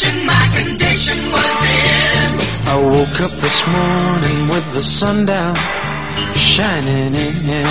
condition 0.00 0.26
my 0.26 0.48
condition 0.54 1.16
was 1.30 1.62
in. 1.62 2.68
I 2.68 2.76
woke 2.76 3.20
up 3.20 3.32
this 3.40 3.66
morning 3.66 4.48
with 4.48 4.72
the 4.72 4.82
sun 4.82 5.26
down, 5.26 5.56
shining 6.34 7.14
in. 7.14 7.66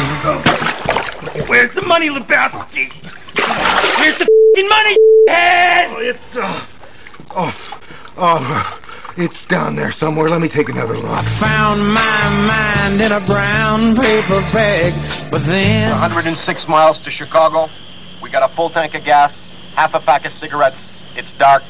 Where's 1.48 1.74
the 1.76 1.82
money, 1.86 2.10
Lebowski? 2.10 2.90
Where's 4.00 4.20
the 4.20 4.28
fing 4.56 4.70
money, 4.70 4.98
head? 5.28 5.86
Oh, 5.90 5.98
it's, 6.00 6.36
uh, 6.36 6.66
oh, 7.36 7.54
oh, 8.18 8.80
it's 9.18 9.48
down 9.50 9.76
there 9.76 9.94
somewhere. 10.00 10.30
Let 10.30 10.42
me 10.42 10.50
take 10.50 10.70
another 10.70 10.98
look. 10.98 11.26
Found 11.40 11.94
my 11.94 12.30
mind 12.30 13.02
in 13.02 13.12
a 13.12 13.26
brown 13.26 13.96
paper 13.96 14.42
bag, 14.54 14.94
but 15.32 15.46
then 15.46 15.92
106 15.92 16.68
miles 16.68 17.02
to 17.04 17.12
Chicago. 17.12 17.68
We 18.22 18.30
got 18.30 18.50
a 18.50 18.54
full 18.56 18.70
tank 18.70 18.94
of 18.94 19.04
gas, 19.06 19.52
half 19.76 19.92
a 19.94 20.00
pack 20.00 20.26
of 20.26 20.32
cigarettes. 20.34 20.98
It's 21.16 21.34
dark, 21.40 21.64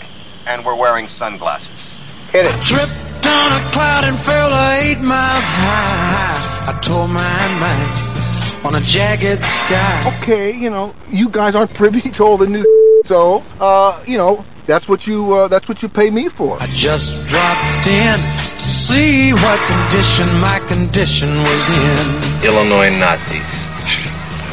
and 0.46 0.66
we're 0.66 0.76
wearing 0.76 1.08
sunglasses. 1.08 1.98
Hit 2.32 2.46
it. 2.46 2.64
tripped 2.64 3.26
on 3.28 3.52
a 3.54 3.72
cloud 3.72 4.04
and 4.06 4.18
fell 4.20 4.52
eight 4.80 5.00
miles 5.00 5.46
high. 5.46 6.74
I 6.74 6.80
tore 6.80 7.08
my 7.08 7.48
mind 7.60 8.66
on 8.66 8.76
a 8.76 8.82
jagged 8.82 9.44
sky. 9.44 10.22
Okay, 10.22 10.52
you 10.54 10.70
know, 10.70 10.94
you 11.10 11.30
guys 11.30 11.56
aren't 11.56 11.74
privy 11.74 12.02
to 12.02 12.24
all 12.24 12.38
the 12.38 12.48
new 12.48 12.66
so, 13.06 13.40
uh, 13.60 14.04
you 14.08 14.18
know, 14.18 14.46
that's 14.68 14.88
what 14.88 15.08
you, 15.08 15.34
uh, 15.34 15.48
that's 15.48 15.68
what 15.68 15.82
you 15.82 15.90
pay 15.90 16.10
me 16.10 16.30
for. 16.30 16.62
I 16.62 16.68
just 16.68 17.16
dropped 17.28 17.88
in 17.88 18.20
to 18.20 18.66
see 18.66 19.34
what 19.34 19.60
condition 19.68 20.28
my 20.40 20.60
condition 20.68 21.30
was 21.42 21.70
in. 21.70 22.46
Illinois 22.46 22.90
Nazis. 22.90 23.50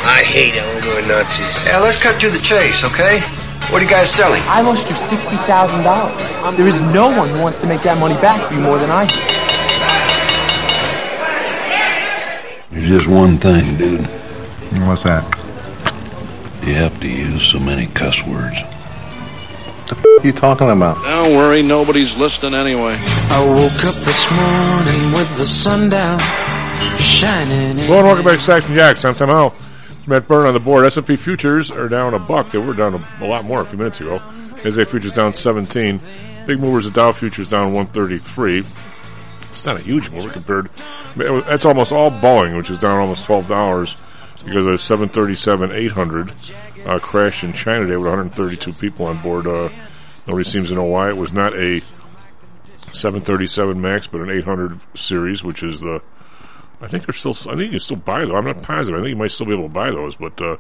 I 0.07 0.23
hate 0.25 0.55
Illinois 0.55 1.07
Nazis. 1.07 1.67
Yeah, 1.67 1.81
let's 1.81 2.03
cut 2.03 2.21
to 2.21 2.31
the 2.31 2.39
chase, 2.39 2.79
okay? 2.84 3.19
What 3.70 3.83
are 3.83 3.84
you 3.84 3.91
guys 3.91 4.15
selling? 4.15 4.41
I 4.43 4.61
lost 4.61 4.83
you 4.88 4.95
sixty 5.11 5.37
thousand 5.45 5.83
dollars. 5.83 6.16
There 6.56 6.69
is 6.69 6.81
no 6.95 7.09
one 7.09 7.28
who 7.31 7.41
wants 7.42 7.59
to 7.61 7.67
make 7.67 7.83
that 7.83 7.98
money 7.98 8.14
back 8.22 8.48
for 8.48 8.55
you 8.55 8.61
more 8.61 8.78
than 8.78 8.91
I 8.91 9.05
do. 9.06 9.17
There's 12.70 12.89
just 13.03 13.09
one 13.11 13.41
thing, 13.41 13.77
dude. 13.77 14.06
What's 14.87 15.03
that? 15.03 15.25
You 16.64 16.75
have 16.75 16.98
to 17.00 17.09
use 17.09 17.50
so 17.53 17.59
many 17.59 17.87
cuss 17.89 18.14
words. 18.28 18.56
What 19.91 20.25
are 20.25 20.27
you 20.27 20.33
talking 20.33 20.70
about? 20.70 21.03
Don't 21.03 21.37
worry, 21.37 21.62
nobody's 21.62 22.14
listening 22.17 22.55
anyway. 22.55 22.97
I 23.31 23.44
woke 23.44 23.84
up 23.84 23.94
this 24.06 24.31
morning 24.31 25.12
with 25.12 25.37
the 25.37 25.47
sun 25.47 25.91
down, 25.91 26.19
shining 26.98 27.70
in. 27.70 27.78
Hello 27.78 27.98
and 27.98 28.06
welcome 28.06 28.25
back 28.25 28.37
to 28.39 28.42
Stocks 28.42 28.67
and 28.67 28.77
Jocks. 28.77 29.05
I'm 29.05 29.14
Tom 29.14 29.28
Howell. 29.28 29.55
Matt 30.07 30.29
Byrne 30.29 30.47
on 30.47 30.55
the 30.55 30.61
board. 30.61 30.85
S&P 30.85 31.17
futures 31.17 31.71
are 31.71 31.89
down 31.89 32.15
a 32.15 32.19
buck. 32.19 32.51
They 32.51 32.59
were 32.59 32.75
down 32.75 32.95
a, 32.95 33.25
a 33.25 33.27
lot 33.27 33.45
more 33.45 33.61
a 33.61 33.65
few 33.65 33.79
minutes 33.79 34.01
ago. 34.01 34.19
NASDAQ 34.62 34.89
futures 34.89 35.15
down 35.15 35.33
17. 35.33 36.01
Big 36.47 36.61
movers, 36.61 36.85
the 36.85 36.91
Dow 36.91 37.12
futures 37.12 37.49
down 37.49 37.73
133. 37.73 38.65
It's 39.51 39.67
not 39.67 39.77
a 39.77 39.83
huge 39.83 40.11
mover 40.11 40.31
compared. 40.31 40.71
That's 41.17 41.65
almost 41.65 41.93
all 41.93 42.11
Boeing, 42.11 42.57
which 42.57 42.71
is 42.71 42.79
down 42.79 42.99
almost 42.99 43.25
twelve 43.25 43.49
dollars 43.49 43.97
because 44.45 44.67
of 44.67 44.73
the 44.73 44.79
737 44.79 45.73
800 45.73 46.33
uh, 46.84 46.99
crash 46.99 47.43
in 47.43 47.53
China 47.53 47.81
today 47.81 47.97
with 47.97 48.07
132 48.07 48.73
people 48.75 49.07
on 49.07 49.21
board. 49.23 49.47
Uh, 49.47 49.71
nobody 50.27 50.49
seems 50.49 50.69
to 50.69 50.75
know 50.75 50.84
why. 50.84 51.09
It 51.09 51.17
was 51.17 51.33
not 51.33 51.55
a 51.55 51.81
737 52.93 53.81
Max, 53.81 54.07
but 54.07 54.21
an 54.21 54.31
800 54.31 54.79
series, 54.95 55.43
which 55.43 55.62
is 55.62 55.81
the. 55.81 56.01
I 56.80 56.88
think 56.88 57.06
they're 57.06 57.14
still. 57.14 57.32
I 57.50 57.56
think 57.56 57.64
you 57.64 57.70
can 57.70 57.78
still 57.80 57.96
buy 57.96 58.20
them. 58.20 58.34
I'm 58.34 58.44
not 58.44 58.62
positive. 58.62 58.98
I 59.00 59.02
think 59.02 59.10
you 59.10 59.16
might 59.16 59.30
still 59.30 59.46
be 59.46 59.52
able 59.52 59.64
to 59.69 59.74
buy 59.74 59.91
those, 59.91 60.16
but 60.16 60.41
uh, 60.41 60.56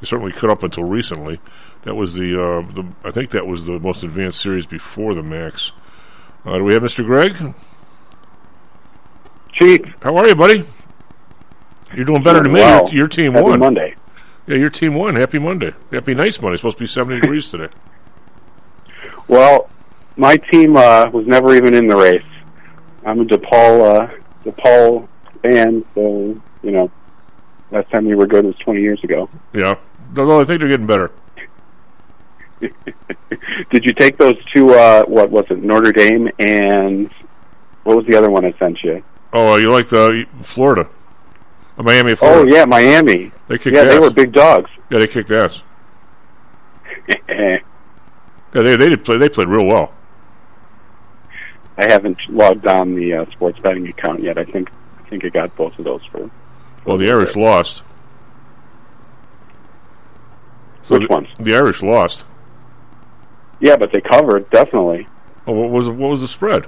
you 0.00 0.04
certainly 0.06 0.32
could 0.32 0.50
up 0.50 0.62
until 0.62 0.84
recently. 0.84 1.40
That 1.82 1.94
was 1.94 2.14
the, 2.14 2.34
uh, 2.34 2.72
the. 2.72 2.84
I 3.04 3.10
think 3.10 3.30
that 3.30 3.46
was 3.46 3.64
the 3.64 3.78
most 3.78 4.02
advanced 4.02 4.40
series 4.40 4.66
before 4.66 5.14
the 5.14 5.22
Max. 5.22 5.72
Uh, 6.44 6.58
do 6.58 6.64
we 6.64 6.74
have 6.74 6.82
Mr. 6.82 7.04
Greg? 7.04 7.54
Chief. 9.54 9.80
How 10.00 10.16
are 10.16 10.28
you, 10.28 10.34
buddy? 10.34 10.62
You're 11.94 12.04
doing 12.04 12.22
better 12.22 12.42
than 12.42 12.52
me. 12.52 12.60
Well, 12.60 12.84
Your, 12.88 12.94
your 12.94 13.08
team 13.08 13.32
happy 13.32 13.44
won. 13.44 13.58
Monday. 13.60 13.94
Yeah, 14.46 14.56
your 14.56 14.70
team 14.70 14.94
won. 14.94 15.16
Happy 15.16 15.38
Monday. 15.38 15.72
Happy 15.90 16.14
nice 16.14 16.40
Monday. 16.40 16.54
It's 16.54 16.60
supposed 16.60 16.78
to 16.78 16.82
be 16.84 16.88
70 16.88 17.20
degrees 17.20 17.50
today. 17.50 17.68
Well, 19.28 19.68
my 20.16 20.36
team 20.36 20.76
uh, 20.76 21.10
was 21.10 21.26
never 21.26 21.54
even 21.54 21.74
in 21.74 21.86
the 21.86 21.96
race. 21.96 22.22
I'm 23.04 23.20
a 23.20 23.24
DePaul 23.24 23.94
uh, 23.94 24.14
DePaul 24.44 25.08
fan, 25.36 25.84
so 25.94 26.40
you 26.62 26.70
know, 26.70 26.90
last 27.70 27.90
time 27.90 28.06
we 28.06 28.14
were 28.14 28.26
good 28.26 28.44
was 28.44 28.56
20 28.56 28.80
years 28.80 29.02
ago. 29.04 29.28
Yeah. 29.52 29.74
Although 30.16 30.40
I 30.40 30.44
think 30.44 30.60
they're 30.60 30.70
getting 30.70 30.86
better. 30.86 31.10
Did 32.60 33.84
you 33.84 33.92
take 33.92 34.16
those 34.16 34.36
two? 34.54 34.70
Uh, 34.70 35.04
what 35.04 35.30
was 35.30 35.44
it? 35.50 35.62
Notre 35.62 35.92
Dame 35.92 36.30
and 36.38 37.10
what 37.84 37.96
was 37.96 38.06
the 38.06 38.16
other 38.16 38.30
one 38.30 38.44
I 38.44 38.52
sent 38.58 38.82
you? 38.82 39.02
Oh, 39.32 39.56
you 39.56 39.70
like 39.70 39.88
the 39.88 40.24
Florida? 40.42 40.88
Uh, 41.78 41.82
Miami, 41.82 42.12
Oh 42.22 42.46
yeah, 42.46 42.64
Miami. 42.64 43.30
They 43.48 43.58
kicked 43.58 43.76
yeah, 43.76 43.84
they 43.84 43.98
were 43.98 44.10
big 44.10 44.32
dogs. 44.32 44.70
Yeah, 44.90 44.98
they 44.98 45.06
kicked 45.06 45.30
ass. 45.30 45.62
Yeah, 48.54 48.62
they 48.62 48.76
they 48.76 48.88
did 48.88 49.04
play. 49.04 49.18
They 49.18 49.28
played 49.28 49.48
real 49.48 49.66
well. 49.66 49.92
I 51.76 51.90
haven't 51.90 52.18
logged 52.30 52.66
on 52.66 52.94
the 52.94 53.12
uh, 53.12 53.30
sports 53.32 53.58
betting 53.58 53.86
account 53.86 54.22
yet. 54.22 54.38
I 54.38 54.44
think 54.44 54.70
I 55.06 55.08
think 55.08 55.24
I 55.24 55.28
got 55.28 55.54
both 55.56 55.78
of 55.78 55.84
those 55.84 56.04
for. 56.10 56.28
Well, 56.84 56.98
the 56.98 57.08
Irish 57.08 57.36
lost. 57.36 57.82
So 60.82 60.98
Which 60.98 61.08
ones? 61.08 61.28
The 61.38 61.54
Irish 61.54 61.82
lost. 61.82 62.24
Yeah, 63.60 63.76
but 63.76 63.92
they 63.92 64.00
covered 64.00 64.48
definitely. 64.50 65.06
Oh, 65.46 65.52
what 65.52 65.70
was 65.70 65.88
what 65.88 66.10
was 66.10 66.20
the 66.20 66.28
spread? 66.28 66.66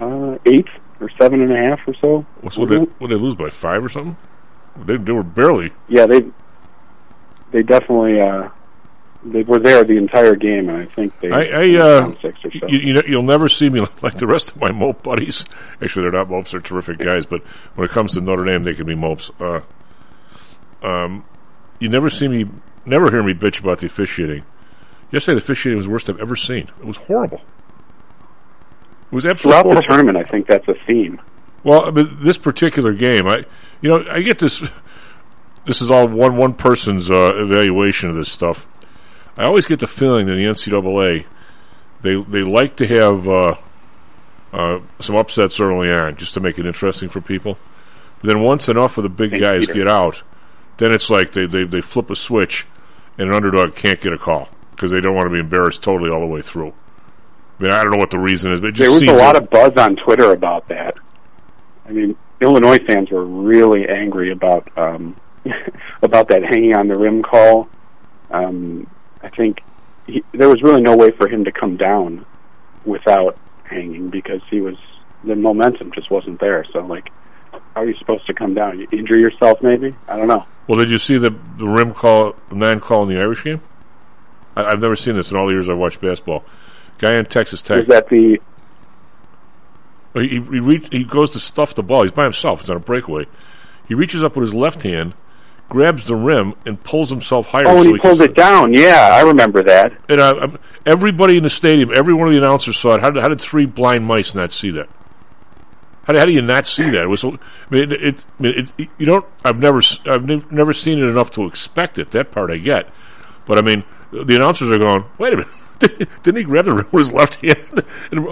Uh, 0.00 0.38
eight 0.46 0.66
or 1.00 1.10
seven 1.20 1.40
and 1.42 1.52
a 1.52 1.56
half 1.56 1.80
or 1.86 1.94
so. 2.00 2.26
What's 2.40 2.56
what 2.56 2.68
they 2.68 2.76
what 2.76 3.08
they 3.08 3.16
lose 3.16 3.34
by 3.34 3.50
five 3.50 3.84
or 3.84 3.88
something? 3.88 4.16
They 4.84 4.96
they 4.96 5.12
were 5.12 5.22
barely. 5.22 5.72
Yeah, 5.88 6.06
they 6.06 6.22
they 7.52 7.62
definitely 7.62 8.20
uh, 8.20 8.48
they 9.24 9.42
were 9.42 9.58
there 9.58 9.82
the 9.84 9.96
entire 9.96 10.36
game, 10.36 10.68
and 10.68 10.78
I 10.78 10.94
think 10.94 11.18
they 11.20 11.30
I, 11.30 11.42
I 11.42 11.80
uh, 11.80 12.14
six 12.20 12.38
or 12.44 12.50
so. 12.52 12.66
you, 12.68 12.78
you 12.78 12.92
know, 12.94 13.02
you'll 13.06 13.22
never 13.22 13.48
see 13.48 13.68
me 13.70 13.80
like 14.02 14.14
the 14.14 14.26
rest 14.26 14.50
of 14.50 14.60
my 14.60 14.70
mope 14.70 15.02
buddies. 15.02 15.44
Actually, 15.82 16.02
they're 16.02 16.20
not 16.20 16.30
mopes; 16.30 16.52
they're 16.52 16.60
terrific 16.60 16.98
guys. 16.98 17.24
But 17.24 17.42
when 17.74 17.86
it 17.86 17.90
comes 17.90 18.14
to 18.14 18.20
Notre 18.20 18.44
Dame, 18.44 18.64
they 18.64 18.74
can 18.74 18.86
be 18.86 18.94
mopes. 18.94 19.30
Uh, 19.40 19.60
um, 20.82 21.24
you 21.80 21.88
never 21.88 22.10
see 22.10 22.28
me, 22.28 22.46
never 22.84 23.10
hear 23.10 23.22
me 23.22 23.32
bitch 23.32 23.60
about 23.60 23.78
the 23.78 23.86
officiating. 23.86 24.44
Yesterday, 25.10 25.38
the 25.38 25.44
officiating 25.44 25.76
was 25.76 25.86
the 25.86 25.92
worst 25.92 26.10
I've 26.10 26.20
ever 26.20 26.36
seen. 26.36 26.70
It 26.80 26.84
was 26.84 26.96
horrible. 26.96 27.40
It 29.10 29.14
was 29.14 29.26
absolutely 29.26 29.62
Throughout 29.62 29.74
the 29.76 29.86
tournament, 29.86 30.18
I 30.18 30.24
think 30.24 30.46
that's 30.46 30.66
a 30.68 30.74
theme. 30.86 31.20
Well, 31.62 31.90
but 31.92 32.22
this 32.22 32.36
particular 32.36 32.92
game, 32.92 33.26
I, 33.26 33.44
you 33.80 33.88
know, 33.88 34.04
I 34.10 34.20
get 34.20 34.38
this. 34.38 34.62
This 35.66 35.80
is 35.80 35.90
all 35.90 36.06
one 36.06 36.36
one 36.36 36.52
person's 36.52 37.10
uh, 37.10 37.32
evaluation 37.36 38.10
of 38.10 38.16
this 38.16 38.30
stuff. 38.30 38.66
I 39.36 39.44
always 39.44 39.66
get 39.66 39.80
the 39.80 39.86
feeling 39.86 40.26
that 40.26 40.34
the 40.34 40.44
NCAA, 40.46 41.26
they 42.02 42.22
they 42.22 42.42
like 42.42 42.76
to 42.76 42.86
have 42.86 43.28
uh, 43.28 43.54
uh, 44.52 44.80
some 45.00 45.16
upsets 45.16 45.58
early 45.60 45.90
on, 45.90 46.16
just 46.16 46.34
to 46.34 46.40
make 46.40 46.58
it 46.58 46.66
interesting 46.66 47.08
for 47.08 47.20
people. 47.20 47.58
But 48.20 48.28
then 48.28 48.42
once 48.42 48.68
enough 48.68 48.96
of 48.96 49.02
the 49.02 49.08
big 49.08 49.38
guys 49.40 49.66
get 49.66 49.88
out, 49.88 50.22
then 50.76 50.92
it's 50.92 51.10
like 51.10 51.32
they, 51.32 51.46
they 51.46 51.64
they 51.64 51.80
flip 51.80 52.10
a 52.10 52.16
switch, 52.16 52.66
and 53.18 53.28
an 53.28 53.34
underdog 53.34 53.74
can't 53.74 54.00
get 54.00 54.12
a 54.12 54.18
call 54.18 54.48
because 54.70 54.90
they 54.90 55.00
don't 55.00 55.14
want 55.14 55.26
to 55.26 55.32
be 55.32 55.40
embarrassed 55.40 55.82
totally 55.82 56.10
all 56.10 56.20
the 56.20 56.26
way 56.26 56.42
through. 56.42 56.72
I 57.58 57.62
mean, 57.62 57.72
I 57.72 57.82
don't 57.82 57.92
know 57.92 57.98
what 57.98 58.10
the 58.10 58.18
reason 58.18 58.52
is, 58.52 58.60
but 58.60 58.74
There 58.76 58.90
was 58.90 59.02
a 59.02 59.12
lot 59.12 59.34
that- 59.34 59.44
of 59.44 59.50
buzz 59.50 59.76
on 59.76 59.96
Twitter 59.96 60.32
about 60.32 60.66
that. 60.68 60.96
I 61.86 61.92
mean, 61.92 62.16
Illinois 62.40 62.78
fans 62.84 63.10
were 63.10 63.24
really 63.24 63.88
angry 63.88 64.30
about 64.32 64.68
um, 64.76 65.16
about 66.02 66.28
that 66.28 66.42
hanging 66.42 66.76
on 66.76 66.88
the 66.88 66.96
rim 66.96 67.22
call. 67.22 67.68
Um, 68.30 68.88
I 69.24 69.30
think 69.30 69.62
he, 70.06 70.22
there 70.32 70.48
was 70.48 70.62
really 70.62 70.82
no 70.82 70.96
way 70.96 71.10
for 71.10 71.28
him 71.28 71.44
to 71.44 71.52
come 71.52 71.76
down 71.76 72.24
without 72.84 73.38
hanging 73.64 74.10
because 74.10 74.42
he 74.50 74.60
was 74.60 74.76
the 75.24 75.34
momentum 75.34 75.90
just 75.92 76.10
wasn't 76.10 76.38
there. 76.40 76.66
So, 76.72 76.80
like, 76.80 77.08
how 77.52 77.82
are 77.82 77.86
you 77.86 77.96
supposed 77.96 78.26
to 78.26 78.34
come 78.34 78.54
down? 78.54 78.78
You 78.78 78.86
injure 78.92 79.18
yourself, 79.18 79.62
maybe? 79.62 79.96
I 80.06 80.16
don't 80.16 80.28
know. 80.28 80.44
Well, 80.68 80.78
did 80.78 80.90
you 80.90 80.98
see 80.98 81.16
the 81.18 81.34
the 81.56 81.66
rim 81.66 81.94
call, 81.94 82.36
nine 82.52 82.80
call 82.80 83.02
in 83.04 83.08
the 83.08 83.20
Irish 83.20 83.42
game? 83.42 83.62
I, 84.56 84.64
I've 84.64 84.82
never 84.82 84.96
seen 84.96 85.16
this 85.16 85.30
in 85.30 85.36
all 85.36 85.46
the 85.46 85.54
years 85.54 85.68
I've 85.68 85.78
watched 85.78 86.00
basketball. 86.00 86.44
Guy 86.98 87.16
in 87.18 87.24
Texas 87.24 87.62
Tech. 87.62 87.78
Was 87.78 87.86
that 87.88 88.08
the 88.08 88.38
He 90.14 90.28
he, 90.28 90.38
reach, 90.38 90.88
he 90.92 91.04
goes 91.04 91.30
to 91.30 91.40
stuff 91.40 91.74
the 91.74 91.82
ball. 91.82 92.02
He's 92.02 92.12
by 92.12 92.24
himself. 92.24 92.60
It's 92.60 92.68
on 92.68 92.76
a 92.76 92.80
breakaway. 92.80 93.26
He 93.88 93.94
reaches 93.94 94.22
up 94.22 94.36
with 94.36 94.42
his 94.46 94.54
left 94.54 94.82
hand, 94.82 95.14
grabs 95.68 96.04
the 96.04 96.16
rim, 96.16 96.54
and 96.66 96.82
pulls 96.82 97.10
himself 97.10 97.46
higher. 97.46 97.64
Oh, 97.66 97.76
so 97.76 97.82
and 97.82 97.92
he 97.92 97.98
pulls 97.98 98.20
it 98.20 98.34
down. 98.34 98.72
Yeah, 98.72 99.10
I 99.12 99.22
remember 99.22 99.62
that. 99.64 99.92
And 100.08 100.20
uh, 100.20 100.36
um, 100.42 100.58
everybody 100.86 101.36
in 101.36 101.42
the 101.42 101.50
stadium, 101.50 101.90
every 101.94 102.14
one 102.14 102.28
of 102.28 102.34
the 102.34 102.40
announcers 102.40 102.76
saw 102.78 102.94
it. 102.94 103.00
How 103.00 103.10
did, 103.10 103.22
how 103.22 103.28
did 103.28 103.40
three 103.40 103.66
blind 103.66 104.06
mice 104.06 104.34
not 104.34 104.52
see 104.52 104.70
that? 104.72 104.88
How, 106.04 106.12
do- 106.12 106.18
how 106.18 106.24
do 106.26 106.32
you 106.32 106.42
not 106.42 106.66
see 106.66 106.84
that? 106.90 107.02
It 107.02 107.08
was, 107.08 107.24
I 107.24 107.28
mean, 107.70 107.90
it, 107.90 107.92
it, 107.92 108.24
I 108.40 108.46
it, 108.78 108.88
you 108.98 109.06
don't. 109.06 109.24
I've 109.44 109.58
never, 109.58 109.80
I've 110.06 110.24
nev- 110.24 110.52
never 110.52 110.72
seen 110.72 110.98
it 110.98 111.04
enough 111.04 111.30
to 111.32 111.46
expect 111.46 111.98
it. 111.98 112.10
That 112.10 112.30
part 112.30 112.50
I 112.50 112.58
get, 112.58 112.88
but 113.46 113.58
I 113.58 113.62
mean, 113.62 113.84
the 114.12 114.36
announcers 114.36 114.68
are 114.68 114.78
going. 114.78 115.04
Wait 115.18 115.32
a 115.32 115.36
minute. 115.38 115.50
Didn't 116.22 116.36
he 116.36 116.44
grab 116.44 116.66
the 116.66 116.74
rim 116.74 116.86
with 116.92 117.06
his 117.06 117.12
left 117.12 117.34
hand? 117.36 117.84
and, 118.12 118.26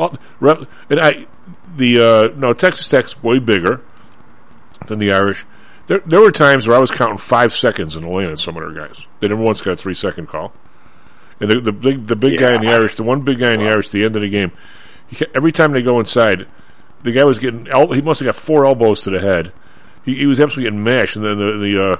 and 0.90 1.00
I, 1.00 1.26
the 1.76 1.98
uh, 2.32 2.38
no 2.38 2.52
Texas 2.52 2.88
Tech's 2.88 3.20
way 3.22 3.38
bigger 3.38 3.80
than 4.86 4.98
the 4.98 5.12
Irish. 5.12 5.44
There, 5.92 6.00
there 6.06 6.20
were 6.22 6.32
times 6.32 6.66
where 6.66 6.74
I 6.74 6.80
was 6.80 6.90
counting 6.90 7.18
five 7.18 7.54
seconds 7.54 7.96
in 7.96 8.02
the 8.02 8.08
lane 8.08 8.28
on 8.28 8.36
some 8.38 8.56
of 8.56 8.62
their 8.62 8.86
guys. 8.88 9.06
They 9.20 9.28
never 9.28 9.42
once 9.42 9.60
got 9.60 9.72
a 9.72 9.76
three 9.76 9.92
second 9.92 10.26
call. 10.26 10.54
And 11.38 11.50
the, 11.50 11.60
the 11.60 11.72
big 11.72 12.06
the 12.06 12.16
big 12.16 12.38
guy 12.38 12.54
in 12.54 12.62
the 12.62 12.72
Irish, 12.72 12.94
the 12.94 13.02
one 13.02 13.20
big 13.20 13.40
guy 13.40 13.52
in 13.52 13.60
the 13.60 13.70
Irish, 13.70 13.88
at 13.88 13.92
the 13.92 14.04
end 14.06 14.16
of 14.16 14.22
the 14.22 14.30
game, 14.30 14.52
he, 15.08 15.22
every 15.34 15.52
time 15.52 15.72
they 15.72 15.82
go 15.82 16.00
inside, 16.00 16.46
the 17.02 17.12
guy 17.12 17.24
was 17.24 17.38
getting 17.38 17.68
el- 17.68 17.92
he 17.92 18.00
must 18.00 18.20
have 18.20 18.26
got 18.26 18.36
four 18.36 18.64
elbows 18.64 19.02
to 19.02 19.10
the 19.10 19.20
head. 19.20 19.52
He, 20.02 20.14
he 20.14 20.24
was 20.24 20.40
absolutely 20.40 20.70
getting 20.70 20.82
mashed, 20.82 21.16
and 21.16 21.26
then 21.26 21.36
the 21.36 21.58
the 21.58 21.84
uh, 21.84 21.96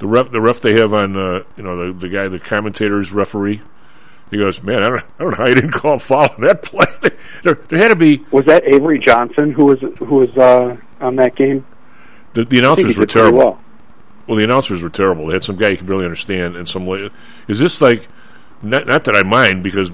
the 0.00 0.08
ref 0.08 0.32
the 0.32 0.40
ref 0.40 0.58
they 0.58 0.80
have 0.80 0.92
on 0.92 1.16
uh, 1.16 1.44
you 1.56 1.62
know 1.62 1.86
the 1.86 2.00
the 2.00 2.08
guy 2.08 2.26
the 2.26 2.40
commentator's 2.40 3.12
referee. 3.12 3.62
He 4.28 4.38
goes, 4.38 4.60
man, 4.60 4.82
I 4.82 4.88
don't, 4.88 4.98
I 4.98 5.22
don't 5.22 5.30
know 5.30 5.36
how 5.36 5.46
you 5.46 5.54
didn't 5.54 5.70
call 5.70 5.94
a 5.94 5.98
foul 6.00 6.30
on 6.34 6.40
that 6.40 6.64
play. 6.64 6.84
there, 7.44 7.54
there 7.68 7.78
had 7.78 7.90
to 7.90 7.96
be 7.96 8.24
Was 8.32 8.46
that 8.46 8.64
Avery 8.64 8.98
Johnson 8.98 9.52
who 9.52 9.66
was 9.66 9.78
who 10.00 10.16
was 10.16 10.36
uh, 10.36 10.76
on 11.00 11.14
that 11.14 11.36
game? 11.36 11.64
The, 12.36 12.44
the 12.44 12.58
announcers 12.58 12.96
were 12.96 13.06
terrible. 13.06 13.38
well. 13.38 13.60
Well, 14.28 14.36
the 14.36 14.44
announcers 14.44 14.82
were 14.82 14.90
terrible. 14.90 15.26
They 15.26 15.34
had 15.34 15.44
some 15.44 15.56
guy 15.56 15.70
you 15.70 15.76
could 15.76 15.86
barely 15.86 16.04
understand, 16.04 16.56
and 16.56 16.68
some. 16.68 16.88
Is 17.48 17.58
this 17.58 17.80
like? 17.80 18.08
Not, 18.62 18.86
not 18.86 19.04
that 19.04 19.14
I 19.14 19.22
mind 19.22 19.62
because 19.62 19.90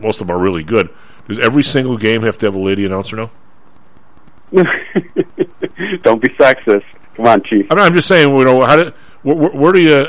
most 0.00 0.20
of 0.20 0.26
them 0.26 0.36
are 0.36 0.40
really 0.40 0.64
good. 0.64 0.88
Does 1.28 1.38
every 1.38 1.62
single 1.62 1.98
game 1.98 2.22
have 2.22 2.38
to 2.38 2.46
have 2.46 2.54
a 2.54 2.60
lady 2.60 2.84
announcer 2.86 3.16
now? 3.16 3.30
Don't 6.02 6.20
be 6.22 6.28
sexist. 6.30 6.84
Come 7.16 7.26
on, 7.26 7.42
Chief. 7.42 7.66
I'm, 7.70 7.78
I'm 7.78 7.92
just 7.92 8.08
saying. 8.08 8.34
You 8.36 8.44
know, 8.44 8.64
how 8.64 8.76
do 8.76 8.92
where, 9.22 9.36
where, 9.36 9.50
where 9.50 9.72
do 9.72 9.80
you? 9.80 10.06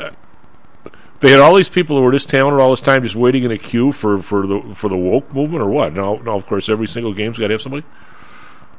They 1.20 1.30
had 1.30 1.40
all 1.40 1.54
these 1.54 1.68
people 1.68 1.98
who 1.98 2.02
were 2.02 2.12
this 2.12 2.24
talented 2.24 2.60
all 2.60 2.70
this 2.70 2.80
time, 2.80 3.02
just 3.02 3.14
waiting 3.14 3.42
in 3.42 3.50
a 3.50 3.58
queue 3.58 3.92
for, 3.92 4.22
for 4.22 4.46
the 4.46 4.72
for 4.74 4.88
the 4.88 4.96
woke 4.96 5.34
movement, 5.34 5.62
or 5.62 5.68
what? 5.68 5.92
Now, 5.92 6.14
no. 6.16 6.34
Of 6.34 6.46
course, 6.46 6.68
every 6.70 6.86
single 6.86 7.12
game's 7.12 7.38
got 7.38 7.48
to 7.48 7.54
have 7.54 7.62
somebody. 7.62 7.84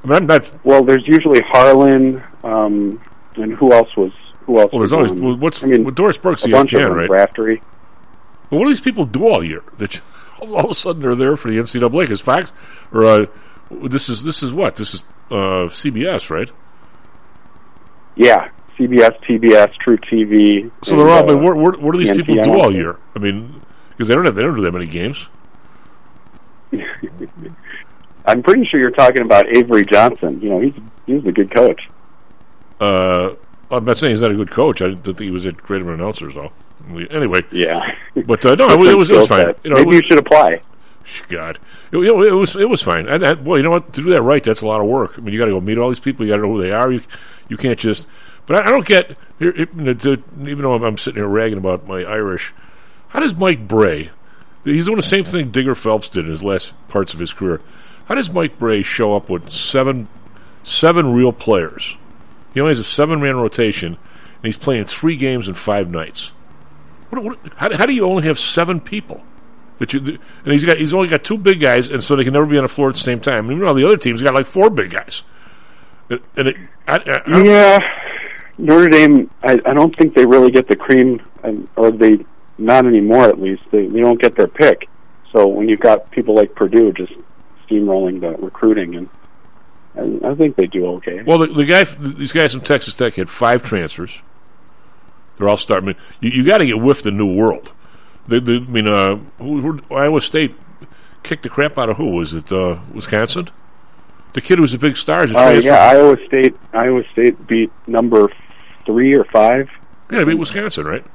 I'm. 0.03 0.27
Well, 0.63 0.83
there's 0.83 1.07
usually 1.07 1.41
Harlan, 1.41 2.23
um, 2.43 3.01
and 3.35 3.53
who 3.53 3.71
else 3.71 3.95
was 3.95 4.11
who 4.41 4.59
else? 4.59 4.71
Well, 4.71 4.79
there's 4.79 4.91
was 4.91 4.93
always 4.93 5.13
well, 5.13 5.37
what's 5.37 5.63
I 5.63 5.67
mean, 5.67 5.83
well, 5.83 5.93
Doris 5.93 6.17
Burke's 6.17 6.45
a 6.45 6.49
bunch 6.49 6.73
of 6.73 6.81
them, 6.81 6.93
right? 6.93 7.09
Raftery. 7.09 7.61
But 8.49 8.57
what 8.57 8.65
do 8.65 8.69
these 8.69 8.81
people 8.81 9.05
do 9.05 9.27
all 9.27 9.43
year? 9.43 9.63
That 9.77 9.95
you- 9.95 10.01
all 10.41 10.65
of 10.65 10.71
a 10.71 10.75
sudden 10.75 11.01
they're 11.01 11.15
there 11.15 11.37
for 11.37 11.51
the 11.51 11.57
NCAA 11.57 12.01
because 12.01 12.21
Fox 12.21 12.51
or 12.91 13.05
uh, 13.05 13.25
this 13.69 14.09
is 14.09 14.23
this 14.23 14.41
is 14.43 14.51
what 14.51 14.75
this 14.75 14.93
is 14.93 15.03
uh, 15.29 15.69
CBS, 15.69 16.29
right? 16.29 16.51
Yeah, 18.15 18.49
CBS, 18.77 19.17
TBS, 19.23 19.71
truTV. 19.85 20.71
So 20.83 20.93
and, 20.93 21.01
they're 21.01 21.09
all. 21.09 21.19
uh, 21.19 21.23
but 21.23 21.39
what, 21.39 21.55
what, 21.55 21.81
what 21.81 21.91
do 21.93 21.99
these 21.99 22.09
the 22.09 22.15
people 22.15 22.41
do 22.41 22.59
all 22.59 22.73
year? 22.73 22.97
I 23.15 23.19
mean, 23.19 23.61
because 23.91 24.07
they 24.07 24.15
don't 24.15 24.25
have 24.25 24.35
they 24.35 24.41
don't 24.41 24.55
do 24.55 24.61
that 24.63 24.71
many 24.71 24.87
games. 24.87 25.29
I'm 28.25 28.43
pretty 28.43 28.65
sure 28.65 28.79
you're 28.79 28.91
talking 28.91 29.21
about 29.21 29.47
Avery 29.55 29.83
Johnson. 29.83 30.41
You 30.41 30.49
know, 30.49 30.59
he's 30.59 30.73
he's 31.05 31.25
a 31.25 31.31
good 31.31 31.53
coach. 31.53 31.89
Uh, 32.79 33.35
I'm 33.69 33.85
not 33.85 33.97
saying 33.97 34.11
he's 34.11 34.21
not 34.21 34.31
a 34.31 34.35
good 34.35 34.51
coach. 34.51 34.81
I 34.81 34.89
didn't 34.89 35.03
think 35.03 35.19
he 35.19 35.31
was 35.31 35.45
a 35.45 35.51
great 35.51 35.81
of 35.81 35.87
an 35.87 35.93
announcer, 35.93 36.31
though. 36.31 36.51
Anyway, 37.09 37.39
Yeah, 37.51 37.79
but 38.25 38.45
uh, 38.45 38.55
no, 38.55 38.69
it 38.69 38.79
was, 38.79 38.89
it 38.89 38.97
was 38.97 39.11
it 39.11 39.17
was 39.17 39.27
fine. 39.27 39.53
You 39.63 39.69
know, 39.69 39.77
Maybe 39.77 39.95
you 39.97 40.01
should 40.07 40.19
apply. 40.19 40.57
God, 41.29 41.59
it, 41.91 41.97
it 41.97 42.33
was 42.33 42.55
it 42.55 42.69
was 42.69 42.81
fine. 42.81 43.07
And, 43.07 43.23
and, 43.23 43.45
well, 43.45 43.57
you 43.57 43.63
know 43.63 43.71
what? 43.71 43.93
To 43.93 44.03
do 44.03 44.09
that 44.11 44.21
right, 44.21 44.43
that's 44.43 44.61
a 44.61 44.67
lot 44.67 44.81
of 44.81 44.87
work. 44.87 45.17
I 45.17 45.21
mean, 45.21 45.33
you 45.33 45.39
got 45.39 45.45
to 45.45 45.51
go 45.51 45.61
meet 45.61 45.77
all 45.77 45.89
these 45.89 45.99
people. 45.99 46.25
You 46.25 46.31
got 46.31 46.37
to 46.37 46.43
know 46.43 46.53
who 46.53 46.61
they 46.61 46.71
are. 46.71 46.91
You 46.91 47.01
you 47.49 47.57
can't 47.57 47.79
just. 47.79 48.07
But 48.45 48.57
I, 48.57 48.67
I 48.67 48.71
don't 48.71 48.85
get 48.85 49.17
here. 49.39 49.49
It, 49.49 49.69
you 49.75 49.83
know, 49.83 49.93
even 50.49 50.61
though 50.61 50.73
I'm, 50.73 50.83
I'm 50.83 50.97
sitting 50.97 51.21
here 51.21 51.27
ragging 51.27 51.57
about 51.57 51.87
my 51.87 52.03
Irish, 52.03 52.53
how 53.09 53.19
does 53.19 53.35
Mike 53.35 53.67
Brey? 53.67 54.11
He's 54.63 54.85
doing 54.85 54.97
the 54.97 55.01
same 55.01 55.23
thing 55.23 55.51
Digger 55.51 55.75
Phelps 55.75 56.09
did 56.09 56.25
in 56.25 56.31
his 56.31 56.43
last 56.43 56.73
parts 56.87 57.13
of 57.13 57.19
his 57.19 57.33
career. 57.33 57.61
How 58.05 58.15
does 58.15 58.31
Mike 58.31 58.57
Brey 58.57 58.83
show 58.83 59.15
up 59.15 59.29
with 59.29 59.51
seven 59.51 60.07
seven 60.63 61.13
real 61.13 61.31
players? 61.31 61.97
He 62.53 62.59
only 62.59 62.71
has 62.71 62.79
a 62.79 62.83
seven 62.83 63.21
man 63.21 63.37
rotation, 63.37 63.93
and 63.93 64.43
he's 64.43 64.57
playing 64.57 64.85
three 64.85 65.15
games 65.15 65.47
in 65.47 65.53
five 65.53 65.89
nights. 65.89 66.31
What, 67.09 67.23
what, 67.23 67.39
how, 67.55 67.75
how 67.75 67.85
do 67.85 67.93
you 67.93 68.05
only 68.05 68.23
have 68.23 68.39
seven 68.39 68.79
people? 68.79 69.23
That 69.79 69.93
you 69.93 69.99
and 69.99 70.53
he's 70.53 70.63
got 70.63 70.77
he's 70.77 70.93
only 70.93 71.07
got 71.07 71.23
two 71.23 71.37
big 71.37 71.59
guys, 71.59 71.87
and 71.87 72.03
so 72.03 72.15
they 72.15 72.23
can 72.23 72.33
never 72.33 72.45
be 72.45 72.57
on 72.57 72.63
the 72.63 72.69
floor 72.69 72.89
at 72.89 72.95
the 72.95 73.01
same 73.01 73.19
time. 73.19 73.47
Meanwhile, 73.47 73.73
the 73.73 73.85
other 73.85 73.97
team's 73.97 74.21
got 74.21 74.33
like 74.33 74.45
four 74.45 74.69
big 74.69 74.91
guys. 74.91 75.23
And 76.09 76.55
I, 76.87 76.97
I 76.97 77.41
Yeah, 77.43 77.79
Notre 78.57 78.89
Dame. 78.89 79.31
I, 79.43 79.59
I 79.65 79.73
don't 79.73 79.95
think 79.95 80.13
they 80.13 80.25
really 80.25 80.51
get 80.51 80.67
the 80.67 80.75
cream, 80.75 81.21
or 81.75 81.89
they 81.91 82.19
not 82.57 82.85
anymore. 82.85 83.25
At 83.25 83.41
least 83.41 83.63
they 83.71 83.87
they 83.87 84.01
don't 84.01 84.21
get 84.21 84.35
their 84.35 84.47
pick. 84.47 84.87
So 85.31 85.47
when 85.47 85.67
you've 85.67 85.79
got 85.79 86.11
people 86.11 86.35
like 86.35 86.53
Purdue 86.53 86.91
just 86.93 87.13
steamrolling 87.71 88.21
the 88.21 88.31
recruiting, 88.43 88.95
and, 88.95 89.09
and 89.95 90.25
I 90.25 90.35
think 90.35 90.55
they 90.55 90.67
do 90.67 90.85
okay. 90.97 91.23
Well, 91.23 91.39
the, 91.39 91.47
the 91.47 91.65
guy, 91.65 91.83
these 91.83 92.31
guys 92.31 92.51
from 92.51 92.61
Texas 92.61 92.95
Tech 92.95 93.15
had 93.15 93.29
five 93.29 93.63
transfers. 93.63 94.21
They're 95.37 95.49
all 95.49 95.57
starting. 95.57 95.89
I 95.89 95.93
mean, 95.93 96.01
you, 96.19 96.29
you 96.41 96.45
got 96.45 96.59
to 96.59 96.65
get 96.65 96.79
with 96.79 97.03
the 97.03 97.11
new 97.11 97.33
world. 97.33 97.71
They, 98.27 98.39
they, 98.39 98.57
I 98.57 98.59
mean, 98.59 98.87
uh, 98.87 99.17
who, 99.39 99.61
who, 99.61 99.95
Iowa 99.95 100.21
State 100.21 100.55
kicked 101.23 101.43
the 101.43 101.49
crap 101.49 101.77
out 101.77 101.89
of 101.89 101.97
who? 101.97 102.11
Was 102.11 102.33
it 102.33 102.51
uh, 102.51 102.79
Wisconsin? 102.93 103.49
The 104.33 104.41
kid 104.41 104.59
who 104.59 104.61
was 104.61 104.73
a 104.73 104.77
big 104.77 104.95
star. 104.95 105.23
is 105.23 105.31
a 105.31 105.39
Oh 105.39 105.51
yeah, 105.51 105.89
Iowa 105.91 106.17
State. 106.27 106.55
Iowa 106.73 107.03
State 107.11 107.47
beat 107.47 107.71
number 107.87 108.29
three 108.85 109.13
or 109.15 109.25
five. 109.25 109.69
yeah, 110.09 110.19
they 110.19 110.23
beat 110.25 110.39
Wisconsin, 110.39 110.85
right? 110.85 111.05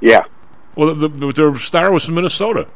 Yeah, 0.00 0.24
Well, 0.76 0.94
the, 0.94 1.08
the, 1.08 1.32
their 1.32 1.58
star 1.58 1.90
was 1.90 2.04
from 2.04 2.16
Minnesota. 2.16 2.66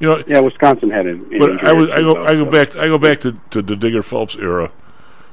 You 0.00 0.06
know, 0.08 0.22
yeah. 0.26 0.40
Wisconsin 0.40 0.90
had 0.90 1.06
an. 1.06 1.26
an 1.32 1.38
But 1.38 1.64
I, 1.66 1.72
was, 1.72 1.90
I 1.90 1.98
go 2.00 2.24
I 2.24 2.34
go 2.34 2.44
so. 2.44 2.50
back 2.50 2.76
I 2.76 2.86
go 2.88 2.98
back 2.98 3.20
to, 3.20 3.32
to 3.50 3.62
the 3.62 3.74
Digger 3.76 4.02
Phelps 4.02 4.36
era. 4.36 4.70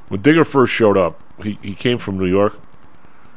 When 0.07 0.21
Digger 0.21 0.45
first 0.45 0.73
showed 0.73 0.97
up, 0.97 1.19
he, 1.43 1.57
he 1.61 1.73
came 1.75 1.97
from 1.97 2.17
New 2.17 2.25
York. 2.27 2.59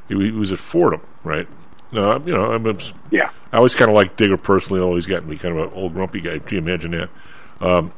He, 0.08 0.14
he 0.16 0.30
was 0.30 0.52
at 0.52 0.58
Fordham, 0.58 1.00
right? 1.24 1.46
No, 1.92 2.12
I'm- 2.12 2.26
you 2.28 2.34
know, 2.34 2.52
I'm, 2.52 2.66
I'm 2.66 2.78
Yeah, 3.10 3.30
I 3.52 3.56
always 3.58 3.74
kind 3.74 3.90
of 3.90 3.94
like 3.94 4.16
Digger 4.16 4.36
personally. 4.36 4.94
He's 4.94 5.06
got 5.06 5.24
me 5.26 5.36
kind 5.36 5.58
of 5.58 5.68
an 5.68 5.74
old 5.78 5.94
grumpy 5.94 6.20
guy. 6.20 6.38
Can 6.38 6.56
you 6.56 6.58
imagine 6.58 6.90
that? 6.92 7.08
Um, 7.60 7.92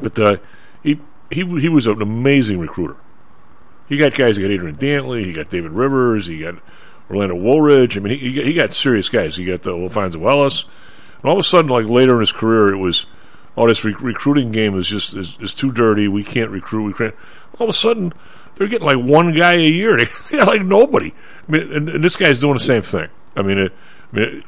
but 0.00 0.18
uh, 0.18 0.36
he 0.82 0.98
he 1.30 1.44
he 1.60 1.68
was 1.68 1.86
an 1.86 2.00
amazing 2.02 2.58
recruiter. 2.58 2.96
He 3.88 3.96
got 3.98 4.14
guys. 4.14 4.36
He 4.36 4.42
got 4.42 4.50
Adrian 4.50 4.76
Dantley. 4.76 5.24
He 5.24 5.32
got 5.32 5.50
David 5.50 5.72
Rivers. 5.72 6.26
He 6.26 6.38
got 6.38 6.54
Orlando 7.10 7.34
Woolridge. 7.36 7.96
I 7.96 8.00
mean, 8.00 8.18
he 8.18 8.32
he 8.42 8.52
got, 8.54 8.72
serious 8.72 9.08
guys. 9.10 9.36
He 9.36 9.44
got 9.44 9.62
the 9.62 9.72
LaPhonso 9.72 10.28
Ellis. 10.30 10.64
And 11.22 11.30
all 11.30 11.38
of 11.38 11.44
a 11.44 11.48
sudden, 11.48 11.70
like 11.70 11.86
later 11.86 12.14
in 12.14 12.20
his 12.20 12.32
career, 12.32 12.72
it 12.72 12.78
was, 12.78 13.06
oh, 13.56 13.68
this 13.68 13.84
re- 13.84 13.94
recruiting 14.00 14.52
game 14.52 14.76
is 14.76 14.86
just 14.86 15.14
is, 15.14 15.38
is 15.40 15.54
too 15.54 15.72
dirty. 15.72 16.08
We 16.08 16.24
can't 16.24 16.50
recruit. 16.50 16.84
We 16.84 16.92
can't. 16.94 17.14
All 17.58 17.68
of 17.68 17.74
a 17.74 17.78
sudden, 17.78 18.12
they're 18.56 18.68
getting 18.68 18.86
like 18.86 18.98
one 18.98 19.32
guy 19.32 19.54
a 19.54 19.68
year. 19.68 19.98
They 20.30 20.42
like 20.42 20.62
nobody. 20.62 21.14
I 21.48 21.52
mean, 21.52 21.72
and, 21.72 21.88
and 21.88 22.04
this 22.04 22.16
guy's 22.16 22.40
doing 22.40 22.54
the 22.54 22.60
same 22.60 22.82
thing. 22.82 23.08
I 23.36 23.42
mean, 23.42 23.58
it, 23.58 23.72
I 24.12 24.16
mean, 24.16 24.24
it, 24.24 24.44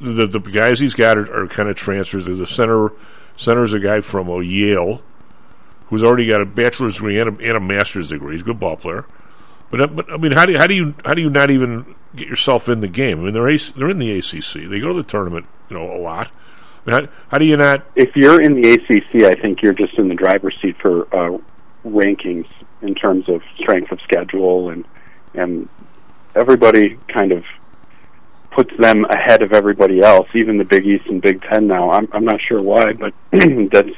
the 0.00 0.26
the 0.26 0.38
guys 0.38 0.78
he's 0.78 0.94
got 0.94 1.18
are, 1.18 1.44
are 1.44 1.46
kind 1.48 1.68
of 1.68 1.76
transfers. 1.76 2.26
There's 2.26 2.40
a 2.40 2.46
center. 2.46 2.92
Center's 3.36 3.72
a 3.72 3.78
guy 3.78 4.00
from 4.00 4.28
uh, 4.28 4.38
Yale, 4.38 5.00
who's 5.86 6.02
already 6.02 6.26
got 6.26 6.40
a 6.40 6.44
bachelor's 6.44 6.94
degree 6.94 7.20
and 7.20 7.40
a, 7.40 7.48
and 7.48 7.56
a 7.56 7.60
master's 7.60 8.08
degree. 8.08 8.32
He's 8.32 8.42
a 8.42 8.44
good 8.44 8.58
ball 8.58 8.76
player. 8.76 9.04
But, 9.70 9.80
uh, 9.80 9.86
but 9.88 10.12
I 10.12 10.16
mean, 10.16 10.32
how 10.32 10.46
do 10.46 10.52
you, 10.52 10.58
how 10.58 10.66
do 10.66 10.74
you 10.74 10.94
how 11.04 11.14
do 11.14 11.22
you 11.22 11.30
not 11.30 11.50
even 11.50 11.94
get 12.14 12.28
yourself 12.28 12.68
in 12.68 12.80
the 12.80 12.88
game? 12.88 13.20
I 13.20 13.24
mean, 13.24 13.32
they're 13.34 13.48
AC, 13.48 13.74
they're 13.76 13.90
in 13.90 13.98
the 13.98 14.18
ACC. 14.18 14.68
They 14.68 14.80
go 14.80 14.88
to 14.88 14.94
the 14.94 15.02
tournament, 15.02 15.46
you 15.68 15.76
know, 15.76 15.92
a 15.92 16.00
lot. 16.00 16.30
I 16.86 16.90
mean, 16.90 17.00
how, 17.04 17.12
how 17.28 17.38
do 17.38 17.44
you 17.44 17.56
not? 17.56 17.84
if 17.94 18.16
you're 18.16 18.40
in 18.40 18.60
the 18.60 18.72
ACC, 18.72 19.24
I 19.24 19.40
think 19.40 19.62
you're 19.62 19.74
just 19.74 19.94
in 19.98 20.08
the 20.08 20.14
driver's 20.14 20.56
seat 20.62 20.76
for 20.80 21.02
uh, 21.14 21.38
rankings 21.84 22.46
in 22.80 22.94
terms 22.94 23.28
of 23.28 23.42
strength 23.58 23.92
of 23.92 24.00
schedule 24.02 24.70
and 24.70 24.84
and 25.34 25.68
everybody 26.34 26.96
kind 27.08 27.32
of 27.32 27.44
puts 28.50 28.74
them 28.78 29.04
ahead 29.04 29.42
of 29.42 29.52
everybody 29.52 30.00
else, 30.00 30.28
even 30.34 30.58
the 30.58 30.64
Big 30.64 30.86
East 30.86 31.06
and 31.06 31.20
Big 31.20 31.42
Ten 31.42 31.66
now. 31.66 31.90
I'm 31.90 32.08
I'm 32.12 32.24
not 32.24 32.40
sure 32.40 32.62
why, 32.62 32.92
but 32.92 33.12
that's 33.30 33.90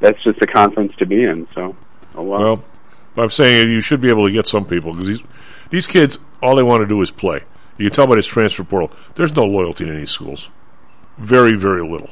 that's 0.00 0.22
just 0.22 0.40
a 0.42 0.46
conference 0.46 0.94
to 0.96 1.06
be 1.06 1.22
in. 1.22 1.46
So, 1.54 1.76
oh 2.14 2.22
well. 2.22 2.64
Well, 3.16 3.24
I'm 3.24 3.30
saying 3.30 3.70
you 3.70 3.80
should 3.80 4.00
be 4.00 4.10
able 4.10 4.26
to 4.26 4.32
get 4.32 4.46
some 4.46 4.66
people 4.66 4.92
because 4.92 5.06
these 5.08 5.22
these 5.70 5.86
kids 5.86 6.18
all 6.42 6.54
they 6.54 6.62
want 6.62 6.82
to 6.82 6.86
do 6.86 7.00
is 7.00 7.10
play. 7.10 7.42
You 7.78 7.86
can 7.86 7.94
tell 7.94 8.06
by 8.06 8.16
this 8.16 8.26
transfer 8.26 8.64
portal. 8.64 8.90
There's 9.14 9.34
no 9.34 9.44
loyalty 9.44 9.84
in 9.84 9.94
any 9.94 10.06
schools. 10.06 10.50
Very, 11.18 11.54
very 11.54 11.86
little. 11.86 12.10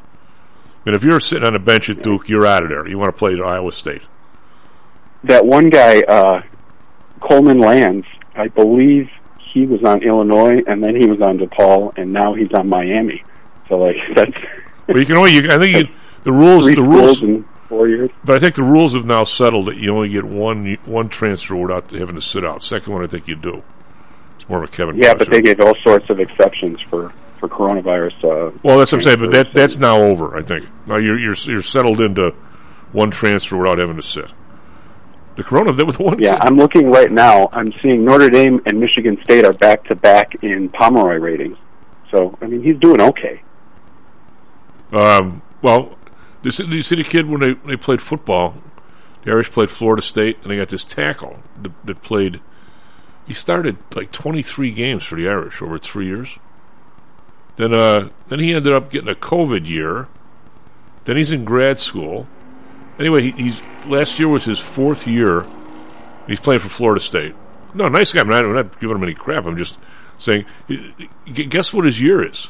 And 0.87 0.95
if 0.95 1.03
you're 1.03 1.21
sitting 1.21 1.47
on 1.47 1.55
a 1.55 1.59
bench 1.59 1.89
at 1.89 2.03
Duke, 2.03 2.29
you're 2.29 2.47
out 2.47 2.63
of 2.63 2.69
there. 2.69 2.87
You 2.87 2.99
want 2.99 3.15
to 3.15 3.19
play 3.19 3.33
at 3.33 3.41
Iowa 3.41 3.73
State. 3.73 4.07
that 5.23 5.47
one 5.47 5.71
guy, 5.71 6.03
uh, 6.03 6.43
Coleman 7.21 7.61
Lands, 7.61 8.07
I 8.35 8.49
believe 8.49 9.09
he 9.39 9.67
was 9.67 9.83
on 9.85 10.03
Illinois, 10.03 10.63
and 10.67 10.85
then 10.85 10.97
he 10.97 11.07
was 11.07 11.23
on 11.23 11.39
DePaul, 11.39 11.97
and 11.97 12.13
now 12.13 12.35
he's 12.35 12.53
on 12.53 12.69
Miami. 12.69 13.23
So 13.69 13.79
like 13.79 13.97
that's 14.17 14.37
But 14.87 14.97
you 14.97 15.07
can 15.07 15.17
only. 15.17 15.33
You, 15.33 15.51
I 15.51 15.59
think 15.59 15.77
you, 15.77 15.95
the 16.25 16.33
rules. 16.33 16.67
The 16.67 16.83
rules. 16.83 17.23
in 17.23 17.47
four 17.75 17.89
years. 17.89 18.11
But 18.25 18.37
I 18.37 18.39
think 18.39 18.55
the 18.55 18.63
rules 18.63 18.95
have 18.95 19.05
now 19.05 19.25
settled 19.25 19.67
that 19.67 19.77
you 19.77 19.95
only 19.95 20.09
get 20.11 20.25
one 20.25 20.79
one 20.85 21.09
transfer 21.09 21.57
without 21.57 21.91
having 21.91 22.15
to 22.15 22.23
sit 22.23 22.45
out. 22.45 22.63
Second 22.63 22.93
one, 22.93 23.03
I 23.03 23.07
think 23.09 23.27
you 23.27 23.35
do. 23.37 23.63
It's 24.37 24.49
more 24.49 24.63
of 24.63 24.71
a 24.71 24.73
Kevin. 24.73 24.97
Yeah, 24.97 25.15
but 25.15 25.31
they 25.31 25.41
gave 25.41 25.61
all 25.61 25.75
sorts 25.83 26.09
of 26.11 26.21
exceptions 26.21 26.79
for 26.89 27.13
for 27.41 27.49
coronavirus. 27.49 28.15
Uh, 28.25 28.59
Well, 28.63 28.79
that's 28.79 28.93
what 28.93 28.99
I'm 28.99 29.03
saying, 29.03 29.19
but 29.21 29.31
that 29.33 29.53
that's 29.53 29.79
now 29.79 30.01
over. 30.01 30.37
I 30.37 30.43
think 30.43 30.69
now 30.87 30.97
you're 30.99 31.19
you're 31.19 31.35
you're 31.47 31.63
settled 31.63 32.01
into 32.01 32.31
one 32.93 33.11
transfer 33.11 33.57
without 33.57 33.79
having 33.79 33.97
to 33.97 34.03
sit. 34.03 34.33
The 35.37 35.43
Corona, 35.43 35.73
that 35.73 35.85
was 35.85 35.99
one. 35.99 36.21
Yeah, 36.21 36.39
I'm 36.41 36.57
looking 36.57 36.91
right 36.93 37.11
now. 37.11 37.49
I'm 37.53 37.73
seeing 37.81 38.05
Notre 38.05 38.31
Dame 38.31 38.61
and 38.67 38.79
Michigan 38.79 39.19
State 39.25 39.45
are 39.45 39.53
back 39.53 39.83
to 39.87 39.97
back 39.97 40.37
in 40.43 40.69
Pomeroy 40.69 41.17
ratings. 41.17 41.59
So 42.13 42.39
I 42.41 42.47
mean, 42.47 42.63
he's 42.63 42.79
doing 42.79 43.01
okay. 43.01 43.43
Um, 44.93 45.43
well, 45.61 45.99
do 46.45 46.77
you, 46.77 46.83
see, 46.83 46.97
the 46.97 47.05
kid 47.05 47.27
when 47.27 47.41
they 47.41 47.53
when 47.53 47.69
they 47.69 47.77
played 47.77 48.03
football? 48.03 48.55
The 49.23 49.31
Irish 49.31 49.51
played 49.51 49.71
Florida 49.71 50.03
State, 50.03 50.39
and 50.43 50.51
they 50.51 50.57
got 50.57 50.69
this 50.69 50.85
tackle 50.85 51.39
that, 51.63 51.73
that 51.87 52.03
played. 52.03 52.41
He 53.27 53.33
started 53.33 53.79
like 53.95 54.13
23 54.13 54.71
games 54.73 55.03
for 55.03 55.17
the 55.17 55.27
Irish 55.27 55.63
over 55.63 55.79
three 55.79 56.07
years. 56.07 56.39
Then, 57.57 57.73
uh, 57.73 58.11
then 58.29 58.41
he 58.41 58.53
ended 58.53 58.75
up 58.75 58.91
getting 58.91 59.09
a 59.09 59.15
COVID 59.15 59.67
year. 59.67 60.09
Then 61.07 61.17
he's 61.17 61.31
in 61.31 61.47
grad 61.47 61.79
school. 61.79 62.27
Anyway, 62.99 63.23
he, 63.23 63.31
he's 63.31 63.61
last 63.87 64.19
year 64.19 64.29
was 64.29 64.45
his 64.45 64.59
fourth 64.59 65.07
year. 65.07 65.47
He's 66.27 66.41
playing 66.41 66.61
for 66.61 66.69
Florida 66.69 67.01
State. 67.01 67.35
No, 67.73 67.89
nice 67.89 68.13
guy. 68.13 68.21
I'm 68.21 68.29
not, 68.29 68.45
I'm 68.45 68.55
not 68.55 68.79
giving 68.79 68.97
him 68.97 69.03
any 69.03 69.15
crap. 69.15 69.47
I'm 69.47 69.57
just 69.57 69.79
saying. 70.19 70.45
Guess 71.33 71.73
what 71.73 71.87
his 71.87 71.99
year 71.99 72.29
is? 72.29 72.49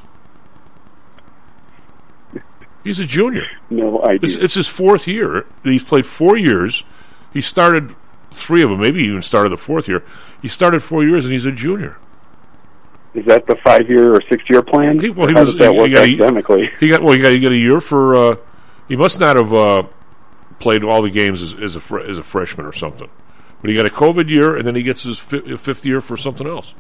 He's 2.85 2.99
a 3.01 3.07
junior. 3.07 3.47
No 3.71 4.01
It's, 4.05 4.25
idea. 4.33 4.45
it's 4.45 4.55
his 4.55 4.69
fourth 4.69 5.09
year. 5.09 5.47
He's 5.63 5.83
played 5.83 6.07
four 6.07 6.37
years. 6.37 6.85
He 7.33 7.41
started 7.41 7.95
three 8.31 8.63
of 8.63 8.69
them, 8.71 8.81
maybe 8.81 9.01
even 9.05 9.23
started 9.23 9.51
the 9.51 9.57
fourth 9.57 9.89
year. 9.89 10.05
He 10.43 10.49
started 10.49 10.83
four 10.83 11.03
years, 11.05 11.25
and 11.25 11.33
he's 11.33 11.47
a 11.47 11.53
junior. 11.53 11.97
Is 13.15 13.25
that 13.27 13.47
the 13.47 13.57
five 13.65 13.89
year 13.89 14.13
or 14.15 14.21
six 14.29 14.43
year 14.51 14.63
plan? 14.63 14.99
He, 15.01 15.09
well, 15.11 15.29
he 15.29 15.35
How 15.35 15.41
was. 15.41 15.51
does 15.51 15.59
that 15.61 15.71
he, 15.73 15.79
work 15.79 15.87
he 15.89 15.93
got 15.95 16.05
a, 16.05 16.09
academically? 16.09 16.71
he 16.81 16.89
got 16.89 17.03
well. 17.03 17.13
He 17.15 17.23
got 17.23 17.33
he 17.33 17.41
got 17.41 17.53
a 17.53 17.57
year 17.57 17.81
for. 17.81 18.15
Uh, 18.15 18.37
he 18.89 18.97
must 18.97 19.19
not 19.21 19.37
have 19.37 19.53
uh, 19.55 19.85
played 20.59 20.85
all 20.85 21.01
the 21.01 21.11
games 21.11 21.41
as, 21.41 21.55
as 21.55 21.77
a 21.77 21.81
fr- 21.81 22.01
as 22.01 22.19
a 22.19 22.23
freshman 22.23 22.67
or 22.67 22.73
something. 22.73 23.09
But 23.63 23.71
he 23.71 23.77
got 23.77 23.87
a 23.87 23.91
COVID 23.91 24.29
year, 24.29 24.57
and 24.57 24.67
then 24.67 24.75
he 24.75 24.83
gets 24.83 25.03
his 25.03 25.19
fi- 25.19 25.57
fifth 25.57 25.87
year 25.87 26.01
for 26.03 26.17
something 26.19 26.47
else. 26.47 26.75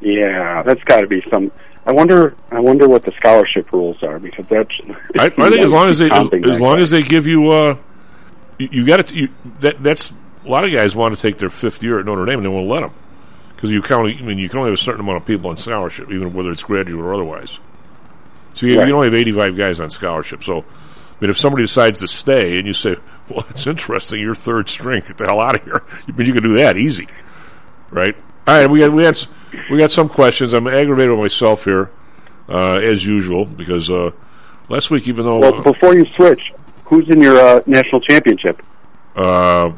Yeah, 0.00 0.62
that's 0.62 0.82
got 0.84 1.00
to 1.00 1.06
be 1.06 1.22
some. 1.30 1.50
I 1.86 1.92
wonder. 1.92 2.34
I 2.50 2.60
wonder 2.60 2.88
what 2.88 3.04
the 3.04 3.12
scholarship 3.12 3.72
rules 3.72 4.02
are 4.02 4.18
because 4.18 4.44
that's. 4.48 4.70
I, 5.18 5.26
I 5.26 5.50
think 5.50 5.60
as 5.60 5.70
long 5.72 5.88
as 5.88 5.98
they 5.98 6.10
as, 6.10 6.28
as 6.44 6.60
long 6.60 6.78
as 6.80 6.90
they 6.90 7.02
give 7.02 7.26
you, 7.26 7.50
uh, 7.50 7.76
you, 8.58 8.68
you 8.72 8.86
got 8.86 9.06
to 9.08 9.14
you, 9.14 9.28
that 9.60 9.82
that's 9.82 10.12
a 10.44 10.48
lot 10.48 10.64
of 10.64 10.72
guys 10.72 10.94
want 10.94 11.14
to 11.16 11.20
take 11.20 11.38
their 11.38 11.50
fifth 11.50 11.82
year 11.82 11.98
at 12.00 12.06
Notre 12.06 12.24
Dame 12.26 12.36
and 12.38 12.44
they 12.44 12.48
won't 12.50 12.68
let 12.68 12.80
them 12.80 12.92
because 13.54 13.70
you 13.70 13.82
can 13.82 13.98
only 13.98 14.16
I 14.18 14.22
mean 14.22 14.38
you 14.38 14.48
can 14.48 14.58
only 14.58 14.70
have 14.70 14.78
a 14.78 14.82
certain 14.82 15.00
amount 15.00 15.18
of 15.18 15.26
people 15.26 15.50
on 15.50 15.56
scholarship, 15.56 16.10
even 16.10 16.32
whether 16.34 16.50
it's 16.50 16.62
graduate 16.62 17.04
or 17.04 17.14
otherwise. 17.14 17.58
So 18.54 18.66
you, 18.66 18.78
Right. 18.78 18.88
you 18.88 18.94
only 18.94 19.06
have 19.08 19.14
eighty 19.14 19.32
five 19.32 19.56
guys 19.56 19.80
on 19.80 19.90
scholarship. 19.90 20.42
So, 20.42 20.58
I 20.58 20.64
mean, 21.20 21.30
if 21.30 21.38
somebody 21.38 21.64
decides 21.64 22.00
to 22.00 22.06
stay 22.08 22.58
and 22.58 22.66
you 22.66 22.72
say, 22.72 22.96
"Well, 23.30 23.44
it's 23.50 23.66
interesting, 23.66 24.20
you're 24.20 24.34
third 24.34 24.68
string, 24.68 25.02
get 25.06 25.16
the 25.18 25.26
hell 25.26 25.40
out 25.40 25.56
of 25.56 25.64
here," 25.64 25.82
I 26.08 26.12
mean, 26.12 26.26
you 26.26 26.32
can 26.32 26.42
do 26.42 26.54
that 26.58 26.76
easy, 26.76 27.06
right? 27.90 28.16
All 28.46 28.54
right, 28.54 28.70
we 28.70 28.80
got 28.80 28.92
we 28.92 29.04
had 29.04 29.18
we 29.70 29.78
got 29.78 29.90
some 29.90 30.08
questions. 30.08 30.52
I'm 30.52 30.66
aggravated 30.66 31.10
with 31.10 31.20
myself 31.20 31.64
here, 31.64 31.90
uh, 32.48 32.76
as 32.76 33.04
usual, 33.04 33.44
because 33.44 33.90
uh, 33.90 34.10
last 34.68 34.90
week, 34.90 35.08
even 35.08 35.24
though 35.24 35.38
Well, 35.38 35.62
before 35.62 35.94
you 35.94 36.04
switch, 36.04 36.52
who's 36.84 37.08
in 37.08 37.20
your 37.20 37.38
uh, 37.38 37.62
national 37.66 38.00
championship? 38.02 38.62
Uh, 39.14 39.72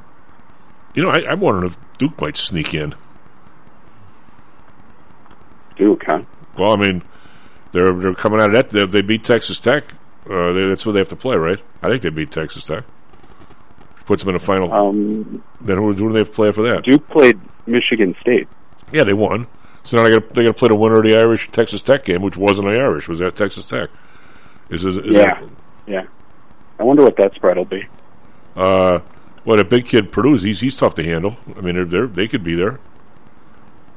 you 0.94 1.02
know, 1.02 1.10
I, 1.10 1.30
I'm 1.30 1.40
wondering 1.40 1.72
if 1.72 1.76
Duke 1.98 2.20
might 2.20 2.36
sneak 2.36 2.74
in. 2.74 2.94
Duke, 5.76 6.02
huh? 6.06 6.22
Well, 6.58 6.72
I 6.72 6.76
mean, 6.76 7.02
they're 7.72 7.92
they're 7.92 8.14
coming 8.14 8.40
out 8.40 8.46
of 8.46 8.52
that. 8.54 8.70
They, 8.70 8.84
they 8.86 9.02
beat 9.02 9.22
Texas 9.24 9.60
Tech. 9.60 9.84
Uh, 10.28 10.52
they, 10.52 10.66
that's 10.66 10.84
what 10.84 10.92
they 10.92 10.98
have 10.98 11.08
to 11.08 11.16
play, 11.16 11.36
right? 11.36 11.62
I 11.82 11.88
think 11.88 12.02
they 12.02 12.10
beat 12.10 12.30
Texas 12.30 12.66
Tech. 12.66 12.84
Puts 14.06 14.24
them 14.24 14.30
in 14.30 14.36
a 14.36 14.40
final. 14.44 14.72
Um, 14.72 15.44
then 15.60 15.76
who, 15.76 15.92
who 15.92 16.08
do 16.08 16.12
they 16.12 16.18
have 16.18 16.28
to 16.28 16.34
play 16.34 16.50
for 16.50 16.62
that? 16.62 16.82
Duke 16.84 17.08
played 17.08 17.38
Michigan 17.66 18.16
State. 18.20 18.48
Yeah, 18.92 19.04
they 19.04 19.12
won. 19.12 19.46
So 19.88 19.96
now 19.96 20.02
they 20.02 20.10
got 20.10 20.28
they 20.34 20.42
got 20.42 20.48
to 20.48 20.52
play 20.52 20.68
the 20.68 20.74
winner 20.74 20.98
of 20.98 21.04
the 21.04 21.16
Irish 21.16 21.48
Texas 21.50 21.82
Tech 21.82 22.04
game, 22.04 22.20
which 22.20 22.36
wasn't 22.36 22.68
the 22.68 22.78
Irish. 22.78 23.08
Was 23.08 23.20
that 23.20 23.36
Texas 23.36 23.64
Tech? 23.64 23.88
Is, 24.68 24.84
is, 24.84 24.96
is 24.98 25.14
yeah, 25.14 25.40
that- 25.40 25.48
yeah. 25.86 26.06
I 26.78 26.82
wonder 26.82 27.02
what 27.02 27.16
that 27.16 27.34
spread 27.34 27.56
will 27.56 27.64
be. 27.64 27.86
uh, 28.54 28.98
what 29.44 29.58
a 29.58 29.64
big 29.64 29.86
kid 29.86 30.12
Purdue's. 30.12 30.42
He's 30.42 30.60
he's 30.60 30.76
tough 30.76 30.94
to 30.96 31.02
handle. 31.02 31.38
I 31.56 31.62
mean, 31.62 31.74
they're, 31.74 31.86
they're 31.86 32.06
they 32.06 32.28
could 32.28 32.44
be 32.44 32.54
there. 32.54 32.78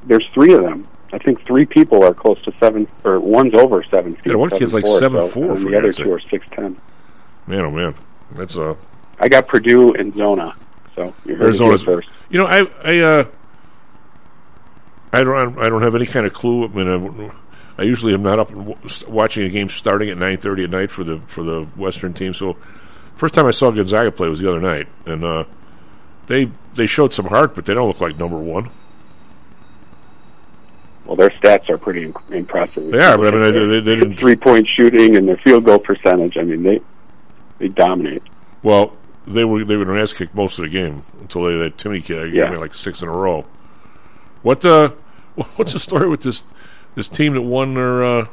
There's 0.04 0.26
three 0.32 0.54
of 0.54 0.62
them. 0.62 0.88
I 1.12 1.18
think 1.18 1.44
three 1.44 1.66
people 1.66 2.02
are 2.04 2.14
close 2.14 2.40
to 2.44 2.54
seven, 2.58 2.88
or 3.04 3.20
one's 3.20 3.52
over 3.52 3.84
seven 3.90 4.14
feet. 4.16 4.28
Yeah, 4.28 4.36
one 4.36 4.48
kid's 4.48 4.72
like 4.72 4.84
7'4", 4.84 5.00
7'4", 5.28 5.32
so, 5.34 5.42
and 5.42 5.62
for 5.62 5.70
the 5.70 5.76
other 5.76 5.92
two 5.92 6.10
are 6.10 6.20
six 6.30 6.46
ten. 6.52 6.80
Man, 7.46 7.66
oh 7.66 7.70
man, 7.70 7.94
that's 8.34 8.56
uh. 8.56 8.76
I 9.20 9.28
got 9.28 9.46
Purdue 9.46 9.92
and 9.92 10.16
Zona, 10.16 10.54
so 10.96 11.14
you 11.26 11.34
heard 11.34 11.42
it 11.42 11.46
Arizona's 11.48 11.82
first. 11.82 12.08
You 12.30 12.38
know, 12.38 12.46
I 12.46 12.66
I 12.82 12.98
uh, 13.00 13.24
I 15.12 15.20
don't 15.22 15.58
I 15.58 15.68
don't 15.68 15.82
have 15.82 15.94
any 15.94 16.06
kind 16.06 16.26
of 16.26 16.32
clue. 16.32 16.64
I 16.64 16.68
mean, 16.68 17.30
I, 17.76 17.82
I 17.82 17.84
usually 17.84 18.14
am 18.14 18.22
not 18.22 18.38
up 18.38 18.48
w- 18.50 18.76
watching 19.08 19.44
a 19.44 19.48
game 19.48 19.68
starting 19.68 20.08
at 20.10 20.16
nine 20.18 20.38
thirty 20.38 20.64
at 20.64 20.70
night 20.70 20.90
for 20.90 21.04
the 21.04 21.20
for 21.26 21.42
the 21.42 21.62
Western 21.76 22.14
team. 22.14 22.32
So, 22.34 22.56
first 23.16 23.34
time 23.34 23.46
I 23.46 23.50
saw 23.50 23.70
Gonzaga 23.70 24.10
play 24.12 24.28
was 24.28 24.40
the 24.40 24.48
other 24.48 24.60
night, 24.60 24.88
and 25.06 25.22
uh, 25.24 25.44
they 26.26 26.50
they 26.76 26.86
showed 26.86 27.12
some 27.12 27.26
heart, 27.26 27.54
but 27.54 27.66
they 27.66 27.74
don't 27.74 27.88
look 27.88 28.00
like 28.00 28.18
number 28.18 28.38
one. 28.38 28.70
Well, 31.04 31.16
their 31.16 31.30
stats 31.30 31.68
are 31.68 31.78
pretty 31.78 32.12
impressive. 32.30 32.90
They 32.92 32.98
are, 33.00 33.18
but 33.18 33.34
I 33.34 33.38
mean, 33.38 33.42
they, 33.42 33.50
they, 33.50 33.80
they 33.80 33.96
didn't. 33.96 34.16
three 34.18 34.36
point 34.36 34.68
shooting 34.76 35.16
and 35.16 35.26
their 35.26 35.36
field 35.36 35.64
goal 35.64 35.78
percentage. 35.78 36.36
I 36.38 36.42
mean, 36.42 36.62
they 36.62 36.80
they 37.58 37.68
dominate. 37.68 38.22
Well, 38.62 38.96
they 39.26 39.44
were 39.44 39.64
they 39.64 39.76
were 39.76 39.94
an 39.94 40.00
ass 40.00 40.12
kick 40.12 40.34
most 40.34 40.58
of 40.58 40.62
the 40.62 40.68
game 40.70 41.02
until 41.20 41.42
they 41.44 41.56
that 41.58 41.76
Timme 41.76 42.02
kid 42.04 42.32
Yeah. 42.32 42.44
gave 42.44 42.52
me 42.52 42.58
like 42.58 42.74
six 42.74 43.02
in 43.02 43.08
a 43.08 43.12
row. 43.12 43.44
What 44.42 44.64
uh, 44.64 44.90
what's 45.56 45.72
the 45.72 45.80
story 45.80 46.08
with 46.08 46.22
this 46.22 46.44
this 46.94 47.08
team 47.08 47.34
that 47.34 47.42
won 47.42 47.74
their 47.74 48.04
uh, 48.04 48.26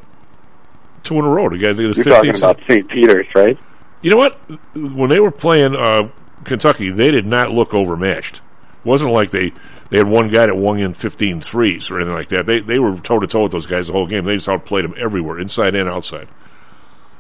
two 1.04 1.16
in 1.16 1.26
a 1.26 1.30
row? 1.30 1.50
The 1.50 1.58
guy, 1.58 1.74
the 1.74 1.84
You're 1.84 1.94
15th 1.94 2.04
talking 2.04 2.38
about 2.38 2.60
St. 2.68 2.90
Peter's, 2.90 3.28
right? 3.36 3.58
You 4.02 4.12
know 4.12 4.18
what? 4.18 4.40
When 4.76 5.10
they 5.10 5.20
were 5.20 5.32
playing 5.32 5.76
uh, 5.76 6.10
Kentucky, 6.46 6.90
they 6.92 7.12
did 7.12 7.26
not 7.26 7.52
look 7.52 7.74
overmatched. 7.74 8.38
It 8.38 8.86
wasn't 8.86 9.12
like 9.12 9.32
they, 9.32 9.52
they 9.90 9.98
had 9.98 10.08
one 10.08 10.30
guy 10.30 10.46
that 10.46 10.56
won 10.56 10.80
in 10.80 10.94
15 10.94 11.42
threes 11.42 11.92
or 11.92 11.98
anything 11.98 12.14
like 12.14 12.30
that. 12.30 12.46
They 12.46 12.60
they 12.62 12.80
were 12.80 12.98
toe 12.98 13.20
to 13.20 13.28
toe 13.28 13.44
with 13.44 13.52
those 13.52 13.66
guys 13.66 13.88
the 13.88 13.94
whole 13.94 14.08
game. 14.08 14.26
They 14.26 14.36
just 14.36 14.48
outplayed 14.48 14.86
them 14.86 14.96
everywhere, 14.98 15.40
inside 15.40 15.76
and 15.76 15.90
outside. 15.90 16.28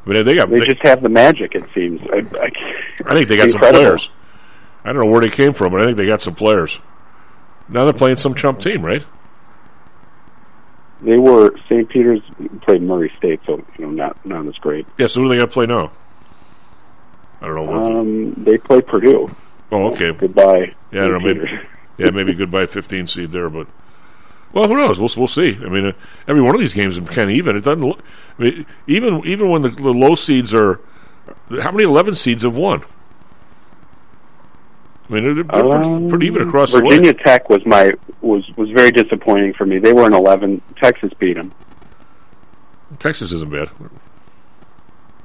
I 0.05 0.10
mean, 0.10 0.24
they 0.24 0.36
got. 0.36 0.50
They 0.50 0.60
They, 0.60 0.65
just 0.67 0.81
have 0.88 1.01
the 1.01 1.10
magic. 1.10 1.53
It 1.53 1.69
seems. 1.74 2.01
I, 2.12 2.17
I, 2.39 2.51
I 3.05 3.13
think 3.13 3.27
they 3.27 3.38
got 3.38 3.50
some 3.50 3.58
incredible. 3.58 3.84
players. 3.84 4.10
I 4.84 4.93
don't 4.93 5.03
know 5.03 5.12
where 5.12 5.22
they 5.22 5.29
came 5.29 5.53
from, 5.53 5.74
but 5.74 5.81
I 5.81 5.86
think 5.86 5.98
they 5.98 6.08
got 6.08 6.22
some 6.22 6.36
players. 6.36 6.79
Now 7.69 7.83
they're 7.85 7.93
playing 7.93 8.17
some 8.17 8.33
chump 8.35 8.59
team, 8.61 8.83
right? 8.83 9.05
They 11.01 11.17
were 11.17 11.55
St. 11.69 11.88
Peter's 11.88 12.21
played 12.63 12.81
Murray 12.81 13.11
State, 13.17 13.39
so 13.45 13.63
you 13.77 13.85
know 13.85 13.91
not 13.91 14.25
not 14.25 14.45
as 14.47 14.55
great. 14.55 14.85
Yeah. 14.97 15.07
So 15.07 15.21
who 15.21 15.27
do 15.27 15.33
they 15.33 15.39
got 15.39 15.45
to 15.45 15.51
play 15.51 15.65
now? 15.65 15.91
I 17.41 17.47
don't 17.47 17.55
know. 17.55 17.63
What 17.63 17.91
Um, 17.91 18.33
they 18.43 18.57
play 18.57 18.81
Purdue. 18.81 19.29
oh, 19.71 19.93
okay. 19.93 20.11
Goodbye. 20.11 20.73
Yeah, 20.91 21.03
I 21.03 21.07
don't 21.07 21.23
know. 21.23 21.33
Maybe, 21.33 21.49
yeah, 21.97 22.09
maybe 22.11 22.33
goodbye 22.33 22.65
15 22.65 23.07
seed 23.07 23.31
there, 23.31 23.49
but 23.49 23.67
well, 24.51 24.67
who 24.67 24.75
knows? 24.75 24.99
We'll 24.99 25.09
we'll 25.15 25.27
see. 25.27 25.57
I 25.63 25.69
mean, 25.69 25.85
uh, 25.85 25.91
every 26.27 26.41
one 26.41 26.53
of 26.53 26.59
these 26.59 26.73
games 26.73 26.97
is 26.97 27.07
kind 27.07 27.29
of 27.29 27.35
even. 27.35 27.55
It 27.55 27.63
doesn't. 27.63 27.85
Look, 27.88 28.01
I 28.38 28.41
mean, 28.43 28.65
even 28.88 29.21
even 29.25 29.49
when 29.49 29.61
the, 29.61 29.69
the 29.69 29.93
low 29.93 30.15
seeds 30.15 30.53
are, 30.53 30.81
how 31.61 31.71
many 31.71 31.83
11 31.83 32.15
seeds 32.15 32.43
have 32.43 32.55
won? 32.55 32.81
I 35.09 35.13
mean, 35.13 35.23
they're, 35.23 35.33
they're 35.35 35.43
pretty, 35.43 35.69
Um, 35.71 36.07
pretty 36.09 36.25
even 36.27 36.47
across 36.47 36.71
Virginia. 36.73 37.13
Tech 37.13 37.49
was 37.49 37.65
my 37.65 37.93
was 38.21 38.47
was 38.55 38.69
very 38.69 38.91
disappointing 38.91 39.53
for 39.53 39.65
me. 39.65 39.79
They 39.79 39.93
were 39.93 40.05
an 40.05 40.13
eleven. 40.13 40.61
Texas 40.75 41.11
beat 41.17 41.33
them. 41.35 41.51
Texas 42.99 43.31
isn't 43.31 43.51
bad. 43.51 43.69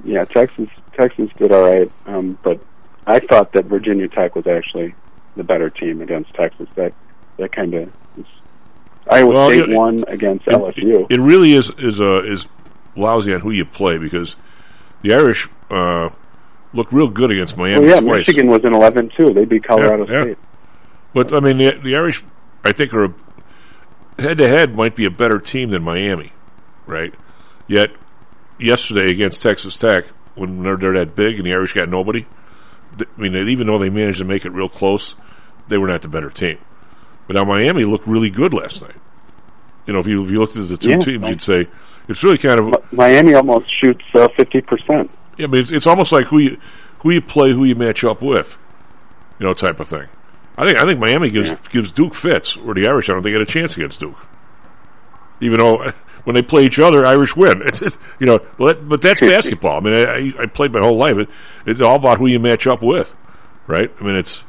Yeah, 0.03 0.25
Texas 0.25 0.69
Texas 0.93 1.29
did 1.37 1.51
all 1.51 1.63
right, 1.69 1.91
um, 2.07 2.37
but 2.43 2.59
I 3.07 3.19
thought 3.19 3.51
that 3.53 3.65
Virginia 3.65 4.07
Tech 4.07 4.35
was 4.35 4.47
actually 4.47 4.93
the 5.35 5.43
better 5.43 5.69
team 5.69 6.01
against 6.01 6.33
Texas. 6.33 6.67
That 6.75 6.93
that 7.37 7.51
kind 7.51 7.73
of 7.73 7.91
Iowa 9.09 9.29
Well, 9.33 9.49
State 9.49 9.69
know, 9.69 9.77
won 9.77 10.03
against 10.07 10.47
It- 10.47 10.53
LSU. 10.53 11.05
It, 11.09 11.15
it 11.15 11.21
really 11.21 11.53
is 11.53 11.71
is 11.77 11.99
uh, 12.01 12.21
is 12.23 12.47
lousy 12.95 13.33
on 13.33 13.41
who 13.41 13.51
you 13.51 13.65
play 13.65 13.97
because 13.97 14.35
the 15.01 15.13
Irish 15.13 15.47
uh, 15.69 16.09
look 16.75 16.91
real 16.91 17.07
good 17.07 17.31
against 17.31 17.57
Miami 17.57 17.81
well, 17.81 17.89
yeah, 17.95 17.99
twice. 18.01 18.17
Michigan 18.19 18.47
was 18.47 18.63
in 18.63 18.73
eleven 18.73 19.09
too. 19.09 19.33
They 19.33 19.45
beat 19.45 19.63
Colorado 19.63 20.05
Yeah, 20.05 20.13
yeah. 20.13 20.21
State. 20.23 20.37
But 21.13 21.33
I 21.33 21.39
mean, 21.39 21.57
the, 21.57 21.79
the 21.83 21.95
Irish, 21.95 22.23
I 22.63 22.71
think, 22.73 22.93
are 22.93 23.13
head 24.19 24.37
to 24.37 24.47
head 24.47 24.75
might 24.75 24.95
be 24.95 25.05
a 25.05 25.11
better 25.11 25.39
team 25.39 25.69
than 25.69 25.81
Miami, 25.83 26.31
right? 26.85 27.13
Yet 27.67 27.91
yesterday 28.59 29.09
against 29.09 29.41
Texas 29.41 29.77
Tech, 29.77 30.05
when 30.35 30.61
they're, 30.63 30.77
they're 30.77 30.93
that 30.93 31.15
big 31.15 31.37
and 31.37 31.45
the 31.45 31.53
Irish 31.53 31.73
got 31.73 31.89
nobody, 31.89 32.25
th- 32.97 33.09
I 33.17 33.21
mean, 33.21 33.35
even 33.47 33.67
though 33.67 33.79
they 33.79 33.89
managed 33.89 34.19
to 34.19 34.25
make 34.25 34.45
it 34.45 34.51
real 34.51 34.69
close, 34.69 35.15
they 35.67 35.77
were 35.77 35.87
not 35.87 36.01
the 36.01 36.07
better 36.09 36.29
team. 36.29 36.57
But 37.27 37.35
now 37.37 37.43
Miami 37.43 37.83
looked 37.85 38.07
really 38.07 38.29
good 38.29 38.53
last 38.53 38.81
night. 38.81 38.95
You 39.87 39.93
know, 39.93 39.99
if 39.99 40.07
you 40.07 40.23
if 40.23 40.31
you 40.31 40.37
looked 40.37 40.55
at 40.57 40.67
the 40.67 40.77
two 40.77 40.91
Yeah, 40.91 40.97
teams, 40.97 41.27
you'd 41.27 41.41
say 41.41 41.67
it's 42.07 42.23
really 42.23 42.37
kind 42.37 42.59
of 42.59 42.91
Miami 42.91 43.33
almost 43.33 43.71
shoots 43.71 44.03
uh, 44.13 44.27
fifty 44.35 44.61
percent. 44.61 45.09
Yeah. 45.37 45.45
I 45.45 45.47
mean, 45.47 45.61
it's, 45.61 45.71
it's 45.71 45.87
almost 45.87 46.11
like 46.11 46.27
who 46.27 46.39
you 46.39 46.57
who 46.99 47.11
you 47.11 47.21
play, 47.21 47.51
who 47.51 47.65
you 47.65 47.75
match 47.75 48.03
up 48.03 48.21
with, 48.21 48.57
you 49.39 49.45
know, 49.45 49.53
type 49.53 49.79
of 49.79 49.87
thing. 49.87 50.07
I 50.57 50.65
think 50.65 50.77
I 50.77 50.85
think 50.85 50.99
Miami 50.99 51.29
gives 51.29 51.53
gives 51.69 51.91
Duke 51.91 52.15
fits, 52.15 52.55
or 52.57 52.73
the 52.73 52.87
Irish. 52.87 53.09
I 53.09 53.13
don't 53.13 53.23
think 53.23 53.33
get 53.33 53.41
a 53.41 53.45
chance 53.45 53.75
against 53.75 53.99
Duke, 53.99 54.25
even 55.41 55.59
though 55.59 55.91
when 56.23 56.33
they 56.33 56.41
play 56.41 56.65
each 56.65 56.79
other, 56.79 57.05
Irish 57.05 57.35
win. 57.35 57.61
It's, 57.65 57.81
it's, 57.81 57.97
you 58.19 58.25
know, 58.25 58.39
but, 58.57 58.87
but 58.87 59.01
that's 59.01 59.19
basketball. 59.35 59.77
I 59.77 59.79
mean, 59.81 59.93
I, 60.37 60.43
I 60.43 60.45
played 60.47 60.71
my 60.71 60.79
whole 60.79 60.97
life. 60.97 61.17
It, 61.17 61.29
it's 61.65 61.81
all 61.81 61.95
about 61.95 62.17
who 62.17 62.27
you 62.27 62.39
match 62.39 62.67
up 62.67 62.81
with, 62.81 63.15
right? 63.67 63.91
I 63.99 64.03
mean, 64.03 64.15
it's 64.15 64.43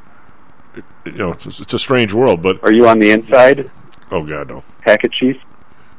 it, 0.75 0.85
you 1.07 1.12
know, 1.12 1.33
it's, 1.33 1.61
it's 1.61 1.75
a 1.75 1.78
strange 1.78 2.12
world. 2.12 2.43
But 2.43 2.62
Are 2.62 2.73
you 2.73 2.88
on 2.88 2.99
the 2.99 3.11
inside, 3.11 3.71
oh 4.11 4.25
god, 4.25 4.49
no, 4.49 4.62
Hackett 4.83 5.12
Chief? 5.12 5.37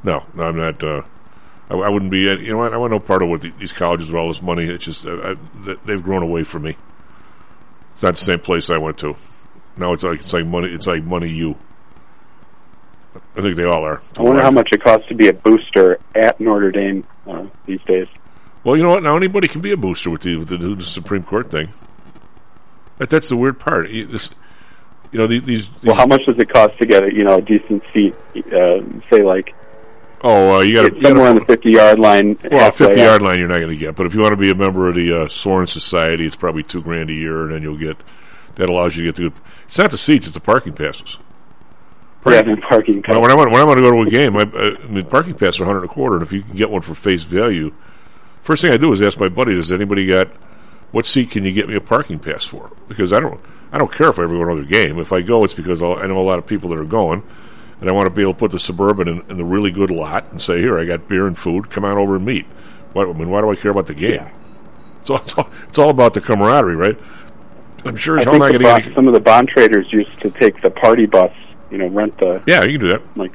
no, 0.04 0.24
no, 0.34 0.44
I'm 0.44 0.58
not. 0.58 0.84
Uh, 0.84 1.02
I, 1.70 1.76
I 1.76 1.90
wouldn't 1.90 2.12
be. 2.12 2.20
You 2.20 2.52
know 2.52 2.58
what? 2.58 2.74
I 2.74 2.78
want 2.78 2.92
no 2.92 3.00
part 3.00 3.22
of 3.22 3.30
what 3.30 3.42
the, 3.42 3.52
these 3.60 3.74
colleges 3.74 4.08
with 4.08 4.16
all 4.16 4.28
this 4.28 4.42
money. 4.42 4.66
It's 4.66 4.86
just 4.86 5.06
I, 5.06 5.36
they've 5.86 6.02
grown 6.02 6.24
away 6.24 6.44
from 6.44 6.64
me. 6.64 6.78
It's 7.94 8.04
not 8.04 8.16
the 8.16 8.26
same 8.26 8.40
place 8.40 8.70
I 8.70 8.78
went 8.78 9.00
to. 9.00 9.16
Now 9.76 9.94
it's 9.94 10.04
like 10.04 10.20
it's 10.20 10.34
like 10.34 10.46
money. 10.46 10.74
It's 10.74 10.88
like 10.88 11.04
money. 11.04 11.30
You. 11.30 11.58
I 13.36 13.42
think 13.42 13.56
they 13.56 13.66
all 13.66 13.84
are. 13.84 14.02
I 14.18 14.22
wonder 14.22 14.42
how 14.42 14.52
much 14.52 14.70
it 14.72 14.82
costs 14.82 15.08
to 15.08 15.16
be 15.16 15.28
a 15.28 15.34
booster 15.34 16.00
at 16.16 16.40
Notre 16.40 16.72
Dame 16.72 17.06
uh, 17.26 17.46
these 17.66 17.82
days. 17.82 18.08
Well, 18.64 18.76
you 18.76 18.84
know 18.84 18.90
what? 18.90 19.04
Now 19.04 19.16
anybody 19.16 19.48
can 19.48 19.62
be 19.62 19.72
a 19.72 19.78
booster 19.78 20.10
with 20.10 20.22
the 20.22 20.38
with 20.38 20.50
the, 20.50 20.58
the 20.58 20.84
Supreme 20.84 21.24
Court 21.24 21.50
thing. 21.50 21.70
But 22.98 23.10
that's 23.10 23.30
the 23.30 23.38
weird 23.38 23.60
part. 23.60 23.90
You, 23.90 24.08
this, 24.08 24.30
you 25.12 25.20
know, 25.20 25.28
these. 25.28 25.44
these 25.44 25.70
Well, 25.84 25.96
how 25.96 26.08
much 26.08 26.26
does 26.26 26.38
it 26.40 26.50
cost 26.50 26.78
to 26.80 26.86
get 26.86 27.04
a 27.04 27.14
you 27.14 27.24
know 27.24 27.36
a 27.36 27.42
decent 27.42 27.84
seat? 27.94 28.16
Uh, 28.36 28.82
say 29.12 29.24
like 29.24 29.54
oh, 30.24 30.58
uh, 30.58 30.62
you 30.62 30.76
got 30.76 30.92
somewhere 31.04 31.30
on 31.30 31.36
the 31.36 31.46
fifty 31.46 31.72
yard 31.72 32.00
line. 32.00 32.38
Well, 32.50 32.72
fifty 32.72 33.02
yard 33.02 33.22
line 33.22 33.40
you're 33.40 33.48
not 33.48 33.60
going 33.60 33.70
to 33.70 33.78
get, 33.78 33.96
but 33.96 34.06
if 34.06 34.14
you 34.14 34.22
want 34.22 34.34
to 34.34 34.38
be 34.38 34.50
a 34.50 34.56
member 34.56 34.90
of 34.90 34.96
the 34.96 35.24
uh, 35.24 35.28
Sorin 35.28 35.68
Society, 35.68 36.26
it's 36.26 36.36
probably 36.36 36.64
two 36.64 36.82
grand 36.82 37.10
a 37.10 37.14
year, 37.14 37.44
and 37.44 37.54
then 37.54 37.62
you'll 37.62 37.78
get 37.78 37.98
that 38.56 38.70
allows 38.70 38.96
you 38.96 39.04
to 39.06 39.12
get 39.12 39.16
the. 39.16 39.42
It's 39.66 39.78
not 39.78 39.92
the 39.92 39.98
seats; 39.98 40.28
it's 40.28 40.34
the 40.34 40.40
parking 40.40 40.74
passes. 40.74 41.18
Yeah, 42.26 42.42
the 42.42 42.58
parking. 42.58 43.04
When, 43.08 43.22
when 43.22 43.32
I 43.32 43.36
want 43.36 43.52
when 43.52 43.62
I 43.62 43.64
want 43.64 43.78
to 43.78 43.84
go 43.84 43.92
to 43.92 44.02
a 44.02 44.10
game, 44.10 44.36
I, 44.36 44.42
I, 44.42 44.84
I 44.84 44.88
mean, 44.88 45.06
parking 45.06 45.36
passes 45.36 45.62
are 45.62 45.66
hundred 45.66 45.82
and 45.82 45.90
a 45.90 45.94
quarter, 45.94 46.16
and 46.18 46.26
if 46.26 46.34
you 46.34 46.42
can 46.42 46.56
get 46.56 46.70
one 46.70 46.82
for 46.82 46.94
face 46.94 47.24
value, 47.24 47.74
first 48.42 48.62
thing 48.62 48.72
I 48.72 48.78
do 48.78 48.92
is 48.92 49.02
ask 49.02 49.20
my 49.20 49.30
buddy, 49.30 49.54
"Does 49.54 49.72
anybody 49.72 50.08
got 50.08 50.28
what 50.92 51.06
seat 51.06 51.32
can 51.32 51.46
you 51.46 51.54
get 51.54 51.68
me 51.68 51.76
a 51.76 51.82
parking 51.82 52.20
pass 52.20 52.46
for?" 52.46 52.72
Because 52.88 53.14
I 53.14 53.20
don't 53.20 53.40
I 53.72 53.78
don't 53.78 53.92
care 53.92 54.10
if 54.10 54.20
I 54.20 54.24
ever 54.24 54.34
go 54.34 54.46
to 54.46 54.52
another 54.52 54.68
game. 54.68 55.00
If 55.00 55.14
I 55.14 55.22
go, 55.22 55.44
it's 55.44 55.54
because 55.54 55.82
I'll, 55.82 55.96
I 55.96 56.08
know 56.08 56.20
a 56.20 56.22
lot 56.22 56.40
of 56.40 56.46
people 56.46 56.70
that 56.70 56.80
are 56.80 56.86
going, 56.86 57.24
and 57.80 57.90
I 57.90 57.94
want 57.94 58.06
to 58.08 58.10
be 58.10 58.22
able 58.22 58.34
to 58.34 58.40
put 58.40 58.52
the 58.52 58.60
suburban 58.60 59.08
in, 59.08 59.22
in 59.30 59.38
the 59.38 59.46
really 59.46 59.72
good 59.72 59.92
lot 59.92 60.32
and 60.32 60.42
say, 60.42 60.60
"Here, 60.60 60.78
I 60.80 60.86
got 60.86 61.08
beer 61.08 61.28
and 61.28 61.38
food. 61.38 61.70
Come 61.70 61.86
on 61.86 61.98
over 61.98 62.16
and 62.16 62.26
meet." 62.26 62.46
Why, 62.94 63.04
I 63.04 63.14
mean, 63.14 63.30
why 63.30 63.42
do 63.42 63.52
I 63.52 63.56
care 63.56 63.72
about 63.72 63.88
the 63.88 63.94
game? 63.94 64.26
So 65.04 65.16
it's 65.16 65.34
all, 65.38 65.50
it's 65.68 65.78
all 65.78 65.90
about 65.90 66.14
the 66.14 66.22
camaraderie, 66.22 66.76
right? 66.76 66.98
I'm 67.86 67.96
sure 67.96 68.20
I 68.20 68.26
think 68.26 68.40
not 68.40 68.52
the 68.54 68.60
going 68.60 68.82
bo- 68.82 68.86
get. 68.88 68.96
some 68.96 69.08
of 69.08 69.14
the 69.14 69.20
bond 69.20 69.48
traders 69.50 69.86
used 69.94 70.20
to 70.22 70.30
take 70.32 70.62
the 70.62 70.70
party 70.72 71.06
bus. 71.06 71.32
You 71.72 71.78
know, 71.78 71.88
rent 71.88 72.18
the 72.18 72.42
Yeah, 72.48 72.64
you 72.64 72.78
can 72.78 72.82
do 72.88 72.88
that. 72.94 73.18
like 73.18 73.32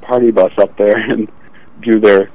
party 0.00 0.30
bus 0.30 0.52
up 0.58 0.76
there 0.76 0.96
and 1.10 1.30
do 1.80 2.00
their 2.00 2.28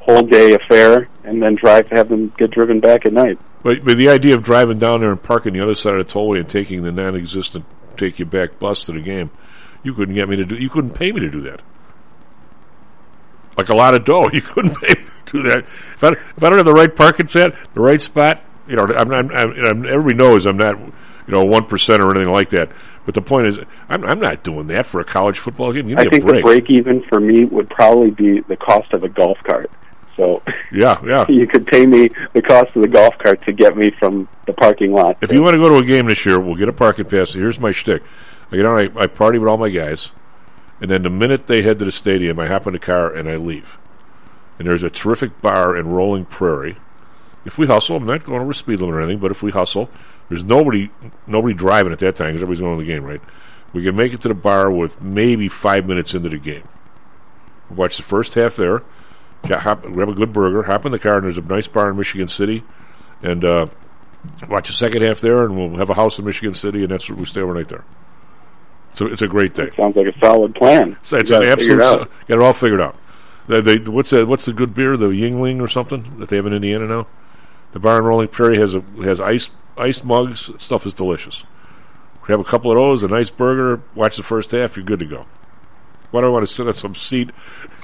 whole 0.00 0.22
day 0.22 0.52
affair, 0.54 1.08
and 1.24 1.42
then 1.42 1.54
drive 1.56 1.88
to 1.88 1.94
have 1.96 2.08
them 2.08 2.32
get 2.36 2.50
driven 2.52 2.78
back 2.80 3.06
at 3.06 3.12
night. 3.12 3.38
But, 3.64 3.84
but 3.84 3.96
the 3.96 4.10
idea 4.10 4.34
of 4.36 4.44
driving 4.44 4.78
down 4.78 5.00
there 5.00 5.10
and 5.10 5.20
parking 5.20 5.52
the 5.54 5.60
other 5.60 5.74
side 5.74 5.94
of 5.94 6.06
the 6.06 6.12
tollway 6.12 6.38
and 6.38 6.48
taking 6.48 6.82
the 6.84 6.92
non-existent 6.92 7.64
take 7.96 8.20
you 8.20 8.24
back 8.26 8.60
bus 8.60 8.84
to 8.84 8.92
the 8.92 9.00
game, 9.00 9.30
you 9.86 9.94
couldn't 9.94 10.16
get 10.16 10.28
me 10.28 10.34
to 10.36 10.44
do. 10.44 10.56
You 10.56 10.68
couldn't 10.68 10.90
pay 10.90 11.12
me 11.12 11.20
to 11.20 11.30
do 11.30 11.40
that. 11.42 11.62
Like 13.56 13.68
a 13.68 13.74
lot 13.74 13.94
of 13.94 14.04
dough, 14.04 14.28
you 14.32 14.42
couldn't 14.42 14.74
pay 14.80 14.94
me 15.00 15.06
to 15.26 15.32
do 15.32 15.42
that. 15.44 15.58
If 15.58 16.04
I 16.04 16.08
if 16.08 16.42
I 16.42 16.50
don't 16.50 16.58
have 16.58 16.66
the 16.66 16.74
right 16.74 16.94
parking 16.94 17.28
spot, 17.28 17.54
the 17.72 17.80
right 17.80 18.00
spot, 18.00 18.42
you 18.66 18.76
know, 18.76 18.84
I'm, 18.84 19.12
I'm, 19.12 19.30
I'm, 19.30 19.86
everybody 19.86 20.14
knows 20.14 20.44
I'm 20.44 20.56
not, 20.56 20.78
you 20.78 20.92
know, 21.28 21.44
one 21.44 21.64
percent 21.64 22.02
or 22.02 22.10
anything 22.10 22.32
like 22.32 22.50
that. 22.50 22.70
But 23.04 23.14
the 23.14 23.22
point 23.22 23.46
is, 23.46 23.60
I'm, 23.88 24.04
I'm 24.04 24.18
not 24.18 24.42
doing 24.42 24.66
that 24.66 24.84
for 24.86 25.00
a 25.00 25.04
college 25.04 25.38
football 25.38 25.72
game. 25.72 25.86
Give 25.86 25.96
me 25.98 26.02
I 26.02 26.06
a 26.06 26.10
think 26.10 26.24
break. 26.24 26.36
the 26.36 26.42
break 26.42 26.70
even 26.70 27.02
for 27.04 27.20
me 27.20 27.44
would 27.44 27.70
probably 27.70 28.10
be 28.10 28.40
the 28.40 28.56
cost 28.56 28.92
of 28.92 29.04
a 29.04 29.08
golf 29.08 29.38
cart. 29.44 29.70
So 30.16 30.42
Yeah, 30.72 31.00
yeah. 31.04 31.24
you 31.28 31.46
could 31.46 31.66
pay 31.66 31.86
me 31.86 32.10
the 32.32 32.42
cost 32.42 32.74
of 32.74 32.82
the 32.82 32.88
golf 32.88 33.16
cart 33.18 33.42
to 33.44 33.52
get 33.52 33.76
me 33.76 33.92
from 34.00 34.28
the 34.46 34.52
parking 34.52 34.92
lot. 34.92 35.18
If 35.22 35.32
you 35.32 35.42
want 35.42 35.54
to 35.54 35.60
go 35.60 35.68
to 35.68 35.76
a 35.76 35.84
game 35.84 36.06
this 36.06 36.26
year, 36.26 36.40
we'll 36.40 36.56
get 36.56 36.68
a 36.68 36.72
parking 36.72 37.04
pass. 37.04 37.32
Here's 37.32 37.60
my 37.60 37.70
shtick. 37.70 38.02
I 38.50 38.56
get 38.56 38.66
on, 38.66 38.78
I, 38.78 39.02
I 39.02 39.06
party 39.06 39.38
with 39.38 39.48
all 39.48 39.56
my 39.56 39.70
guys, 39.70 40.10
and 40.80 40.90
then 40.90 41.02
the 41.02 41.10
minute 41.10 41.46
they 41.46 41.62
head 41.62 41.78
to 41.78 41.84
the 41.84 41.92
stadium, 41.92 42.38
I 42.38 42.46
hop 42.46 42.66
in 42.66 42.72
the 42.72 42.78
car 42.78 43.12
and 43.12 43.28
I 43.28 43.36
leave. 43.36 43.78
And 44.58 44.68
there's 44.68 44.82
a 44.82 44.90
terrific 44.90 45.40
bar 45.40 45.76
in 45.76 45.88
Rolling 45.88 46.24
Prairie. 46.24 46.76
If 47.44 47.58
we 47.58 47.66
hustle, 47.66 47.96
I'm 47.96 48.06
not 48.06 48.24
going 48.24 48.40
over 48.40 48.52
speed 48.52 48.80
limit 48.80 48.94
or 48.94 49.00
anything, 49.00 49.20
but 49.20 49.30
if 49.30 49.42
we 49.42 49.50
hustle, 49.50 49.88
there's 50.28 50.44
nobody 50.44 50.90
nobody 51.26 51.54
driving 51.54 51.92
at 51.92 52.00
that 52.00 52.16
time 52.16 52.28
because 52.28 52.42
everybody's 52.42 52.60
going 52.60 52.78
to 52.78 52.84
the 52.84 52.92
game, 52.92 53.04
right? 53.04 53.20
We 53.72 53.84
can 53.84 53.94
make 53.94 54.12
it 54.12 54.20
to 54.22 54.28
the 54.28 54.34
bar 54.34 54.70
with 54.70 55.00
maybe 55.00 55.48
five 55.48 55.86
minutes 55.86 56.14
into 56.14 56.28
the 56.28 56.38
game. 56.38 56.64
We'll 57.68 57.78
watch 57.78 57.96
the 57.96 58.02
first 58.02 58.34
half 58.34 58.56
there. 58.56 58.82
Hop, 59.44 59.82
grab 59.82 60.08
a 60.08 60.14
good 60.14 60.32
burger, 60.32 60.62
hop 60.64 60.86
in 60.86 60.92
the 60.92 60.98
car, 60.98 61.16
and 61.16 61.24
there's 61.24 61.38
a 61.38 61.42
nice 61.42 61.68
bar 61.68 61.90
in 61.90 61.96
Michigan 61.96 62.26
City, 62.26 62.64
and 63.22 63.44
uh, 63.44 63.66
watch 64.48 64.68
the 64.68 64.74
second 64.74 65.02
half 65.02 65.20
there, 65.20 65.44
and 65.44 65.56
we'll 65.56 65.78
have 65.78 65.90
a 65.90 65.94
house 65.94 66.18
in 66.18 66.24
Michigan 66.24 66.54
City, 66.54 66.82
and 66.82 66.90
that's 66.90 67.08
where 67.08 67.18
we 67.18 67.26
stay 67.26 67.42
overnight 67.42 67.68
there. 67.68 67.84
So 68.96 69.04
it's 69.06 69.20
a 69.20 69.28
great 69.28 69.52
day. 69.52 69.68
Sounds 69.76 69.94
like 69.94 70.06
a 70.06 70.18
solid 70.18 70.54
plan. 70.54 70.96
So 71.02 71.18
it's 71.18 71.30
an 71.30 71.42
absolute. 71.42 71.82
it. 71.82 72.08
Got 72.28 72.38
it 72.38 72.40
all 72.40 72.54
figured 72.54 72.80
out. 72.80 72.96
They, 73.46 73.60
they, 73.60 73.76
what's 73.78 74.08
that? 74.08 74.26
What's 74.26 74.46
the 74.46 74.54
good 74.54 74.72
beer? 74.72 74.96
The 74.96 75.08
Yuengling 75.08 75.60
or 75.60 75.68
something 75.68 76.18
that 76.18 76.30
they 76.30 76.36
have 76.36 76.46
in 76.46 76.54
Indiana 76.54 76.86
now. 76.86 77.06
The 77.72 77.78
bar 77.78 77.98
in 77.98 78.04
Rolling 78.04 78.28
Prairie 78.28 78.58
has 78.58 78.74
a 78.74 78.80
has 79.02 79.20
ice 79.20 79.50
iced 79.76 80.06
mugs. 80.06 80.50
Stuff 80.56 80.86
is 80.86 80.94
delicious. 80.94 81.44
Grab 82.22 82.40
a 82.40 82.44
couple 82.44 82.70
of 82.70 82.78
those, 82.78 83.02
a 83.02 83.08
nice 83.08 83.28
burger. 83.28 83.82
Watch 83.94 84.16
the 84.16 84.22
first 84.22 84.52
half. 84.52 84.78
You're 84.78 84.86
good 84.86 85.00
to 85.00 85.06
go. 85.06 85.26
Why 86.10 86.22
do 86.22 86.28
I 86.28 86.30
want 86.30 86.46
to 86.46 86.52
sit 86.52 86.66
on 86.66 86.72
some 86.72 86.94
seat 86.94 87.30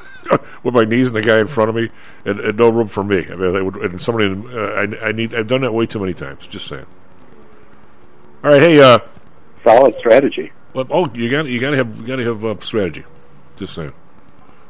with 0.62 0.72
my 0.72 0.85
knees 0.85 1.09
and 1.09 1.16
the 1.16 1.20
guy 1.20 1.40
in 1.40 1.46
front 1.46 1.68
of 1.68 1.77
me 1.77 1.90
and, 2.25 2.40
and 2.40 2.57
no 2.57 2.70
room 2.70 2.88
for 2.88 3.05
me? 3.05 3.27
I 3.31 3.35
mean, 3.35 3.66
would, 3.66 3.77
and 3.77 4.01
somebody. 4.01 4.29
Uh, 4.29 4.61
I, 4.61 5.09
I 5.09 5.12
need. 5.12 5.35
I've 5.35 5.46
done 5.46 5.61
that 5.61 5.75
way 5.75 5.85
too 5.85 5.98
many 5.98 6.14
times. 6.14 6.46
Just 6.46 6.68
saying. 6.68 6.87
All 8.42 8.51
right, 8.51 8.62
hey. 8.62 8.81
uh 8.81 8.98
Solid 9.62 9.94
strategy. 9.98 10.51
Well, 10.75 10.87
oh, 10.91 11.09
you 11.15 11.31
got 11.31 11.47
you 11.47 11.61
got 11.61 11.71
to 11.71 11.77
have 11.77 12.07
got 12.07 12.17
to 12.17 12.25
have 12.25 12.45
uh, 12.45 12.61
strategy. 12.61 13.05
Just 13.57 13.75
saying. 13.75 13.93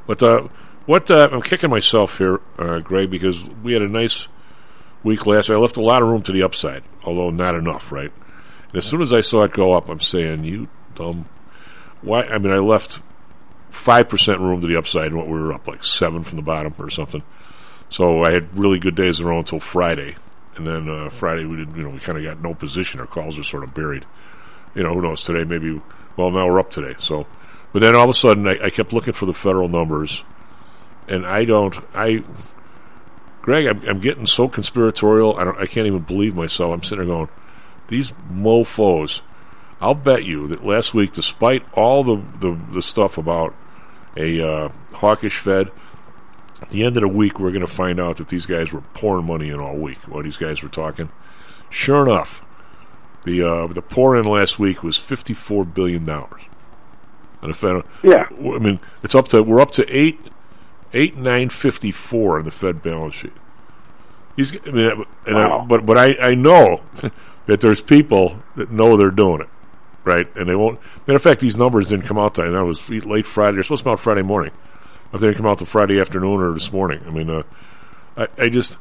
But 0.07 0.23
uh, 0.23 0.49
what 0.87 1.11
uh, 1.11 1.29
I'm 1.31 1.43
kicking 1.43 1.71
myself 1.71 2.19
here, 2.19 2.41
uh, 2.59 2.81
Greg, 2.81 3.11
because 3.11 3.43
we 3.63 3.73
had 3.73 3.83
a 3.83 3.89
nice 3.89 4.27
week 5.05 5.27
last. 5.27 5.51
I 5.51 5.55
left 5.55 5.77
a 5.77 5.83
lot 5.83 6.03
of 6.03 6.09
room 6.09 6.23
to 6.23 6.33
the 6.33 6.43
upside, 6.43 6.83
although 7.05 7.31
not 7.31 7.55
enough, 7.55 7.93
right? 7.93 8.13
And 8.69 8.77
as 8.77 8.87
soon 8.87 9.03
as 9.03 9.13
I 9.13 9.21
saw 9.21 9.45
it 9.45 9.53
go 9.53 9.73
up, 9.73 9.89
I'm 9.89 10.01
saying, 10.01 10.45
"You 10.45 10.69
dumb." 10.95 11.27
Why? 12.01 12.23
I 12.25 12.39
mean, 12.39 12.53
I 12.53 12.59
left 12.59 13.01
five 13.71 14.09
percent 14.09 14.41
room 14.41 14.61
to 14.61 14.67
the 14.67 14.77
upside, 14.77 15.07
and 15.07 15.17
what 15.17 15.29
we 15.29 15.39
were 15.39 15.53
up 15.53 15.69
like 15.69 15.85
seven 15.85 16.25
from 16.25 16.37
the 16.37 16.43
bottom 16.43 16.75
or 16.79 16.91
something. 16.91 17.23
So 17.91 18.25
I 18.25 18.33
had 18.33 18.59
really 18.59 18.79
good 18.79 18.97
days 18.97 19.21
in 19.21 19.27
a 19.27 19.29
row 19.29 19.39
until 19.39 19.61
Friday, 19.61 20.17
and 20.57 20.67
then 20.67 20.89
uh, 20.89 21.11
Friday 21.11 21.45
we 21.45 21.57
did. 21.59 21.77
You 21.77 21.85
know, 21.85 21.91
we 21.91 22.01
kind 22.01 22.19
of 22.19 22.25
got 22.25 22.43
no 22.43 22.55
position. 22.55 23.01
Our 23.01 23.07
calls 23.07 23.37
were 23.37 23.45
sort 23.45 23.63
of 23.63 23.73
buried. 23.73 24.05
You 24.75 24.83
know, 24.83 24.95
who 24.95 25.03
knows? 25.03 25.25
Today 25.25 25.45
maybe. 25.45 25.81
Well, 26.17 26.31
now 26.31 26.47
we're 26.47 26.61
up 26.61 26.71
today. 26.71 26.95
So, 26.99 27.27
but 27.73 27.81
then 27.81 27.97
all 27.97 28.05
of 28.05 28.11
a 28.11 28.15
sudden, 28.15 28.47
I, 28.47 28.67
I 28.67 28.71
kept 28.71 28.93
looking 28.93 29.13
for 29.13 29.27
the 29.27 29.35
federal 29.35 29.69
numbers, 29.69 30.25
and 31.09 31.27
I 31.27 31.45
don't. 31.45 31.75
I, 31.95 32.23
Greg, 33.41 33.67
I'm, 33.67 33.83
I'm 33.89 34.01
getting 34.01 34.27
so 34.27 34.49
conspiratorial. 34.49 35.39
I 35.39 35.45
don't. 35.45 35.59
I 35.59 35.67
can't 35.67 35.87
even 35.87 36.03
believe 36.03 36.35
myself. 36.35 36.73
I'm 36.73 36.83
sitting 36.83 37.07
there 37.07 37.15
going, 37.15 37.29
these 37.89 38.13
mofo's. 38.31 39.23
I'll 39.81 39.95
bet 39.95 40.25
you 40.25 40.49
that 40.49 40.65
last 40.65 40.95
week, 40.95 41.13
despite 41.13 41.65
all 41.73 42.05
the 42.05 42.23
the, 42.41 42.61
the 42.73 42.83
stuff 42.83 43.19
about 43.19 43.55
a 44.17 44.41
uh, 44.47 44.69
hawkish 44.93 45.39
Fed, 45.39 45.71
the 46.71 46.85
end 46.85 46.97
of 46.97 47.03
the 47.03 47.09
week, 47.09 47.41
we're 47.41 47.51
going 47.51 47.67
to 47.67 47.73
find 47.73 48.01
out 48.01 48.19
that 48.19 48.29
these 48.29 48.47
guys 48.47 48.73
were 48.73 48.83
pouring 48.95 49.27
money 49.27 49.49
in 49.49 49.61
all 49.61 49.77
week 49.77 49.99
while 50.09 50.23
these 50.23 50.37
guys 50.37 50.63
were 50.63 50.69
talking. 50.69 51.11
Sure 51.71 52.07
enough, 52.07 52.43
the 53.25 53.43
uh, 53.43 53.67
the 53.69 53.83
pour 53.83 54.17
in 54.17 54.25
last 54.25 54.59
week 54.59 54.83
was 54.83 54.97
fifty 54.97 55.35
four 55.35 55.65
billion 55.65 56.05
dollars. 56.05 56.43
And 57.41 57.51
the 57.51 57.55
Fed, 57.57 57.83
Yeah. 58.05 58.27
I 58.31 58.59
mean, 58.59 58.79
it's 59.03 59.15
up 59.15 59.29
to 59.29 59.43
we're 59.43 59.61
up 59.61 59.73
to 59.73 59.89
eight 59.91 60.21
eight 60.93 61.17
nine 61.17 61.49
fifty 61.51 61.91
four 61.93 62.39
on 62.39 62.45
the 62.45 62.51
Fed 62.51 62.83
balance 62.83 63.15
sheet. 63.15 63.33
He's, 64.37 64.53
I 64.67 64.71
mean, 64.71 65.05
and 65.27 65.37
I, 65.37 65.49
Wow. 65.49 65.67
but 65.69 65.85
but 65.85 65.99
I 65.99 66.15
I 66.21 66.35
know 66.35 66.83
that 67.47 67.61
there's 67.61 67.81
people 67.81 68.39
that 68.57 68.71
know 68.71 68.97
they're 68.97 69.11
doing 69.11 69.41
it, 69.41 69.49
right? 70.05 70.27
And 70.37 70.49
they 70.49 70.55
won't. 70.55 70.79
Matter 71.07 71.17
of 71.17 71.23
fact, 71.23 71.41
these 71.41 71.57
numbers 71.57 71.89
didn't 71.89 72.07
come 72.07 72.19
out. 72.19 72.39
And 72.39 72.55
that 72.55 72.65
was 72.65 72.89
late 72.89 73.27
Friday. 73.27 73.55
They're 73.55 73.63
supposed 73.65 73.81
to 73.81 73.85
come 73.85 73.93
out 73.95 74.01
Friday 74.01 74.23
morning. 74.23 74.53
If 75.13 75.21
they 75.21 75.27
didn't 75.27 75.37
come 75.39 75.47
out 75.47 75.59
till 75.59 75.67
Friday 75.67 76.01
afternoon 76.01 76.41
or 76.41 76.53
this 76.55 76.73
morning, 76.73 77.03
I 77.07 77.11
mean, 77.11 77.29
uh, 77.29 77.43
I, 78.17 78.29
I 78.39 78.49
just 78.49 78.79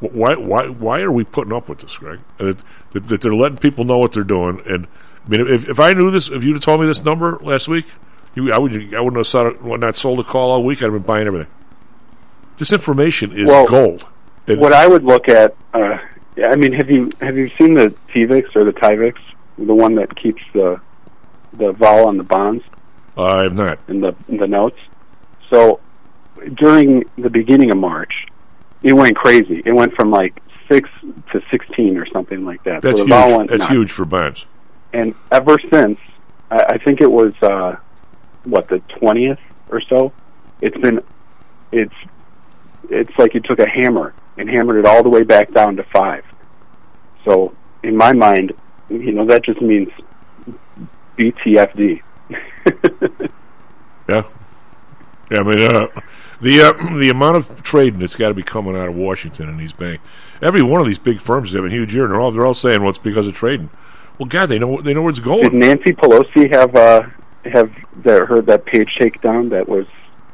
why 0.00 0.34
why 0.34 0.66
why 0.68 1.00
are 1.00 1.12
we 1.12 1.24
putting 1.24 1.52
up 1.54 1.68
with 1.68 1.78
this, 1.78 1.96
Greg? 1.96 2.18
And 2.38 2.48
it, 2.48 2.56
that, 2.92 3.08
that 3.08 3.20
they're 3.20 3.34
letting 3.34 3.58
people 3.58 3.84
know 3.84 3.98
what 3.98 4.12
they're 4.12 4.24
doing. 4.24 4.62
And 4.66 4.86
I 5.26 5.28
mean, 5.28 5.46
if, 5.46 5.68
if 5.68 5.80
I 5.80 5.92
knew 5.92 6.10
this, 6.10 6.28
if 6.28 6.44
you'd 6.44 6.54
have 6.54 6.62
told 6.62 6.80
me 6.80 6.86
this 6.86 7.04
number 7.04 7.38
last 7.42 7.68
week, 7.68 7.86
You, 8.34 8.52
I 8.52 8.58
would, 8.58 8.72
I 8.94 9.00
wouldn't 9.00 9.16
have 9.16 9.26
sold, 9.26 9.62
not 9.80 9.94
sold 9.96 10.20
a 10.20 10.24
call 10.24 10.50
all 10.52 10.62
week. 10.64 10.78
I'd 10.82 10.84
have 10.86 10.92
been 10.92 11.02
buying 11.02 11.26
everything. 11.26 11.50
This 12.58 12.72
information 12.72 13.32
is 13.32 13.48
Well, 13.48 13.66
gold. 13.66 14.06
And- 14.46 14.60
What 14.60 14.72
I 14.72 14.86
would 14.86 15.02
look 15.04 15.28
at, 15.28 15.54
uh, 15.74 15.98
I 16.44 16.56
mean, 16.56 16.72
have 16.72 16.90
you 16.90 17.10
have 17.20 17.36
you 17.36 17.48
seen 17.48 17.74
the 17.74 17.92
TVIX 18.14 18.54
or 18.56 18.64
the 18.64 18.72
TYVIX, 18.72 19.14
the 19.58 19.74
one 19.74 19.94
that 19.96 20.14
keeps 20.16 20.42
the 20.52 20.80
the 21.54 21.72
vol 21.72 22.06
on 22.06 22.16
the 22.16 22.22
bonds 22.22 22.62
I 23.16 23.42
have 23.42 23.54
not. 23.54 23.78
In 23.88 24.00
the 24.00 24.14
the 24.28 24.46
notes? 24.46 24.78
So 25.50 25.80
during 26.54 27.04
the 27.18 27.28
beginning 27.30 27.70
of 27.70 27.76
March, 27.78 28.26
it 28.82 28.92
went 28.94 29.16
crazy. 29.16 29.62
It 29.64 29.72
went 29.74 29.92
from 29.94 30.10
like 30.10 30.40
six 30.70 30.88
to 31.32 31.42
sixteen 31.50 31.96
or 31.96 32.06
something 32.06 32.44
like 32.44 32.62
that. 32.64 32.82
That's 32.82 33.00
so 33.00 33.06
huge. 33.06 33.48
That's 33.50 33.66
huge 33.66 33.90
for 33.90 34.04
bonds. 34.04 34.46
And 34.92 35.14
ever 35.30 35.56
since, 35.70 35.98
I, 36.50 36.62
I 36.62 36.78
think 36.78 37.00
it 37.00 37.10
was 37.10 37.34
uh, 37.42 37.76
what 38.44 38.68
the 38.68 38.78
twentieth 38.98 39.40
or 39.70 39.80
so. 39.80 40.12
It's 40.60 40.76
been, 40.76 41.00
it's, 41.72 41.94
it's 42.90 43.18
like 43.18 43.32
you 43.32 43.40
took 43.40 43.60
a 43.60 43.68
hammer 43.68 44.12
and 44.36 44.48
hammered 44.48 44.84
it 44.84 44.86
all 44.86 45.02
the 45.02 45.08
way 45.08 45.22
back 45.22 45.52
down 45.54 45.76
to 45.76 45.82
five. 45.84 46.22
So 47.24 47.54
in 47.82 47.96
my 47.96 48.12
mind, 48.12 48.52
you 48.90 49.12
know 49.12 49.24
that 49.26 49.44
just 49.44 49.62
means 49.62 49.88
BTFD. 51.16 52.02
Yeah. 54.10 54.24
Yeah, 55.30 55.38
I 55.38 55.42
mean, 55.44 55.60
uh, 55.60 55.86
the 56.40 56.62
uh, 56.62 56.72
the 56.98 57.10
amount 57.10 57.36
of 57.36 57.62
trading 57.62 58.00
that's 58.00 58.16
got 58.16 58.28
to 58.28 58.34
be 58.34 58.42
coming 58.42 58.76
out 58.76 58.88
of 58.88 58.94
Washington 58.94 59.48
in 59.48 59.56
these 59.56 59.72
banks. 59.72 60.02
Every 60.42 60.62
one 60.62 60.80
of 60.80 60.86
these 60.86 60.98
big 60.98 61.20
firms 61.20 61.52
have 61.52 61.64
a 61.64 61.70
huge 61.70 61.92
year, 61.92 62.04
and 62.04 62.12
they're 62.12 62.20
all 62.20 62.32
they're 62.32 62.46
all 62.46 62.54
saying, 62.54 62.80
"Well, 62.80 62.90
it's 62.90 62.98
because 62.98 63.26
of 63.26 63.34
trading." 63.34 63.70
Well, 64.18 64.28
God, 64.28 64.46
they 64.46 64.58
know 64.58 64.80
they 64.80 64.94
know 64.94 65.02
where 65.02 65.10
it's 65.10 65.20
going. 65.20 65.44
Did. 65.44 65.54
Nancy 65.54 65.92
Pelosi 65.92 66.50
have 66.52 66.74
uh, 66.74 67.02
have 67.44 67.72
that, 68.02 68.26
heard 68.26 68.46
that 68.46 68.64
page 68.66 68.96
takedown 68.98 69.50
that 69.50 69.68
was 69.68 69.86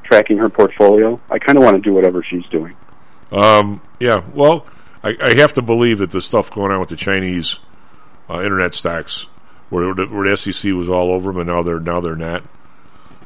tracking 0.03 0.38
her 0.38 0.49
portfolio? 0.49 1.21
I 1.31 1.38
kind 1.38 1.59
of 1.59 1.64
want 1.64 1.77
to 1.77 1.83
do 1.83 1.92
whatever 1.92 2.23
she's 2.23 2.47
doing. 2.47 2.77
Um, 3.33 3.81
yeah, 4.01 4.23
well, 4.35 4.66
I, 5.03 5.16
I 5.21 5.37
have 5.37 5.53
to 5.55 5.62
believe 5.62 5.99
that 5.99 6.11
the 6.11 6.23
stuff 6.23 6.51
going 6.51 6.73
on 6.73 6.81
with 6.81 6.88
the 6.88 6.97
Chinese 6.97 7.59
uh, 8.31 8.42
internet 8.42 8.75
stocks, 8.75 9.27
where 9.69 9.95
the, 9.95 10.07
where 10.07 10.29
the 10.29 10.37
SEC 10.37 10.73
was 10.73 10.88
all 10.88 11.12
over 11.12 11.31
them, 11.31 11.40
and 11.40 11.49
now 11.49 11.62
they're 11.62 11.81
now 11.81 12.01
they're 12.01 12.16
not. 12.16 12.45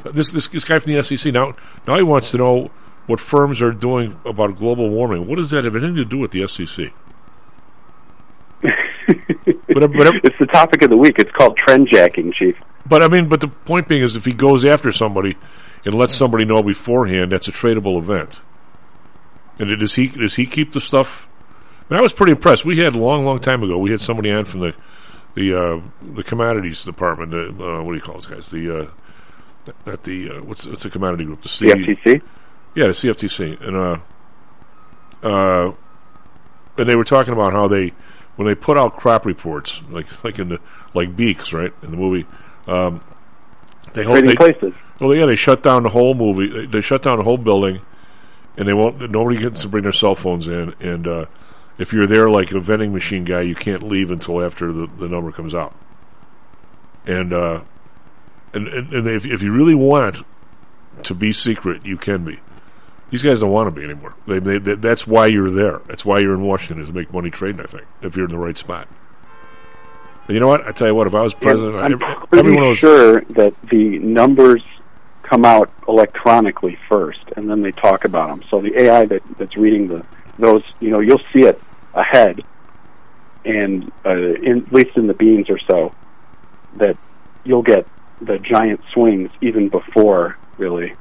Uh, 0.04 0.10
This 0.12 0.30
this, 0.30 0.48
this 0.48 0.64
guy 0.64 0.78
from 0.78 0.94
the 0.94 1.02
SEC 1.02 1.32
now 1.32 1.54
now 1.86 1.96
he 1.96 2.02
wants 2.02 2.30
to 2.32 2.38
know 2.38 2.70
what 3.06 3.20
firms 3.20 3.60
are 3.60 3.72
doing 3.72 4.16
about 4.24 4.56
global 4.56 4.88
warming. 4.88 5.26
What 5.26 5.36
does 5.36 5.50
that 5.50 5.64
have 5.64 5.74
anything 5.74 5.96
to 5.96 6.04
do 6.04 6.18
with 6.18 6.30
the 6.30 6.46
SEC? 6.46 6.92
but, 8.62 9.92
but, 9.92 10.14
it's 10.22 10.38
the 10.38 10.46
topic 10.46 10.82
of 10.82 10.90
the 10.90 10.96
week. 10.96 11.16
It's 11.18 11.30
called 11.32 11.56
trend 11.56 11.88
jacking, 11.90 12.32
Chief. 12.32 12.54
But 12.86 13.02
I 13.02 13.08
mean, 13.08 13.28
but 13.28 13.40
the 13.40 13.48
point 13.48 13.88
being 13.88 14.02
is, 14.02 14.16
if 14.16 14.24
he 14.24 14.32
goes 14.32 14.64
after 14.64 14.92
somebody 14.92 15.36
and 15.84 15.94
lets 15.94 16.14
somebody 16.14 16.44
know 16.44 16.62
beforehand, 16.62 17.32
that's 17.32 17.48
a 17.48 17.52
tradable 17.52 17.98
event. 17.98 18.40
And 19.58 19.78
does 19.78 19.94
he 19.94 20.08
does 20.08 20.36
he 20.36 20.46
keep 20.46 20.72
the 20.72 20.80
stuff? 20.80 21.26
I, 21.88 21.94
mean, 21.94 22.00
I 22.00 22.02
was 22.02 22.12
pretty 22.12 22.32
impressed. 22.32 22.64
We 22.64 22.78
had 22.78 22.94
a 22.94 22.98
long, 22.98 23.24
long 23.24 23.40
time 23.40 23.62
ago. 23.62 23.78
We 23.78 23.90
had 23.90 24.00
somebody 24.00 24.30
on 24.30 24.44
from 24.44 24.60
the 24.60 24.74
the 25.34 25.54
uh, 25.54 25.80
the 26.14 26.22
commodities 26.22 26.84
department. 26.84 27.32
The, 27.32 27.48
uh, 27.48 27.82
what 27.82 27.92
do 27.92 27.96
you 27.96 28.00
call 28.00 28.14
those 28.14 28.26
guys? 28.26 28.48
The 28.48 28.78
uh, 28.82 28.90
at 29.87 30.05
the 30.05 30.31
uh, 30.31 30.42
what's 30.42 30.66
what's 30.66 30.83
the 30.83 30.90
commodity 30.90 31.25
group? 31.25 31.42
The 31.42 31.49
C- 31.49 31.66
CFTC? 31.66 32.23
Yeah, 32.75 32.87
the 32.87 32.92
CFTC, 32.92 33.61
and 33.61 33.77
uh, 33.77 35.27
uh, 35.27 35.73
and 36.79 36.88
they 36.88 36.96
were 36.96 37.05
talking 37.05 37.33
about 37.33 37.53
how 37.53 37.68
they 37.68 37.92
when 38.37 38.46
they 38.46 38.55
put 38.55 38.79
out 38.79 38.94
crop 38.94 39.27
reports, 39.27 39.83
like 39.90 40.25
like 40.25 40.38
in 40.38 40.49
the 40.49 40.61
like 40.94 41.16
Beeks, 41.16 41.53
right 41.53 41.73
in 41.83 41.90
the 41.90 41.96
movie, 41.96 42.27
um, 42.66 43.03
they 43.94 44.05
hold 44.05 44.25
they, 44.25 44.35
places. 44.35 44.73
Well, 45.01 45.14
yeah, 45.14 45.27
they 45.27 45.37
shut 45.37 45.62
down 45.62 45.83
the 45.83 45.88
whole 45.88 46.14
movie. 46.14 46.49
They, 46.49 46.66
they 46.66 46.81
shut 46.81 47.03
down 47.03 47.18
the 47.18 47.25
whole 47.25 47.38
building, 47.38 47.81
and 48.57 48.68
they 48.68 48.73
won't. 48.73 49.11
Nobody 49.11 49.38
gets 49.38 49.62
to 49.62 49.68
bring 49.68 49.83
their 49.83 49.92
cell 49.92 50.14
phones 50.14 50.46
in, 50.46 50.75
and 50.81 51.07
uh, 51.07 51.27
if 51.79 51.92
you're 51.92 52.07
there 52.07 52.29
like 52.29 52.53
a 52.53 52.61
vending 52.61 52.92
machine 52.92 53.25
guy, 53.25 53.40
you 53.40 53.55
can't 53.55 53.83
leave 53.83 54.11
until 54.11 54.44
after 54.44 54.73
the, 54.73 54.87
the 54.99 55.09
number 55.09 55.33
comes 55.33 55.55
out. 55.55 55.75
And 57.07 57.33
uh, 57.33 57.62
and 58.52 58.68
and, 58.68 58.92
and 58.92 59.08
if 59.08 59.26
if 59.26 59.42
you 59.42 59.52
really 59.52 59.74
want 59.74 60.24
to 61.04 61.14
be 61.14 61.32
secret, 61.32 61.84
you 61.84 61.96
can 61.96 62.24
be. 62.24 62.40
These 63.10 63.22
guys 63.24 63.40
don't 63.40 63.50
want 63.50 63.66
to 63.66 63.72
be 63.72 63.84
anymore. 63.84 64.14
They, 64.28 64.38
they, 64.38 64.58
they, 64.58 64.74
that's 64.76 65.04
why 65.04 65.26
you're 65.26 65.50
there. 65.50 65.80
That's 65.88 66.04
why 66.04 66.20
you're 66.20 66.34
in 66.34 66.42
Washington 66.42 66.80
is 66.80 66.90
to 66.90 66.94
make 66.94 67.12
money 67.12 67.30
trading. 67.30 67.60
I 67.60 67.64
think 67.64 67.84
if 68.02 68.16
you're 68.16 68.26
in 68.26 68.30
the 68.30 68.38
right 68.38 68.56
spot. 68.56 68.86
And 70.28 70.34
you 70.34 70.40
know 70.40 70.46
what? 70.46 70.64
I 70.64 70.70
tell 70.70 70.86
you 70.86 70.94
what. 70.94 71.08
If 71.08 71.14
I 71.14 71.20
was 71.20 71.34
president, 71.34 71.76
I'm 71.76 71.94
every, 71.94 72.26
pretty 72.28 72.56
one 72.56 72.74
sure 72.76 73.22
that 73.22 73.60
the 73.62 73.98
numbers 73.98 74.62
come 75.22 75.44
out 75.44 75.72
electronically 75.88 76.78
first, 76.88 77.20
and 77.36 77.50
then 77.50 77.62
they 77.62 77.72
talk 77.72 78.04
about 78.04 78.28
them. 78.28 78.44
So 78.48 78.60
the 78.60 78.80
AI 78.80 79.06
that, 79.06 79.22
that's 79.38 79.56
reading 79.56 79.88
the 79.88 80.04
those, 80.38 80.62
you 80.80 80.90
know, 80.90 81.00
you'll 81.00 81.22
see 81.32 81.42
it 81.42 81.60
ahead, 81.94 82.42
and 83.44 83.90
uh, 84.04 84.10
in, 84.10 84.64
at 84.66 84.72
least 84.72 84.96
in 84.96 85.06
the 85.06 85.14
beans 85.14 85.50
or 85.50 85.58
so, 85.58 85.94
that 86.76 86.96
you'll 87.44 87.62
get 87.62 87.86
the 88.20 88.38
giant 88.38 88.80
swings 88.92 89.30
even 89.40 89.68
before 89.68 90.37
really 90.59 90.94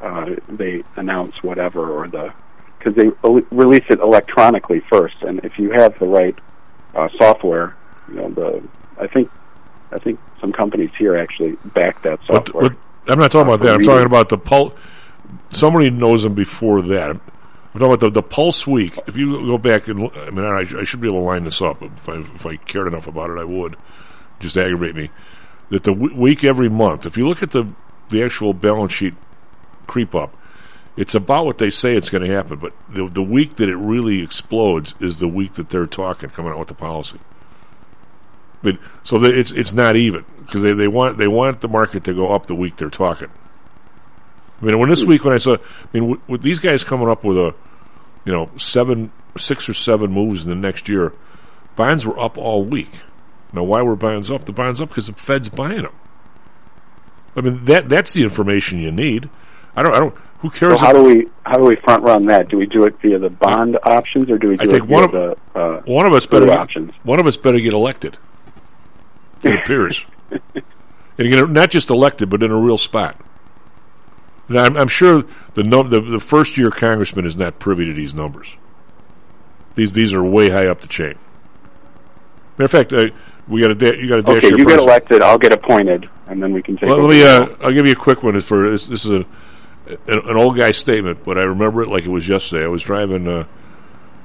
uh, 0.00 0.34
they 0.48 0.84
announce 0.96 1.42
whatever 1.42 1.90
or 1.90 2.08
the 2.08 2.32
because 2.78 2.94
they 2.94 3.10
el- 3.24 3.42
release 3.50 3.84
it 3.88 3.98
electronically 4.00 4.80
first, 4.80 5.16
and 5.22 5.40
if 5.44 5.58
you 5.58 5.70
have 5.72 5.98
the 5.98 6.06
right 6.06 6.38
uh, 6.94 7.08
software, 7.18 7.76
you 8.08 8.14
know 8.14 8.30
the 8.30 8.62
I 9.00 9.06
think 9.06 9.30
I 9.90 9.98
think 9.98 10.20
some 10.40 10.52
companies 10.52 10.90
here 10.96 11.16
actually 11.16 11.52
back 11.64 12.02
that 12.02 12.20
software. 12.26 12.70
but 12.70 12.78
I'm 13.08 13.18
not 13.18 13.32
talking 13.32 13.50
uh, 13.50 13.54
about 13.54 13.66
that. 13.66 13.74
I'm 13.74 13.82
talking 13.82 14.06
about 14.06 14.28
the 14.28 14.38
pulse. 14.38 14.72
Somebody 15.50 15.90
knows 15.90 16.22
them 16.22 16.34
before 16.34 16.82
that. 16.82 17.10
I'm 17.10 17.20
talking 17.80 17.86
about 17.86 18.00
the, 18.00 18.10
the 18.10 18.22
Pulse 18.22 18.66
Week. 18.66 18.98
If 19.06 19.16
you 19.16 19.46
go 19.46 19.58
back 19.58 19.88
and, 19.88 20.10
I 20.14 20.30
mean, 20.30 20.44
I, 20.44 20.64
I 20.80 20.84
should 20.84 21.00
be 21.00 21.08
able 21.08 21.20
to 21.20 21.26
line 21.26 21.44
this 21.44 21.60
up. 21.60 21.82
If 21.82 22.08
I, 22.08 22.18
if 22.20 22.46
I 22.46 22.56
cared 22.56 22.88
enough 22.88 23.06
about 23.06 23.30
it, 23.30 23.38
I 23.38 23.44
would. 23.44 23.76
Just 24.40 24.56
aggravate 24.56 24.96
me. 24.96 25.10
That 25.70 25.84
the 25.84 25.92
w- 25.92 26.16
week 26.16 26.44
every 26.44 26.68
month, 26.68 27.04
if 27.06 27.16
you 27.16 27.28
look 27.28 27.42
at 27.42 27.50
the, 27.50 27.66
the 28.08 28.22
actual 28.22 28.54
balance 28.54 28.92
sheet 28.92 29.14
creep 29.86 30.14
up, 30.14 30.34
it's 30.96 31.14
about 31.14 31.46
what 31.46 31.58
they 31.58 31.70
say 31.70 31.94
it's 31.94 32.10
going 32.10 32.28
to 32.28 32.34
happen. 32.34 32.58
But 32.58 32.72
the, 32.88 33.08
the 33.08 33.22
week 33.22 33.56
that 33.56 33.68
it 33.68 33.76
really 33.76 34.22
explodes 34.22 34.94
is 35.00 35.18
the 35.18 35.28
week 35.28 35.54
that 35.54 35.68
they're 35.68 35.86
talking, 35.86 36.30
coming 36.30 36.52
out 36.52 36.58
with 36.58 36.68
the 36.68 36.74
policy. 36.74 37.20
But 38.62 38.78
so 39.04 39.22
it's 39.22 39.52
it's 39.52 39.72
not 39.72 39.96
even 39.96 40.24
because 40.40 40.62
they, 40.62 40.72
they 40.72 40.88
want 40.88 41.16
they 41.18 41.28
want 41.28 41.60
the 41.60 41.68
market 41.68 42.04
to 42.04 42.14
go 42.14 42.34
up 42.34 42.46
the 42.46 42.54
week 42.54 42.76
they're 42.76 42.90
talking. 42.90 43.28
I 44.60 44.64
mean, 44.64 44.78
when 44.78 44.90
this 44.90 45.04
week 45.04 45.24
when 45.24 45.34
I 45.34 45.38
saw, 45.38 45.54
I 45.54 45.58
mean, 45.92 46.20
with 46.26 46.42
these 46.42 46.58
guys 46.58 46.82
coming 46.82 47.08
up 47.08 47.22
with 47.22 47.36
a, 47.36 47.54
you 48.24 48.32
know, 48.32 48.50
seven, 48.56 49.12
six 49.36 49.68
or 49.68 49.74
seven 49.74 50.10
moves 50.10 50.44
in 50.44 50.50
the 50.50 50.56
next 50.56 50.88
year, 50.88 51.12
bonds 51.76 52.04
were 52.04 52.18
up 52.18 52.36
all 52.36 52.64
week. 52.64 52.90
Now, 53.52 53.62
why 53.64 53.82
were 53.82 53.96
bonds 53.96 54.30
up? 54.30 54.44
The 54.44 54.52
bonds 54.52 54.80
up 54.80 54.88
because 54.90 55.06
the 55.06 55.14
Fed's 55.14 55.48
buying 55.48 55.82
them. 55.82 55.94
I 57.36 57.40
mean, 57.40 57.64
that 57.66 57.88
that's 57.88 58.12
the 58.12 58.22
information 58.22 58.78
you 58.80 58.90
need. 58.92 59.28
I 59.76 59.82
don't. 59.82 59.94
I 59.94 59.98
don't. 59.98 60.14
Who 60.40 60.50
So 60.50 60.58
cares? 60.58 60.80
how 60.80 60.90
if- 60.90 60.96
do 60.96 61.02
we 61.02 61.28
how 61.44 61.56
do 61.56 61.64
we 61.64 61.76
front 61.76 62.02
run 62.02 62.26
that? 62.26 62.48
Do 62.48 62.58
we 62.58 62.66
do 62.66 62.84
it 62.84 62.96
via 63.00 63.18
the 63.18 63.30
bond 63.30 63.78
options 63.84 64.30
or 64.30 64.38
do 64.38 64.48
we 64.48 64.56
do 64.56 64.62
I 64.64 64.66
think 64.66 64.84
it 64.84 64.88
one 64.88 65.10
via 65.10 65.20
of 65.30 65.36
the 65.54 65.58
uh, 65.60 65.82
one 65.86 66.06
of 66.06 66.12
us 66.12 66.26
better 66.26 66.52
options? 66.52 66.92
one 67.02 67.18
of 67.20 67.26
us 67.26 67.36
better 67.36 67.58
get 67.58 67.72
elected. 67.72 68.16
It 69.44 69.54
appears, 69.54 70.04
and 70.32 70.42
get 71.30 71.48
not 71.50 71.70
just 71.70 71.90
elected, 71.90 72.28
but 72.28 72.42
in 72.42 72.50
a 72.50 72.56
real 72.58 72.76
spot. 72.76 73.20
Now, 74.48 74.64
I'm, 74.64 74.76
I'm 74.76 74.88
sure 74.88 75.22
the, 75.54 75.62
num- 75.62 75.90
the 75.90 76.00
the 76.00 76.18
first 76.18 76.56
year 76.56 76.70
congressman 76.72 77.24
is 77.24 77.36
not 77.36 77.60
privy 77.60 77.84
to 77.86 77.92
these 77.92 78.14
numbers. 78.14 78.56
These 79.76 79.92
these 79.92 80.12
are 80.12 80.24
way 80.24 80.50
high 80.50 80.66
up 80.66 80.80
the 80.80 80.88
chain. 80.88 81.14
Matter 82.58 82.64
of 82.64 82.70
fact, 82.72 82.92
uh, 82.92 83.10
we 83.48 83.60
got 83.60 83.70
a 83.70 83.74
da- 83.74 83.96
you 83.96 84.08
got 84.08 84.18
a 84.18 84.22
dash 84.22 84.44
Okay, 84.44 84.56
you 84.56 84.66
get 84.66 84.78
elected, 84.78 85.22
I'll 85.22 85.38
get 85.38 85.52
appointed, 85.52 86.08
and 86.26 86.42
then 86.42 86.52
we 86.52 86.62
can 86.62 86.76
take. 86.76 86.88
Let, 86.88 86.98
let 86.98 87.10
me. 87.10 87.22
Uh. 87.22 87.46
I'll 87.62 87.72
give 87.72 87.86
you 87.86 87.92
a 87.92 87.96
quick 87.96 88.22
one. 88.22 88.40
For 88.40 88.70
this, 88.70 88.86
this 88.86 89.04
is 89.04 89.10
a 89.10 89.26
an, 89.88 90.28
an 90.28 90.36
old 90.36 90.56
guy 90.56 90.72
statement, 90.72 91.24
but 91.24 91.38
I 91.38 91.42
remember 91.42 91.82
it 91.82 91.88
like 91.88 92.04
it 92.04 92.10
was 92.10 92.28
yesterday. 92.28 92.64
I 92.64 92.68
was 92.68 92.82
driving. 92.82 93.26
Uh, 93.26 93.46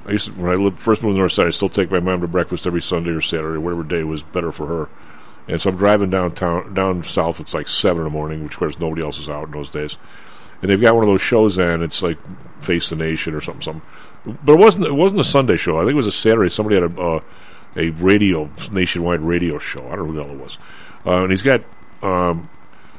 I 0.06 0.12
used 0.12 0.26
to, 0.26 0.32
when 0.32 0.50
I 0.50 0.54
lived 0.54 0.78
first 0.78 1.02
moved 1.02 1.12
to 1.12 1.14
the 1.14 1.20
north 1.20 1.32
side. 1.32 1.46
I 1.46 1.50
still 1.50 1.68
take 1.68 1.90
my 1.90 2.00
mom 2.00 2.20
to 2.20 2.28
breakfast 2.28 2.66
every 2.66 2.82
Sunday 2.82 3.10
or 3.10 3.20
Saturday, 3.20 3.58
whatever 3.58 3.82
day 3.82 4.04
was 4.04 4.22
better 4.22 4.52
for 4.52 4.66
her. 4.66 4.88
And 5.48 5.60
so 5.60 5.70
I'm 5.70 5.76
driving 5.76 6.10
downtown, 6.10 6.72
down 6.72 7.02
south. 7.02 7.40
It's 7.40 7.54
like 7.54 7.68
seven 7.68 7.98
in 7.98 8.04
the 8.04 8.10
morning, 8.10 8.44
which 8.44 8.54
of 8.54 8.58
course 8.58 8.78
nobody 8.78 9.02
else 9.02 9.18
is 9.18 9.28
out 9.28 9.46
in 9.46 9.50
those 9.52 9.70
days. 9.70 9.96
And 10.62 10.70
they've 10.70 10.80
got 10.80 10.94
one 10.94 11.04
of 11.04 11.10
those 11.10 11.20
shows 11.20 11.58
on. 11.58 11.82
It's 11.82 12.02
like 12.02 12.18
Face 12.62 12.88
the 12.88 12.96
Nation 12.96 13.34
or 13.34 13.40
something, 13.40 13.62
something. 13.62 13.82
But 14.44 14.54
it 14.54 14.58
wasn't. 14.58 14.86
It 14.86 14.94
wasn't 14.94 15.20
a 15.20 15.24
Sunday 15.24 15.56
show. 15.56 15.78
I 15.78 15.82
think 15.82 15.92
it 15.92 15.96
was 15.96 16.06
a 16.06 16.12
Saturday. 16.12 16.48
Somebody 16.48 16.80
had 16.80 16.96
a 16.96 17.00
uh, 17.00 17.20
a 17.76 17.90
radio 17.90 18.50
nationwide 18.72 19.20
radio 19.20 19.58
show. 19.58 19.86
I 19.88 19.96
don't 19.96 20.06
know 20.06 20.12
who 20.12 20.16
the 20.16 20.24
hell 20.24 20.34
it 20.34 20.40
was. 20.42 20.58
Uh, 21.06 21.22
and 21.22 21.30
he's 21.30 21.42
got 21.42 21.62
um, 22.02 22.48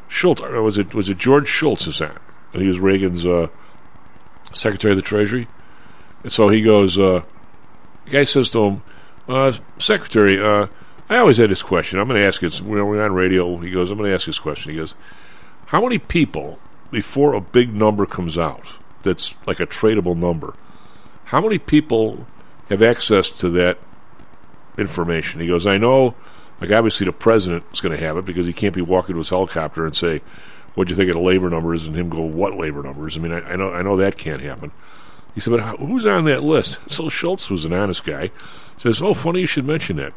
Shultz. 0.09 0.41
uh, 0.41 0.61
Was 0.61 0.77
it 0.77 0.93
was 0.93 1.09
it 1.09 1.17
George 1.17 1.47
Shultz 1.47 1.87
is 1.87 1.99
that? 1.99 2.21
And 2.53 2.61
he 2.61 2.67
was 2.67 2.79
Reagan's 2.79 3.25
uh, 3.25 3.47
Secretary 4.53 4.93
of 4.93 4.97
the 4.97 5.01
Treasury. 5.01 5.47
And 6.23 6.31
so 6.31 6.49
he 6.49 6.61
goes. 6.61 6.97
Uh, 6.97 7.21
the 8.05 8.11
guy 8.11 8.23
says 8.23 8.51
to 8.51 8.63
him, 8.65 8.83
uh, 9.27 9.51
"Secretary, 9.79 10.39
uh, 10.39 10.67
I 11.09 11.17
always 11.17 11.37
had 11.37 11.49
this 11.49 11.63
question. 11.63 11.99
I'm 11.99 12.07
going 12.07 12.19
to 12.19 12.27
ask 12.27 12.41
it. 12.43 12.61
We're 12.61 13.03
on 13.03 13.13
radio." 13.13 13.57
He 13.57 13.71
goes, 13.71 13.91
"I'm 13.91 13.97
going 13.97 14.09
to 14.09 14.13
ask 14.15 14.25
this 14.25 14.39
question." 14.39 14.71
He 14.71 14.77
goes, 14.77 14.93
How 15.67 15.81
many 15.81 15.97
people 15.97 16.59
before 16.91 17.33
a 17.33 17.41
big 17.41 17.73
number 17.73 18.05
comes 18.05 18.37
out 18.37 18.73
that's 19.03 19.33
like 19.47 19.59
a 19.59 19.65
tradable 19.67 20.15
number? 20.15 20.53
How 21.25 21.41
many 21.41 21.57
people 21.57 22.27
have 22.69 22.81
access 22.83 23.29
to 23.31 23.49
that 23.49 23.79
information? 24.77 25.41
He 25.41 25.47
goes, 25.47 25.67
I 25.67 25.77
know, 25.77 26.15
like 26.61 26.71
obviously 26.71 27.05
the 27.05 27.13
president 27.13 27.63
is 27.73 27.81
going 27.81 27.97
to 27.97 28.03
have 28.03 28.17
it 28.17 28.25
because 28.25 28.47
he 28.47 28.53
can't 28.53 28.73
be 28.73 28.81
walking 28.81 29.15
to 29.15 29.19
his 29.19 29.29
helicopter 29.29 29.85
and 29.85 29.95
say, 29.95 30.21
"What'd 30.73 30.89
you 30.89 30.95
think 30.95 31.09
of 31.09 31.15
the 31.15 31.21
labor 31.21 31.49
numbers?" 31.49 31.87
and 31.87 31.95
him 31.95 32.09
go, 32.09 32.21
"What 32.21 32.55
labor 32.55 32.81
numbers?" 32.83 33.17
I 33.17 33.19
mean, 33.19 33.33
I, 33.33 33.41
I 33.41 33.55
know, 33.55 33.71
I 33.71 33.81
know 33.81 33.97
that 33.97 34.17
can't 34.17 34.41
happen. 34.41 34.71
He 35.33 35.41
said, 35.41 35.51
"But 35.51 35.77
who's 35.79 36.05
on 36.05 36.25
that 36.25 36.43
list?" 36.43 36.79
So 36.87 37.09
Shultz, 37.09 37.49
was 37.49 37.65
an 37.65 37.73
honest 37.73 38.05
guy, 38.05 38.31
says, 38.77 39.01
"Oh, 39.01 39.13
funny 39.13 39.41
you 39.41 39.47
should 39.47 39.65
mention 39.65 39.97
that." 39.97 40.13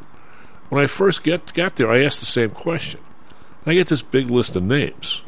When 0.68 0.82
I 0.82 0.86
first 0.86 1.24
get 1.24 1.52
got 1.54 1.76
there, 1.76 1.90
I 1.90 2.04
asked 2.04 2.20
the 2.20 2.26
same 2.26 2.50
question. 2.50 3.00
And 3.64 3.72
I 3.72 3.74
get 3.74 3.88
this 3.88 4.02
big 4.02 4.30
list 4.30 4.54
of 4.54 4.62
names. 4.62 5.22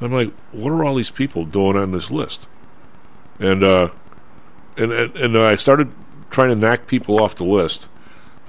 I'm 0.00 0.12
like, 0.12 0.32
what 0.52 0.70
are 0.70 0.84
all 0.84 0.94
these 0.94 1.10
people 1.10 1.44
doing 1.44 1.76
on 1.76 1.90
this 1.90 2.10
list? 2.10 2.46
And 3.40 3.64
uh, 3.64 3.90
and 4.76 4.92
and, 4.92 5.16
and 5.16 5.38
I 5.38 5.56
started 5.56 5.92
trying 6.30 6.50
to 6.50 6.54
knock 6.54 6.86
people 6.86 7.22
off 7.22 7.34
the 7.34 7.44
list. 7.44 7.88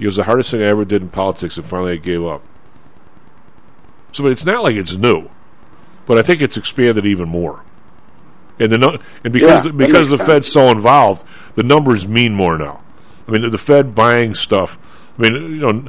It 0.00 0.06
was 0.06 0.16
the 0.16 0.24
hardest 0.24 0.50
thing 0.50 0.62
I 0.62 0.66
ever 0.66 0.84
did 0.84 1.02
in 1.02 1.08
politics, 1.08 1.56
and 1.56 1.66
finally 1.66 1.92
I 1.92 1.96
gave 1.96 2.24
up. 2.24 2.42
So, 4.12 4.24
but 4.24 4.32
it's 4.32 4.46
not 4.46 4.62
like 4.62 4.74
it's 4.74 4.94
new, 4.94 5.28
but 6.06 6.18
I 6.18 6.22
think 6.22 6.40
it's 6.40 6.56
expanded 6.56 7.06
even 7.06 7.28
more. 7.28 7.62
And 8.58 8.72
the 8.72 9.00
and 9.24 9.32
because 9.32 9.64
Yeah, 9.64 9.72
the, 9.72 9.72
because 9.72 10.08
the 10.08 10.18
Fed's 10.18 10.50
so 10.50 10.70
involved, 10.70 11.24
the 11.54 11.62
numbers 11.62 12.06
mean 12.06 12.34
more 12.34 12.58
now. 12.58 12.82
I 13.26 13.30
mean, 13.30 13.48
the 13.50 13.58
Fed 13.58 13.94
buying 13.94 14.34
stuff. 14.34 14.78
I 15.18 15.22
mean, 15.22 15.34
you 15.34 15.60
know, 15.60 15.84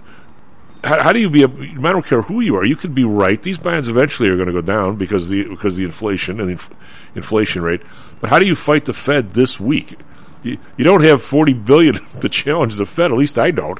how, 0.83 1.03
how 1.03 1.11
do 1.11 1.19
you 1.19 1.29
be? 1.29 1.43
A, 1.43 1.47
I 1.47 1.91
don't 1.91 2.05
care 2.05 2.21
who 2.21 2.39
you 2.41 2.55
are. 2.55 2.65
You 2.65 2.75
could 2.75 2.95
be 2.95 3.03
right. 3.03 3.41
These 3.41 3.57
bonds 3.57 3.87
eventually 3.87 4.29
are 4.29 4.35
going 4.35 4.47
to 4.47 4.53
go 4.53 4.61
down 4.61 4.95
because 4.95 5.27
the 5.29 5.47
because 5.49 5.75
the 5.75 5.83
inflation 5.83 6.39
and 6.39 6.49
the 6.49 6.53
inf- 6.53 6.69
inflation 7.15 7.61
rate. 7.61 7.81
But 8.19 8.29
how 8.29 8.39
do 8.39 8.45
you 8.45 8.55
fight 8.55 8.85
the 8.85 8.93
Fed 8.93 9.31
this 9.31 9.59
week? 9.59 9.97
You, 10.43 10.57
you 10.77 10.83
don't 10.83 11.03
have 11.03 11.21
forty 11.21 11.53
billion 11.53 11.95
to 12.21 12.29
challenge 12.29 12.75
the 12.75 12.85
Fed. 12.85 13.11
At 13.11 13.17
least 13.17 13.37
I 13.37 13.51
don't. 13.51 13.79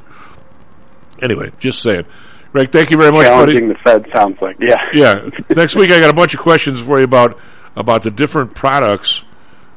Anyway, 1.22 1.52
just 1.60 1.82
saying. 1.82 2.06
Greg, 2.52 2.72
thank 2.72 2.92
you 2.92 2.98
very 2.98 3.12
much, 3.12 3.28
buddy. 3.28 3.54
Challenging 3.54 3.68
the 3.70 3.76
Fed 3.76 4.06
sounds 4.14 4.42
like 4.42 4.58
yeah. 4.60 4.76
Yeah. 4.94 5.30
Next 5.56 5.76
week 5.76 5.92
I 5.92 6.00
got 6.00 6.10
a 6.10 6.16
bunch 6.16 6.34
of 6.34 6.40
questions 6.40 6.80
for 6.82 6.98
you 6.98 7.06
about 7.06 7.40
about 7.76 8.02
the 8.04 8.12
different 8.12 8.54
products, 8.56 9.24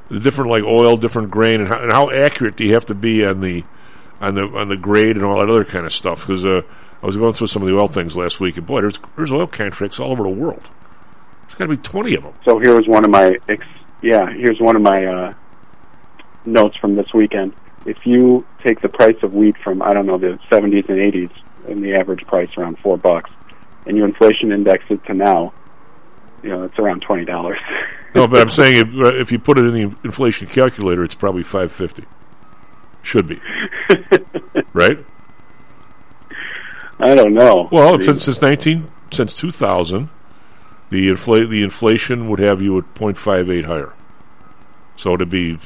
the 0.09 0.18
different 0.18 0.51
like 0.51 0.64
oil, 0.64 0.97
different 0.97 1.31
grain, 1.31 1.61
and 1.61 1.68
how, 1.68 1.81
and 1.81 1.92
how 1.92 2.11
accurate 2.11 2.57
do 2.57 2.64
you 2.64 2.75
have 2.75 2.87
to 2.87 2.94
be 2.94 3.25
on 3.25 3.40
the 3.40 3.62
on 4.20 4.35
the 4.35 4.42
on 4.42 4.68
the 4.68 4.77
grade 4.77 5.16
and 5.16 5.25
all 5.25 5.38
that 5.38 5.49
other 5.49 5.64
kind 5.64 5.87
of 5.87 5.92
stuff. 5.92 6.23
Because 6.27 6.44
uh, 6.44 6.62
I 7.03 7.07
was 7.07 7.16
going 7.16 7.33
through 7.33 7.47
some 7.47 7.62
of 7.62 7.68
the 7.68 7.77
oil 7.77 7.87
things 7.87 8.16
last 8.16 8.40
week, 8.40 8.57
and 8.57 8.66
boy, 8.66 8.81
there's 8.81 8.99
there's 9.16 9.31
oil 9.31 9.47
contracts 9.47 10.01
all 10.01 10.11
over 10.11 10.25
the 10.25 10.31
world. 10.31 10.68
There's 11.42 11.55
got 11.55 11.66
to 11.66 11.77
be 11.77 11.83
twenty 11.83 12.16
of 12.16 12.25
them. 12.25 12.35
So 12.44 12.59
here's 12.59 12.88
one 12.88 13.05
of 13.05 13.11
my 13.11 13.37
ex- 13.49 13.66
yeah, 14.03 14.31
here's 14.31 14.59
one 14.59 14.75
of 14.75 14.83
my 14.83 15.05
uh, 15.05 15.35
notes 16.46 16.76
from 16.76 16.96
this 16.96 17.12
weekend. 17.14 17.54
If 17.87 17.98
you 18.07 18.46
take 18.64 18.80
the 18.80 18.88
price 18.88 19.16
of 19.22 19.35
wheat 19.35 19.57
from 19.62 19.83
I 19.83 19.92
don't 19.92 20.07
know 20.07 20.18
the 20.18 20.38
70s 20.50 20.88
and 20.88 20.98
80s, 20.98 21.30
and 21.68 21.83
the 21.83 21.94
average 21.94 22.24
price 22.26 22.48
around 22.57 22.78
four 22.78 22.96
bucks, 22.96 23.30
and 23.87 23.96
you 23.96 24.04
inflation 24.04 24.52
index 24.52 24.85
it 24.90 25.04
to 25.07 25.14
now, 25.14 25.52
you 26.42 26.50
know 26.50 26.64
it's 26.64 26.78
around 26.78 27.00
twenty 27.02 27.24
dollars. 27.24 27.59
No, 28.14 28.28
but 28.28 28.40
I'm 28.40 28.50
saying 28.50 28.76
if, 28.76 29.07
uh, 29.07 29.14
if 29.20 29.33
you 29.33 29.38
put 29.38 29.59
it 29.59 29.64
in 29.64 29.72
the 29.72 29.96
inflation 30.04 30.46
calculator, 30.46 31.04
it's 31.04 31.14
probably 31.14 31.42
five 31.42 31.72
fifty. 31.72 32.04
Should 33.02 33.26
be 33.26 33.40
right. 34.72 35.04
I 36.98 37.14
don't 37.14 37.35
know. 37.35 37.68
Well, 37.70 38.00
since 38.00 38.24
since 38.24 38.40
nineteen 38.40 38.90
since 39.11 39.35
two 39.35 39.50
thousand, 39.50 40.09
the 40.90 41.09
infl- 41.09 41.50
the 41.50 41.62
inflation 41.62 42.28
would 42.28 42.38
have 42.40 42.62
you 42.62 42.78
at 42.78 42.94
0.58 42.94 43.64
higher. 43.64 43.92
So 44.96 45.14
it'd 45.14 45.28
be 45.28 45.59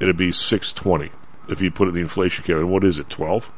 it'd 0.00 0.16
be 0.16 0.32
six 0.32 0.72
twenty 0.72 1.10
if 1.48 1.60
you 1.60 1.70
put 1.70 1.86
it 1.86 1.90
in 1.90 1.94
the 1.96 2.00
inflation 2.00 2.42
calculator. 2.44 2.66
What 2.66 2.84
is 2.84 2.98
it? 2.98 3.08
Twelve. 3.10 3.50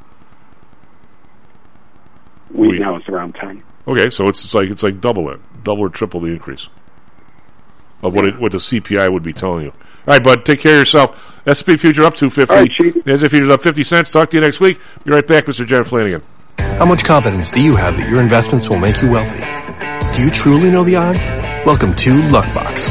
wheat 2.51 2.71
wheat. 2.73 2.81
now 2.81 2.97
it's 2.97 3.09
around 3.09 3.35
ten. 3.35 3.63
Okay, 3.87 4.11
so 4.11 4.29
it's, 4.29 4.45
it's 4.45 4.55
like 4.55 4.69
it's 4.71 4.83
like 4.83 5.01
double 5.01 5.31
it, 5.31 5.41
double 5.65 5.83
or 5.83 5.89
triple 5.89 6.21
the 6.21 6.31
increase 6.31 6.69
of 8.03 8.15
what 8.15 8.25
it, 8.25 8.39
what 8.41 8.53
the 8.53 8.59
CPI 8.59 9.13
would 9.13 9.23
be 9.23 9.33
telling 9.33 9.65
you. 9.65 9.71
All 9.71 10.15
right, 10.15 10.23
bud, 10.23 10.45
take 10.45 10.61
care 10.61 10.75
of 10.75 10.81
yourself. 10.81 11.41
SP 11.47 11.79
future 11.79 12.05
up 12.05 12.15
two 12.15 12.31
fifty. 12.31 12.55
All 12.55 12.61
right, 12.61 12.71
Chief. 12.71 12.95
SP 13.07 13.27
futures 13.31 13.51
up 13.51 13.63
fifty 13.63 13.83
cents. 13.85 14.11
Talk 14.13 14.31
to 14.31 14.37
you 14.37 14.41
next 14.41 14.61
week. 14.61 14.81
Be 15.05 15.13
right 15.13 15.27
back, 15.27 15.47
Mr. 15.47 15.67
Jen 15.67 15.85
Flanagan. 15.85 16.23
How 16.59 16.85
much 16.85 17.05
confidence 17.05 17.51
do 17.51 17.61
you 17.61 17.77
have 17.77 17.97
that 17.97 18.09
your 18.09 18.21
investments 18.21 18.69
will 18.69 18.79
make 18.79 19.01
you 19.03 19.11
wealthy? 19.11 19.39
Do 20.17 20.23
you 20.23 20.31
truly 20.31 20.71
know 20.71 20.85
the 20.85 20.97
odds? 20.97 21.27
Welcome 21.65 21.95
to 21.97 22.11
Luckbox, 22.23 22.91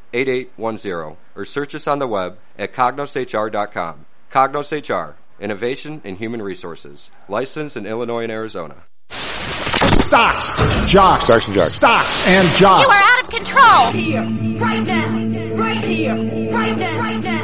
8810 0.13 1.17
or 1.35 1.45
search 1.45 1.75
us 1.75 1.87
on 1.87 1.99
the 1.99 2.07
web 2.07 2.37
at 2.57 2.73
cognoshr.com. 2.73 4.05
Cognos 4.31 4.71
HR, 4.71 5.15
Innovation 5.39 6.01
in 6.03 6.15
Human 6.17 6.41
Resources, 6.41 7.09
licensed 7.27 7.75
in 7.77 7.85
Illinois 7.85 8.23
and 8.23 8.31
Arizona. 8.31 8.83
Stocks, 9.11 10.89
jocks, 10.91 11.25
Stocks 11.27 11.45
and 11.47 11.53
jocks. 11.55 11.71
stocks 11.73 12.27
and 12.27 12.47
jocks. 12.57 12.85
You 12.85 12.91
are 12.91 13.17
out 13.17 13.21
of 13.23 13.29
control. 13.29 13.91
Here, 13.91 14.21
right 14.59 14.83
now, 14.83 15.55
right 15.55 15.83
here, 15.83 16.15
right 16.53 16.77
now, 16.77 16.99
right 16.99 17.23
now. 17.23 17.41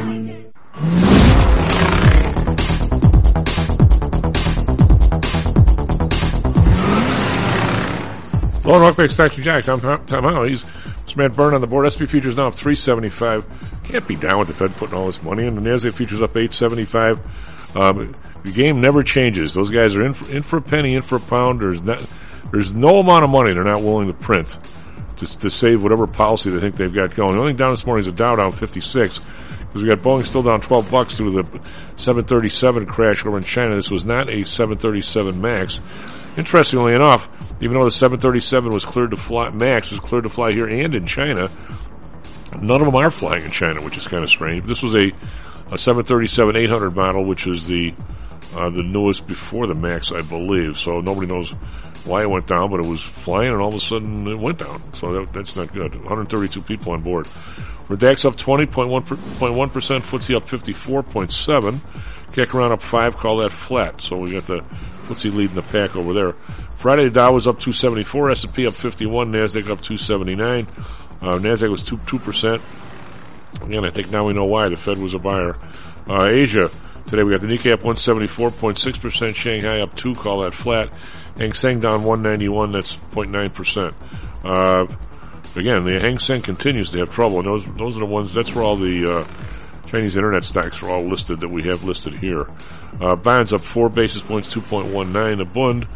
Well, 8.64 8.80
Rockback 8.92 9.10
Stocks 9.10 9.36
and 9.36 9.44
Jocks. 9.44 9.66
I'm 9.68 9.80
Tom 9.80 10.04
Tom 10.04 10.24
Howell. 10.24 10.50
Matt 11.18 11.36
Byrne 11.36 11.54
on 11.54 11.60
the 11.60 11.66
board. 11.66 11.90
SP 11.90 12.08
futures 12.08 12.36
now 12.36 12.48
up 12.48 12.54
375. 12.54 13.82
Can't 13.84 14.06
be 14.06 14.16
down 14.16 14.38
with 14.38 14.48
the 14.48 14.54
Fed 14.54 14.74
putting 14.76 14.96
all 14.96 15.06
this 15.06 15.22
money 15.22 15.44
in. 15.44 15.54
The 15.54 15.60
Nasdaq 15.60 15.94
futures 15.94 16.22
up 16.22 16.30
875. 16.30 17.76
Um, 17.76 18.14
the 18.44 18.52
game 18.52 18.80
never 18.80 19.02
changes. 19.02 19.54
Those 19.54 19.70
guys 19.70 19.94
are 19.94 20.02
in 20.02 20.14
for, 20.14 20.30
in 20.30 20.42
for 20.42 20.56
a 20.56 20.62
penny, 20.62 20.94
in 20.94 21.02
for 21.02 21.16
a 21.16 21.20
pound. 21.20 21.60
There's 21.60 21.82
not, 21.82 22.04
there's 22.50 22.72
no 22.72 23.00
amount 23.00 23.24
of 23.24 23.30
money 23.30 23.52
they're 23.52 23.64
not 23.64 23.82
willing 23.82 24.06
to 24.06 24.14
print 24.14 24.56
to, 25.18 25.38
to 25.38 25.50
save 25.50 25.82
whatever 25.82 26.06
policy 26.06 26.50
they 26.50 26.60
think 26.60 26.76
they've 26.76 26.94
got 26.94 27.14
going. 27.14 27.34
The 27.34 27.40
only 27.40 27.52
down 27.52 27.72
this 27.72 27.84
morning 27.84 28.00
is 28.00 28.06
a 28.06 28.12
Dow 28.12 28.36
down 28.36 28.52
56 28.52 29.18
because 29.18 29.82
we 29.82 29.88
got 29.88 29.98
Boeing 29.98 30.26
still 30.26 30.42
down 30.42 30.60
12 30.60 30.90
bucks 30.90 31.18
due 31.18 31.30
to 31.30 31.42
the 31.42 31.60
737 31.96 32.86
crash 32.86 33.26
over 33.26 33.36
in 33.36 33.42
China. 33.42 33.74
This 33.74 33.90
was 33.90 34.06
not 34.06 34.32
a 34.32 34.44
737 34.44 35.40
Max. 35.40 35.80
Interestingly 36.38 36.94
enough, 36.94 37.28
even 37.60 37.74
though 37.74 37.84
the 37.84 37.90
737 37.90 38.72
was 38.72 38.84
cleared 38.84 39.10
to 39.10 39.16
fly, 39.16 39.50
Max 39.50 39.90
was 39.90 39.98
cleared 39.98 40.22
to 40.22 40.30
fly 40.30 40.52
here 40.52 40.68
and 40.68 40.94
in 40.94 41.04
China, 41.04 41.50
none 42.62 42.80
of 42.80 42.86
them 42.86 42.94
are 42.94 43.10
flying 43.10 43.44
in 43.44 43.50
China, 43.50 43.82
which 43.82 43.96
is 43.96 44.06
kind 44.06 44.22
of 44.22 44.30
strange. 44.30 44.64
This 44.64 44.80
was 44.80 44.94
a, 44.94 45.08
a 45.72 45.76
737 45.76 46.54
800 46.54 46.94
model, 46.94 47.24
which 47.24 47.48
is 47.48 47.66
the 47.66 47.92
uh, 48.54 48.70
the 48.70 48.84
newest 48.84 49.26
before 49.26 49.66
the 49.66 49.74
Max, 49.74 50.12
I 50.12 50.22
believe. 50.22 50.78
So 50.78 51.00
nobody 51.00 51.26
knows 51.26 51.50
why 52.04 52.22
it 52.22 52.30
went 52.30 52.46
down, 52.46 52.70
but 52.70 52.80
it 52.80 52.86
was 52.86 53.02
flying, 53.02 53.50
and 53.50 53.60
all 53.60 53.68
of 53.70 53.74
a 53.74 53.80
sudden 53.80 54.26
it 54.28 54.38
went 54.38 54.58
down. 54.58 54.80
So 54.94 55.12
that, 55.12 55.32
that's 55.32 55.56
not 55.56 55.72
good. 55.72 55.92
132 55.92 56.62
people 56.62 56.92
on 56.92 57.02
board. 57.02 57.26
Redac's 57.88 58.24
up 58.24 58.36
20.1 58.36 59.72
percent. 59.72 60.04
FTSE 60.04 60.36
up 60.36 60.46
54.7. 60.46 61.80
Kekaran 62.32 62.70
up 62.70 62.82
five. 62.82 63.16
Call 63.16 63.38
that 63.38 63.50
flat. 63.50 64.00
So 64.00 64.18
we 64.18 64.32
got 64.32 64.46
the 64.46 64.64
FTSE 65.08 65.34
leading 65.34 65.56
the 65.56 65.62
pack 65.62 65.96
over 65.96 66.12
there. 66.12 66.32
Friday 66.78 67.04
the 67.04 67.10
Dow 67.10 67.32
was 67.32 67.46
up 67.46 67.58
274. 67.58 68.30
S&P 68.30 68.66
up 68.66 68.74
51. 68.74 69.32
Nasdaq 69.32 69.70
up 69.70 69.80
279. 69.80 70.66
Uh, 71.20 71.38
Nasdaq 71.38 71.70
was 71.70 71.82
two 71.82 72.18
percent. 72.18 72.62
Again, 73.62 73.84
I 73.84 73.90
think 73.90 74.10
now 74.10 74.26
we 74.26 74.32
know 74.32 74.44
why 74.44 74.68
the 74.68 74.76
Fed 74.76 74.98
was 74.98 75.14
a 75.14 75.18
buyer. 75.18 75.56
Uh, 76.08 76.28
Asia 76.30 76.70
today 77.06 77.22
we 77.22 77.30
got 77.30 77.40
the 77.40 77.46
Nikkei 77.46 77.72
up 77.72 77.80
174.6 77.80 79.00
percent. 79.00 79.34
Shanghai 79.34 79.80
up 79.80 79.96
two. 79.96 80.14
Call 80.14 80.40
that 80.40 80.54
flat. 80.54 80.90
Hang 81.36 81.52
Seng 81.52 81.80
down 81.80 82.04
191. 82.04 82.72
That's 82.72 82.94
0.9 82.94 83.54
percent. 83.54 83.94
Uh, 84.44 84.86
again, 85.56 85.84
the 85.84 85.98
Hang 86.00 86.18
Seng 86.18 86.42
continues 86.42 86.92
to 86.92 86.98
have 86.98 87.10
trouble, 87.10 87.38
and 87.38 87.46
those 87.46 87.64
those 87.74 87.96
are 87.96 88.00
the 88.00 88.06
ones. 88.06 88.32
That's 88.32 88.54
where 88.54 88.64
all 88.64 88.76
the 88.76 89.18
uh, 89.18 89.88
Chinese 89.88 90.16
internet 90.16 90.44
stocks 90.44 90.82
are 90.82 90.90
all 90.90 91.02
listed 91.02 91.40
that 91.40 91.50
we 91.50 91.64
have 91.64 91.84
listed 91.84 92.14
here. 92.14 92.46
Uh, 93.00 93.14
bonds 93.16 93.52
up 93.52 93.60
four 93.60 93.88
basis 93.88 94.20
points, 94.22 94.52
2.19. 94.54 95.40
A 95.40 95.44
Bund, 95.44 95.86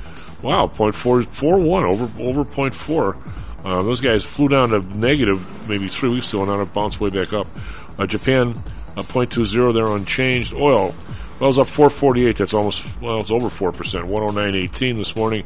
wow, 0.42 0.66
0.441 0.66 1.94
over 1.94 2.22
over 2.22 2.44
0.4. 2.44 3.33
Uh, 3.64 3.83
those 3.83 4.00
guys 4.00 4.24
flew 4.24 4.48
down 4.48 4.70
to 4.70 4.81
negative 4.96 5.68
maybe 5.68 5.88
three 5.88 6.11
weeks 6.11 6.28
ago 6.31 6.42
and 6.42 6.50
now 6.50 6.59
have 6.59 6.72
bounced 6.74 7.00
way 7.00 7.11
back 7.11 7.33
up. 7.33 7.46
Uh, 7.98 8.07
Japan, 8.07 8.50
uh, 8.96 9.02
0.20, 9.02 9.74
they're 9.74 9.94
unchanged. 9.94 10.52
Oil, 10.55 10.94
well, 11.42 11.50
it's 11.50 11.59
up 11.59 11.66
448. 11.66 12.37
That's 12.37 12.55
almost, 12.55 12.85
well, 13.00 13.20
it's 13.20 13.31
over 13.31 13.48
4%. 13.48 13.72
109.18 13.72 14.96
this 14.96 15.16
morning. 15.16 15.44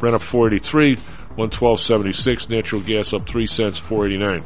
Brent 0.00 0.16
up 0.16 0.22
483. 0.22 0.96
112.76. 0.96 2.50
Natural 2.50 2.80
gas 2.80 3.12
up 3.12 3.28
3 3.28 3.46
cents, 3.46 3.78
489. 3.78 4.44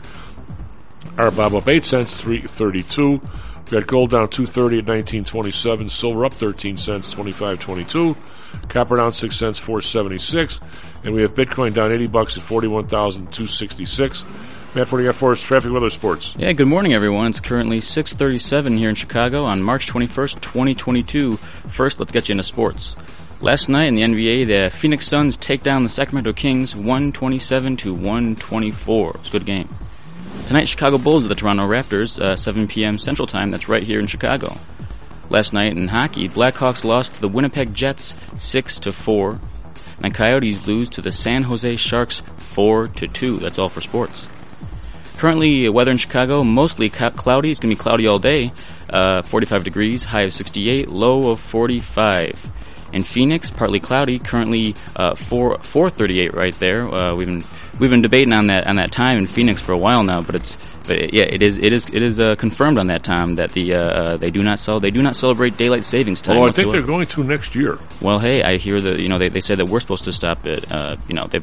RBOB 1.21 1.59
up 1.59 1.69
8 1.69 1.85
cents, 1.85 2.21
332. 2.21 3.11
We 3.11 3.79
got 3.79 3.87
gold 3.87 4.11
down 4.11 4.29
230 4.29 4.79
at 4.79 4.87
1927. 4.87 5.89
Silver 5.91 6.25
up 6.25 6.33
13 6.33 6.77
cents, 6.79 7.11
2522. 7.11 8.17
Copper 8.69 8.97
down 8.97 9.13
6 9.13 9.37
cents, 9.37 9.59
476. 9.59 10.61
And 11.05 11.15
we 11.15 11.23
have 11.23 11.35
Bitcoin 11.35 11.75
down 11.75 11.93
80 11.93 12.07
bucks 12.07 12.39
at 12.39 12.45
41,266. 12.45 14.25
Matt, 14.75 14.91
what 14.91 14.99
do 14.99 15.05
you 15.05 15.09
got 15.09 15.17
for 15.17 15.33
us? 15.33 15.43
Traffic, 15.43 15.73
weather, 15.73 15.91
sports. 15.91 16.35
Yeah, 16.39 16.53
good 16.53 16.69
morning, 16.69 16.95
everyone. 16.95 17.31
It's 17.31 17.41
currently 17.41 17.81
6:37 17.81 18.79
here 18.79 18.89
in 18.89 18.95
Chicago 18.95 19.45
on 19.45 19.63
March 19.63 19.89
21st, 19.89 20.41
2022. 20.41 21.33
First, 21.33 21.99
let's 21.99 22.13
get 22.13 22.29
you 22.29 22.33
into 22.33 22.45
sports. 22.45 22.95
Last 23.41 23.69
night 23.69 23.87
in 23.87 23.95
the 23.95 24.03
NBA, 24.03 24.45
the 24.45 24.71
Phoenix 24.71 25.07
Suns 25.07 25.37
take 25.37 25.63
down 25.63 25.83
the 25.83 25.89
Sacramento 25.89 26.33
Kings 26.33 26.77
127 26.77 27.77
to 27.79 27.93
124. 27.93 29.17
It's 29.17 29.29
a 29.29 29.33
good 29.33 29.45
game. 29.45 29.69
Tonight, 30.47 30.69
Chicago 30.69 30.99
Bulls 30.99 31.25
at 31.25 31.29
the 31.29 31.35
Toronto 31.35 31.65
Raptors, 31.65 32.21
uh, 32.21 32.37
7 32.37 32.67
p.m. 32.67 32.99
Central 32.99 33.27
Time. 33.27 33.51
That's 33.51 33.69
right 33.69 33.83
here 33.83 34.01
in 34.01 34.07
Chicago. 34.07 34.59
Last 35.29 35.53
night 35.53 35.77
in 35.77 35.87
hockey, 35.87 36.29
Blackhawks 36.29 36.83
lost 36.83 37.15
to 37.15 37.21
the 37.21 37.29
Winnipeg 37.29 37.73
Jets 37.73 38.15
6 38.39 38.79
to 38.81 38.93
4. 38.93 39.39
And 40.03 40.15
Coyotes 40.15 40.67
lose 40.67 40.89
to 40.91 41.03
the 41.03 41.13
San 41.13 41.45
Jose 41.45 41.77
Sharks 41.77 42.21
4 42.39 42.89
to 42.89 43.07
2. 43.07 43.39
That's 43.39 43.59
all 43.59 43.69
for 43.69 43.81
sports. 43.81 44.27
Currently, 45.19 45.69
uh, 45.69 45.73
weather 45.73 45.91
in 45.91 45.99
Chicago 45.99 46.43
mostly 46.43 46.89
cloudy. 46.89 47.51
It's 47.51 47.61
going 47.61 47.71
to 47.71 47.77
be 47.77 47.81
cloudy 47.81 48.07
all 48.07 48.19
day. 48.19 48.53
Uh, 48.89 49.23
45 49.23 49.65
degrees, 49.65 50.03
high 50.03 50.23
of 50.23 50.33
68, 50.33 50.89
low 50.89 51.31
of 51.31 51.41
45. 51.41 52.51
In 52.93 53.05
Phoenix, 53.05 53.51
partly 53.51 53.79
cloudy. 53.79 54.19
Currently, 54.19 54.75
uh, 54.97 55.15
4 55.15 55.59
438 55.59 56.35
right 56.35 56.55
there. 56.59 56.93
Uh, 56.93 57.15
we've 57.15 57.29
been 57.29 57.45
we've 57.81 57.91
been 57.91 58.03
debating 58.03 58.33
on 58.33 58.47
that 58.49 58.67
on 58.67 58.77
that 58.77 58.93
time 58.93 59.19
in 59.19 59.27
Phoenix 59.27 59.61
for 59.61 59.73
a 59.73 59.79
while 59.79 60.05
now, 60.05 60.23
but 60.23 60.35
it's 60.37 60.59
but 60.87 61.13
yeah, 61.13 61.25
it 61.25 61.43
is 61.43 61.59
it 61.59 61.73
is 61.73 61.87
it 61.87 62.03
is 62.03 62.21
uh, 62.21 62.37
confirmed 62.37 62.79
on 62.79 62.89
that 62.89 63.03
time 63.03 63.37
that 63.37 63.51
the 63.53 63.75
uh, 63.75 63.79
uh, 63.79 64.17
they 64.17 64.31
do 64.31 64.43
not 64.43 64.59
sell 64.59 64.79
they 64.81 64.91
do 64.91 65.03
not 65.03 65.17
celebrate 65.17 65.57
daylight 65.57 65.85
savings 65.85 66.21
time. 66.21 66.39
Oh, 66.39 66.47
I 66.47 66.53
think 66.53 66.71
they're 66.71 66.83
going 66.83 67.07
to 67.07 67.25
next 67.25 67.55
year. 67.55 67.79
Well, 68.01 68.19
hey, 68.19 68.43
I 68.43 68.57
hear 68.59 68.81
that 68.81 69.01
you 69.01 69.09
know 69.09 69.19
they, 69.19 69.29
they 69.29 69.41
said 69.41 69.59
that 69.59 69.69
we're 69.69 69.81
supposed 69.81 70.05
to 70.05 70.13
stop 70.13 70.47
it. 70.47 70.71
Uh, 70.71 70.97
you 71.09 71.15
know, 71.15 71.27
they're 71.27 71.43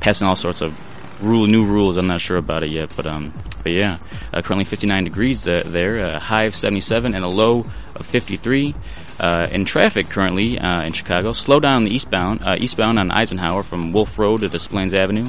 passing 0.00 0.28
all 0.28 0.36
sorts 0.36 0.60
of 0.60 0.78
rule 1.20 1.46
new 1.46 1.64
rules. 1.64 1.96
I'm 1.96 2.06
not 2.06 2.20
sure 2.20 2.36
about 2.36 2.62
it 2.62 2.70
yet, 2.70 2.92
but 2.96 3.06
um, 3.06 3.32
but 3.62 3.72
yeah, 3.72 3.98
uh, 4.32 4.42
currently 4.42 4.64
59 4.64 5.04
degrees 5.04 5.46
uh, 5.46 5.62
there, 5.66 5.96
a 5.96 6.18
high 6.18 6.44
of 6.44 6.54
77 6.54 7.14
and 7.14 7.24
a 7.24 7.28
low 7.28 7.66
of 7.96 8.06
53. 8.06 8.74
Uh, 9.20 9.46
in 9.52 9.64
traffic 9.64 10.08
currently 10.08 10.58
uh, 10.58 10.82
in 10.82 10.92
Chicago, 10.92 11.32
slow 11.32 11.60
down 11.60 11.84
the 11.84 11.90
eastbound 11.94 12.42
uh, 12.42 12.56
eastbound 12.58 12.98
on 12.98 13.10
Eisenhower 13.12 13.62
from 13.62 13.92
Wolf 13.92 14.18
Road 14.18 14.40
to 14.40 14.48
Des 14.48 14.58
Plaines 14.68 14.92
Avenue. 14.92 15.26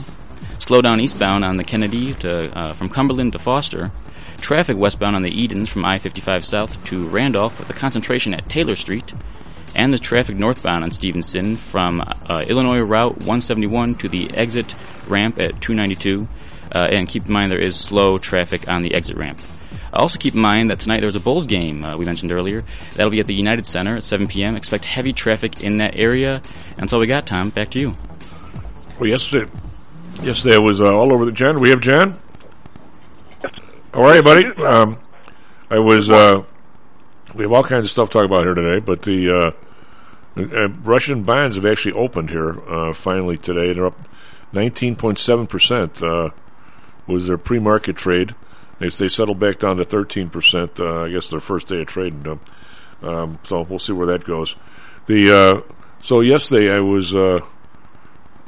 Slow 0.59 0.81
down 0.81 0.99
eastbound 0.99 1.43
on 1.43 1.57
the 1.57 1.63
Kennedy 1.63 2.13
to 2.15 2.57
uh, 2.57 2.73
from 2.73 2.89
Cumberland 2.89 3.33
to 3.33 3.39
Foster. 3.39 3.91
Traffic 4.37 4.77
westbound 4.77 5.15
on 5.15 5.23
the 5.23 5.31
Edens 5.31 5.69
from 5.69 5.85
I-55 5.85 6.43
south 6.43 6.83
to 6.85 7.07
Randolph 7.07 7.59
with 7.59 7.69
a 7.69 7.73
concentration 7.73 8.33
at 8.33 8.47
Taylor 8.49 8.75
Street. 8.75 9.13
And 9.75 9.91
the 9.91 9.99
traffic 9.99 10.37
northbound 10.37 10.83
on 10.83 10.91
Stevenson 10.91 11.57
from 11.57 12.01
uh, 12.01 12.45
Illinois 12.47 12.79
Route 12.79 13.17
171 13.17 13.95
to 13.95 14.09
the 14.09 14.33
exit 14.33 14.75
ramp 15.07 15.39
at 15.39 15.59
292. 15.61 16.27
Uh, 16.73 16.87
and 16.91 17.07
keep 17.07 17.25
in 17.25 17.33
mind 17.33 17.51
there 17.51 17.59
is 17.59 17.75
slow 17.75 18.17
traffic 18.17 18.69
on 18.69 18.81
the 18.81 18.93
exit 18.93 19.17
ramp. 19.17 19.41
Also 19.93 20.19
keep 20.19 20.33
in 20.33 20.41
mind 20.41 20.69
that 20.69 20.79
tonight 20.79 20.99
there's 20.99 21.15
a 21.15 21.19
Bulls 21.19 21.47
game 21.47 21.83
uh, 21.83 21.97
we 21.97 22.05
mentioned 22.05 22.31
earlier. 22.31 22.63
That'll 22.95 23.11
be 23.11 23.19
at 23.19 23.27
the 23.27 23.33
United 23.33 23.65
Center 23.65 23.97
at 23.97 24.03
7 24.03 24.27
p.m. 24.27 24.55
Expect 24.55 24.83
heavy 24.83 25.13
traffic 25.13 25.61
in 25.61 25.77
that 25.77 25.95
area. 25.95 26.35
And 26.35 26.77
that's 26.77 26.93
all 26.93 26.99
we 26.99 27.07
got, 27.07 27.27
Tom. 27.27 27.49
Back 27.49 27.71
to 27.71 27.79
you. 27.79 27.95
Well, 28.99 29.09
yesterday, 29.09 29.49
yesterday 30.21 30.55
I 30.55 30.59
was 30.59 30.81
uh, 30.81 30.95
all 30.95 31.13
over 31.13 31.25
the 31.25 31.31
Jan. 31.31 31.59
We 31.59 31.69
have 31.69 31.81
Jan. 31.81 32.17
How 33.93 34.03
are 34.03 34.15
you, 34.15 34.23
buddy? 34.23 34.45
Um, 34.63 34.99
I 35.69 35.79
was. 35.79 36.09
Uh, 36.09 36.43
we 37.33 37.43
have 37.43 37.51
all 37.51 37.63
kinds 37.63 37.85
of 37.85 37.91
stuff 37.91 38.09
to 38.09 38.19
talk 38.19 38.25
about 38.25 38.41
here 38.41 38.53
today, 38.53 38.79
but 38.79 39.01
the 39.01 39.53
uh, 40.37 40.39
uh, 40.39 40.69
Russian 40.83 41.23
bonds 41.23 41.55
have 41.55 41.65
actually 41.65 41.93
opened 41.93 42.29
here 42.29 42.59
uh, 42.69 42.93
finally 42.93 43.37
today. 43.37 43.73
They're 43.73 43.87
up 43.87 44.07
19.7 44.53 45.49
percent. 45.49 46.01
Uh, 46.01 46.29
was 47.07 47.27
their 47.27 47.37
pre-market 47.37 47.95
trade. 47.95 48.35
They 48.79 48.89
they 48.89 49.07
settled 49.07 49.39
back 49.39 49.59
down 49.59 49.77
to 49.77 49.85
thirteen 49.85 50.29
percent. 50.29 50.79
Uh, 50.79 51.03
I 51.03 51.09
guess 51.09 51.29
their 51.29 51.39
first 51.39 51.67
day 51.67 51.81
of 51.81 51.87
trading. 51.87 52.39
Um, 53.01 53.39
so 53.43 53.61
we'll 53.61 53.79
see 53.79 53.93
where 53.93 54.07
that 54.07 54.23
goes. 54.23 54.55
The 55.05 55.31
uh, 55.31 55.73
so 56.01 56.21
yesterday 56.21 56.73
I 56.73 56.79
was 56.79 57.15
uh, 57.15 57.39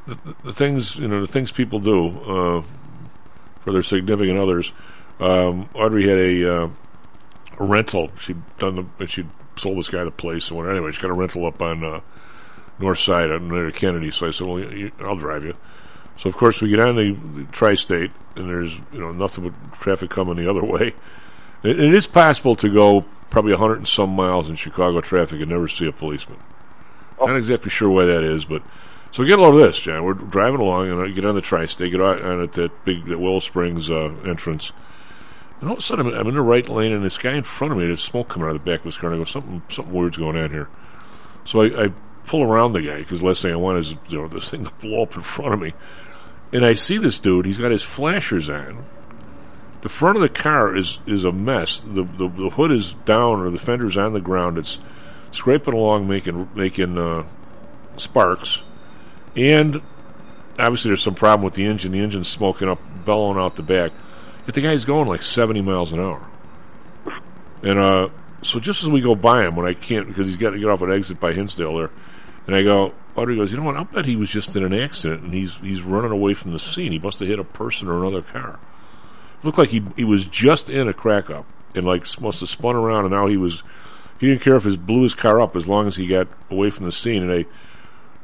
the, 0.08 0.36
the 0.46 0.54
things 0.54 0.98
you 0.98 1.08
know 1.08 1.22
the 1.22 1.28
things 1.28 1.52
people 1.52 1.80
do 1.80 2.08
uh, 2.08 2.64
for 3.62 3.74
their 3.74 3.84
significant 3.84 4.40
others. 4.40 4.72
Um, 5.20 5.70
Audrey 5.74 6.08
had 6.08 6.18
a, 6.18 6.56
uh, 6.56 6.70
a 7.60 7.64
rental. 7.64 8.10
She'd 8.18 8.42
done 8.58 8.90
the 8.98 9.08
she'd 9.08 9.30
sold 9.56 9.78
this 9.78 9.90
guy 9.90 10.04
the 10.04 10.12
place 10.12 10.50
and 10.50 10.58
whatever. 10.58 10.76
Anyway, 10.76 10.92
she 10.92 11.02
got 11.02 11.12
a 11.12 11.16
rental 11.16 11.46
up 11.46 11.62
on 11.62 11.84
uh, 11.84 12.02
North 12.80 13.00
Side 13.00 13.32
on 13.32 13.50
near 13.50 13.72
Kennedy. 13.72 14.12
So 14.12 14.28
I 14.28 14.32
said, 14.32 14.48
"Well, 14.48 14.60
you, 14.60 14.92
I'll 15.02 15.16
drive 15.18 15.44
you." 15.44 15.56
So 16.18 16.30
of 16.30 16.38
course 16.38 16.62
we 16.62 16.70
get 16.70 16.80
on 16.80 16.96
the, 16.96 17.12
the 17.36 17.44
tri-state, 17.52 18.12
and 18.36 18.50
there's 18.50 18.80
you 18.92 19.00
know 19.00 19.12
nothing 19.12 19.50
but 19.50 19.80
traffic 19.80 20.10
coming 20.10 20.36
the 20.36 20.50
other 20.50 20.64
way. 20.64 20.94
It, 21.64 21.80
it 21.80 21.94
is 21.94 22.08
possible 22.08 22.56
to 22.56 22.74
go 22.74 23.06
probably 23.30 23.54
a 23.54 23.58
hundred 23.58 23.80
and 23.80 23.88
some 23.88 24.12
miles 24.12 24.50
in 24.50 24.56
Chicago 24.56 25.02
traffic 25.02 25.42
and 25.42 25.50
never 25.50 25.68
see 25.68 25.88
a 25.88 25.92
policeman. 25.92 26.40
Not 27.20 27.36
exactly 27.36 27.70
sure 27.70 27.90
why 27.90 28.06
that 28.06 28.24
is, 28.24 28.46
but 28.46 28.62
so 29.12 29.24
get 29.24 29.40
a 29.40 29.42
load 29.42 29.56
of 29.56 29.68
this, 29.68 29.80
John. 29.80 30.04
We're 30.04 30.14
driving 30.14 30.60
along, 30.60 30.88
and 30.88 31.02
I 31.02 31.10
get 31.10 31.26
on 31.26 31.36
the 31.36 31.42
tri-state, 31.42 31.92
get 31.92 32.02
out 32.02 32.22
at 32.22 32.54
that 32.54 32.86
big 32.86 33.06
that 33.06 33.20
Willow 33.20 33.40
Springs 33.40 33.90
uh, 33.90 34.14
entrance, 34.26 34.72
and 35.60 35.70
all 35.70 35.74
of 35.74 35.80
a 35.80 35.82
sudden 35.82 36.08
I'm, 36.08 36.14
I'm 36.14 36.28
in 36.28 36.36
the 36.36 36.42
right 36.42 36.68
lane, 36.68 36.94
and 36.94 37.04
this 37.04 37.18
guy 37.18 37.34
in 37.34 37.44
front 37.44 37.72
of 37.72 37.80
me, 37.80 37.86
there's 37.86 38.04
smoke 38.04 38.30
coming 38.30 38.48
out 38.48 38.56
of 38.56 38.64
the 38.64 38.72
back 38.72 38.80
of 38.80 38.86
his 38.86 38.98
car, 38.98 39.12
and 39.12 39.20
I 39.20 39.20
go, 39.20 39.24
something 39.26 39.62
something 39.70 39.94
weird's 39.94 40.18
going 40.18 40.38
on 40.38 40.52
here. 40.52 40.70
So 41.46 41.62
I, 41.62 41.86
I 41.86 41.94
pull 42.28 42.44
around 42.44 42.74
the 42.74 42.82
guy 42.82 43.00
because 43.00 43.22
the 43.22 43.26
last 43.26 43.42
thing 43.42 43.54
I 43.54 43.56
want 43.56 43.80
is 43.80 43.96
you 44.10 44.22
know 44.22 44.28
this 44.28 44.50
thing 44.50 44.66
to 44.66 44.72
blow 44.80 45.04
up 45.04 45.16
in 45.16 45.22
front 45.22 45.54
of 45.54 45.60
me. 45.60 45.74
And 46.54 46.66
I 46.66 46.76
see 46.76 46.98
this 46.98 47.20
dude. 47.20 47.46
He's 47.46 47.58
got 47.58 47.72
his 47.72 47.84
flashers 47.84 48.50
on. 48.50 48.86
The 49.82 49.90
front 49.90 50.18
of 50.18 50.22
the 50.22 50.30
car 50.30 50.76
is 50.76 51.00
is 51.08 51.26
a 51.26 51.32
mess. 51.32 51.82
The 51.86 52.04
the, 52.04 52.28
the 52.28 52.50
hood 52.50 52.72
is 52.72 52.94
down 52.94 53.42
or 53.42 53.50
the 53.50 53.58
fender's 53.58 53.98
on 53.98 54.14
the 54.14 54.22
ground. 54.22 54.58
It's 54.58 54.78
scraping 55.32 55.74
along, 55.74 56.08
making 56.08 56.50
making 56.56 56.98
uh, 56.98 57.26
sparks, 57.98 58.62
and 59.38 59.82
obviously 60.58 60.90
there's 60.90 61.04
some 61.04 61.16
problem 61.16 61.46
with 61.46 61.54
the 61.54 61.66
engine. 61.66 61.92
The 61.92 62.00
engine's 62.00 62.28
smoking 62.28 62.68
up, 62.68 62.80
bellowing 63.06 63.38
out 63.38 63.56
the 63.56 63.64
back. 63.64 63.92
But 64.46 64.56
the 64.56 64.62
guy's 64.62 64.84
going 64.84 65.08
like 65.08 65.22
70 65.22 65.62
miles 65.62 65.94
an 65.94 66.00
hour. 66.00 66.26
And 67.62 67.80
uh, 67.80 68.10
so 68.42 68.60
just 68.60 68.84
as 68.84 68.90
we 68.90 69.02
go 69.02 69.16
by 69.16 69.46
him, 69.46 69.56
when 69.56 69.68
I 69.68 69.74
can't 69.74 70.08
because 70.08 70.28
he's 70.28 70.38
got 70.38 70.52
to 70.52 70.60
get 70.60 70.70
off 70.70 70.82
an 70.82 70.92
exit 70.92 71.20
by 71.20 71.34
Hinsdale 71.34 71.78
there, 71.78 71.92
and 72.48 72.56
I 72.56 72.64
go, 72.64 72.94
Audrey 73.16 73.36
goes, 73.36 73.52
you 73.52 73.58
know 73.58 73.64
what? 73.64 73.76
I'll 73.76 73.84
bet 73.84 74.06
he 74.06 74.16
was 74.16 74.30
just 74.30 74.56
in 74.56 74.64
an 74.64 74.74
accident 74.74 75.24
and 75.24 75.34
he's 75.34 75.58
he's 75.58 75.82
running 75.82 76.12
away 76.12 76.34
from 76.34 76.54
the 76.54 76.60
scene. 76.60 76.92
He 76.92 77.00
must 77.00 77.20
have 77.20 77.28
hit 77.28 77.40
a 77.40 77.44
person 77.44 77.88
or 77.88 78.00
another 78.00 78.22
car. 78.22 78.60
It 79.40 79.46
looked 79.46 79.58
like 79.58 79.70
he 79.70 79.84
he 79.96 80.04
was 80.04 80.28
just 80.28 80.70
in 80.70 80.88
a 80.88 80.94
crack 80.94 81.30
up 81.30 81.46
and 81.76 81.84
like 81.84 82.06
must 82.22 82.40
have 82.40 82.50
spun 82.50 82.76
around 82.76 83.06
and 83.06 83.14
now 83.14 83.28
he 83.28 83.38
was 83.38 83.64
he 84.20 84.28
didn't 84.28 84.42
care 84.42 84.56
if 84.56 84.64
he 84.64 84.78
blew 84.78 85.04
his 85.04 85.14
car 85.14 85.42
up 85.42 85.56
as 85.56 85.68
long 85.68 85.88
as 85.88 85.96
he 85.96 86.08
got 86.08 86.28
away 86.50 86.70
from 86.70 86.86
the 86.86 86.92
scene. 86.92 87.24
And 87.24 87.32
I 87.32 87.46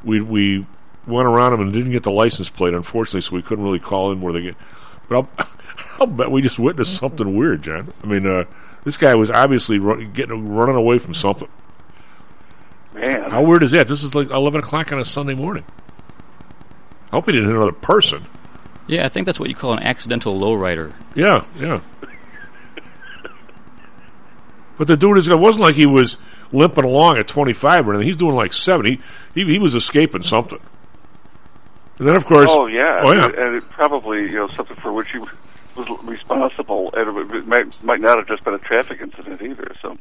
we 0.04 0.22
we 0.22 0.66
went 1.08 1.28
around 1.28 1.54
him 1.54 1.62
and 1.62 1.74
didn't 1.74 1.92
get 1.92 2.04
the 2.04 2.12
license 2.12 2.50
plate 2.50 2.74
unfortunately, 2.74 3.22
so 3.22 3.36
we 3.36 3.42
couldn't 3.42 3.64
really 3.64 3.80
call 3.80 4.12
in 4.12 4.22
where 4.22 4.34
they 4.34 4.42
get. 4.42 4.56
But 5.08 5.16
I'll, 5.18 5.48
I'll 6.00 6.08
bet 6.08 6.32
we 6.32 6.42
just 6.42 6.60
witnessed 6.60 6.96
something 6.98 7.36
weird, 7.36 7.64
John. 7.64 7.92
I 8.04 8.08
mean, 8.08 8.26
uh, 8.26 8.46
this 8.84 8.98
guy 8.98 9.16
was 9.16 9.30
obviously 9.32 9.80
run, 9.80 10.12
getting 10.12 10.50
running 10.50 10.76
away 10.76 10.98
from 10.98 11.14
something. 11.14 11.50
Man, 12.94 13.30
How 13.30 13.44
weird 13.44 13.64
is 13.64 13.72
that? 13.72 13.88
This 13.88 14.04
is 14.04 14.14
like 14.14 14.30
11 14.30 14.60
o'clock 14.60 14.92
on 14.92 15.00
a 15.00 15.06
Sunday 15.06 15.34
morning. 15.34 15.66
I 17.12 17.16
hope 17.16 17.26
he 17.26 17.32
didn't 17.32 17.48
hit 17.48 17.56
another 17.56 17.72
person. 17.72 18.26
Yeah, 18.88 19.06
I 19.06 19.10
think 19.10 19.26
that's 19.26 19.40
what 19.40 19.50
you 19.50 19.56
call 19.56 19.74
an 19.74 19.84
accidental 19.84 20.40
lowrider. 20.40 20.94
Yeah, 21.16 21.46
yeah. 21.60 21.80
But 24.78 24.88
the 24.88 24.98
dude 24.98 25.18
is, 25.18 25.28
it 25.28 25.38
wasn't 25.40 25.64
like 25.64 25.76
he 25.76 25.86
was 25.86 26.18
limping 26.52 26.84
along 26.84 27.18
at 27.18 27.28
25 27.28 27.88
or 27.88 27.94
anything. 27.94 28.08
He's 28.08 28.18
doing 28.18 28.36
like 28.36 28.54
70. 28.54 29.00
He, 29.34 29.46
he 29.46 29.60
was 29.60 29.76
escaping 29.76 30.24
something. 30.24 30.60
And 32.04 32.10
then, 32.10 32.18
of 32.18 32.26
course. 32.26 32.50
Oh 32.52 32.66
yeah, 32.68 33.00
Oh, 33.02 33.14
yeah. 33.14 33.28
and, 33.28 33.36
and 33.36 33.56
it 33.56 33.70
probably 33.70 34.24
you 34.24 34.34
know 34.36 34.50
something 34.50 34.76
for 34.76 34.92
which 34.92 35.10
he 35.12 35.20
was 35.20 35.30
responsible, 36.04 36.94
and 36.98 37.32
it 37.34 37.48
might 37.48 37.82
might 37.82 38.02
not 38.02 38.18
have 38.18 38.28
just 38.28 38.44
been 38.44 38.54
a 38.54 38.60
traffic 38.60 39.00
incident 39.00 39.42
either. 39.42 39.72
So 39.82 39.98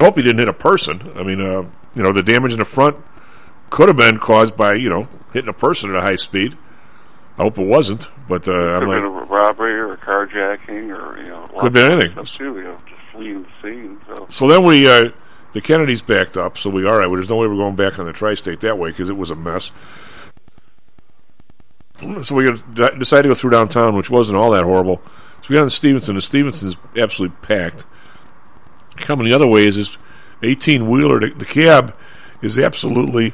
I 0.00 0.04
hope 0.04 0.14
he 0.14 0.22
didn't 0.22 0.38
hit 0.38 0.48
a 0.48 0.52
person. 0.52 1.10
I 1.16 1.24
mean, 1.24 1.40
uh, 1.40 1.62
you 1.96 2.02
know, 2.04 2.12
the 2.12 2.22
damage 2.22 2.52
in 2.52 2.60
the 2.60 2.64
front 2.64 2.96
could 3.70 3.88
have 3.88 3.96
been 3.96 4.18
caused 4.20 4.56
by, 4.56 4.74
you 4.74 4.88
know, 4.88 5.08
hitting 5.32 5.48
a 5.48 5.52
person 5.52 5.90
at 5.90 5.96
a 5.96 6.00
high 6.00 6.14
speed. 6.14 6.56
I 7.38 7.42
hope 7.42 7.58
it 7.58 7.66
wasn't, 7.66 8.08
but 8.28 8.42
uh, 8.42 8.52
could 8.52 8.54
I'm 8.54 8.82
have 8.82 8.88
like, 8.88 8.96
been 8.98 9.04
a 9.06 9.24
robbery 9.24 9.74
or 9.80 9.94
a 9.94 9.96
carjacking 9.96 10.96
or 10.96 11.18
you 11.20 11.26
know 11.28 11.50
Could 11.58 11.72
be 11.72 11.80
anything. 11.80 12.24
too. 12.24 12.56
You 12.58 12.62
know, 12.62 12.78
just 12.86 13.00
fleeing 13.10 13.42
the 13.42 13.48
scene. 13.60 14.00
So 14.06 14.26
So 14.30 14.46
then 14.46 14.62
we, 14.62 14.86
uh, 14.88 15.10
the 15.54 15.60
Kennedys 15.60 16.02
backed 16.02 16.36
up. 16.36 16.56
So 16.56 16.70
we, 16.70 16.86
all 16.86 16.96
right, 16.96 17.06
well, 17.08 17.16
there's 17.16 17.30
no 17.30 17.34
way 17.36 17.48
we're 17.48 17.56
going 17.56 17.74
back 17.74 17.98
on 17.98 18.06
the 18.06 18.12
tri-state 18.12 18.60
that 18.60 18.78
way 18.78 18.90
because 18.90 19.10
it 19.10 19.16
was 19.16 19.32
a 19.32 19.34
mess. 19.34 19.72
So 22.22 22.34
we 22.34 22.50
decided 22.98 23.22
to 23.22 23.28
go 23.28 23.34
through 23.34 23.50
downtown, 23.50 23.96
which 23.96 24.10
wasn't 24.10 24.38
all 24.38 24.50
that 24.52 24.64
horrible. 24.64 25.00
So 25.42 25.48
we 25.48 25.56
got 25.56 25.62
on 25.62 25.70
Stevenson, 25.70 26.16
and 26.16 26.24
Stevenson 26.24 26.68
is 26.68 26.76
absolutely 26.96 27.36
packed. 27.42 27.84
Coming 28.96 29.28
the 29.28 29.34
other 29.34 29.46
way 29.46 29.66
is 29.66 29.76
this 29.76 29.96
18 30.42 30.88
wheeler. 30.88 31.20
The, 31.20 31.34
the 31.34 31.44
cab 31.44 31.96
is 32.42 32.58
absolutely. 32.58 33.32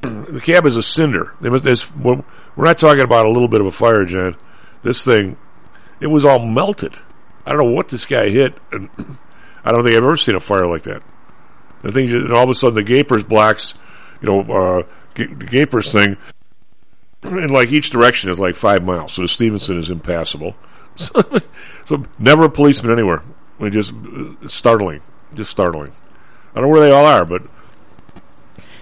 The 0.00 0.42
cab 0.44 0.66
is 0.66 0.76
a 0.76 0.82
cinder. 0.82 1.34
We're 1.40 2.22
not 2.56 2.78
talking 2.78 3.02
about 3.02 3.26
a 3.26 3.30
little 3.30 3.48
bit 3.48 3.60
of 3.60 3.66
a 3.66 3.72
fire, 3.72 4.04
John. 4.04 4.36
This 4.82 5.04
thing, 5.04 5.36
it 6.00 6.06
was 6.06 6.24
all 6.24 6.44
melted. 6.44 6.96
I 7.44 7.50
don't 7.50 7.58
know 7.58 7.74
what 7.74 7.88
this 7.88 8.06
guy 8.06 8.28
hit, 8.28 8.54
and 8.70 8.88
I 9.64 9.72
don't 9.72 9.82
think 9.82 9.96
I've 9.96 10.04
ever 10.04 10.16
seen 10.16 10.36
a 10.36 10.40
fire 10.40 10.66
like 10.66 10.82
that. 10.84 11.02
The 11.82 11.92
thing, 11.92 12.10
and 12.10 12.32
all 12.32 12.44
of 12.44 12.50
a 12.50 12.54
sudden, 12.54 12.74
the 12.74 12.82
gapers 12.82 13.24
blocks, 13.24 13.74
you 14.20 14.28
know, 14.28 14.40
uh, 14.40 14.82
the 15.14 15.26
gapers 15.26 15.92
thing, 15.92 16.16
in 17.26 17.48
like 17.48 17.70
each 17.72 17.90
direction 17.90 18.30
is 18.30 18.40
like 18.40 18.54
five 18.54 18.84
miles. 18.84 19.12
So 19.12 19.26
Stevenson 19.26 19.78
is 19.78 19.90
impassable. 19.90 20.54
So, 20.96 21.22
so 21.84 22.02
never 22.18 22.44
a 22.44 22.50
policeman 22.50 22.90
anywhere. 22.90 23.22
I 23.60 23.62
mean, 23.62 23.72
just 23.72 23.92
uh, 23.92 24.48
startling, 24.48 25.02
just 25.34 25.50
startling. 25.50 25.92
I 26.54 26.60
don't 26.60 26.70
know 26.70 26.78
where 26.78 26.86
they 26.86 26.92
all 26.92 27.04
are, 27.04 27.26
but 27.26 27.42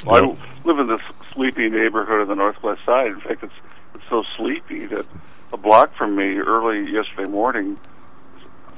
Well, 0.07 0.23
know, 0.23 0.39
I 0.41 0.67
live 0.69 0.79
in 0.79 0.87
this 0.87 1.01
sleepy 1.33 1.69
neighborhood 1.69 2.21
on 2.21 2.29
the 2.29 2.37
northwest 2.37 2.85
side. 2.87 3.09
In 3.09 3.21
fact, 3.21 3.43
it's 3.43 3.53
it's 3.95 4.05
so 4.09 4.23
sleepy 4.37 4.87
that 4.87 5.07
a 5.53 5.57
block 5.57 5.95
from 5.97 6.15
me 6.15 6.39
early 6.39 6.91
yesterday 6.91 7.27
morning, 7.29 7.79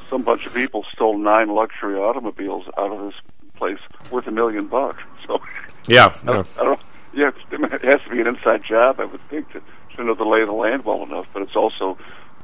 some 0.09 0.23
bunch 0.23 0.47
of 0.47 0.55
people 0.55 0.85
stole 0.95 1.19
nine 1.19 1.49
luxury 1.49 1.97
automobiles 1.97 2.65
out 2.79 2.93
of 2.93 3.01
this 3.05 3.21
place 3.57 3.79
worth 4.11 4.27
a 4.27 4.31
million 4.31 4.67
bucks. 4.67 5.03
So 5.27 5.41
yeah, 5.89 6.15
I, 6.27 6.33
yeah. 6.33 6.45
I 6.59 6.65
don't. 6.65 6.81
Yeah, 7.17 7.31
it 7.51 7.83
has 7.83 8.03
to 8.03 8.11
be 8.11 8.21
an 8.21 8.27
inside 8.27 8.63
job, 8.63 9.01
I 9.01 9.07
would 9.07 9.27
think, 9.31 9.51
to, 9.53 9.63
to 9.97 10.05
know 10.05 10.15
the 10.15 10.25
lay 10.25 10.43
of 10.43 10.49
the 10.49 10.53
land 10.53 10.85
well 10.85 11.03
enough. 11.03 11.27
But 11.33 11.43
it's 11.43 11.57
also 11.57 11.97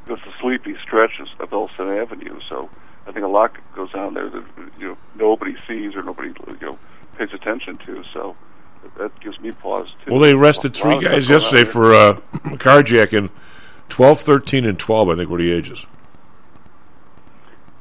just 0.09 0.23
a 0.23 0.33
sleepy 0.41 0.77
stretch 0.83 1.21
of 1.39 1.53
Elston 1.53 1.89
Avenue. 1.91 2.41
So 2.49 2.71
I 3.07 3.13
think 3.13 3.25
a 3.25 3.29
lot 3.29 3.55
goes 3.75 3.95
on 3.95 4.15
there 4.15 4.31
that 4.31 4.45
you 4.79 4.89
know 4.89 4.97
nobody 5.15 5.57
sees 5.69 5.95
or 5.95 6.03
nobody 6.03 6.31
you 6.47 6.57
know 6.61 6.79
pays 7.19 7.29
attention 7.35 7.77
to. 7.87 8.03
So 8.15 8.35
that 8.97 9.19
gives 9.21 9.39
me 9.41 9.53
pause 9.53 9.89
too. 10.05 10.13
Well, 10.13 10.21
they 10.21 10.33
arrested 10.33 10.75
three 10.75 11.01
guys 11.01 11.01
stuff 11.01 11.11
going 11.11 11.23
on 11.23 11.29
yesterday 11.29 11.65
for 11.65 11.93
uh, 11.93 12.13
carjacking. 12.57 13.31
12, 13.91 14.21
13, 14.21 14.65
and 14.65 14.79
12, 14.79 15.09
I 15.11 15.17
think, 15.17 15.29
were 15.29 15.37
the 15.37 15.53
ages. 15.53 15.85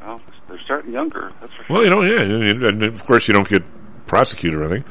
Well, 0.01 0.19
they're 0.49 0.59
starting 0.59 0.91
younger. 0.91 1.31
That's 1.39 1.53
for 1.53 1.63
sure. 1.63 1.73
Well, 1.73 1.83
you 1.85 1.89
know, 1.89 2.01
yeah. 2.01 2.67
And 2.67 2.83
of 2.83 3.05
course, 3.05 3.29
you 3.29 3.33
don't 3.33 3.47
get 3.47 3.63
prosecuted 4.07 4.59
or 4.59 4.65
anything. 4.65 4.83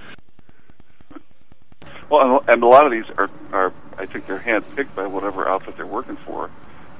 Well, 2.11 2.43
and, 2.49 2.63
a 2.63 2.67
lot 2.67 2.85
of 2.87 2.91
these 2.91 3.05
are, 3.17 3.31
are 3.53 3.73
I 3.97 4.07
think 4.07 4.27
they're 4.27 4.41
handpicked 4.41 4.97
by 4.97 5.07
whatever 5.07 5.49
outfit 5.49 5.77
they're 5.77 5.87
working 5.87 6.17
for, 6.17 6.51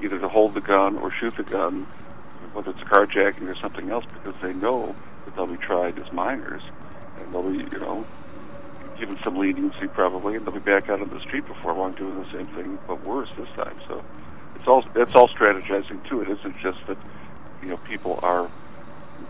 either 0.01 0.17
to 0.17 0.29
hold 0.29 0.53
the 0.53 0.61
gun 0.61 0.97
or 0.97 1.11
shoot 1.11 1.35
the 1.35 1.43
gun, 1.43 1.83
whether 2.53 2.71
it's 2.71 2.81
a 2.81 2.85
carjacking 2.85 3.47
or 3.49 3.55
something 3.55 3.89
else, 3.89 4.05
because 4.13 4.39
they 4.41 4.53
know 4.53 4.95
that 5.25 5.35
they'll 5.35 5.47
be 5.47 5.57
tried 5.57 5.99
as 5.99 6.11
minors, 6.13 6.61
and 7.19 7.33
they'll 7.33 7.43
be, 7.43 7.57
you 7.57 7.79
know, 7.79 8.05
given 8.97 9.17
some 9.21 9.37
leniency 9.37 9.87
probably, 9.87 10.35
and 10.35 10.45
they'll 10.45 10.53
be 10.53 10.59
back 10.59 10.89
out 10.89 11.01
on 11.01 11.09
the 11.09 11.19
street 11.19 11.45
before 11.45 11.73
long 11.73 11.91
doing 11.93 12.17
the 12.23 12.31
same 12.31 12.47
thing, 12.47 12.79
but 12.87 13.03
worse 13.03 13.29
this 13.37 13.49
time. 13.55 13.75
So 13.89 14.01
it's 14.55 14.67
all 14.67 14.85
it's 14.95 15.13
all 15.13 15.27
strategizing 15.27 16.07
too. 16.07 16.21
It 16.21 16.29
isn't 16.29 16.57
just 16.59 16.85
that 16.87 16.97
you 17.61 17.69
know 17.69 17.77
people 17.77 18.19
are 18.23 18.49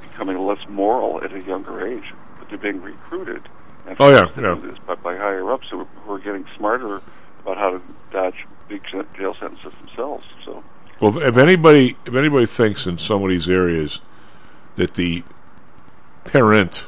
becoming 0.02 0.38
less 0.46 0.60
moral 0.68 1.24
at 1.24 1.34
a 1.34 1.42
younger 1.42 1.88
age, 1.88 2.14
but 2.38 2.50
they're 2.50 2.58
being 2.58 2.82
recruited. 2.82 3.42
And 3.88 3.98
Oh, 4.00 4.10
yeah, 4.10 4.28
yeah. 4.38 4.56
do 4.56 4.62
this 4.62 4.78
by, 4.80 4.96
by 4.96 5.16
higher 5.18 5.52
ups 5.52 5.68
who 5.70 5.88
are, 6.08 6.20
getting 6.20 6.46
smarter 6.58 7.02
about 7.42 7.58
how 7.58 7.72
to 7.72 7.82
dodge 8.12 8.46
big 8.68 8.82
jail 9.18 9.36
sentences 9.40 9.74
themselves. 9.80 10.24
So 10.46 10.64
Well, 11.00 11.18
if, 11.18 11.24
if 11.24 11.38
anybody 11.38 11.98
if 12.06 12.16
anybody 12.16 12.46
thinks 12.46 12.88
in 12.88 12.98
some 12.98 13.24
of 13.24 13.30
these 13.30 13.50
areas 13.50 14.00
that 14.76 14.94
the 14.94 15.24
parent 16.26 16.86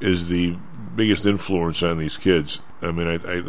is 0.00 0.28
the 0.28 0.56
biggest 0.94 1.26
influence 1.26 1.82
on 1.82 1.98
these 1.98 2.16
kids, 2.16 2.60
I 2.82 2.90
mean, 2.90 3.06
I, 3.06 3.14
I 3.14 3.40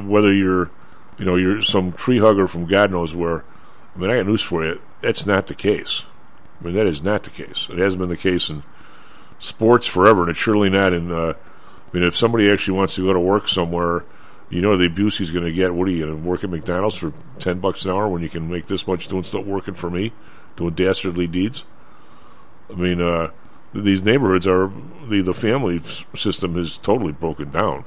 whether 0.00 0.32
you're 0.32 0.70
you 1.18 1.24
know 1.24 1.36
you're 1.36 1.62
some 1.62 1.92
tree 1.92 2.18
hugger 2.18 2.46
from 2.46 2.66
God 2.66 2.90
knows 2.92 3.14
where, 3.14 3.44
I 3.94 3.98
mean, 3.98 4.10
I 4.10 4.16
got 4.16 4.26
news 4.26 4.42
for 4.42 4.64
you. 4.64 4.80
That's 5.00 5.26
not 5.26 5.48
the 5.48 5.54
case. 5.54 6.04
I 6.60 6.64
mean, 6.64 6.74
that 6.74 6.86
is 6.86 7.02
not 7.02 7.24
the 7.24 7.30
case. 7.30 7.68
It 7.70 7.78
hasn't 7.78 8.00
been 8.00 8.08
the 8.08 8.16
case 8.16 8.48
in 8.48 8.62
sports 9.38 9.86
forever, 9.86 10.22
and 10.22 10.30
it's 10.30 10.38
surely 10.38 10.70
not 10.70 10.92
in. 10.92 11.10
Uh, 11.10 11.34
I 11.88 11.96
mean, 11.96 12.06
if 12.06 12.16
somebody 12.16 12.50
actually 12.50 12.76
wants 12.76 12.94
to 12.96 13.04
go 13.04 13.12
to 13.12 13.20
work 13.20 13.48
somewhere, 13.48 14.04
you 14.50 14.60
know 14.60 14.76
the 14.76 14.86
abuse 14.86 15.18
he's 15.18 15.30
going 15.30 15.44
to 15.44 15.52
get. 15.52 15.74
What 15.74 15.88
are 15.88 15.90
you 15.90 16.04
going 16.06 16.22
to 16.22 16.28
work 16.28 16.44
at 16.44 16.50
McDonald's 16.50 16.96
for 16.96 17.12
ten 17.38 17.60
bucks 17.60 17.84
an 17.84 17.90
hour 17.90 18.08
when 18.08 18.22
you 18.22 18.28
can 18.28 18.50
make 18.50 18.66
this 18.66 18.86
much 18.86 19.08
doing 19.08 19.22
stuff 19.22 19.44
working 19.44 19.74
for 19.74 19.90
me, 19.90 20.12
doing 20.56 20.74
dastardly 20.74 21.26
deeds? 21.26 21.64
I 22.70 22.74
mean, 22.74 23.00
uh, 23.00 23.30
these 23.74 24.02
neighborhoods 24.02 24.46
are 24.46 24.70
the 25.08 25.22
the 25.22 25.34
family 25.34 25.80
system 26.14 26.58
is 26.58 26.78
totally 26.78 27.12
broken 27.12 27.50
down. 27.50 27.84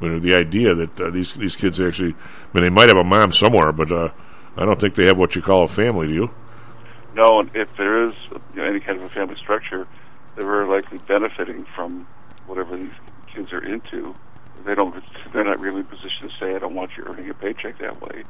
I 0.00 0.04
mean, 0.04 0.20
the 0.20 0.34
idea 0.34 0.74
that 0.74 1.00
uh, 1.00 1.10
these 1.10 1.32
these 1.34 1.56
kids 1.56 1.80
actually, 1.80 2.14
I 2.14 2.58
mean, 2.58 2.64
they 2.64 2.70
might 2.70 2.88
have 2.88 2.98
a 2.98 3.04
mom 3.04 3.32
somewhere, 3.32 3.72
but 3.72 3.90
uh, 3.90 4.10
I 4.56 4.64
don't 4.64 4.80
think 4.80 4.94
they 4.94 5.06
have 5.06 5.18
what 5.18 5.34
you 5.34 5.42
call 5.42 5.64
a 5.64 5.68
family. 5.68 6.08
Do 6.08 6.14
you? 6.14 6.30
No, 7.14 7.40
and 7.40 7.50
if 7.54 7.74
there 7.76 8.08
is 8.08 8.14
you 8.54 8.62
know, 8.62 8.64
any 8.64 8.80
kind 8.80 8.98
of 8.98 9.04
a 9.04 9.08
family 9.10 9.36
structure, 9.36 9.86
they're 10.34 10.46
very 10.46 10.66
likely 10.66 10.98
benefiting 10.98 11.66
from 11.74 12.06
whatever 12.46 12.76
these 12.76 12.92
kids 13.34 13.52
are 13.52 13.64
into. 13.64 14.14
They 14.64 14.74
don't. 14.74 14.94
They're 15.32 15.44
not 15.44 15.60
really 15.60 15.80
in 15.80 15.86
position 15.86 16.28
to 16.28 16.30
say, 16.38 16.54
"I 16.54 16.58
don't 16.58 16.74
want 16.74 16.92
you 16.96 17.04
earning 17.04 17.28
a 17.30 17.34
paycheck 17.34 17.78
that 17.78 18.00
way." 18.00 18.24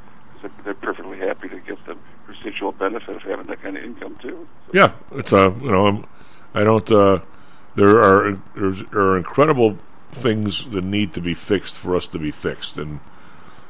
They're, 0.65 0.73
perfectly 0.73 1.19
happy 1.19 1.47
to 1.47 1.59
get 1.59 1.77
the 1.85 1.95
residual 2.27 2.73
benefit 2.73 3.15
of 3.15 3.21
having 3.21 3.47
that 3.47 3.61
kind 3.61 3.77
of 3.77 3.83
income 3.83 4.17
too. 4.21 4.45
Yeah, 4.73 4.91
it's 5.13 5.31
uh, 5.31 5.53
you 5.61 5.71
know, 5.71 5.87
I'm, 5.87 6.05
I 6.53 6.65
don't. 6.65 6.91
Uh, 6.91 7.19
there 7.75 8.01
are 8.01 8.41
there's, 8.55 8.83
there 8.91 9.01
are 9.01 9.17
incredible 9.17 9.77
things 10.11 10.65
that 10.71 10.83
need 10.83 11.13
to 11.13 11.21
be 11.21 11.33
fixed 11.33 11.77
for 11.77 11.95
us 11.95 12.09
to 12.09 12.19
be 12.19 12.31
fixed, 12.31 12.77
and 12.77 12.99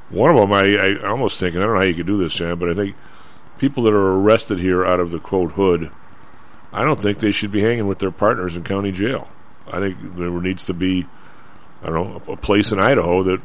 one 0.09 0.29
of 0.29 0.37
them, 0.37 0.53
I, 0.53 0.75
I 0.75 1.09
almost 1.09 1.39
think, 1.39 1.55
and 1.55 1.63
I 1.63 1.65
don't 1.65 1.75
know 1.75 1.81
how 1.81 1.87
you 1.87 1.95
could 1.95 2.07
do 2.07 2.17
this, 2.17 2.33
Jan, 2.33 2.57
but 2.59 2.69
I 2.69 2.73
think 2.73 2.95
people 3.57 3.83
that 3.83 3.93
are 3.93 4.13
arrested 4.13 4.59
here 4.59 4.85
out 4.85 4.99
of 4.99 5.11
the 5.11 5.19
quote 5.19 5.53
hood, 5.53 5.89
I 6.71 6.83
don't 6.83 6.99
think 6.99 7.19
they 7.19 7.31
should 7.31 7.51
be 7.51 7.61
hanging 7.61 7.87
with 7.87 7.99
their 7.99 8.11
partners 8.11 8.55
in 8.55 8.63
county 8.63 8.91
jail. 8.91 9.27
I 9.67 9.79
think 9.79 10.15
there 10.15 10.29
needs 10.29 10.65
to 10.65 10.73
be, 10.73 11.05
I 11.81 11.89
don't 11.89 12.27
know, 12.27 12.33
a, 12.33 12.37
place 12.37 12.71
in 12.71 12.79
Idaho 12.79 13.23
that 13.23 13.41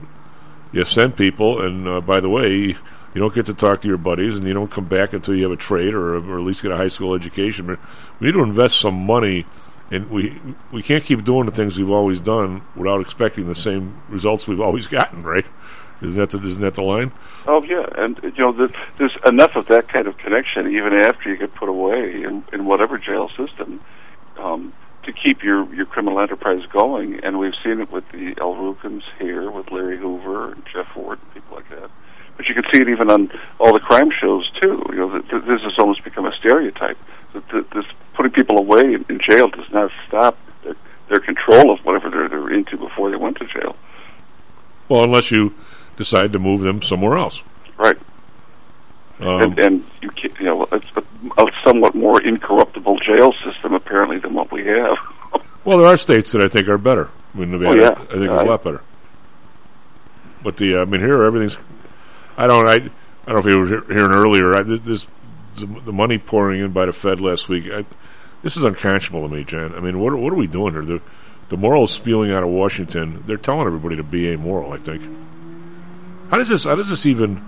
you 0.72 0.84
send 0.84 1.16
people, 1.16 1.64
and 1.64 1.88
uh, 1.88 2.00
by 2.00 2.20
the 2.20 2.28
way, 2.28 2.48
you 2.48 2.76
don't 3.14 3.34
get 3.34 3.46
to 3.46 3.54
talk 3.54 3.82
to 3.82 3.88
your 3.88 3.98
buddies, 3.98 4.36
and 4.36 4.46
you 4.46 4.54
don't 4.54 4.70
come 4.70 4.86
back 4.86 5.12
until 5.12 5.34
you 5.34 5.44
have 5.44 5.52
a 5.52 5.56
trade 5.56 5.94
or, 5.94 6.16
or 6.16 6.38
at 6.38 6.44
least 6.44 6.62
get 6.62 6.72
a 6.72 6.76
high 6.76 6.88
school 6.88 7.14
education. 7.14 7.66
But 7.66 7.78
we 8.20 8.26
need 8.26 8.32
to 8.32 8.42
invest 8.42 8.80
some 8.80 8.94
money, 8.94 9.46
and 9.90 10.10
we 10.10 10.40
we 10.72 10.82
can't 10.82 11.04
keep 11.04 11.24
doing 11.24 11.46
the 11.46 11.52
things 11.52 11.78
we've 11.78 11.90
always 11.90 12.20
done 12.20 12.62
without 12.76 13.00
expecting 13.00 13.46
the 13.46 13.54
same 13.54 14.00
results 14.08 14.46
we've 14.46 14.60
always 14.60 14.86
gotten. 14.98 15.22
Right? 15.22 15.48
Isn't 16.00 16.18
that 16.18 16.30
the, 16.30 16.46
isn't 16.46 16.60
that 16.60 16.74
the 16.74 16.82
line? 16.82 17.12
Oh 17.46 17.62
yeah, 17.62 17.86
and 17.96 18.20
you 18.22 18.32
know 18.38 18.52
there's, 18.52 18.70
there's 18.98 19.16
enough 19.24 19.56
of 19.56 19.66
that 19.66 19.88
kind 19.88 20.06
of 20.06 20.16
connection 20.18 20.68
even 20.68 20.92
after 20.92 21.30
you 21.30 21.36
get 21.36 21.54
put 21.54 21.68
away 21.68 22.22
in, 22.22 22.44
in 22.52 22.66
whatever 22.66 22.98
jail 22.98 23.28
system 23.36 23.80
um, 24.38 24.72
to 25.08 25.12
keep 25.14 25.42
your 25.42 25.72
your 25.74 25.86
criminal 25.86 26.20
enterprise 26.20 26.64
going. 26.70 27.24
And 27.24 27.38
we've 27.38 27.54
seen 27.64 27.80
it 27.80 27.90
with 27.90 28.04
the 28.12 28.34
El 28.38 28.54
Rukns 28.54 29.02
here, 29.18 29.50
with 29.50 29.70
Larry 29.72 29.98
Hoover 29.98 30.52
and 30.52 30.62
Jeff 30.72 30.86
Fort 30.92 31.18
and 31.20 31.34
people 31.34 31.56
like 31.56 31.68
that. 31.70 31.90
But 32.36 32.46
you 32.46 32.54
can 32.54 32.64
see 32.72 32.80
it 32.82 32.88
even 32.88 33.10
on 33.10 33.30
all 33.58 33.72
the 33.72 33.80
crime 33.80 34.10
shows 34.20 34.48
too. 34.60 34.84
You 34.90 34.96
know, 34.96 35.10
th- 35.10 35.30
th- 35.30 35.44
this 35.44 35.62
has 35.62 35.72
almost 35.78 36.04
become 36.04 36.26
a 36.26 36.32
stereotype. 36.38 36.98
That 37.32 37.48
th- 37.48 37.66
this 37.74 37.84
putting 38.14 38.32
people 38.32 38.58
away 38.58 38.80
in, 38.80 39.04
in 39.08 39.18
jail 39.18 39.48
does 39.48 39.70
not 39.72 39.90
stop 40.06 40.38
their, 40.62 40.76
their 41.08 41.20
control 41.20 41.72
of 41.72 41.80
whatever 41.84 42.10
they're, 42.10 42.28
they're 42.28 42.52
into 42.52 42.76
before 42.76 43.10
they 43.10 43.16
went 43.16 43.38
to 43.38 43.46
jail. 43.46 43.76
Well, 44.88 45.04
unless 45.04 45.30
you 45.30 45.54
decide 45.96 46.32
to 46.34 46.38
move 46.38 46.60
them 46.60 46.82
somewhere 46.82 47.16
else. 47.16 47.42
Right. 47.78 47.98
Um, 49.20 49.42
and, 49.42 49.58
and 49.58 49.84
you 50.00 50.10
can, 50.10 50.30
you 50.38 50.44
know 50.46 50.62
it's 50.70 50.86
a, 50.94 51.02
a 51.42 51.50
somewhat 51.64 51.94
more 51.94 52.22
incorruptible 52.22 53.00
jail 53.00 53.32
system 53.44 53.74
apparently 53.74 54.18
than 54.18 54.34
what 54.34 54.50
we 54.52 54.64
have. 54.66 54.96
Well, 55.64 55.78
there 55.78 55.88
are 55.88 55.98
states 55.98 56.32
that 56.32 56.40
I 56.40 56.48
think 56.48 56.66
are 56.68 56.78
better. 56.78 57.10
I 57.34 57.38
mean, 57.38 57.50
Nevada, 57.50 57.68
Oh, 57.68 57.74
yeah. 57.74 57.90
I 57.90 57.96
think 58.06 58.30
it's 58.30 58.42
a 58.42 58.44
lot 58.44 58.64
better. 58.64 58.80
But 60.42 60.56
the, 60.56 60.78
I 60.78 60.84
mean, 60.86 61.00
here 61.02 61.22
everything's. 61.24 61.58
I 62.38 62.46
don't. 62.46 62.66
I, 62.66 62.74
I 62.74 62.78
don't 62.78 63.34
know 63.34 63.38
if 63.38 63.46
you 63.46 63.58
were 63.58 63.66
he- 63.66 63.94
hearing 63.94 64.12
earlier. 64.12 64.54
I, 64.54 64.62
this 64.62 65.06
the, 65.56 65.66
the 65.66 65.92
money 65.92 66.16
pouring 66.16 66.60
in 66.62 66.72
by 66.72 66.86
the 66.86 66.92
Fed 66.92 67.20
last 67.20 67.50
week. 67.50 67.64
I, 67.70 67.84
this 68.42 68.56
is 68.56 68.64
unconscionable 68.64 69.28
to 69.28 69.34
me, 69.34 69.44
Jan. 69.44 69.74
I 69.74 69.80
mean, 69.80 69.98
what 70.00 70.14
what 70.16 70.32
are 70.32 70.36
we 70.36 70.46
doing 70.46 70.72
here? 70.72 70.84
The 70.84 71.02
the 71.50 71.58
morals 71.58 71.92
spewing 71.92 72.30
out 72.32 72.44
of 72.44 72.48
Washington. 72.48 73.24
They're 73.26 73.36
telling 73.36 73.66
everybody 73.66 73.96
to 73.96 74.02
be 74.04 74.30
amoral. 74.30 74.72
I 74.72 74.78
think. 74.78 75.02
How 76.30 76.38
does 76.38 76.48
this? 76.48 76.64
How 76.64 76.76
does 76.76 76.88
this 76.88 77.04
even? 77.04 77.44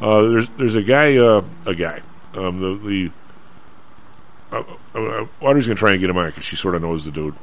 Uh, 0.00 0.22
there's 0.22 0.48
there's 0.50 0.76
a 0.76 0.82
guy. 0.82 1.16
Uh, 1.16 1.42
a 1.66 1.74
guy. 1.74 2.02
Um, 2.34 2.60
the 2.60 2.88
the. 2.88 3.12
Uh, 4.50 4.64
uh, 4.94 5.26
Audrey's 5.40 5.66
going 5.66 5.76
to 5.76 5.80
try 5.80 5.92
and 5.92 6.00
get 6.00 6.08
him 6.08 6.16
on 6.16 6.30
because 6.30 6.44
she 6.44 6.56
sort 6.56 6.74
of 6.74 6.82
knows 6.82 7.04
the 7.04 7.10
dude. 7.10 7.34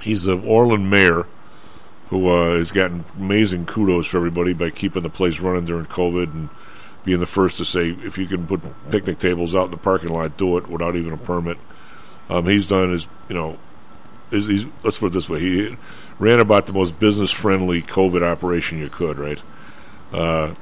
He's 0.00 0.24
the 0.24 0.38
Orland 0.38 0.88
mayor 0.88 1.26
who 2.08 2.28
uh, 2.28 2.58
has 2.58 2.70
gotten 2.70 3.04
amazing 3.18 3.64
kudos 3.64 4.06
for 4.06 4.18
everybody 4.18 4.52
by 4.52 4.70
keeping 4.70 5.02
the 5.02 5.08
place 5.08 5.40
running 5.40 5.64
during 5.64 5.86
COVID 5.86 6.32
and 6.32 6.50
being 7.04 7.20
the 7.20 7.26
first 7.26 7.56
to 7.56 7.64
say 7.64 7.88
if 7.88 8.18
you 8.18 8.26
can 8.26 8.46
put 8.46 8.60
picnic 8.90 9.18
tables 9.18 9.54
out 9.54 9.64
in 9.64 9.70
the 9.70 9.76
parking 9.76 10.10
lot, 10.10 10.36
do 10.36 10.58
it 10.58 10.68
without 10.68 10.94
even 10.94 11.12
a 11.12 11.16
permit. 11.16 11.56
Um, 12.28 12.46
he's 12.46 12.68
done 12.68 12.92
his, 12.92 13.06
you 13.28 13.34
know, 13.34 13.58
is 14.30 14.46
he's, 14.46 14.66
let's 14.84 14.98
put 14.98 15.06
it 15.06 15.12
this 15.12 15.28
way: 15.28 15.40
he 15.40 15.76
ran 16.18 16.38
about 16.38 16.66
the 16.66 16.72
most 16.72 16.98
business-friendly 16.98 17.82
COVID 17.82 18.22
operation 18.22 18.78
you 18.78 18.88
could, 18.88 19.18
right? 19.18 19.42
Uh, 20.12 20.54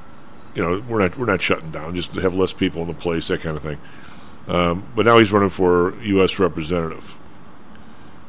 you 0.54 0.62
know, 0.62 0.82
we're 0.88 1.00
not 1.00 1.18
we're 1.18 1.26
not 1.26 1.40
shutting 1.40 1.70
down, 1.70 1.94
just 1.94 2.14
have 2.16 2.34
less 2.34 2.52
people 2.52 2.82
in 2.82 2.88
the 2.88 2.94
place, 2.94 3.28
that 3.28 3.40
kind 3.40 3.56
of 3.56 3.62
thing. 3.62 3.78
Um, 4.48 4.86
but 4.96 5.06
now 5.06 5.18
he's 5.18 5.30
running 5.30 5.50
for 5.50 5.94
U.S. 6.02 6.38
representative, 6.38 7.16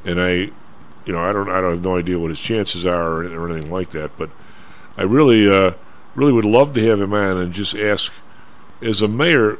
and 0.05 0.22
I, 0.22 0.32
you 1.05 1.13
know, 1.13 1.19
I 1.19 1.34
don't, 1.34 1.49
I 1.49 1.61
don't 1.61 1.72
have 1.72 1.84
no 1.84 1.97
idea 1.97 2.19
what 2.19 2.30
his 2.30 2.39
chances 2.39 2.86
are 2.86 3.24
or, 3.24 3.26
or 3.26 3.51
anything 3.51 3.72
like 3.72 3.91
that. 3.91 4.17
But 4.17 4.30
I 4.97 5.03
really, 5.03 5.49
uh, 5.49 5.72
really 6.15 6.34
would 6.34 6.45
love 6.45 6.74
to 6.74 6.86
have 6.89 7.01
him 7.01 7.13
on 7.13 7.38
and 7.38 7.53
just 7.53 7.76
ask, 7.76 8.11
as 8.82 9.01
a 9.01 9.07
mayor, 9.07 9.57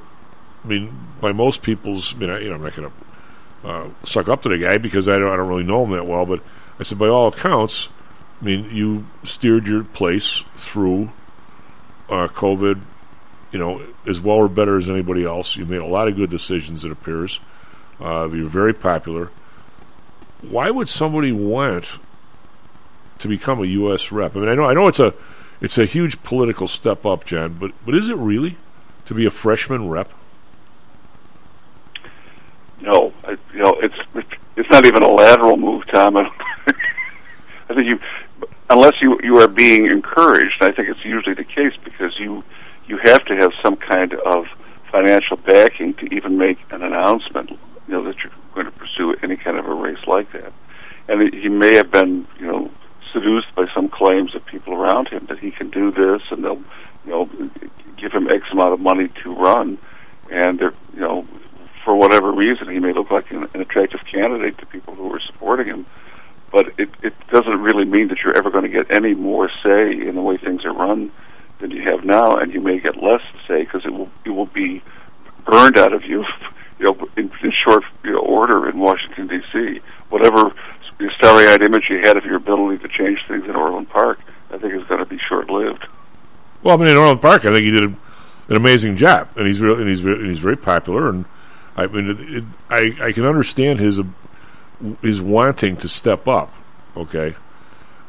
I 0.64 0.68
mean, 0.68 0.96
by 1.20 1.32
most 1.32 1.62
people's, 1.64 2.14
I 2.14 2.18
mean, 2.18 2.30
I, 2.30 2.40
you 2.40 2.50
know, 2.50 2.56
I'm 2.56 2.64
not 2.64 2.76
going 2.76 2.92
to 2.92 3.68
uh, 3.68 3.90
suck 4.04 4.28
up 4.28 4.44
to 4.44 4.50
the 4.50 4.58
guy 4.58 4.78
because 4.78 5.10
I 5.10 5.18
don't, 5.18 5.32
I 5.32 5.38
don't 5.38 5.48
really 5.48 5.64
know 5.64 5.84
him 5.86 5.92
that 5.92 6.06
well. 6.06 6.26
But 6.26 6.44
I 6.80 6.84
said, 6.84 7.00
by 7.00 7.08
all 7.08 7.30
accounts, 7.30 7.88
I 8.42 8.46
mean, 8.46 8.76
you 8.76 9.08
steered 9.24 9.68
your 9.68 9.84
place 9.84 10.44
through 10.58 11.12
uh, 12.12 12.28
COVID, 12.28 12.80
you 13.52 13.60
know, 13.60 13.86
as 14.06 14.20
well 14.20 14.38
or 14.38 14.50
better 14.50 14.78
as 14.78 14.90
anybody 14.90 15.26
else. 15.26 15.56
You 15.56 15.66
made 15.66 15.80
a 15.80 15.86
lot 15.86 16.08
of 16.08 16.16
good 16.16 16.30
decisions, 16.30 16.86
it 16.86 16.92
appears. 16.92 17.40
Uh, 18.00 18.30
you're 18.30 18.50
very 18.50 18.74
popular. 18.74 19.32
Why 20.42 20.70
would 20.70 20.90
somebody 20.90 21.32
want 21.32 22.00
to 23.20 23.28
become 23.28 23.62
a 23.62 23.66
U.S. 23.66 24.12
rep? 24.12 24.36
I 24.36 24.40
mean, 24.40 24.50
I 24.50 24.56
know, 24.56 24.66
I 24.66 24.74
know, 24.74 24.88
it's 24.88 25.00
a, 25.00 25.14
it's 25.62 25.78
a 25.78 25.86
huge 25.86 26.22
political 26.24 26.68
step 26.68 27.06
up, 27.06 27.24
John. 27.26 27.54
But, 27.54 27.72
but 27.86 27.96
is 27.96 28.10
it 28.10 28.18
really 28.18 28.58
to 29.06 29.14
be 29.14 29.26
a 29.26 29.32
freshman 29.32 29.90
rep? 29.90 30.12
No, 32.82 33.14
I, 33.24 33.38
you 33.54 33.60
know 33.60 33.78
it's 33.82 33.96
it's 34.56 34.70
not 34.70 34.86
even 34.86 35.04
a 35.04 35.08
lateral 35.08 35.56
move, 35.56 35.84
Tom. 35.94 36.18
I, 36.18 36.30
I 37.70 37.74
think 37.74 37.88
you, 37.88 38.00
unless 38.70 39.02
you 39.02 39.20
you 39.24 39.38
are 39.40 39.48
being 39.48 39.86
encouraged, 39.86 40.62
I 40.62 40.72
think 40.72 40.90
it's 40.90 41.04
usually 41.04 41.36
the 41.36 41.44
case 41.44 41.74
because 41.84 42.14
you 42.20 42.44
you 42.88 43.00
have 43.04 43.24
to 43.26 43.36
have 43.36 43.52
some 43.64 43.76
kind 43.76 44.14
of 44.14 44.46
financial 44.92 45.38
backing 45.38 45.94
to 45.96 46.06
even 46.14 46.38
make 46.38 46.58
an 46.72 46.84
announcement. 46.84 47.52
You 47.52 47.94
know 47.94 48.04
that 48.04 48.16
you're 48.24 48.34
going 48.54 48.66
to 48.66 48.72
pursue 48.72 49.16
any 49.24 49.38
kind 49.38 49.58
of 49.58 49.66
a 49.66 49.74
race 49.74 50.06
like 50.08 50.32
that, 50.34 50.54
and 51.08 51.34
he 51.34 51.50
may 51.50 51.76
have 51.76 51.92
been 51.92 52.28
you 52.40 52.48
know 52.48 52.72
seduced 53.14 53.54
by 53.56 53.66
some 53.76 53.90
claims 53.90 54.36
of 54.36 54.46
people 54.46 54.74
around 54.74 55.10
him 55.10 55.26
that 55.28 55.40
he 55.40 55.52
can 55.52 55.70
do 55.70 55.92
this, 55.92 56.22
and 56.32 56.44
they'll 56.44 56.64
you 57.06 57.12
know 57.12 57.30
give 57.98 58.12
him 58.12 58.30
X 58.30 58.46
amount 58.52 58.74
of 58.74 58.80
money 58.80 59.10
to 59.24 59.34
run, 59.34 59.78
and 60.30 60.60
they're 60.60 60.74
you 60.94 61.02
know 61.02 61.28
for 61.84 61.96
whatever 61.96 62.32
reason, 62.32 62.70
he 62.70 62.80
may 62.80 62.94
look 62.94 63.12
like 63.12 63.32
an, 63.32 63.48
an 63.54 63.62
attractive 63.62 64.02
candidate 64.12 64.58
to 64.60 64.66
people 64.66 64.96
who 64.96 65.14
are 65.14 65.20
supporting 65.20 65.68
him. 65.68 65.86
But 66.52 66.68
it, 66.78 66.90
it 67.02 67.14
doesn't 67.32 67.62
really 67.62 67.86
mean 67.86 68.10
that 68.10 68.20
you're 68.24 68.38
ever 68.38 68.50
going 68.50 68.64
to 68.64 68.70
get 68.70 68.96
any 68.96 69.14
more 69.14 69.50
say 69.64 69.92
in 69.92 70.16
the 70.16 70.22
way 70.22 70.38
things 70.38 70.66
are 70.66 70.74
run 70.74 71.12
than 71.60 71.72
you 71.72 71.84
have 71.84 72.04
now, 72.04 72.36
and 72.36 72.54
you 72.54 72.60
may 72.60 72.80
get 72.80 72.98
less 73.02 73.22
say 73.48 73.64
because 73.64 73.86
it 73.86 73.94
will 73.94 74.10
it 74.26 74.32
will 74.32 74.48
be 74.48 74.84
burned 75.46 75.78
out 75.78 75.94
of 75.94 76.04
you, 76.04 76.26
you 76.80 76.86
know, 76.86 77.08
in, 77.16 77.32
in 77.44 77.54
short 77.66 77.84
you 78.04 78.12
know, 78.12 78.20
order 78.20 78.70
in 78.70 78.80
Washington 78.80 79.28
D.C. 79.28 79.80
Whatever 80.10 80.52
starry-eyed 81.18 81.62
image 81.62 81.86
you 81.90 82.00
had 82.04 82.18
of 82.18 82.26
your 82.26 82.36
ability 82.36 82.78
to 82.78 82.88
change 82.88 83.20
things 83.28 83.46
in 83.46 83.56
Orland 83.56 83.90
Park, 83.90 84.20
I 84.52 84.58
think 84.58 84.74
is 84.74 84.84
going 84.88 85.00
to 85.00 85.06
be 85.06 85.18
short-lived. 85.28 85.86
Well, 86.64 86.76
I 86.76 86.78
mean, 86.78 86.90
in 86.90 86.98
Orland 86.98 87.22
Park, 87.22 87.46
I 87.46 87.54
think 87.54 87.64
he 87.64 87.72
did 87.72 87.84
an 87.86 87.98
amazing 88.50 88.98
job, 88.98 89.30
and 89.36 89.48
he's 89.48 89.60
real, 89.60 89.80
and 89.80 89.90
he's 89.90 90.02
ve- 90.02 90.12
and 90.12 90.28
he's 90.28 90.40
very 90.40 90.58
popular. 90.58 91.10
And 91.10 91.26
I 91.76 91.88
mean, 91.88 92.10
it, 92.12 92.20
it, 92.38 92.44
I 92.70 93.08
I 93.08 93.12
can 93.12 93.26
understand 93.26 93.80
his 93.80 94.00
his 95.02 95.22
wanting 95.22 95.78
to 95.78 95.88
step 95.88 96.28
up. 96.28 96.54
Okay, 96.96 97.36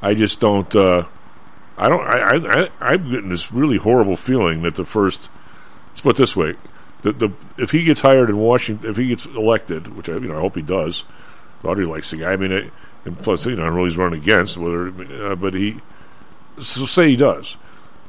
I 0.01 0.15
just 0.15 0.41
don't. 0.41 0.75
Uh, 0.75 1.05
I 1.77 1.89
don't. 1.89 2.03
I, 2.03 2.65
I 2.65 2.71
I'm 2.81 3.11
getting 3.11 3.29
this 3.29 3.53
really 3.53 3.77
horrible 3.77 4.17
feeling 4.17 4.63
that 4.63 4.75
the 4.75 4.85
first 4.85 5.29
let's 5.89 6.01
put 6.01 6.17
it 6.17 6.19
this 6.19 6.37
way: 6.37 6.55
the 7.03 7.13
the 7.13 7.31
if 7.59 7.71
he 7.71 7.85
gets 7.85 8.01
hired 8.01 8.31
in 8.31 8.37
Washington, 8.39 8.91
if 8.91 8.97
he 8.97 9.09
gets 9.09 9.27
elected, 9.27 9.89
which 9.97 10.09
I 10.09 10.15
you 10.15 10.21
know 10.21 10.37
I 10.37 10.41
hope 10.41 10.57
he 10.57 10.63
does, 10.63 11.05
Audrey 11.65 11.87
likes 11.87 12.11
the 12.11 12.19
guy. 12.19 12.33
I 12.33 12.37
mean, 12.37 12.53
it, 12.53 12.73
and 13.05 13.19
plus 13.19 13.47
you 13.47 13.57
know 13.57 13.63
I 13.63 13.67
don't 13.67 13.77
know 13.77 13.85
he's 13.85 13.97
running 13.97 14.21
against, 14.21 14.57
whether 14.57 14.89
uh, 14.89 15.37
but 15.37 15.55
he 15.55 15.81
so 16.61 16.87
say 16.87 17.11
he 17.11 17.17
does, 17.17 17.57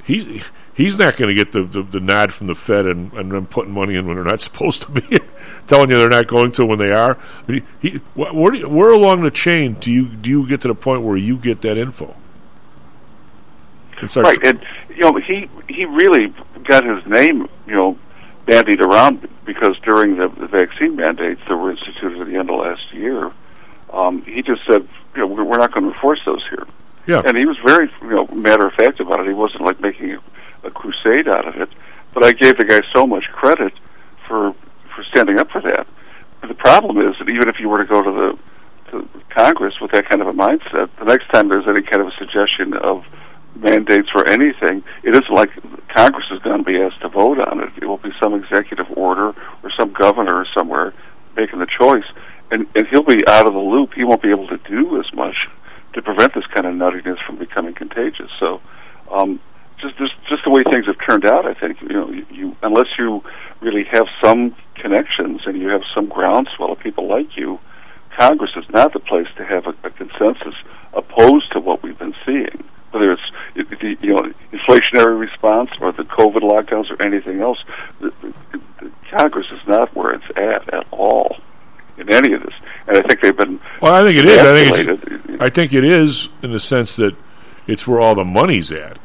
he 0.04 0.42
he's 0.74 0.98
not 0.98 1.18
going 1.18 1.30
to 1.30 1.36
get 1.36 1.52
the, 1.52 1.64
the, 1.64 1.84
the 1.84 2.00
nod 2.00 2.34
from 2.34 2.48
the 2.48 2.56
Fed 2.56 2.86
and 2.86 3.14
and 3.14 3.32
them 3.32 3.46
putting 3.46 3.72
money 3.72 3.96
in 3.96 4.08
when 4.08 4.16
they're 4.16 4.26
not 4.26 4.42
supposed 4.42 4.84
to 4.84 4.92
be, 4.92 5.20
telling 5.68 5.90
you 5.90 5.98
they're 5.98 6.10
not 6.10 6.28
going 6.28 6.52
to 6.54 6.66
when 6.66 6.80
they 6.80 6.92
are. 6.92 7.18
He, 7.48 7.64
he 7.82 8.02
where, 8.16 8.54
you, 8.54 8.70
where 8.70 8.92
along 8.92 9.22
the 9.22 9.32
chain 9.32 9.74
do 9.74 9.92
you 9.92 10.08
do 10.08 10.30
you 10.30 10.48
get 10.48 10.62
to 10.62 10.68
the 10.68 10.76
point 10.76 11.04
where 11.04 11.18
you 11.18 11.38
get 11.38 11.62
that 11.62 11.78
info? 11.78 12.16
right, 14.18 14.44
and 14.44 14.66
you 14.90 15.02
know 15.02 15.16
he 15.16 15.50
he 15.70 15.86
really 15.86 16.34
got 16.66 16.84
his 16.84 17.06
name 17.06 17.48
you 17.66 17.76
know 17.76 17.98
bandied 18.46 18.82
around 18.82 19.28
because 19.46 19.78
during 19.80 20.18
the, 20.18 20.28
the 20.28 20.48
vaccine 20.48 20.96
mandates 20.96 21.42
that 21.48 21.56
were 21.56 21.72
instituted 21.72 22.22
at 22.22 22.28
the 22.28 22.36
end 22.36 22.50
of 22.50 22.60
last 22.60 22.94
year, 22.94 23.32
um, 23.92 24.22
he 24.24 24.42
just 24.42 24.62
said, 24.66 24.88
you 25.16 25.22
know, 25.22 25.28
we're 25.28 25.58
not 25.58 25.72
going 25.72 25.86
to 25.86 25.94
enforce 25.94 26.20
those 26.26 26.44
here. 26.50 26.66
Yeah. 27.06 27.22
And 27.26 27.38
he 27.38 27.46
was 27.46 27.58
very, 27.66 27.92
you 28.02 28.10
know, 28.10 28.28
matter 28.28 28.66
of 28.66 28.74
fact 28.74 29.00
about 29.00 29.20
it. 29.22 29.28
He 29.28 29.34
wasn't 29.34 29.64
like 29.64 29.80
making 29.80 30.18
a, 30.64 30.72
crusade 30.72 31.28
out 31.28 31.48
of 31.48 31.56
it. 31.62 31.70
But 32.14 32.24
I 32.24 32.32
gave 32.32 32.58
the 32.58 32.66
guy 32.66 32.82
so 32.94 33.08
much 33.08 33.24
credit 33.32 33.74
for 34.28 34.54
for 34.96 35.04
standing 35.10 35.40
up 35.40 35.50
for 35.50 35.62
that. 35.62 35.88
But 36.42 36.48
the 36.48 36.56
problem 36.56 36.98
is 36.98 37.16
that 37.20 37.30
even 37.30 37.50
if 37.50 37.56
you 37.60 37.70
were 37.70 37.78
to 37.78 37.86
go 37.86 38.02
to 38.02 38.12
the 38.12 38.40
to 38.92 39.10
Congress 39.34 39.76
with 39.82 39.92
that 39.92 40.08
kind 40.10 40.22
of 40.22 40.28
a 40.28 40.34
mindset, 40.34 40.90
the 41.00 41.06
next 41.06 41.28
time 41.34 41.50
there's 41.50 41.68
any 41.68 41.82
kind 41.82 42.02
of 42.02 42.08
a 42.08 42.18
suggestion 42.18 42.74
of 42.76 43.04
mandates 43.56 44.10
for 44.10 44.28
anything, 44.30 44.84
it 45.04 45.14
isn't 45.14 45.34
like 45.34 45.50
Congress 45.96 46.26
is 46.32 46.40
going 46.40 46.58
to 46.58 46.64
be 46.64 46.78
asked 46.82 47.02
to 47.02 47.10
vote 47.10 47.40
on 47.48 47.62
it. 47.62 47.70
It 47.82 47.86
will 47.86 47.98
be 47.98 48.12
some 48.22 48.34
executive 48.34 48.88
order 48.96 49.30
or 49.64 49.72
some 49.80 49.94
governor 49.94 50.46
somewhere 50.58 50.94
making 51.36 51.60
the 51.60 51.68
choice, 51.68 52.06
and 52.52 52.68
and 52.76 52.88
he'll 52.88 53.04
be 53.04 53.26
out 53.28 53.48
of 53.48 53.54
the 53.54 53.60
loop. 53.60 53.94
He 53.96 54.04
won't 54.04 54.22
be 54.22 54.30
able 54.30 54.48
to 54.48 54.58
do 54.70 55.00
as 55.00 55.12
much 55.14 55.36
to 55.94 56.02
prevent 56.02 56.34
this 56.34 56.46
kind 56.54 56.66
of 56.66 56.74
nuttiness 56.74 57.24
from 57.26 57.38
becoming 57.38 57.74
contagious. 57.74 58.30
So, 58.40 58.62
um, 59.12 59.40
just 59.84 59.98
just 59.98 60.14
just 60.30 60.44
the 60.44 60.50
way 60.50 60.64
things 60.64 60.88
have 60.88 60.98
turned 61.08 61.26
out, 61.26 61.46
I 61.46 61.54
think 61.54 61.82
you 61.82 61.90
know 61.90 62.10
you, 62.10 62.26
you 62.32 62.56
unless 62.64 62.88
you 62.98 63.24
really 63.62 63.84
have 63.92 64.08
some 64.24 64.56
connections 64.76 65.42
and 65.46 65.60
you 65.62 65.68
have 65.70 65.82
some 65.94 66.08
groundswell 66.08 66.72
of 66.72 66.80
people 66.80 67.08
like 67.08 67.38
you. 67.38 67.60
Congress 68.18 68.52
is 68.56 68.66
not 68.70 68.94
the 68.94 69.00
place 69.00 69.28
to 69.38 69.44
have 69.44 69.66
a, 69.66 69.74
a 69.88 69.90
consensus 69.90 70.56
opposed 70.94 71.52
to 71.52 71.60
what 71.60 71.82
we've 71.82 71.98
been 71.98 72.14
seeing 72.26 72.64
whether 72.94 73.12
it's 73.12 73.22
the 73.56 73.98
you 74.02 74.14
know 74.14 74.32
inflationary 74.52 75.20
response 75.20 75.72
or 75.82 75.92
the 75.92 76.04
COVID 76.04 76.42
lockdowns 76.42 76.92
or 76.92 77.06
anything 77.06 77.42
else, 77.42 77.58
the, 78.00 78.14
the, 78.22 78.62
the 78.82 78.92
Congress 79.18 79.48
is 79.52 79.68
not 79.68 79.96
where 79.96 80.14
it's 80.14 80.26
at 80.36 80.74
at 80.74 80.86
all 80.92 81.38
in 81.98 82.12
any 82.12 82.34
of 82.34 82.44
this. 82.44 82.54
And 82.88 82.98
I 82.98 83.02
think 83.02 83.22
they've 83.22 83.36
been 83.36 83.60
well. 83.82 83.94
I 83.94 84.04
think 84.04 84.18
it 84.18 84.26
is. 84.26 84.40
I 84.40 84.54
think 84.54 84.90
it's, 84.90 85.42
I 85.42 85.50
think 85.50 85.74
it 85.74 85.84
is 85.84 86.30
in 86.44 86.52
the 86.52 86.60
sense 86.60 86.96
that 86.98 87.16
it's 87.68 87.88
where 87.88 88.00
all 88.00 88.16
the 88.16 88.26
money's 88.26 88.72
at. 88.72 89.00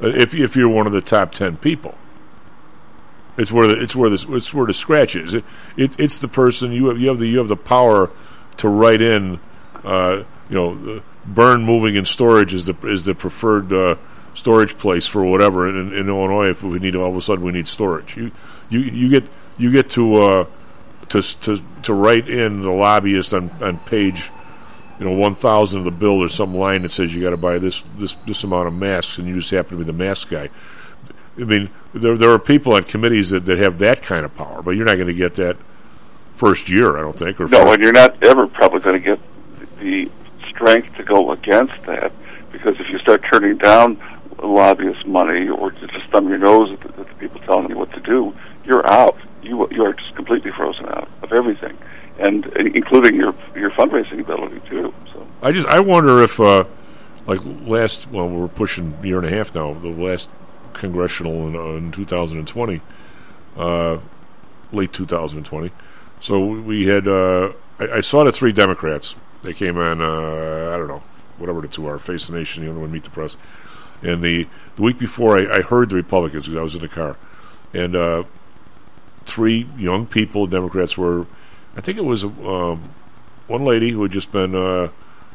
If 0.00 0.34
if 0.34 0.56
you're 0.56 0.68
one 0.68 0.86
of 0.86 0.92
the 0.92 1.00
top 1.00 1.32
ten 1.32 1.56
people. 1.56 1.94
It's 3.38 3.52
where 3.52 3.66
the, 3.68 3.82
it's 3.82 3.94
where 3.94 4.08
the 4.08 4.34
it's 4.34 4.54
where 4.54 4.66
the 4.66 4.74
scratch 4.74 5.14
is. 5.14 5.34
It, 5.34 5.44
it, 5.76 6.00
it's 6.00 6.18
the 6.18 6.28
person 6.28 6.72
you 6.72 6.86
have 6.86 6.98
you 6.98 7.08
have 7.08 7.18
the 7.18 7.26
you 7.26 7.38
have 7.38 7.48
the 7.48 7.56
power 7.56 8.10
to 8.58 8.68
write 8.68 9.02
in, 9.02 9.38
uh, 9.84 10.22
you 10.48 10.54
know, 10.54 11.02
burn 11.26 11.62
moving 11.62 11.96
and 11.96 12.08
storage 12.08 12.54
is 12.54 12.64
the 12.64 12.74
is 12.86 13.04
the 13.04 13.14
preferred 13.14 13.72
uh, 13.72 13.96
storage 14.34 14.76
place 14.78 15.06
for 15.06 15.24
whatever 15.24 15.68
in, 15.68 15.92
in, 15.92 16.08
Illinois. 16.08 16.50
If 16.50 16.62
we 16.62 16.78
need 16.78 16.96
all 16.96 17.10
of 17.10 17.16
a 17.16 17.20
sudden 17.20 17.44
we 17.44 17.52
need 17.52 17.68
storage, 17.68 18.16
you 18.16 18.30
you 18.70 18.80
you 18.80 19.08
get 19.10 19.24
you 19.58 19.70
get 19.70 19.90
to 19.90 20.14
uh, 20.22 20.46
to 21.10 21.22
to 21.22 21.62
to 21.82 21.94
write 21.94 22.28
in 22.28 22.62
the 22.62 22.70
lobbyist 22.70 23.34
on 23.34 23.50
on 23.60 23.78
page 23.80 24.30
you 24.98 25.04
know 25.04 25.12
one 25.12 25.34
thousand 25.34 25.80
of 25.80 25.84
the 25.84 25.90
bill. 25.90 26.20
There's 26.20 26.34
some 26.34 26.54
line 26.54 26.82
that 26.82 26.90
says 26.90 27.14
you 27.14 27.22
got 27.22 27.30
to 27.30 27.36
buy 27.36 27.58
this 27.58 27.82
this 27.98 28.16
this 28.26 28.44
amount 28.44 28.68
of 28.68 28.74
masks, 28.74 29.18
and 29.18 29.28
you 29.28 29.36
just 29.36 29.50
happen 29.50 29.78
to 29.78 29.84
be 29.84 29.84
the 29.84 29.96
mask 29.96 30.30
guy. 30.30 30.50
I 31.38 31.44
mean, 31.44 31.70
there 31.92 32.16
there 32.16 32.30
are 32.30 32.38
people 32.38 32.74
on 32.74 32.84
committees 32.84 33.30
that, 33.30 33.44
that 33.46 33.58
have 33.58 33.78
that 33.80 34.02
kind 34.02 34.24
of 34.24 34.34
power, 34.34 34.62
but 34.62 34.72
you're 34.72 34.86
not 34.86 34.94
going 34.94 35.08
to 35.08 35.14
get 35.14 35.34
that 35.34 35.56
first 36.34 36.68
year, 36.68 36.96
I 36.96 37.00
don't 37.00 37.18
think. 37.18 37.40
Or 37.40 37.46
no, 37.48 37.72
and 37.72 37.82
you're 37.82 37.92
not 37.92 38.22
ever 38.22 38.46
probably 38.46 38.80
going 38.80 39.02
to 39.02 39.16
get 39.16 39.20
the 39.78 40.10
strength 40.50 40.96
to 40.96 41.04
go 41.04 41.32
against 41.32 41.74
that 41.86 42.12
because 42.52 42.74
if 42.80 42.88
you 42.90 42.98
start 42.98 43.22
turning 43.30 43.58
down 43.58 44.00
lobbyist 44.42 45.06
money 45.06 45.48
or 45.48 45.70
to 45.70 45.86
just 45.88 46.08
thumb 46.10 46.28
your 46.28 46.38
nose 46.38 46.72
at 46.72 46.80
the, 46.80 47.00
at 47.00 47.08
the 47.08 47.14
people 47.14 47.40
telling 47.40 47.68
you 47.68 47.76
what 47.76 47.92
to 47.92 48.00
do, 48.00 48.34
you're 48.64 48.86
out. 48.90 49.16
You 49.42 49.68
you 49.70 49.84
are 49.84 49.92
just 49.92 50.14
completely 50.16 50.50
frozen 50.52 50.86
out 50.86 51.08
of 51.22 51.32
everything, 51.32 51.76
and 52.18 52.46
including 52.74 53.16
your 53.16 53.34
your 53.54 53.70
fundraising 53.70 54.20
ability 54.20 54.60
too. 54.68 54.92
So 55.12 55.26
I 55.42 55.52
just 55.52 55.66
I 55.68 55.80
wonder 55.80 56.22
if 56.22 56.38
uh, 56.40 56.64
like 57.26 57.40
last 57.44 58.10
well 58.10 58.28
we're 58.28 58.48
pushing 58.48 58.96
year 59.04 59.18
and 59.18 59.26
a 59.26 59.30
half 59.30 59.54
now 59.54 59.74
the 59.74 59.88
last 59.88 60.28
congressional 60.72 61.48
in, 61.48 61.56
uh, 61.56 61.76
in 61.76 61.90
2020, 61.92 62.80
uh, 63.56 63.98
late 64.72 64.92
2020. 64.92 65.70
So 66.20 66.44
we 66.44 66.86
had 66.86 67.08
uh, 67.08 67.52
I, 67.78 67.88
I 67.96 68.00
saw 68.00 68.24
the 68.24 68.32
three 68.32 68.52
Democrats 68.52 69.14
they 69.46 69.52
came 69.52 69.78
on, 69.78 70.02
uh, 70.02 70.74
I 70.74 70.76
don't 70.76 70.88
know, 70.88 71.02
whatever 71.38 71.60
the 71.60 71.68
two 71.68 71.86
are, 71.86 71.98
Face 71.98 72.26
the 72.26 72.32
Nation, 72.36 72.64
the 72.64 72.70
other 72.70 72.80
one, 72.80 72.90
Meet 72.90 73.04
the 73.04 73.10
Press. 73.10 73.36
And 74.02 74.22
the, 74.22 74.46
the 74.74 74.82
week 74.82 74.98
before, 74.98 75.38
I, 75.38 75.58
I 75.58 75.60
heard 75.62 75.90
the 75.90 75.96
Republicans 75.96 76.44
because 76.44 76.58
I 76.58 76.62
was 76.62 76.74
in 76.74 76.80
the 76.80 76.88
car. 76.88 77.16
And 77.72 77.94
uh, 77.94 78.24
three 79.24 79.68
young 79.76 80.06
people, 80.06 80.46
Democrats, 80.46 80.98
were, 80.98 81.26
I 81.76 81.80
think 81.82 81.98
it 81.98 82.04
was 82.04 82.24
um, 82.24 82.90
one 83.46 83.64
lady 83.64 83.92
who 83.92 84.02
had 84.02 84.10
just 84.10 84.32
been, 84.32 84.54
uh, 84.54 84.88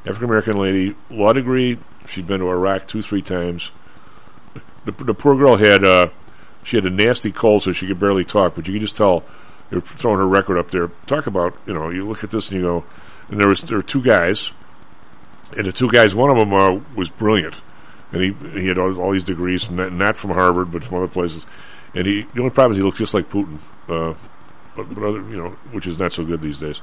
African 0.06 0.26
American 0.26 0.58
lady, 0.58 0.96
law 1.10 1.34
degree. 1.34 1.78
She'd 2.08 2.28
been 2.28 2.40
to 2.40 2.50
Iraq 2.50 2.88
two, 2.88 3.02
three 3.02 3.22
times. 3.22 3.72
The, 4.86 4.92
the 4.92 5.14
poor 5.14 5.38
girl 5.38 5.58
had, 5.58 5.84
uh, 5.84 6.10
she 6.64 6.78
had 6.78 6.86
a 6.86 6.90
nasty 6.90 7.32
cold, 7.32 7.62
so 7.62 7.72
she 7.72 7.88
could 7.88 8.00
barely 8.00 8.26
talk, 8.26 8.56
but 8.56 8.68
you 8.68 8.74
could 8.74 8.82
just 8.82 8.96
tell 8.96 9.24
they're 9.70 9.82
throwing 9.82 10.18
her 10.18 10.28
record 10.28 10.58
up 10.58 10.72
there. 10.72 10.90
Talk 11.06 11.28
about, 11.28 11.56
you 11.66 11.74
know, 11.74 11.90
you 11.90 12.08
look 12.08 12.24
at 12.24 12.32
this 12.32 12.50
and 12.50 12.60
you 12.60 12.66
go, 12.66 12.84
and 13.30 13.40
there 13.40 13.48
was 13.48 13.62
there 13.62 13.78
were 13.78 13.84
two 13.84 14.02
guys, 14.02 14.52
and 15.56 15.66
the 15.66 15.72
two 15.72 15.90
guys, 15.90 16.14
one 16.14 16.30
of 16.30 16.38
them 16.38 16.54
uh, 16.54 16.80
was 16.96 17.10
brilliant, 17.10 17.62
and 18.12 18.22
he 18.22 18.60
he 18.60 18.68
had 18.68 18.78
all, 18.78 19.00
all 19.00 19.12
these 19.12 19.24
degrees, 19.24 19.70
not, 19.70 19.94
not, 19.94 20.18
from 20.18 20.32
Harvard 20.32 20.72
but 20.72 20.84
from 20.84 20.98
other 20.98 21.08
places, 21.08 21.46
and 21.96 22.06
he 22.06 22.24
the 22.34 22.40
only 22.40 22.52
problem 22.52 22.72
is 22.72 22.78
he 22.78 22.84
looks 22.84 22.98
just 22.98 23.14
like 23.14 23.30
Putin, 23.30 23.60
uh, 23.88 24.14
but, 24.76 24.94
but 24.94 25.04
other 25.04 25.20
you 25.30 25.38
know 25.38 25.50
which 25.72 25.88
is 25.88 26.00
not 26.00 26.12
so 26.12 26.24
good 26.24 26.42
these 26.42 26.60
days. 26.60 26.82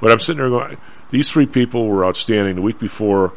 But 0.00 0.12
I'm 0.12 0.18
sitting 0.18 0.38
there 0.38 0.50
going, 0.50 0.76
these 1.10 1.30
three 1.30 1.46
people 1.46 1.86
were 1.86 2.04
outstanding. 2.04 2.56
The 2.56 2.62
week 2.62 2.78
before, 2.78 3.32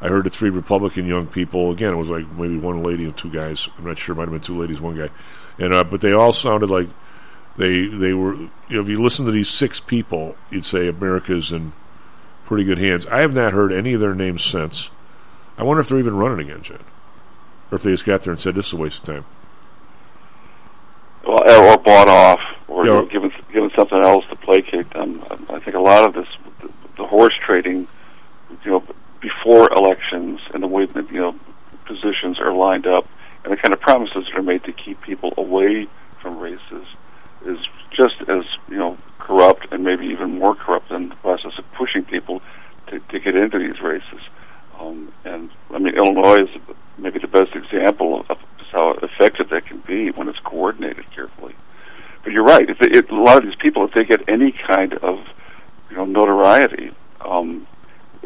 I 0.00 0.08
heard 0.08 0.24
the 0.24 0.30
three 0.30 0.50
Republican 0.50 1.06
young 1.06 1.26
people. 1.26 1.70
Again, 1.70 1.92
it 1.92 1.96
was 1.96 2.08
like 2.08 2.26
maybe 2.32 2.56
one 2.56 2.82
lady 2.82 3.04
and 3.04 3.16
two 3.16 3.30
guys. 3.30 3.68
I'm 3.76 3.84
not 3.84 3.98
sure. 3.98 4.14
It 4.14 4.16
might 4.16 4.24
have 4.24 4.32
been 4.32 4.40
two 4.40 4.58
ladies, 4.58 4.80
one 4.80 4.96
guy, 4.96 5.10
and 5.58 5.74
uh, 5.74 5.84
but 5.84 6.00
they 6.00 6.12
all 6.12 6.32
sounded 6.32 6.70
like 6.70 6.88
they 7.56 7.86
they 7.86 8.14
were. 8.14 8.34
You 8.34 8.50
know, 8.70 8.80
if 8.80 8.88
you 8.88 9.02
listen 9.02 9.26
to 9.26 9.32
these 9.32 9.50
six 9.50 9.80
people, 9.80 10.36
you'd 10.50 10.64
say 10.64 10.88
America's 10.88 11.52
in 11.52 11.72
pretty 12.48 12.64
good 12.64 12.78
hands. 12.78 13.06
I 13.06 13.20
have 13.20 13.34
not 13.34 13.52
heard 13.52 13.72
any 13.72 13.92
of 13.92 14.00
their 14.00 14.14
names 14.14 14.42
since. 14.42 14.90
I 15.58 15.64
wonder 15.64 15.80
if 15.82 15.88
they're 15.88 15.98
even 15.98 16.16
running 16.16 16.48
again, 16.48 16.62
Jen. 16.62 16.78
Or 17.70 17.76
if 17.76 17.82
they 17.82 17.90
just 17.90 18.06
got 18.06 18.22
there 18.22 18.32
and 18.32 18.40
said, 18.40 18.54
this 18.54 18.68
is 18.68 18.72
a 18.72 18.76
waste 18.76 19.00
of 19.00 19.14
time. 19.14 19.24
Well, 21.26 21.74
or 21.74 21.76
bought 21.78 22.08
off, 22.08 22.40
or 22.68 22.84
you 22.84 22.90
know, 22.90 23.02
given, 23.02 23.12
given 23.12 23.27
something 23.78 24.02
else 24.02 24.24
to 24.30 24.36
placate 24.36 24.90
them. 24.90 25.24
I 25.48 25.60
think 25.60 25.76
a 25.76 25.80
lot 25.80 26.04
of 26.04 26.14
this, 26.14 26.26
the, 26.60 26.70
the 26.96 27.06
horse 27.06 27.34
trading, 27.44 27.86
you 28.64 28.70
know, 28.70 28.84
before 29.20 29.72
elections 29.72 30.40
and 30.52 30.62
the 30.62 30.66
way 30.66 30.86
that, 30.86 31.10
you 31.12 31.20
know, 31.20 31.34
positions 31.86 32.38
are 32.40 32.52
lined 32.52 32.86
up 32.86 33.06
and 33.44 33.52
the 33.52 33.56
kind 33.56 33.72
of 33.72 33.80
promises 33.80 34.24
that 34.26 34.34
are 34.36 34.42
made 34.42 34.64
to 34.64 34.72
keep 34.72 35.00
people 35.02 35.32
away 35.36 35.86
from 36.20 36.38
races 36.38 36.86
is 37.46 37.58
just 37.96 38.16
as, 38.28 38.44
you 38.68 38.76
know, 38.76 38.98
corrupt 39.18 39.72
and 39.72 39.84
maybe 39.84 40.06
even 40.06 40.38
more 40.38 40.54
corrupt 40.54 40.88
than 40.88 41.08
the 41.08 41.16
process 41.16 41.52
of 41.58 41.64
pushing 41.72 42.04
people 42.04 42.42
to, 42.88 42.98
to 42.98 43.20
get 43.20 43.36
into 43.36 43.58
these 43.58 43.80
races. 43.80 44.20
Um, 44.80 45.12
and 45.24 45.50
I 45.70 45.78
mean, 45.78 45.94
Illinois 45.94 46.42
is 46.42 46.48
maybe 46.96 47.18
the 47.18 47.28
best 47.28 47.54
example 47.54 48.24
of 48.28 48.38
how 48.70 48.92
effective 49.02 49.48
that 49.50 49.66
can 49.66 49.78
be 49.78 50.10
when 50.10 50.28
it's 50.28 50.38
coordinated 50.40 51.10
carefully. 51.14 51.54
You're 52.30 52.44
right. 52.44 52.68
If, 52.68 52.78
they, 52.78 52.98
if 52.98 53.10
a 53.10 53.14
lot 53.14 53.38
of 53.38 53.44
these 53.44 53.56
people, 53.56 53.84
if 53.84 53.92
they 53.94 54.04
get 54.04 54.28
any 54.28 54.52
kind 54.52 54.94
of 54.94 55.18
you 55.90 55.96
know 55.96 56.04
notoriety, 56.04 56.92
um, 57.20 57.66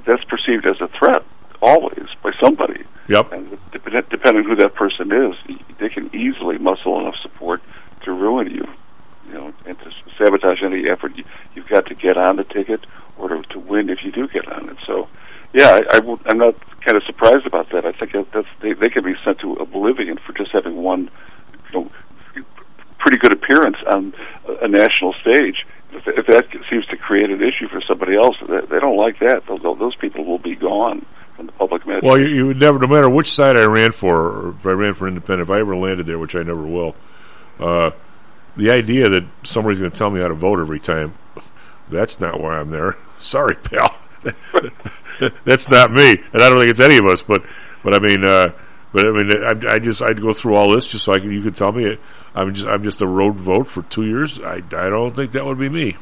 that's 0.07 0.25
perceived 0.25 0.67
as 0.67 0.81
a 0.81 0.89
threat 0.89 1.25
always 1.61 2.09
by 2.23 2.33
somebody. 2.41 2.85
Yep. 3.09 3.33
And 3.33 3.59
depending 4.11 4.45
who 4.45 4.57
that 4.57 4.75
person 4.75 5.13
is, 5.13 5.59
they 5.79 5.89
can 5.89 6.15
easily 6.15 6.59
muscle 6.59 7.01
enough 7.01 7.17
support 7.23 7.63
to 8.05 8.13
ruin 8.13 8.51
you 8.51 8.67
you 9.33 9.35
know, 9.35 9.53
and 9.67 9.79
to 9.79 9.91
sabotage 10.19 10.63
any 10.63 10.89
effort 10.89 11.17
you, 11.17 11.25
you've 11.55 11.69
got 11.69 11.87
to 11.87 11.95
get 11.95 12.17
on 12.17 12.37
the 12.37 12.45
ticket 12.45 12.85
or 13.17 13.29
to, 13.29 13.43
to 13.51 13.59
win 13.59 13.89
if 13.89 14.05
you 14.05 14.13
do 14.13 14.29
get 14.29 14.51
on 14.51 14.69
it. 14.69 14.77
So, 14.87 15.09
yeah, 15.53 15.81
I, 15.91 15.99
I, 15.99 16.17
I'm 16.27 16.39
not 16.39 16.55
kind 16.81 16.97
of 16.97 17.03
surprised 17.05 17.47
about 17.47 17.71
that. 17.71 17.85
I 17.85 17.93
think 17.93 18.13
that 18.13 18.31
that's 18.33 18.49
they, 18.61 18.73
they 18.73 18.91
can 18.91 19.05
be 19.05 19.15
sent 19.25 19.41
to 19.41 19.55
oblivion 19.55 20.19
for 20.19 20.33
just 20.33 20.51
having 20.53 20.77
one, 20.77 21.11
you 21.73 21.81
know, 21.81 21.91
pretty 23.03 23.19
good 23.19 23.33
appearance 23.33 23.77
on 23.93 24.15
a 24.63 24.69
national 24.69 25.13
stage. 25.21 25.67
If, 25.93 26.07
if 26.07 26.27
that 26.29 26.47
seems 26.71 26.87
to 26.87 26.97
create 26.97 27.31
an 27.31 27.43
issue 27.43 27.69
for 27.69 27.83
somebody 27.87 28.17
else, 28.17 28.37
they, 28.49 28.79
don't 28.79 28.97
like 28.97 29.19
that. 29.19 29.43
Those, 29.47 29.61
those 29.63 29.95
people 29.97 30.25
will 30.25 30.39
be 30.39 30.55
gone 30.55 31.05
from 31.37 31.47
the 31.47 31.53
public 31.53 31.85
imagination. 31.85 32.09
Well, 32.09 32.19
you, 32.19 32.29
you 32.29 32.47
would 32.47 32.59
never, 32.59 32.79
no 32.79 32.87
matter 32.87 33.11
which 33.11 33.33
side 33.33 33.57
I 33.57 33.65
ran 33.65 33.93
for, 33.93 34.17
or 34.17 34.49
if 34.51 34.67
I 34.67 34.71
ran 34.71 34.95
for 34.95 35.09
independent, 35.09 35.49
if 35.49 35.51
I 35.51 35.61
ever 35.61 35.77
landed 35.77 36.07
there, 36.07 36.19
which 36.19 36.35
I 36.35 36.43
never 36.43 36.63
will, 36.63 36.95
uh, 37.59 37.91
the 38.57 38.71
idea 38.71 39.09
that 39.09 39.25
somebody's 39.43 39.79
going 39.79 39.91
to 39.91 39.99
tell 39.99 40.11
me 40.11 40.21
how 40.21 40.29
to 40.29 40.35
vote 40.35 40.61
every 40.61 40.81
time, 40.81 41.15
that's 41.91 42.21
not 42.21 42.41
why 42.41 42.59
I'm 42.59 42.71
there. 42.71 42.97
Sorry, 43.19 43.57
pal. 43.57 43.95
that's 45.45 45.69
not 45.69 45.93
me, 45.93 46.17
and 46.33 46.43
I 46.43 46.49
don't 46.49 46.59
think 46.59 46.71
it's 46.71 46.81
any 46.81 46.97
of 46.97 47.07
us. 47.07 47.23
But, 47.23 47.43
but 47.83 47.95
I 47.95 47.99
mean, 47.99 48.25
uh, 48.25 48.53
but 48.93 49.07
I 49.07 49.11
mean, 49.11 49.33
I, 49.33 49.75
I 49.75 49.79
just 49.79 50.01
I'd 50.01 50.21
go 50.21 50.33
through 50.33 50.55
all 50.55 50.71
this 50.71 50.87
just 50.87 51.05
so 51.05 51.13
I 51.13 51.19
can, 51.19 51.33
you 51.33 51.43
could 51.43 51.57
tell 51.57 51.73
me 51.73 51.99
I'm 52.35 52.55
just 52.55 52.67
I'm 52.67 52.83
just 52.83 53.03
a 53.03 53.07
road 53.07 53.37
vote 53.37 53.69
for 53.69 53.83
two 53.83 54.05
years. 54.05 54.39
I, 54.39 54.57
I 54.57 54.89
don't 54.89 55.15
think 55.15 55.33
that 55.33 55.45
would 55.45 55.59
be 55.59 55.69
me. 55.69 55.97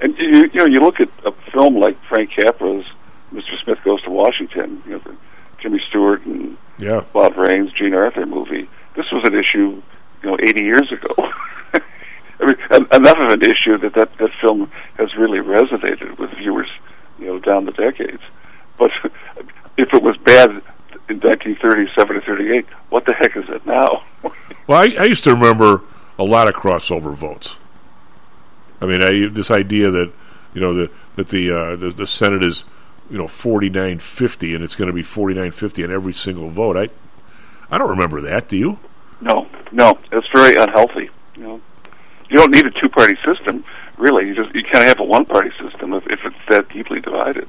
And 0.00 0.16
you, 0.18 0.50
you 0.52 0.58
know, 0.60 0.66
you 0.66 0.80
look 0.80 1.00
at 1.00 1.08
a 1.24 1.32
film 1.52 1.76
like 1.76 1.96
Frank 2.08 2.30
Capra's 2.30 2.86
Mr. 3.32 3.62
Smith 3.62 3.78
Goes 3.84 4.02
to 4.02 4.10
Washington, 4.10 4.82
you 4.86 4.92
know, 4.92 4.98
the 4.98 5.16
Jimmy 5.60 5.80
Stewart 5.88 6.24
and 6.24 6.56
yeah. 6.78 7.04
Bob 7.12 7.36
Rains, 7.36 7.70
Jean 7.72 7.94
Arthur 7.94 8.26
movie. 8.26 8.68
This 8.96 9.06
was 9.12 9.22
an 9.24 9.34
issue, 9.34 9.82
you 10.22 10.30
know, 10.30 10.36
80 10.40 10.60
years 10.60 10.90
ago. 10.90 11.14
I 12.40 12.46
mean, 12.46 12.56
enough 12.92 13.18
of 13.18 13.30
an 13.30 13.42
issue 13.42 13.78
that, 13.78 13.94
that 13.94 14.16
that 14.18 14.30
film 14.40 14.70
has 14.94 15.14
really 15.16 15.38
resonated 15.38 16.18
with 16.18 16.30
viewers, 16.38 16.70
you 17.18 17.26
know, 17.26 17.38
down 17.38 17.66
the 17.66 17.72
decades. 17.72 18.22
But 18.78 18.90
if 19.76 19.92
it 19.92 20.02
was 20.02 20.16
bad 20.18 20.50
in 21.08 21.20
1937 21.20 22.16
or 22.16 22.20
38, 22.22 22.66
what 22.88 23.04
the 23.04 23.14
heck 23.14 23.36
is 23.36 23.48
it 23.48 23.64
now? 23.66 24.02
well, 24.66 24.80
I, 24.80 25.02
I 25.02 25.04
used 25.04 25.24
to 25.24 25.34
remember 25.34 25.82
a 26.18 26.24
lot 26.24 26.48
of 26.48 26.54
crossover 26.54 27.14
votes. 27.14 27.56
I 28.80 28.86
mean, 28.86 29.02
I, 29.02 29.28
this 29.32 29.50
idea 29.50 29.90
that 29.90 30.12
you 30.54 30.60
know 30.60 30.74
the, 30.74 30.90
that 31.16 31.28
the, 31.28 31.50
uh, 31.50 31.76
the 31.76 31.90
the 31.90 32.06
Senate 32.06 32.44
is 32.44 32.64
you 33.10 33.18
know 33.18 33.28
forty 33.28 33.68
nine 33.68 33.98
fifty 33.98 34.54
and 34.54 34.64
it's 34.64 34.74
going 34.74 34.88
to 34.88 34.94
be 34.94 35.02
forty 35.02 35.34
nine 35.34 35.50
fifty 35.50 35.84
on 35.84 35.92
every 35.92 36.12
single 36.12 36.50
vote. 36.50 36.76
I 36.76 36.88
I 37.70 37.78
don't 37.78 37.90
remember 37.90 38.20
that. 38.22 38.48
Do 38.48 38.56
you? 38.56 38.78
No, 39.20 39.46
no, 39.72 39.98
it's 40.12 40.26
very 40.34 40.56
unhealthy. 40.56 41.10
You 41.36 41.42
know, 41.42 41.60
you 42.28 42.36
don't 42.36 42.50
need 42.50 42.66
a 42.66 42.70
two 42.70 42.88
party 42.88 43.16
system. 43.24 43.64
Really, 43.98 44.28
you 44.28 44.34
just 44.34 44.54
you 44.54 44.62
can't 44.62 44.84
have 44.84 44.98
a 44.98 45.04
one 45.04 45.26
party 45.26 45.50
system 45.62 45.92
if, 45.92 46.04
if 46.06 46.20
it's 46.24 46.36
that 46.48 46.68
deeply 46.70 47.00
divided. 47.00 47.48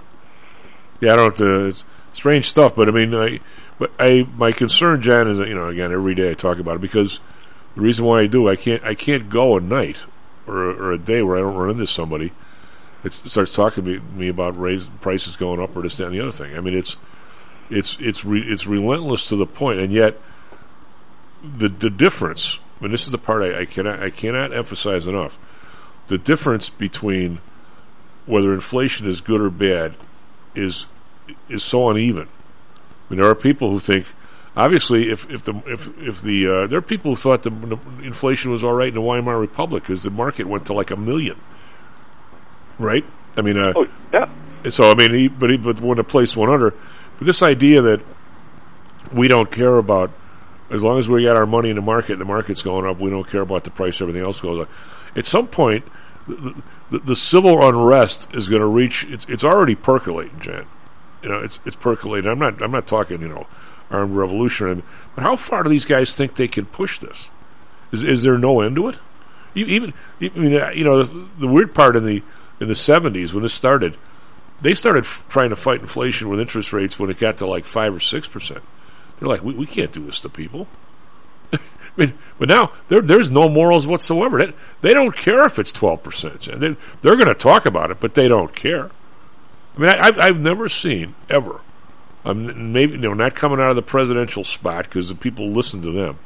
Yeah, 0.99 1.13
I 1.13 1.15
don't. 1.15 1.41
Uh, 1.41 1.67
it's 1.67 1.83
strange 2.13 2.49
stuff, 2.49 2.75
but 2.75 2.87
I 2.87 2.91
mean, 2.91 3.15
I, 3.15 3.39
but 3.81 3.91
I 3.97 4.27
my 4.37 4.51
concern, 4.51 5.01
John, 5.01 5.27
is 5.27 5.39
that 5.39 5.47
you 5.47 5.55
know 5.55 5.67
again 5.67 5.91
every 5.91 6.13
day 6.13 6.29
I 6.29 6.33
talk 6.35 6.59
about 6.59 6.75
it 6.75 6.81
because 6.81 7.19
the 7.73 7.81
reason 7.81 8.05
why 8.05 8.19
I 8.19 8.27
do 8.27 8.47
I 8.47 8.55
can't 8.55 8.83
I 8.83 8.93
can't 8.93 9.27
go 9.27 9.57
a 9.57 9.59
night 9.59 10.05
or 10.45 10.55
or 10.55 10.91
a 10.91 10.99
day 10.99 11.23
where 11.23 11.37
I 11.37 11.39
don't 11.39 11.55
run 11.55 11.71
into 11.71 11.87
somebody 11.87 12.31
it 13.03 13.13
starts 13.13 13.55
talking 13.55 13.85
to 13.85 13.99
me 13.99 14.27
about 14.27 14.59
raise 14.59 14.87
prices 15.01 15.35
going 15.35 15.59
up 15.59 15.75
or 15.75 15.81
this 15.81 15.97
that 15.97 16.05
and 16.07 16.15
the 16.15 16.21
other 16.21 16.31
thing. 16.31 16.55
I 16.55 16.61
mean, 16.61 16.77
it's 16.77 16.95
it's 17.69 17.97
it's 17.99 18.23
re, 18.23 18.41
it's 18.41 18.67
relentless 18.67 19.27
to 19.29 19.35
the 19.35 19.45
point, 19.45 19.79
and 19.79 19.91
yet 19.91 20.19
the 21.43 21.69
the 21.69 21.89
difference. 21.89 22.59
Mean, 22.79 22.91
this 22.91 23.05
is 23.05 23.11
the 23.11 23.17
part 23.19 23.43
I, 23.43 23.61
I 23.61 23.65
cannot 23.65 24.01
I 24.01 24.09
cannot 24.09 24.53
emphasize 24.53 25.07
enough. 25.07 25.37
The 26.07 26.17
difference 26.17 26.69
between 26.69 27.39
whether 28.25 28.53
inflation 28.53 29.07
is 29.07 29.21
good 29.21 29.41
or 29.41 29.49
bad 29.49 29.95
is 30.55 30.85
is 31.49 31.63
so 31.63 31.89
uneven. 31.89 32.27
I 33.11 33.15
mean, 33.15 33.19
there 33.19 33.29
are 33.29 33.35
people 33.35 33.69
who 33.69 33.79
think, 33.79 34.05
obviously, 34.55 35.11
if 35.11 35.29
if 35.29 35.43
the 35.43 35.61
if 35.65 35.87
if 35.99 36.21
the 36.21 36.47
uh, 36.47 36.67
there 36.67 36.79
are 36.79 36.81
people 36.81 37.11
who 37.11 37.21
thought 37.21 37.43
the, 37.43 37.49
the 37.49 37.77
inflation 38.03 38.51
was 38.51 38.63
all 38.63 38.73
right 38.73 38.87
in 38.87 38.95
the 38.95 39.01
Weimar 39.01 39.37
Republic 39.39 39.83
because 39.83 40.03
the 40.03 40.09
market 40.09 40.47
went 40.47 40.65
to 40.67 40.73
like 40.73 40.91
a 40.91 40.97
million 40.97 41.37
right? 42.81 43.05
I 43.37 43.41
mean, 43.41 43.57
uh, 43.57 43.73
oh, 43.75 43.87
yeah. 44.11 44.31
So 44.69 44.91
I 44.91 44.95
mean, 44.95 45.13
he, 45.13 45.27
but 45.27 45.49
he, 45.49 45.57
but 45.57 45.79
when 45.79 45.97
the 45.97 46.03
place 46.03 46.35
went 46.35 46.51
under, 46.51 46.71
but 46.71 47.25
this 47.25 47.41
idea 47.41 47.81
that 47.81 48.01
we 49.13 49.27
don't 49.27 49.51
care 49.51 49.77
about 49.77 50.11
as 50.69 50.83
long 50.83 50.99
as 50.99 51.07
we 51.07 51.23
got 51.23 51.35
our 51.35 51.45
money 51.45 51.69
in 51.69 51.75
the 51.75 51.81
market 51.81 52.13
and 52.13 52.21
the 52.21 52.25
market's 52.25 52.61
going 52.61 52.85
up, 52.85 52.99
we 52.99 53.09
don't 53.09 53.27
care 53.27 53.41
about 53.41 53.63
the 53.63 53.71
price. 53.71 54.01
Everything 54.01 54.21
else 54.21 54.39
goes 54.39 54.61
up. 54.61 54.69
At 55.15 55.25
some 55.25 55.47
point, 55.47 55.85
the, 56.27 56.61
the, 56.89 56.99
the 56.99 57.15
civil 57.15 57.67
unrest 57.67 58.27
is 58.33 58.47
going 58.47 58.61
to 58.61 58.67
reach. 58.67 59.05
It's 59.09 59.25
it's 59.25 59.43
already 59.43 59.75
percolating, 59.75 60.39
Jan. 60.39 60.65
You 61.23 61.29
know, 61.29 61.39
it's 61.39 61.59
it's 61.65 61.75
percolating. 61.75 62.29
I'm 62.29 62.39
not 62.39 62.61
I'm 62.61 62.71
not 62.71 62.87
talking 62.87 63.21
you 63.21 63.29
know 63.29 63.47
armed 63.89 64.15
revolution, 64.15 64.83
but 65.15 65.23
how 65.23 65.35
far 65.35 65.63
do 65.63 65.69
these 65.69 65.85
guys 65.85 66.15
think 66.15 66.35
they 66.35 66.47
can 66.47 66.65
push 66.65 66.99
this? 66.99 67.29
Is 67.91 68.03
is 68.03 68.23
there 68.23 68.37
no 68.37 68.61
end 68.61 68.75
to 68.77 68.89
it? 68.89 68.99
Even, 69.53 69.93
even 70.21 70.55
uh, 70.55 70.69
you 70.69 70.83
know 70.83 71.03
the, 71.03 71.27
the 71.39 71.47
weird 71.47 71.75
part 71.75 71.95
in 71.95 72.05
the 72.05 72.23
in 72.61 72.67
the 72.67 72.73
70s 72.75 73.33
when 73.33 73.43
this 73.43 73.53
started, 73.53 73.97
they 74.61 74.75
started 74.75 75.03
f- 75.03 75.25
trying 75.27 75.49
to 75.49 75.55
fight 75.55 75.81
inflation 75.81 76.29
with 76.29 76.39
interest 76.39 76.71
rates 76.71 76.97
when 76.97 77.09
it 77.09 77.17
got 77.17 77.37
to 77.37 77.47
like 77.47 77.65
5 77.65 77.95
or 77.95 77.97
6%. 77.97 78.61
They're 79.19 79.27
like, 79.27 79.43
we, 79.43 79.55
we 79.55 79.65
can't 79.65 79.91
do 79.91 80.05
this 80.05 80.19
to 80.21 80.29
people. 80.29 80.67
I 81.53 81.59
mean, 81.97 82.13
but 82.37 82.47
now 82.47 82.71
there's 82.87 83.31
no 83.31 83.49
morals 83.49 83.87
whatsoever. 83.87 84.45
They, 84.45 84.53
they 84.81 84.93
don't 84.93 85.15
care 85.15 85.43
if 85.45 85.57
it's 85.57 85.73
12%. 85.73 86.59
They, 86.59 86.77
they're 87.01 87.15
going 87.15 87.27
to 87.27 87.33
talk 87.33 87.65
about 87.65 87.89
it, 87.89 87.99
but 87.99 88.13
they 88.13 88.27
don't 88.27 88.55
care. 88.55 88.91
I 89.75 89.79
mean, 89.79 89.89
I, 89.89 90.05
have 90.05 90.19
I've 90.19 90.39
never 90.39 90.67
seen, 90.67 91.15
ever, 91.29 91.61
um, 92.25 92.73
maybe, 92.73 92.93
you 92.93 92.97
know, 92.99 93.13
not 93.13 93.35
coming 93.35 93.59
out 93.59 93.69
of 93.69 93.75
the 93.75 93.81
presidential 93.81 94.43
spot 94.43 94.85
because 94.85 95.09
the 95.09 95.15
people 95.15 95.49
listen 95.51 95.81
to 95.81 95.91
them. 95.91 96.19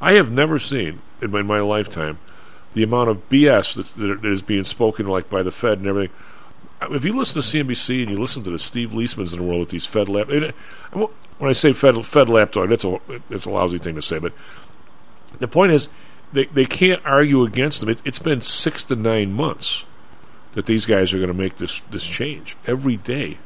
I 0.00 0.14
have 0.14 0.30
never 0.30 0.58
seen 0.58 1.00
in 1.20 1.30
my, 1.30 1.40
in 1.40 1.46
my 1.46 1.60
lifetime 1.60 2.18
the 2.74 2.82
amount 2.82 3.08
of 3.08 3.28
BS 3.28 3.94
that, 3.96 4.22
that 4.22 4.30
is 4.30 4.42
being 4.42 4.64
spoken 4.64 5.06
like 5.06 5.30
by 5.30 5.42
the 5.42 5.50
Fed 5.50 5.78
and 5.78 5.86
everything. 5.86 6.14
If 6.90 7.04
you 7.04 7.16
listen 7.16 7.40
to 7.40 7.46
CNBC 7.46 8.02
and 8.02 8.10
you 8.10 8.20
listen 8.20 8.42
to 8.42 8.50
the 8.50 8.58
Steve 8.58 8.90
Liesmans 8.90 9.32
in 9.32 9.38
the 9.38 9.44
world 9.44 9.60
with 9.60 9.70
these 9.70 9.86
Fed 9.86 10.10
lap, 10.10 10.28
when 10.28 11.50
I 11.50 11.52
say 11.52 11.72
Fed 11.72 12.04
Fed 12.04 12.28
lapdog, 12.28 12.68
that's 12.68 12.84
a 12.84 13.00
that's 13.30 13.46
a 13.46 13.50
lousy 13.50 13.78
thing 13.78 13.94
to 13.94 14.02
say, 14.02 14.18
but 14.18 14.34
the 15.38 15.48
point 15.48 15.72
is 15.72 15.88
they 16.34 16.44
they 16.46 16.66
can't 16.66 17.00
argue 17.06 17.44
against 17.44 17.80
them. 17.80 17.88
It, 17.88 18.02
it's 18.04 18.18
been 18.18 18.42
six 18.42 18.82
to 18.84 18.96
nine 18.96 19.32
months 19.32 19.84
that 20.56 20.64
these 20.64 20.86
guys 20.86 21.12
are 21.12 21.18
going 21.18 21.28
to 21.28 21.34
make 21.34 21.58
this 21.58 21.82
this 21.90 22.04
change 22.04 22.56
every 22.66 22.96
day 22.96 23.38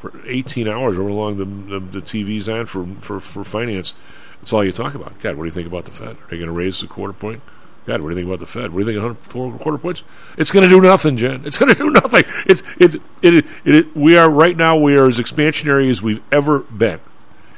for 0.00 0.12
18 0.24 0.68
hours, 0.68 0.96
however 0.96 1.10
long 1.10 1.36
the, 1.36 1.44
the, 1.44 1.80
the 1.80 2.00
TV's 2.00 2.48
on 2.48 2.66
for, 2.66 2.86
for, 3.00 3.20
for 3.20 3.42
finance. 3.42 3.92
That's 4.40 4.52
all 4.52 4.64
you 4.64 4.70
talk 4.70 4.94
about. 4.94 5.18
God, 5.20 5.36
what 5.36 5.42
do 5.42 5.46
you 5.48 5.52
think 5.52 5.66
about 5.66 5.84
the 5.84 5.90
Fed? 5.90 6.16
Are 6.16 6.26
they 6.30 6.36
going 6.36 6.48
to 6.48 6.52
raise 6.52 6.80
the 6.80 6.86
quarter 6.86 7.12
point? 7.12 7.42
God, 7.86 8.00
what 8.00 8.10
do 8.10 8.14
you 8.14 8.20
think 8.20 8.28
about 8.28 8.40
the 8.40 8.46
Fed? 8.46 8.72
What 8.72 8.84
do 8.84 8.92
you 8.92 9.00
think 9.00 9.18
of 9.18 9.18
four 9.26 9.52
quarter 9.58 9.78
points? 9.78 10.04
It's 10.38 10.52
going 10.52 10.62
to 10.62 10.68
do 10.68 10.80
nothing, 10.80 11.16
Jen. 11.16 11.44
It's 11.44 11.56
going 11.56 11.72
to 11.74 11.78
do 11.78 11.90
nothing. 11.90 12.22
It's 12.46 12.62
it's 12.78 12.94
it, 13.20 13.34
it, 13.34 13.46
it, 13.64 13.96
We 13.96 14.16
are 14.16 14.30
right 14.30 14.56
now. 14.56 14.76
We 14.76 14.96
are 14.96 15.08
as 15.08 15.18
expansionary 15.18 15.90
as 15.90 16.02
we've 16.02 16.22
ever 16.30 16.60
been. 16.60 17.00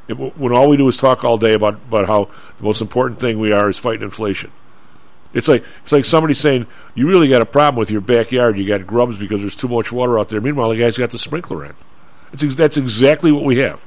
It, 0.09 0.15
when 0.15 0.53
all 0.55 0.71
we 0.71 0.77
do 0.77 0.89
is 0.89 0.97
talk 0.97 1.23
all 1.23 1.37
day 1.37 1.53
about 1.53 1.75
about 1.75 2.07
how 2.07 2.31
the 2.59 2.65
most 2.65 2.81
important 2.81 3.21
thing 3.21 3.39
we 3.39 3.53
are 3.53 3.69
is 3.69 3.79
fighting 3.79 4.03
inflation. 4.03 4.51
It's 5.37 5.49
like 5.49 5.65
it's 5.83 5.93
like 5.93 6.05
somebody 6.05 6.35
saying 6.35 6.67
you 6.95 7.07
really 7.07 7.29
got 7.29 7.43
a 7.43 7.47
problem 7.47 7.77
with 7.77 7.91
your 7.91 8.01
backyard. 8.01 8.59
You 8.59 8.67
got 8.67 8.87
grubs 8.87 9.17
because 9.19 9.41
there's 9.41 9.55
too 9.55 9.69
much 9.69 9.93
water 9.93 10.19
out 10.19 10.29
there. 10.31 10.41
Meanwhile, 10.41 10.71
the 10.71 10.79
guy's 10.79 10.97
got 10.97 11.11
the 11.11 11.19
sprinkler 11.19 11.65
in. 11.65 11.75
It's, 12.33 12.55
that's 12.55 12.77
exactly 12.77 13.31
what 13.31 13.45
we 13.45 13.59
have. 13.59 13.81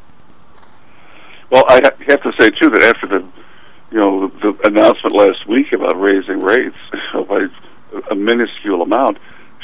Well, 1.51 1.65
I 1.67 1.81
have 2.07 2.21
to 2.21 2.31
say 2.39 2.51
too 2.51 2.69
that 2.69 2.83
after 2.83 3.07
the 3.07 3.27
you 3.91 3.97
know, 3.97 4.27
the, 4.27 4.53
the 4.53 4.67
announcement 4.67 5.15
last 5.15 5.47
week 5.47 5.73
about 5.73 5.99
raising 5.99 6.41
rates 6.41 6.75
by 7.27 7.47
a 8.11 8.15
minuscule 8.15 8.81
amount 8.81 9.17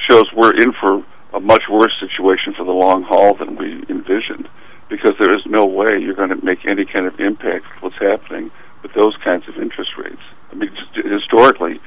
shows 0.09 0.25
we're 0.35 0.55
in 0.59 0.73
for 0.73 1.05
a 1.33 1.39
much 1.39 1.63
worse 1.69 1.93
situation 1.99 2.53
for 2.57 2.65
the 2.65 2.71
long 2.71 3.03
haul 3.03 3.35
than 3.35 3.55
we 3.55 3.83
envisioned 3.89 4.49
because 4.89 5.11
there 5.19 5.35
is 5.35 5.45
no 5.45 5.65
way 5.65 5.99
you're 5.99 6.15
going 6.15 6.29
to 6.29 6.43
make 6.43 6.65
any 6.65 6.85
kind 6.85 7.05
of 7.05 7.19
impact 7.19 7.65
with 7.65 7.93
what's 7.93 7.97
happening 7.97 8.49
with 8.81 8.93
those 8.93 9.15
kinds 9.23 9.47
of 9.47 9.57
interest 9.57 9.91
rates. 9.97 10.21
I 10.51 10.55
mean, 10.55 10.71
historically, 10.93 11.79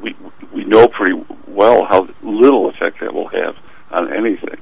we 0.00 0.14
we 0.52 0.64
know 0.64 0.88
pretty 0.88 1.22
well 1.46 1.84
how 1.84 2.08
little 2.22 2.68
effect 2.68 3.00
that 3.00 3.14
will 3.14 3.28
have 3.28 3.56
on 3.90 4.12
anything. 4.12 4.60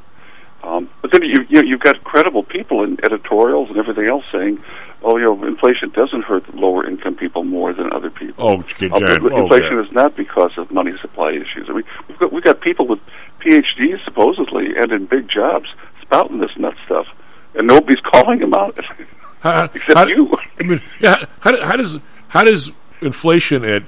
Um, 0.63 0.89
but 1.03 1.13
then 1.13 1.23
you, 1.23 1.45
you 1.49 1.63
you've 1.63 1.81
got 1.81 2.03
credible 2.05 2.43
people 2.43 2.85
in 2.85 2.99
editorials 3.05 3.69
and 3.69 3.77
everything 3.77 4.07
else 4.07 4.25
saying, 4.33 4.63
"Oh, 5.03 5.19
you 5.19 5.25
know, 5.25 5.45
inflation 5.45 5.91
doesn't 5.91 6.23
hurt 6.23 6.55
lower 6.55 6.89
income 6.89 7.17
people 7.17 7.45
more 7.45 7.75
than 7.75 7.93
other 7.93 8.09
people." 8.09 8.45
Oh, 8.47 8.55
uh, 8.55 8.87
inflation 8.87 9.75
oh, 9.75 9.85
is 9.85 9.93
not 9.93 10.17
because 10.17 10.53
of 10.57 10.71
money 10.71 10.93
supply 11.03 11.33
issues. 11.33 11.67
I 11.69 11.75
mean, 11.75 11.85
we've 12.09 12.19
got 12.19 12.33
we've 12.33 12.45
got 12.45 12.61
people 12.63 12.87
with 12.87 12.99
PhDs 13.41 14.03
supposedly 14.05 14.75
and 14.75 14.91
in 14.91 15.05
big 15.05 15.29
jobs 15.29 15.69
spouting 16.01 16.39
this 16.39 16.57
nut 16.57 16.75
stuff, 16.87 17.07
and 17.55 17.67
nobody's 17.67 18.01
calling 18.01 18.39
them 18.39 18.55
out 18.55 18.79
how, 19.41 19.65
except 19.75 19.99
how, 19.99 20.07
you. 20.07 20.35
I 20.59 20.63
mean, 20.63 20.81
yeah. 20.99 21.27
How, 21.41 21.63
how 21.63 21.77
does 21.77 21.99
how 22.29 22.43
does 22.43 22.73
inflation 23.05 23.65
at 23.65 23.83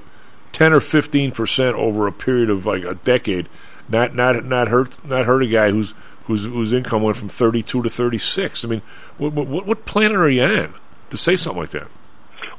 ten 0.51 0.73
or 0.73 0.79
fifteen 0.79 1.31
percent 1.31 1.75
over 1.75 2.07
a 2.07 2.11
period 2.11 2.49
of 2.49 2.65
like 2.65 2.83
a 2.83 2.95
decade 2.95 3.49
not 3.89 4.13
not 4.15 4.43
not 4.43 4.67
hurt 4.67 5.03
not 5.05 5.25
hurt 5.25 5.43
a 5.43 5.47
guy 5.47 5.71
who's 5.71 5.93
whose 6.25 6.43
whose 6.43 6.73
income 6.73 7.01
went 7.01 7.17
from 7.17 7.29
32 7.29 7.83
to 7.83 7.89
36. 7.89 8.65
I 8.65 8.67
mean, 8.67 8.81
what 9.17 9.33
what, 9.33 9.65
what 9.65 9.85
planet 9.85 10.17
are 10.17 10.29
you 10.29 10.43
on 10.43 10.73
to 11.09 11.17
say 11.17 11.35
something 11.35 11.61
like 11.61 11.71
that? 11.71 11.87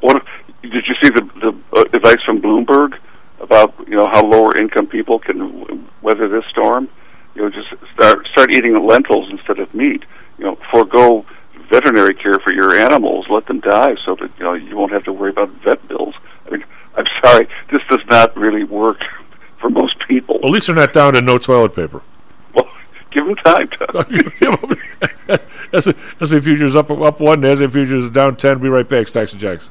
What 0.00 0.24
did 0.62 0.72
you 0.72 0.94
see 1.02 1.10
the 1.10 1.28
the 1.40 1.78
uh, 1.78 1.84
advice 1.92 2.22
from 2.24 2.40
Bloomberg 2.40 2.98
about 3.40 3.74
you 3.86 3.96
know 3.96 4.08
how 4.10 4.24
lower 4.24 4.56
income 4.56 4.86
people 4.86 5.18
can 5.18 5.86
weather 6.02 6.28
this 6.28 6.44
storm? 6.50 6.88
You 7.34 7.42
know, 7.42 7.50
just 7.50 7.68
start 7.94 8.26
start 8.32 8.52
eating 8.52 8.74
lentils 8.86 9.28
instead 9.30 9.58
of 9.58 9.72
meat. 9.74 10.04
You 10.38 10.46
know, 10.46 10.58
forego 10.72 11.26
veterinary 11.70 12.14
care 12.14 12.38
for 12.42 12.54
your 12.54 12.74
animals. 12.74 13.26
Let 13.28 13.46
them 13.46 13.60
die 13.60 13.96
so 14.06 14.16
that 14.16 14.30
you 14.38 14.44
know 14.44 14.54
you 14.54 14.76
won't 14.76 14.92
have 14.92 15.04
to 15.04 15.12
worry 15.12 15.30
about 15.30 15.50
vet 15.62 15.86
bills. 15.88 16.14
I'm 16.96 17.04
sorry, 17.24 17.48
this 17.70 17.80
does 17.90 18.04
not 18.10 18.36
really 18.36 18.64
work 18.64 18.98
for 19.60 19.70
most 19.70 19.94
people. 20.06 20.36
At 20.42 20.50
least 20.50 20.66
they're 20.66 20.76
not 20.76 20.92
down 20.92 21.14
to 21.14 21.20
no 21.20 21.38
toilet 21.38 21.74
paper. 21.74 22.02
Well, 22.54 22.66
give 23.12 23.26
them 23.26 23.36
time 23.36 23.68
to. 23.68 25.38
S&P 25.72 26.40
futures 26.40 26.76
up 26.76 26.90
up 26.90 27.20
one. 27.20 27.40
Nasdaq 27.42 27.72
futures 27.72 28.10
down 28.10 28.36
ten. 28.36 28.58
Be 28.58 28.68
right 28.68 28.88
back. 28.88 29.08
Stocks 29.08 29.32
and 29.32 29.40
Jocks. 29.40 29.70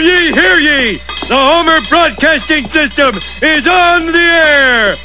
Ye, 0.00 0.32
hear 0.32 0.58
ye! 0.60 1.00
The 1.28 1.34
Homer 1.34 1.80
Broadcasting 1.90 2.68
System 2.72 3.16
is 3.42 3.68
on 3.68 4.12
the 4.12 4.26
air! 4.36 4.96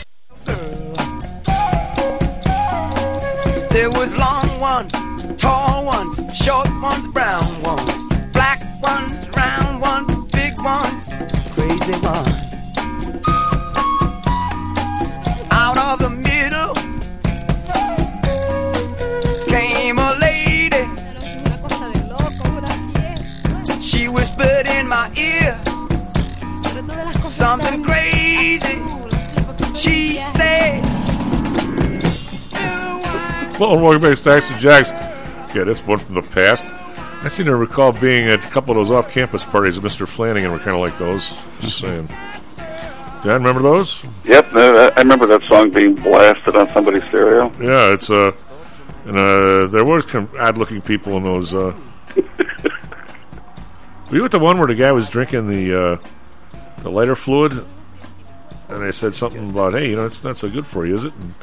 There 3.70 3.90
was 3.90 4.16
long 4.16 4.60
ones, 4.60 4.94
tall 5.42 5.86
ones, 5.86 6.20
short 6.38 6.70
ones, 6.80 7.08
brown 7.08 7.62
ones, 7.64 8.06
black 8.34 8.62
ones, 8.84 9.28
round 9.36 9.82
ones, 9.82 10.16
big 10.32 10.58
ones, 10.60 11.10
crazy 11.56 12.00
ones. 12.06 12.53
My 24.94 25.12
ear 25.18 25.60
something 27.24 27.84
crazy. 27.84 28.84
She 29.76 30.18
said. 30.36 30.86
Well, 33.60 33.82
welcome 33.82 34.02
back 34.04 34.12
to 34.12 34.16
Stocks 34.16 34.52
and 34.52 34.60
Jocks. 34.60 34.92
Yeah, 35.56 35.64
that's 35.64 35.84
one 35.88 35.98
from 35.98 36.14
the 36.14 36.22
past. 36.22 36.72
I 37.24 37.28
seem 37.30 37.48
to 37.48 37.56
recall 37.56 37.92
being 37.94 38.30
at 38.30 38.46
a 38.46 38.48
couple 38.50 38.70
of 38.70 38.86
those 38.86 38.92
off-campus 38.96 39.46
parties 39.46 39.80
with 39.80 39.92
Mr. 39.92 40.08
Flanagan 40.08 40.52
were 40.52 40.60
kind 40.60 40.76
of 40.76 40.82
like 40.82 41.00
those. 41.00 41.34
Just 41.60 41.80
saying. 41.80 42.06
Dan, 42.56 43.42
remember 43.42 43.64
those? 43.64 44.04
Yep, 44.26 44.54
uh, 44.54 44.92
I 44.96 45.00
remember 45.00 45.26
that 45.26 45.42
song 45.48 45.72
being 45.72 45.96
blasted 45.96 46.56
on 46.56 46.70
somebody's 46.70 47.04
stereo. 47.06 47.52
Yeah, 47.60 47.94
it's 47.94 48.12
uh, 48.12 48.32
and 49.06 49.18
uh, 49.18 49.66
there 49.72 49.86
were 49.86 50.04
kind 50.04 50.30
of 50.30 50.36
odd-looking 50.36 50.82
people 50.82 51.18
in 51.18 51.24
those. 51.24 51.52
Uh, 51.52 51.76
were 54.14 54.20
you 54.20 54.26
at 54.26 54.32
the 54.32 54.38
one 54.38 54.60
where 54.60 54.68
the 54.68 54.76
guy 54.76 54.92
was 54.92 55.10
drinking 55.10 55.48
the 55.48 55.74
uh, 55.76 55.98
the 56.84 56.90
lighter 56.92 57.16
fluid, 57.16 57.54
and 58.70 58.84
they 58.84 58.92
said 58.92 59.16
something 59.16 59.50
about, 59.50 59.74
hey, 59.74 59.90
you 59.90 59.96
know, 59.96 60.06
it's 60.06 60.24
not 60.24 60.38
so 60.38 60.48
good 60.48 60.68
for 60.68 60.86
you, 60.86 60.94
is 60.94 61.04
it? 61.04 61.14
And 61.16 61.34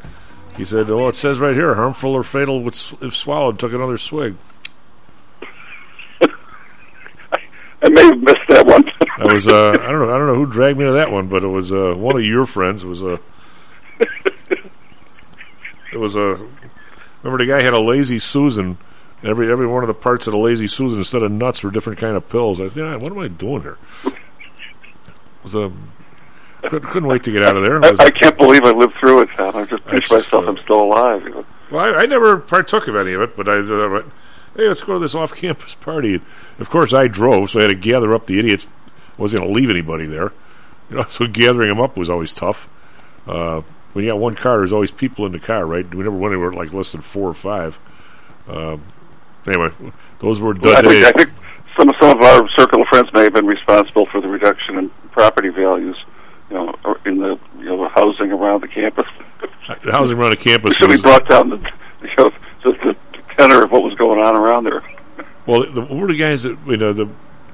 he 0.55 0.63
said, 0.63 0.89
"Oh, 0.89 1.09
it 1.09 1.15
says 1.15 1.37
right 1.41 1.53
here, 1.53 1.75
harmful 1.75 2.13
or 2.13 2.23
fatal 2.23 2.65
if 2.65 3.13
swallowed." 3.13 3.59
Took 3.59 3.73
another 3.73 3.97
swig. 3.97 4.37
I 7.81 7.89
may 7.89 8.03
have 8.03 8.19
missed 8.19 8.37
that 8.47 8.65
one. 8.65 8.85
I 9.17 9.33
was 9.33 9.47
uh, 9.47 9.71
I 9.71 9.91
don't 9.91 9.99
know 9.99 10.15
I 10.15 10.17
don't 10.17 10.27
know 10.27 10.35
who 10.35 10.45
dragged 10.45 10.79
me 10.79 10.85
to 10.85 10.93
that 10.93 11.11
one, 11.11 11.27
but 11.27 11.43
it 11.43 11.49
was 11.49 11.73
uh, 11.73 11.93
one 11.97 12.15
of 12.15 12.23
your 12.23 12.45
friends. 12.45 12.85
It 12.85 12.87
was 12.87 13.03
a 13.03 13.19
it 15.91 15.97
was 15.97 16.15
a 16.15 16.39
remember 17.21 17.43
the 17.43 17.47
guy 17.47 17.61
had 17.61 17.73
a 17.73 17.81
lazy 17.81 18.19
Susan. 18.19 18.77
Every 19.23 19.51
every 19.51 19.67
one 19.67 19.83
of 19.83 19.87
the 19.87 19.93
parts 19.93 20.25
of 20.27 20.31
the 20.31 20.39
lazy 20.39 20.67
Susan 20.67 20.99
instead 20.99 21.21
of 21.21 21.31
nuts 21.31 21.63
were 21.63 21.69
different 21.69 21.99
kind 21.99 22.15
of 22.15 22.27
pills. 22.27 22.59
I 22.59 22.67
said, 22.67 22.83
yeah, 22.83 22.95
"What 22.95 23.11
am 23.11 23.19
I 23.19 23.27
doing 23.27 23.61
here?" 23.61 23.77
It 24.05 24.13
was 25.43 25.55
a 25.55 25.71
couldn't, 26.61 27.07
wait 27.07 27.23
to 27.23 27.31
get 27.31 27.43
out 27.43 27.57
of 27.57 27.63
there. 27.63 27.83
I, 27.83 28.05
I 28.05 28.11
can't 28.11 28.37
believe 28.37 28.63
I 28.63 28.71
lived 28.71 28.95
through 28.95 29.21
it, 29.21 29.29
Tom. 29.35 29.55
I 29.55 29.65
just 29.65 29.85
pinch 29.85 30.11
myself. 30.11 30.45
uh, 30.45 30.49
I'm 30.49 30.57
still 30.57 30.81
alive. 30.81 31.23
You 31.23 31.29
know? 31.29 31.45
Well, 31.71 31.95
I, 31.95 31.99
I 31.99 32.05
never 32.05 32.37
partook 32.37 32.87
of 32.87 32.95
any 32.95 33.13
of 33.13 33.21
it, 33.21 33.35
but 33.35 33.49
I 33.49 33.59
uh, 33.59 33.89
went, 33.89 34.05
hey, 34.55 34.67
let's 34.67 34.81
go 34.81 34.93
to 34.93 34.99
this 34.99 35.15
off-campus 35.15 35.75
party. 35.75 36.15
And 36.15 36.23
of 36.59 36.69
course, 36.69 36.93
I 36.93 37.07
drove, 37.07 37.49
so 37.49 37.59
I 37.59 37.63
had 37.63 37.69
to 37.69 37.75
gather 37.75 38.13
up 38.13 38.27
the 38.27 38.37
idiots. 38.37 38.67
I 39.17 39.21
wasn't 39.21 39.41
going 39.41 39.53
to 39.53 39.59
leave 39.59 39.69
anybody 39.69 40.05
there, 40.05 40.31
you 40.89 40.97
know. 40.97 41.05
So 41.09 41.25
gathering 41.27 41.69
them 41.69 41.79
up 41.79 41.97
was 41.97 42.09
always 42.09 42.33
tough. 42.33 42.69
Uh, 43.25 43.61
when 43.93 44.05
you 44.05 44.11
got 44.11 44.19
one 44.19 44.35
car, 44.35 44.57
there's 44.57 44.73
always 44.73 44.91
people 44.91 45.25
in 45.25 45.31
the 45.31 45.39
car, 45.39 45.65
right? 45.65 45.89
We 45.93 46.03
never 46.03 46.15
went 46.15 46.33
anywhere 46.33 46.53
like 46.53 46.73
less 46.73 46.91
than 46.91 47.01
four 47.01 47.27
or 47.27 47.33
five. 47.33 47.79
Um, 48.47 48.83
anyway, 49.47 49.69
those 50.19 50.39
were 50.39 50.53
Well, 50.53 50.77
I, 50.77 50.81
think, 50.81 51.05
I 51.05 51.11
think 51.11 51.29
some 51.77 51.91
some 51.99 52.17
of 52.17 52.21
our 52.23 52.49
circle 52.57 52.81
of 52.81 52.87
friends 52.89 53.09
may 53.13 53.23
have 53.23 53.33
been 53.33 53.45
responsible 53.47 54.05
for 54.07 54.21
the 54.21 54.27
reduction 54.27 54.77
in 54.77 54.89
property 55.11 55.49
values, 55.49 55.97
you 56.49 56.55
know, 56.55 56.73
in 57.05 57.17
the 57.17 57.39
you 57.59 57.65
know 57.65 57.83
the 57.83 57.89
housing 57.89 58.31
around 58.31 58.61
the 58.61 58.67
campus. 58.67 59.05
Uh, 59.67 59.75
the 59.83 59.91
housing 59.91 60.17
around 60.17 60.31
the 60.31 60.37
campus 60.37 60.75
Should 60.77 60.89
was- 60.89 61.01
brought 61.01 61.27
down 61.27 61.49
the 61.49 61.57
you 62.01 62.09
know 62.17 62.31
the, 62.63 62.71
the 62.71 62.97
tenor 63.37 63.63
of 63.63 63.71
what 63.71 63.83
was 63.83 63.93
going 63.95 64.19
on 64.19 64.35
around 64.35 64.65
there. 64.65 64.83
Well, 65.45 65.71
the, 65.71 65.81
what 65.81 65.91
were 65.97 66.07
the 66.07 66.17
guys 66.17 66.43
that 66.43 66.57
you 66.67 66.77
know? 66.77 66.93
The 66.93 67.09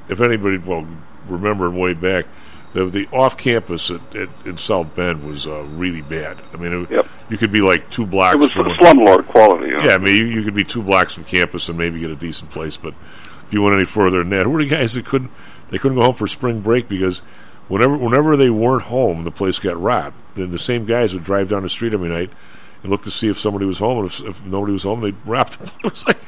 if 0.09 0.21
anybody 0.21 0.57
well 0.57 0.87
remember 1.27 1.69
way 1.69 1.93
back, 1.93 2.25
the 2.73 2.85
the 2.85 3.07
off 3.11 3.37
campus 3.37 3.89
at, 3.89 4.15
at, 4.15 4.29
in 4.45 4.57
South 4.57 4.93
Bend 4.95 5.23
was 5.23 5.47
uh, 5.47 5.63
really 5.63 6.01
bad. 6.01 6.37
I 6.53 6.57
mean, 6.57 6.87
it, 6.89 7.05
you 7.29 7.37
could 7.37 7.51
be 7.51 7.61
like 7.61 7.89
two 7.89 8.05
blocks. 8.05 8.33
From 8.33 8.41
it 8.41 8.45
was 8.45 8.53
from 8.53 8.65
slumlord 8.79 9.27
quality. 9.27 9.67
You 9.67 9.77
know? 9.77 9.83
Yeah, 9.85 9.95
I 9.95 9.97
mean, 9.97 10.17
you, 10.17 10.25
you 10.25 10.43
could 10.43 10.55
be 10.55 10.63
two 10.63 10.83
blocks 10.83 11.13
from 11.13 11.23
campus 11.23 11.69
and 11.69 11.77
maybe 11.77 11.99
get 11.99 12.11
a 12.11 12.15
decent 12.15 12.51
place, 12.51 12.77
but 12.77 12.93
if 13.45 13.53
you 13.53 13.61
went 13.61 13.75
any 13.75 13.85
further 13.85 14.19
than 14.19 14.29
that, 14.29 14.43
who 14.43 14.51
were 14.51 14.63
the 14.63 14.69
guys 14.69 14.93
that 14.93 15.05
couldn't 15.05 15.31
they 15.69 15.77
couldn't 15.77 15.97
go 15.97 16.03
home 16.03 16.15
for 16.15 16.27
spring 16.27 16.61
break 16.61 16.87
because 16.87 17.19
whenever 17.67 17.97
whenever 17.97 18.37
they 18.37 18.49
weren't 18.49 18.83
home, 18.83 19.23
the 19.23 19.31
place 19.31 19.59
got 19.59 19.79
robbed. 19.79 20.15
Then 20.35 20.51
the 20.51 20.59
same 20.59 20.85
guys 20.85 21.13
would 21.13 21.23
drive 21.23 21.49
down 21.49 21.63
the 21.63 21.69
street 21.69 21.93
every 21.93 22.09
night 22.09 22.31
and 22.83 22.91
look 22.91 23.03
to 23.03 23.11
see 23.11 23.27
if 23.27 23.39
somebody 23.39 23.65
was 23.65 23.79
home. 23.79 23.99
And 23.99 24.07
if, 24.07 24.21
if 24.21 24.45
nobody 24.45 24.73
was 24.73 24.83
home, 24.83 25.01
they'd 25.01 25.15
rob 25.25 25.49
them. 25.49 25.69
it 25.83 25.91
was 25.91 26.05
like, 26.07 26.19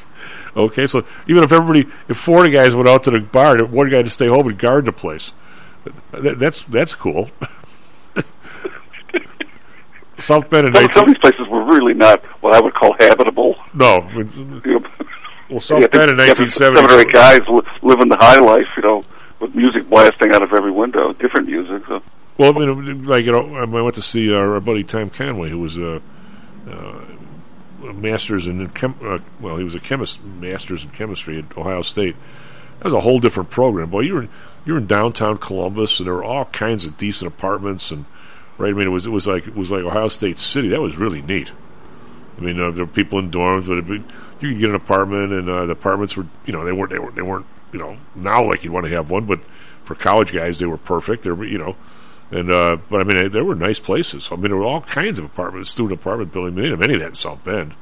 okay, 0.56 0.88
so 0.88 1.06
even 1.28 1.44
if 1.44 1.52
everybody, 1.52 1.92
if 2.08 2.18
forty 2.18 2.52
guys 2.52 2.76
went 2.76 2.90
out 2.90 3.04
to 3.04 3.12
the 3.12 3.20
bar, 3.20 3.64
one 3.66 3.90
guy 3.90 4.02
to 4.02 4.10
stay 4.10 4.28
home 4.28 4.48
and 4.48 4.58
guard 4.58 4.86
the 4.86 4.92
place. 4.92 5.32
That, 6.12 6.40
that's 6.40 6.64
that's 6.66 6.96
cool. 6.96 7.30
South 10.18 10.50
Bend 10.50 10.68
and 10.68 10.76
some, 10.76 10.92
some 10.92 11.04
of 11.04 11.08
these 11.10 11.18
places 11.20 11.48
were 11.50 11.64
really 11.64 11.94
not 11.94 12.24
what 12.42 12.54
I 12.54 12.60
would 12.60 12.74
call 12.74 12.94
habitable. 13.00 13.56
No. 13.74 14.00
Well, 15.50 15.60
South 15.60 15.82
Yeah, 15.82 15.88
Bend 15.88 16.12
in 16.12 16.18
you 16.20 16.26
have 16.26 16.38
1970. 16.38 16.76
Seven 16.76 16.92
or 16.92 17.00
eight 17.02 17.12
guys 17.12 17.40
li- 17.50 17.62
living 17.82 18.08
the 18.08 18.18
high 18.18 18.38
life, 18.38 18.68
you 18.78 18.84
know, 18.84 19.04
with 19.40 19.56
music 19.56 19.90
blasting 19.90 20.32
out 20.32 20.44
of 20.44 20.54
every 20.54 20.70
window, 20.70 21.12
different 21.14 21.48
music. 21.48 21.82
So. 21.88 22.04
Well, 22.38 22.56
I 22.56 22.74
mean, 22.74 23.04
like 23.06 23.26
you 23.26 23.32
know, 23.32 23.56
I 23.56 23.66
went 23.66 23.96
to 23.96 24.04
see 24.04 24.32
our, 24.32 24.60
buddy 24.60 24.84
Tom 24.84 25.10
Conway, 25.10 25.50
who 25.50 25.58
was 25.58 25.80
a, 25.80 26.04
uh, 26.70 27.02
a 27.88 27.94
master's 27.94 28.46
in 28.46 28.68
chem. 28.70 28.94
Uh, 29.04 29.18
well, 29.40 29.58
he 29.58 29.64
was 29.64 29.74
a 29.74 29.80
chemist, 29.80 30.24
master's 30.24 30.84
in 30.86 30.92
chemistry 30.92 31.40
at 31.40 31.58
Ohio 31.58 31.82
State. 31.82 32.16
That 32.78 32.86
was 32.86 32.94
a 32.94 33.02
whole 33.02 33.20
different 33.20 33.50
program. 33.50 33.90
Boy, 33.90 34.02
you 34.02 34.14
were 34.14 34.28
you 34.70 34.74
were 34.74 34.82
in 34.82 34.86
downtown 34.86 35.40
Columbus, 35.40 36.00
and 36.00 36.06
there 36.06 36.14
were 36.14 36.24
all 36.24 36.46
kinds 36.46 36.86
of 36.86 36.96
decent 36.96 37.28
apartments, 37.28 37.90
and 37.90 38.06
right. 38.60 38.70
I 38.70 38.74
mean, 38.74 38.86
it 38.86 38.92
was 38.92 39.08
it 39.08 39.10
was 39.10 39.26
like 39.26 39.48
it 39.48 39.56
was 39.56 39.72
like 39.72 39.84
Ohio 39.84 40.10
State 40.10 40.38
City. 40.38 40.68
That 40.68 40.80
was 40.80 40.96
really 40.96 41.24
neat. 41.24 41.52
I 42.38 42.42
mean, 42.42 42.62
uh, 42.62 42.70
there 42.70 42.86
were 42.86 42.92
people 42.92 43.18
in 43.18 43.32
dorms, 43.32 43.66
but 43.66 43.80
it, 43.80 44.04
you 44.40 44.54
could 44.54 44.60
get 44.60 44.70
an 44.70 44.76
apartment, 44.76 45.34
and 45.34 45.50
uh, 45.50 45.66
the 45.66 45.72
apartments 45.72 46.16
were, 46.16 46.28
you 46.46 46.54
know, 46.54 46.64
they 46.64 46.72
weren't, 46.72 46.92
they 46.92 47.00
weren't, 47.00 47.16
they 47.16 47.24
weren't, 47.24 47.48
you 47.74 47.80
know, 47.80 47.98
now 48.14 48.46
like 48.46 48.64
you'd 48.64 48.72
want 48.72 48.86
to 48.86 48.92
have 48.92 49.10
one, 49.10 49.26
but 49.26 49.40
for 49.86 49.96
college 49.96 50.32
guys, 50.32 50.60
they 50.60 50.68
were 50.68 50.78
perfect. 50.78 51.24
They 51.24 51.32
were, 51.32 51.46
you 51.46 51.58
know, 51.58 51.76
and 52.30 52.52
uh, 52.52 52.78
but 52.92 53.02
I 53.02 53.06
mean, 53.06 53.32
there 53.32 53.44
were 53.44 53.56
nice 53.56 53.80
places. 53.80 54.30
I 54.32 54.36
mean, 54.36 54.52
there 54.52 54.58
were 54.58 54.66
all 54.66 54.82
kinds 54.82 55.18
of 55.18 55.26
apartments, 55.26 55.72
student 55.72 56.00
apartment 56.00 56.32
building. 56.32 56.54
We 56.54 56.70
have 56.70 56.84
any 56.84 56.94
of 56.94 57.00
that 57.00 57.08
in 57.08 57.16
South 57.16 57.44
Bend. 57.44 57.74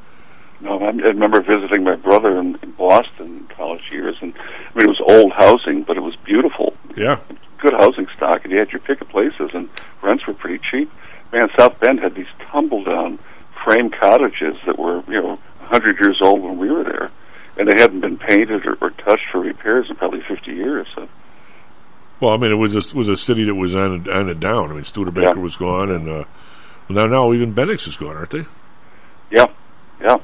No, 0.62 0.80
I 0.80 0.90
remember 0.90 1.42
visiting 1.42 1.84
my 1.84 1.98
brother 1.98 2.40
in, 2.40 2.58
in 2.64 2.72
Boston 2.72 3.38
in 3.38 3.48
college 3.56 3.84
years, 3.92 4.16
and 4.22 4.34
I 4.38 4.78
mean, 4.78 4.86
it 4.86 4.88
was 4.88 5.02
old 5.02 5.34
housing, 5.34 5.84
but 5.84 5.98
it 5.98 6.02
was 6.02 6.16
beautiful. 6.16 6.77
Yeah. 6.98 7.20
Good 7.60 7.74
housing 7.74 8.08
stock, 8.16 8.44
and 8.44 8.52
you 8.52 8.60
had 8.60 8.72
your 8.72 8.82
pick 8.82 9.00
of 9.02 9.10
places, 9.10 9.52
and 9.54 9.70
rents 10.02 10.28
were 10.28 10.34
pretty 10.34 10.60
cheap. 10.70 10.92
Man, 11.32 11.48
South 11.58 11.80
Bend 11.80 12.00
had 12.00 12.16
these 12.16 12.28
tumble 12.52 12.84
down 12.84 13.20
frame 13.64 13.90
cottages 13.90 14.56
that 14.66 14.78
were, 14.78 15.04
you 15.08 15.22
know, 15.22 15.40
100 15.60 16.00
years 16.00 16.20
old 16.22 16.42
when 16.42 16.58
we 16.58 16.70
were 16.72 16.84
there, 16.84 17.12
and 17.58 17.68
they 17.70 17.80
hadn't 17.80 18.02
been 18.02 18.18
painted 18.18 18.66
or, 18.66 18.78
or 18.82 18.92
touched 18.92 19.26
for 19.32 19.40
repairs 19.40 19.88
in 19.90 19.96
probably 19.96 20.22
50 20.28 20.52
years. 20.52 20.88
So. 20.96 21.08
Well, 22.20 22.32
I 22.34 22.38
mean, 22.38 22.52
it 22.52 22.56
was 22.56 22.76
a, 22.76 22.96
was 22.96 23.10
a 23.10 23.18
city 23.18 23.44
that 23.44 23.56
was 23.56 23.76
on 23.76 24.10
on 24.10 24.30
it 24.30 24.40
down. 24.40 24.72
I 24.72 24.74
mean, 24.74 24.84
Studebaker 24.84 25.36
Yeah. 25.36 25.42
was 25.42 25.56
gone, 25.56 25.92
and 25.92 26.10
uh, 26.10 26.24
now 26.90 27.06
now 27.06 27.34
even 27.34 27.54
Bendix 27.54 27.88
is 27.88 27.98
gone, 27.98 28.16
aren't 28.16 28.32
they? 28.32 28.46
Yeah, 29.30 29.48
yeah, 30.02 30.18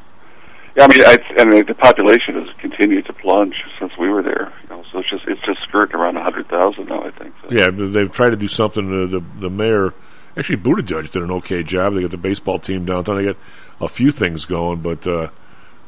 yeah. 0.75 0.85
I 0.85 0.87
mean, 0.87 1.05
I, 1.05 1.17
I 1.39 1.45
mean, 1.45 1.65
the 1.65 1.75
population 1.75 2.35
has 2.35 2.55
continued 2.57 3.05
to 3.07 3.13
plunge 3.13 3.55
since 3.79 3.91
we 3.97 4.07
were 4.09 4.23
there. 4.23 4.51
So 4.93 4.99
it's 4.99 5.09
just 5.09 5.23
it's 5.27 5.41
just 5.41 5.59
skirting 5.67 5.95
around 5.95 6.17
a 6.17 6.21
100,000 6.21 6.85
now. 6.85 7.03
I 7.03 7.09
think. 7.11 7.33
So. 7.41 7.47
Yeah, 7.49 7.71
but 7.71 7.91
they've 7.93 8.11
tried 8.11 8.29
to 8.29 8.35
do 8.35 8.47
something. 8.47 8.85
Uh, 8.85 9.07
the 9.07 9.23
the 9.39 9.49
mayor, 9.49 9.93
actually, 10.37 10.57
Buttigieg 10.57 11.09
did 11.09 11.23
an 11.23 11.31
okay 11.31 11.63
job. 11.63 11.95
They 11.95 12.01
got 12.01 12.11
the 12.11 12.17
baseball 12.17 12.59
team 12.59 12.85
downtown. 12.85 13.17
They 13.17 13.25
got 13.25 13.37
a 13.81 13.87
few 13.87 14.11
things 14.11 14.45
going, 14.45 14.81
but 14.81 15.05
uh, 15.07 15.29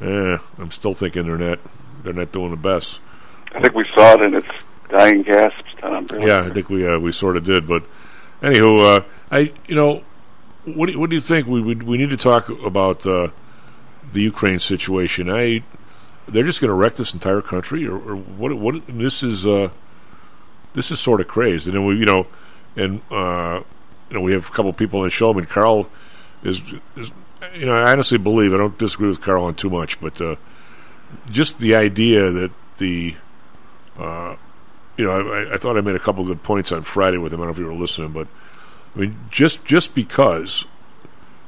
eh, 0.01 0.37
I'm 0.57 0.71
still 0.71 0.95
thinking 0.95 1.27
they're 1.27 1.37
not 1.37 1.59
they're 2.03 2.13
not 2.13 2.31
doing 2.31 2.49
the 2.49 2.57
best. 2.57 2.99
I 3.53 3.61
think 3.61 3.75
we 3.75 3.85
saw 3.93 4.15
it 4.15 4.21
in 4.21 4.33
its 4.33 4.47
dying 4.89 5.21
gasps, 5.21 5.69
Tom. 5.79 6.07
really. 6.07 6.27
Yeah, 6.27 6.41
I 6.41 6.49
think 6.49 6.69
we 6.69 6.87
uh, 6.87 6.97
we 6.97 7.11
sort 7.11 7.37
of 7.37 7.43
did, 7.43 7.67
but 7.67 7.83
anywho, 8.41 8.97
uh, 8.97 9.03
I 9.29 9.53
you 9.67 9.75
know, 9.75 10.03
what 10.65 10.87
do 10.87 10.93
you, 10.93 10.99
what 10.99 11.11
do 11.11 11.15
you 11.15 11.21
think? 11.21 11.45
We 11.45 11.61
we, 11.61 11.75
we 11.75 11.97
need 11.97 12.09
to 12.09 12.17
talk 12.17 12.49
about 12.49 13.05
uh, 13.05 13.27
the 14.13 14.21
Ukraine 14.21 14.57
situation. 14.57 15.29
I 15.29 15.63
they're 16.27 16.43
just 16.43 16.61
going 16.61 16.69
to 16.69 16.75
wreck 16.75 16.95
this 16.95 17.13
entire 17.13 17.41
country, 17.41 17.85
or, 17.87 17.95
or 17.97 18.15
what? 18.15 18.53
What 18.53 18.85
this 18.87 19.23
is 19.23 19.45
uh, 19.45 19.69
this 20.73 20.91
is 20.91 20.99
sort 20.99 21.21
of 21.21 21.27
crazy. 21.27 21.71
And 21.71 21.77
then 21.77 21.85
we 21.85 21.95
you 21.97 22.05
know, 22.05 22.27
and 22.75 23.01
uh, 23.11 23.61
you 24.09 24.15
know 24.15 24.21
we 24.21 24.33
have 24.33 24.47
a 24.47 24.51
couple 24.51 24.71
people 24.73 24.99
on 24.99 25.05
the 25.05 25.11
show. 25.11 25.31
I 25.31 25.35
mean, 25.35 25.45
Carl 25.45 25.87
is, 26.43 26.61
is 26.95 27.11
you 27.53 27.65
know 27.65 27.73
I 27.73 27.91
honestly 27.91 28.17
believe 28.17 28.53
I 28.53 28.57
don't 28.57 28.77
disagree 28.77 29.07
with 29.07 29.21
Carl 29.21 29.45
on 29.45 29.55
too 29.55 29.69
much, 29.69 29.99
but 29.99 30.19
uh, 30.21 30.35
just 31.29 31.59
the 31.59 31.75
idea 31.75 32.31
that 32.31 32.51
the 32.77 33.15
uh, 33.97 34.35
you 34.97 35.05
know, 35.05 35.11
I, 35.11 35.55
I 35.55 35.57
thought 35.57 35.77
I 35.77 35.81
made 35.81 35.95
a 35.95 35.99
couple 35.99 36.23
good 36.25 36.43
points 36.43 36.71
on 36.71 36.83
Friday 36.83 37.17
with 37.17 37.33
him. 37.33 37.41
I 37.41 37.45
don't 37.45 37.47
know 37.47 37.53
if 37.53 37.59
you 37.59 37.65
were 37.65 37.79
listening, 37.79 38.11
but 38.11 38.27
I 38.95 38.99
mean, 38.99 39.19
just 39.29 39.65
just 39.65 39.93
because 39.93 40.65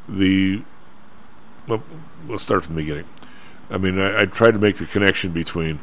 the 0.07 0.63
well, 1.67 1.83
let's 2.27 2.43
start 2.43 2.65
from 2.65 2.75
the 2.75 2.81
beginning. 2.81 3.05
I 3.69 3.77
mean, 3.77 3.99
I, 3.99 4.21
I 4.21 4.25
tried 4.25 4.51
to 4.51 4.59
make 4.59 4.77
the 4.77 4.85
connection 4.85 5.31
between 5.31 5.79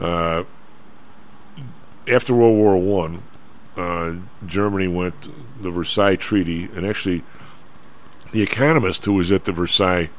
uh, 0.00 0.44
after 2.08 2.34
World 2.34 2.56
War 2.56 2.76
One, 2.76 3.22
uh, 3.76 4.14
Germany 4.46 4.88
went 4.88 5.28
the 5.62 5.70
Versailles 5.70 6.16
Treaty, 6.16 6.64
and 6.74 6.86
actually, 6.86 7.22
the 8.32 8.42
economist 8.42 9.04
who 9.04 9.14
was 9.14 9.32
at 9.32 9.44
the 9.44 9.52
Versailles 9.52 10.10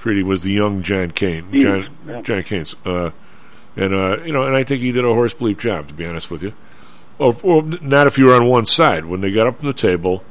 Treaty 0.00 0.22
was 0.22 0.42
the 0.42 0.52
young 0.52 0.82
John 0.82 1.10
Kane, 1.10 1.50
Keynes, 1.50 1.62
John 1.62 1.96
yeah. 2.06 2.22
John 2.22 2.42
Keynes. 2.42 2.74
Uh, 2.84 3.10
and 3.76 3.94
uh, 3.94 4.22
you 4.22 4.32
know, 4.32 4.44
and 4.44 4.56
I 4.56 4.64
think 4.64 4.80
he 4.80 4.92
did 4.92 5.04
a 5.04 5.12
horse 5.12 5.34
bleep 5.34 5.58
job, 5.58 5.88
to 5.88 5.94
be 5.94 6.06
honest 6.06 6.30
with 6.30 6.42
you. 6.42 6.52
Or, 7.18 7.36
or 7.42 7.62
not 7.62 8.06
if 8.06 8.16
you 8.16 8.26
were 8.26 8.34
on 8.34 8.48
one 8.48 8.64
side. 8.64 9.04
When 9.04 9.20
they 9.20 9.32
got 9.32 9.46
up 9.48 9.60
on 9.60 9.66
the 9.66 9.72
table, 9.72 10.22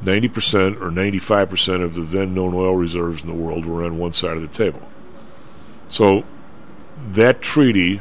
ninety 0.00 0.28
percent 0.28 0.78
or 0.80 0.90
ninety-five 0.90 1.50
percent 1.50 1.82
of 1.82 1.94
the 1.94 2.02
then 2.02 2.34
known 2.34 2.54
oil 2.54 2.76
reserves 2.76 3.22
in 3.22 3.28
the 3.28 3.34
world 3.34 3.66
were 3.66 3.84
on 3.84 3.98
one 3.98 4.12
side 4.12 4.36
of 4.36 4.42
the 4.42 4.48
table. 4.48 4.80
So 5.90 6.24
that 7.08 7.42
treaty, 7.42 8.00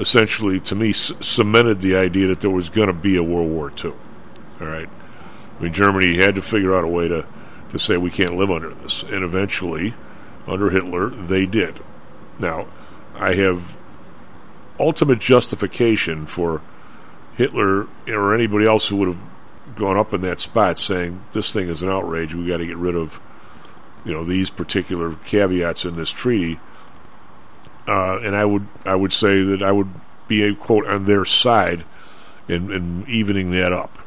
essentially, 0.00 0.58
to 0.60 0.74
me, 0.74 0.92
c- 0.92 1.14
cemented 1.20 1.80
the 1.80 1.96
idea 1.96 2.26
that 2.28 2.40
there 2.40 2.50
was 2.50 2.68
going 2.68 2.88
to 2.88 2.94
be 2.94 3.16
a 3.16 3.22
World 3.22 3.50
War 3.50 3.72
II. 3.72 3.92
All 4.60 4.66
right, 4.66 4.88
I 4.88 5.62
mean, 5.62 5.72
Germany 5.72 6.16
had 6.16 6.34
to 6.34 6.42
figure 6.42 6.74
out 6.76 6.82
a 6.82 6.88
way 6.88 7.06
to 7.06 7.24
to 7.68 7.78
say 7.78 7.96
we 7.96 8.10
can't 8.10 8.36
live 8.36 8.50
under 8.50 8.72
this, 8.74 9.02
and 9.02 9.22
eventually, 9.22 9.94
under 10.46 10.70
Hitler, 10.70 11.10
they 11.10 11.46
did. 11.46 11.80
Now, 12.38 12.66
I 13.14 13.34
have 13.34 13.76
ultimate 14.78 15.18
justification 15.18 16.26
for 16.26 16.60
Hitler 17.36 17.86
or 18.08 18.34
anybody 18.34 18.66
else 18.66 18.88
who 18.88 18.96
would 18.96 19.08
have 19.08 19.18
gone 19.74 19.98
up 19.98 20.12
in 20.12 20.22
that 20.22 20.40
spot 20.40 20.78
saying 20.78 21.22
this 21.32 21.52
thing 21.52 21.68
is 21.68 21.82
an 21.82 21.88
outrage. 21.88 22.34
We 22.34 22.46
got 22.46 22.58
to 22.58 22.66
get 22.66 22.76
rid 22.76 22.94
of 22.94 23.20
you 24.04 24.12
know 24.12 24.24
these 24.24 24.48
particular 24.48 25.14
caveats 25.24 25.84
in 25.84 25.96
this 25.96 26.10
treaty. 26.10 26.58
Uh, 27.86 28.18
and 28.18 28.34
I 28.34 28.44
would 28.44 28.66
I 28.84 28.94
would 28.94 29.12
say 29.12 29.42
that 29.42 29.62
I 29.62 29.70
would 29.70 29.88
be 30.28 30.42
a 30.42 30.54
quote 30.54 30.86
on 30.86 31.04
their 31.04 31.24
side 31.24 31.84
in, 32.48 32.72
in 32.72 33.04
evening 33.08 33.50
that 33.52 33.72
up. 33.72 33.98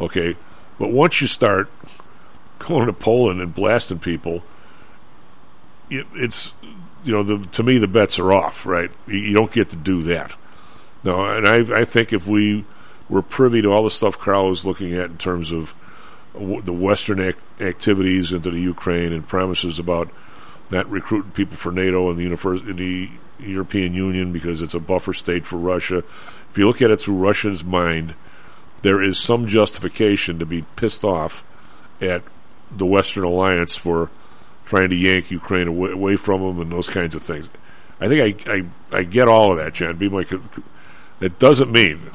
Okay, 0.00 0.36
but 0.78 0.90
once 0.90 1.20
you 1.20 1.26
start 1.26 1.70
going 2.58 2.86
to 2.86 2.92
Poland 2.92 3.40
and 3.40 3.54
blasting 3.54 3.98
people, 3.98 4.42
it, 5.88 6.06
it's 6.14 6.52
you 7.04 7.12
know 7.12 7.22
the 7.22 7.46
to 7.52 7.62
me 7.62 7.78
the 7.78 7.88
bets 7.88 8.18
are 8.18 8.32
off. 8.32 8.66
Right, 8.66 8.90
you, 9.06 9.18
you 9.18 9.34
don't 9.34 9.52
get 9.52 9.70
to 9.70 9.76
do 9.76 10.02
that. 10.04 10.34
No, 11.02 11.24
and 11.24 11.46
I 11.46 11.80
I 11.80 11.84
think 11.84 12.12
if 12.12 12.26
we 12.26 12.64
were 13.08 13.22
privy 13.22 13.62
to 13.62 13.68
all 13.68 13.84
the 13.84 13.90
stuff 13.90 14.18
Carl 14.18 14.48
was 14.48 14.64
looking 14.64 14.94
at 14.94 15.10
in 15.10 15.18
terms 15.18 15.52
of 15.52 15.74
the 16.34 16.72
Western 16.72 17.20
ac- 17.20 17.38
activities 17.60 18.32
into 18.32 18.50
the 18.50 18.60
Ukraine 18.60 19.12
and 19.12 19.26
promises 19.26 19.78
about 19.78 20.10
not 20.74 20.90
recruiting 20.90 21.30
people 21.32 21.56
for 21.56 21.72
NATO 21.72 22.10
and 22.10 22.18
the, 22.18 22.72
the 22.72 23.10
European 23.38 23.94
Union 23.94 24.32
because 24.32 24.60
it's 24.60 24.74
a 24.74 24.80
buffer 24.80 25.12
state 25.12 25.46
for 25.46 25.56
Russia. 25.56 25.98
If 26.50 26.58
you 26.58 26.66
look 26.66 26.82
at 26.82 26.90
it 26.90 27.00
through 27.00 27.16
Russia's 27.16 27.64
mind, 27.64 28.14
there 28.82 29.02
is 29.02 29.18
some 29.18 29.46
justification 29.46 30.38
to 30.40 30.46
be 30.46 30.62
pissed 30.76 31.04
off 31.04 31.44
at 32.00 32.22
the 32.70 32.86
Western 32.86 33.24
alliance 33.24 33.76
for 33.76 34.10
trying 34.66 34.90
to 34.90 34.96
yank 34.96 35.30
Ukraine 35.30 35.68
away, 35.68 35.92
away 35.92 36.16
from 36.16 36.42
them 36.42 36.60
and 36.60 36.72
those 36.72 36.88
kinds 36.88 37.14
of 37.14 37.22
things. 37.22 37.48
I 38.00 38.08
think 38.08 38.46
I, 38.46 38.52
I, 38.52 38.98
I 38.98 39.02
get 39.04 39.28
all 39.28 39.52
of 39.52 39.58
that, 39.58 39.74
John. 39.74 39.96
Be 39.96 40.08
my, 40.08 40.24
doesn't 41.38 41.70
mean 41.70 42.10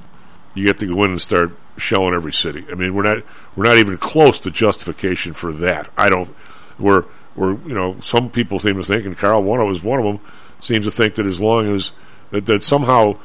you 0.53 0.66
get 0.66 0.78
to 0.80 0.88
go 0.88 1.03
in 1.03 1.12
and 1.12 1.22
start 1.22 1.51
shelling 1.78 2.14
every 2.14 2.34
city. 2.34 2.66
I 2.70 2.76
mean, 2.76 2.93
we're 2.93 3.03
not 3.03 3.24
we're 3.55 3.64
not 3.64 3.78
even 3.78 3.97
close 3.97 4.39
to 4.39 4.51
justification 4.51 5.34
for 5.34 5.53
that. 5.53 5.89
I 5.97 6.10
don't. 6.10 6.36
We're 6.78 7.05
we're 7.40 7.54
you 7.68 7.74
know 7.74 8.00
some 8.02 8.30
people 8.30 8.60
seem 8.60 8.76
to 8.76 8.84
think, 8.84 9.06
and 9.06 9.18
Carl 9.18 9.42
one 9.42 9.66
was 9.66 9.82
one 9.82 10.00
of 10.00 10.06
them 10.06 10.20
seems 10.62 10.86
to 10.86 10.92
think 10.92 11.16
that 11.16 11.26
as 11.26 11.40
long 11.40 11.74
as 11.74 11.94
that, 12.32 12.46
that 12.46 12.64
somehow 12.64 13.18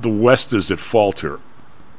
the 0.00 0.08
West 0.08 0.54
is 0.54 0.70
at 0.70 0.78
fault 0.78 1.20
here. 1.20 1.38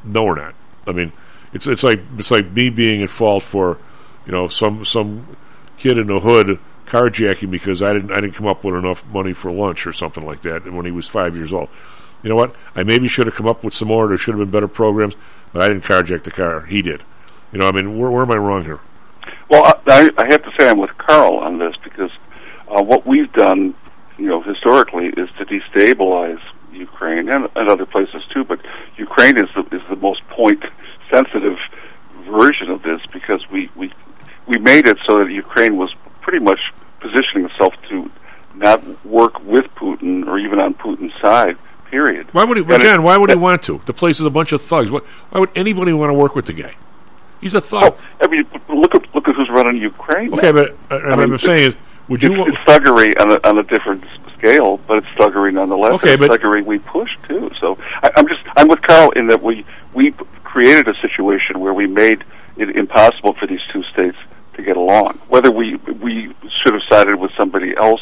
No, 0.03 0.25
we're 0.25 0.35
not. 0.35 0.55
I 0.87 0.93
mean, 0.93 1.13
it's 1.53 1.67
it's 1.67 1.83
like 1.83 1.99
it's 2.17 2.31
like 2.31 2.51
me 2.51 2.69
being 2.69 3.03
at 3.03 3.11
fault 3.11 3.43
for 3.43 3.77
you 4.25 4.31
know 4.31 4.47
some 4.47 4.83
some 4.83 5.37
kid 5.77 5.99
in 5.99 6.07
the 6.07 6.19
hood 6.19 6.59
carjacking 6.87 7.51
because 7.51 7.83
I 7.83 7.93
didn't 7.93 8.11
I 8.11 8.15
didn't 8.15 8.33
come 8.33 8.47
up 8.47 8.63
with 8.63 8.75
enough 8.75 9.05
money 9.05 9.33
for 9.33 9.51
lunch 9.51 9.85
or 9.85 9.93
something 9.93 10.25
like 10.25 10.41
that 10.41 10.71
when 10.71 10.85
he 10.85 10.91
was 10.91 11.07
five 11.07 11.35
years 11.35 11.53
old. 11.53 11.69
You 12.23 12.29
know 12.29 12.35
what? 12.35 12.55
I 12.75 12.81
maybe 12.81 13.07
should 13.07 13.27
have 13.27 13.35
come 13.35 13.47
up 13.47 13.63
with 13.63 13.75
some 13.75 13.89
more. 13.89 14.07
There 14.07 14.17
should 14.17 14.33
have 14.33 14.39
been 14.39 14.49
better 14.49 14.67
programs. 14.67 15.15
but 15.53 15.61
I 15.61 15.67
didn't 15.67 15.83
carjack 15.83 16.23
the 16.23 16.31
car. 16.31 16.65
He 16.65 16.81
did. 16.81 17.03
You 17.51 17.59
know, 17.59 17.67
I 17.67 17.71
mean, 17.71 17.99
where, 17.99 18.09
where 18.09 18.23
am 18.23 18.31
I 18.31 18.37
wrong 18.37 18.63
here? 18.63 18.79
Well, 19.49 19.63
I, 19.87 20.09
I 20.17 20.25
have 20.29 20.43
to 20.43 20.51
say 20.59 20.69
I'm 20.69 20.79
with 20.79 20.97
Carl 20.97 21.37
on 21.37 21.57
this 21.57 21.73
because 21.83 22.11
uh, 22.67 22.83
what 22.83 23.05
we've 23.05 23.31
done, 23.33 23.73
you 24.17 24.25
know, 24.27 24.41
historically 24.41 25.07
is 25.07 25.29
to 25.37 25.45
destabilize 25.45 26.39
Ukraine 26.73 27.29
and, 27.29 27.47
and 27.55 27.69
other 27.69 27.85
places 27.85 28.23
too. 28.33 28.43
But 28.43 28.59
Ukraine 28.97 29.37
is 29.37 29.49
the, 29.55 29.61
is 29.75 29.81
the 29.89 29.95
most 29.95 30.21
point 30.29 30.63
sensitive 31.11 31.57
version 32.29 32.69
of 32.69 32.83
this 32.83 32.99
because 33.13 33.41
we 33.49 33.69
we 33.75 33.91
we 34.47 34.59
made 34.59 34.87
it 34.87 34.97
so 35.09 35.19
that 35.19 35.31
Ukraine 35.31 35.77
was 35.77 35.93
pretty 36.21 36.39
much 36.43 36.59
positioning 36.99 37.45
itself 37.45 37.73
to 37.89 38.11
not 38.55 39.05
work 39.05 39.39
with 39.43 39.65
Putin 39.75 40.27
or 40.27 40.37
even 40.39 40.59
on 40.59 40.73
Putin's 40.73 41.13
side. 41.21 41.57
Period. 41.89 42.27
Why 42.33 42.43
would 42.43 42.57
he, 42.57 42.63
And 42.63 42.83
it- 42.83 42.99
Why 43.01 43.15
would 43.17 43.29
he 43.29 43.37
want 43.37 43.63
to? 43.63 43.79
The 43.85 43.93
place 43.93 44.19
is 44.19 44.25
a 44.25 44.29
bunch 44.29 44.51
of 44.51 44.61
thugs. 44.61 44.91
Why, 44.91 44.99
why 45.29 45.39
would 45.39 45.51
anybody 45.55 45.93
want 45.93 46.09
to 46.09 46.13
work 46.13 46.35
with 46.35 46.45
the 46.45 46.51
guy? 46.51 46.73
He's 47.41 47.53
a 47.55 47.61
thug. 47.61 47.95
Oh, 47.97 48.05
I 48.21 48.27
mean, 48.27 48.45
look 48.69 48.95
at 48.95 49.13
look 49.13 49.27
at 49.27 49.35
who's 49.35 49.49
running 49.49 49.81
Ukraine. 49.81 50.33
okay, 50.33 50.51
but 50.51 50.71
uh, 50.89 50.95
I 50.95 51.09
what 51.09 51.19
I'm 51.19 51.37
saying 51.37 51.67
is, 51.69 51.77
would 52.07 52.23
you? 52.23 52.33
It's, 52.45 52.49
it's 52.49 52.57
thuggery 52.69 53.19
on 53.19 53.31
a, 53.31 53.47
on 53.47 53.57
a 53.59 53.63
different 53.63 54.03
scale, 54.37 54.77
but 54.87 54.97
it's 54.97 55.07
thuggery 55.19 55.53
nonetheless. 55.53 55.91
Okay, 55.93 56.13
it's 56.13 56.27
but- 56.27 56.39
thuggery 56.39 56.65
we 56.65 56.79
push 56.79 57.11
too. 57.27 57.51
So 57.59 57.77
I, 58.03 58.11
I'm 58.15 58.27
just 58.27 58.41
I'm 58.55 58.67
with 58.67 58.81
Carl 58.81 59.11
in 59.11 59.27
that 59.27 59.41
we 59.41 59.65
we 59.93 60.11
created 60.43 60.87
a 60.87 60.95
situation 61.01 61.59
where 61.59 61.73
we 61.73 61.87
made 61.87 62.23
it 62.57 62.75
impossible 62.75 63.33
for 63.33 63.45
these 63.45 63.61
two 63.71 63.83
states 63.83 64.17
to 64.55 64.63
get 64.63 64.77
along. 64.77 65.19
Whether 65.27 65.51
we 65.51 65.75
we 65.75 66.33
should 66.63 66.73
have 66.73 66.83
sided 66.89 67.17
with 67.17 67.31
somebody 67.37 67.75
else 67.77 68.01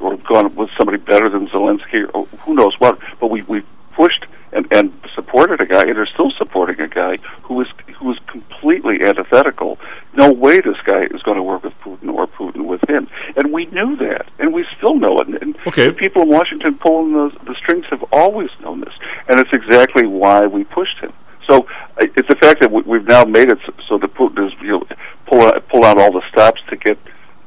or 0.00 0.16
gone 0.18 0.54
with 0.54 0.70
somebody 0.76 0.98
better 0.98 1.28
than 1.28 1.48
Zelensky 1.48 2.08
or 2.12 2.26
who 2.26 2.54
knows 2.54 2.74
what, 2.78 2.98
but 3.20 3.28
we 3.28 3.42
we 3.42 3.62
pushed 3.94 4.26
and, 4.52 4.66
and 4.72 4.92
supported 5.14 5.60
a 5.60 5.66
guy, 5.66 5.82
and 5.82 5.98
are 5.98 6.06
still 6.06 6.30
supporting 6.36 6.80
a 6.80 6.88
guy 6.88 7.16
who 7.42 7.60
is 7.60 7.68
who 7.98 8.12
is 8.12 8.18
completely 8.66 9.06
antithetical. 9.06 9.78
No 10.14 10.32
way 10.32 10.60
this 10.60 10.76
guy 10.84 11.04
is 11.14 11.22
going 11.22 11.36
to 11.36 11.42
work 11.42 11.62
with 11.62 11.72
Putin 11.84 12.12
or 12.12 12.26
Putin 12.26 12.66
with 12.66 12.80
him, 12.88 13.06
and 13.36 13.52
we 13.52 13.66
knew 13.66 13.96
that, 13.96 14.26
and 14.38 14.52
we 14.52 14.64
still 14.76 14.96
know 14.96 15.18
it. 15.18 15.28
And 15.42 15.56
Okay. 15.66 15.86
the 15.88 15.92
people 15.92 16.22
in 16.22 16.28
Washington 16.28 16.76
pulling 16.78 17.12
the, 17.12 17.30
the 17.44 17.54
strings 17.54 17.84
have 17.90 18.02
always 18.12 18.50
known 18.62 18.80
this, 18.80 18.94
and 19.28 19.38
it's 19.38 19.50
exactly 19.52 20.06
why 20.06 20.46
we 20.46 20.64
pushed 20.64 20.98
him. 20.98 21.12
So 21.48 21.66
uh, 21.96 22.06
it's 22.16 22.28
the 22.28 22.36
fact 22.36 22.60
that 22.60 22.72
we, 22.72 22.82
we've 22.82 23.06
now 23.06 23.24
made 23.24 23.50
it 23.50 23.58
so, 23.88 23.98
that 23.98 24.14
Putin 24.14 24.46
is 24.48 24.52
you 24.60 24.68
know 24.72 24.82
pull 25.26 25.42
out, 25.42 25.68
pull 25.68 25.84
out 25.84 25.98
all 25.98 26.12
the 26.12 26.22
stops 26.32 26.60
to 26.70 26.76
get 26.76 26.98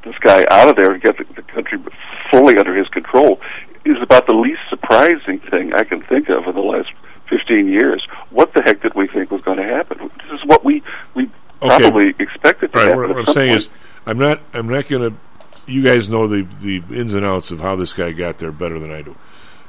this 0.06 0.16
guy 0.22 0.46
out 0.50 0.70
of 0.70 0.78
there 0.78 0.92
and 0.94 1.02
get 1.04 1.18
the, 1.18 1.26
the 1.36 1.42
country 1.42 1.78
fully 2.32 2.58
under 2.58 2.74
his 2.76 2.88
control 2.90 3.42
is 3.84 3.98
about 4.02 4.26
the 4.28 4.34
least 4.34 4.62
surprising 4.70 5.40
thing 5.52 5.74
I 5.74 5.84
can 5.84 6.02
think 6.04 6.30
of 6.30 6.46
in 6.48 6.56
the 6.56 6.62
last 6.62 6.90
15 7.30 7.68
years. 7.68 8.06
What 8.32 8.54
the 8.54 8.62
heck 8.62 8.82
did 8.82 8.96
we 8.96 9.08
think 9.08 9.32
was 9.32 9.42
going 9.42 9.58
to 9.58 9.64
happen? 9.64 9.98
This 10.00 10.40
is 10.40 10.46
what 10.46 10.64
we 10.66 10.82
Okay. 11.62 11.80
probably 11.80 12.14
expected 12.20 12.72
to 12.72 12.78
right, 12.78 12.88
happen. 12.88 13.00
what, 13.00 13.10
what 13.10 13.30
I'm 13.30 13.34
saying 13.34 13.50
point. 13.50 13.62
is, 13.62 13.70
I'm 14.06 14.18
not. 14.18 14.42
I'm 14.54 14.70
not 14.70 14.88
going 14.88 15.12
to. 15.12 15.18
You 15.72 15.84
guys 15.84 16.10
know 16.10 16.28
the 16.28 16.48
the 16.60 16.82
ins 16.96 17.14
and 17.14 17.26
outs 17.26 17.52
of 17.52 17.60
how 17.60 17.76
this 17.76 17.94
guy 17.94 18.12
got 18.12 18.38
there 18.38 18.52
better 18.52 18.80
than 18.80 18.92
I 18.92 19.02
do, 19.02 19.16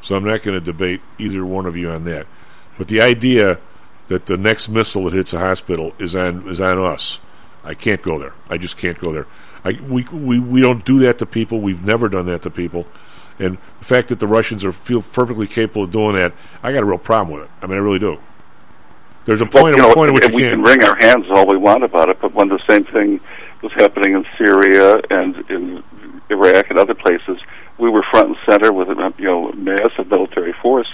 so 0.03 0.14
I'm 0.14 0.24
not 0.24 0.43
going 0.43 0.59
to 0.59 0.64
debate 0.64 1.01
either 1.18 1.45
one 1.45 1.66
of 1.66 1.76
you 1.76 1.91
on 1.91 2.05
that. 2.05 2.26
But 2.78 2.88
the 2.88 3.01
idea 3.03 3.59
that 4.09 4.26
the 4.26 4.36
next 4.36 4.68
missile 4.68 5.05
that 5.05 5.12
hits 5.12 5.32
a 5.32 5.38
hospital 5.38 5.93
is 5.99 6.16
on 6.16 6.49
is 6.49 6.61
on 6.61 6.78
us, 6.78 7.18
I 7.64 7.74
can't 7.74 8.03
go 8.03 8.18
there. 8.18 8.34
I 8.49 8.57
just 8.57 8.76
can't 8.76 8.99
go 8.99 9.12
there. 9.12 9.26
I, 9.64 9.78
we, 9.88 10.05
we 10.05 10.38
we 10.38 10.61
don't 10.61 10.84
do 10.84 11.01
that 11.01 11.18
to 11.18 11.26
people. 11.26 11.61
We've 11.61 11.84
never 11.84 12.09
done 12.09 12.26
that 12.26 12.43
to 12.43 12.51
people. 12.51 12.86
And 13.38 13.59
the 13.78 13.84
fact 13.84 14.09
that 14.09 14.18
the 14.18 14.26
Russians 14.26 14.64
are 14.64 14.72
feel 14.72 15.03
perfectly 15.03 15.47
capable 15.47 15.84
of 15.84 15.91
doing 15.91 16.14
that, 16.16 16.34
I 16.62 16.72
got 16.72 16.82
a 16.82 16.86
real 16.86 16.99
problem 16.99 17.38
with 17.38 17.45
it. 17.49 17.51
I 17.62 17.66
mean, 17.66 17.76
I 17.76 17.80
really 17.80 17.99
do. 17.99 18.18
There's 19.31 19.43
a 19.43 19.45
Well, 19.45 19.62
point, 19.62 19.76
you 19.76 19.85
a 19.85 19.87
know, 19.87 19.95
point 19.95 20.09
at 20.09 20.14
which 20.14 20.35
we 20.35 20.43
can 20.43 20.61
wring 20.61 20.83
our 20.83 20.97
hands 20.97 21.26
all 21.31 21.47
we 21.47 21.57
want 21.57 21.85
about 21.85 22.09
it, 22.09 22.18
but 22.20 22.35
when 22.35 22.49
the 22.49 22.59
same 22.66 22.83
thing 22.83 23.20
was 23.62 23.70
happening 23.74 24.14
in 24.14 24.26
Syria 24.37 25.01
and 25.09 25.49
in 25.49 25.85
Iraq 26.31 26.68
and 26.68 26.81
other 26.81 26.95
places, 26.95 27.39
we 27.78 27.89
were 27.91 28.03
front 28.11 28.26
and 28.26 28.37
center 28.45 28.72
with 28.72 28.89
a 28.89 29.14
you 29.18 29.26
know 29.26 29.53
massive 29.53 30.11
military 30.11 30.53
force 30.55 30.89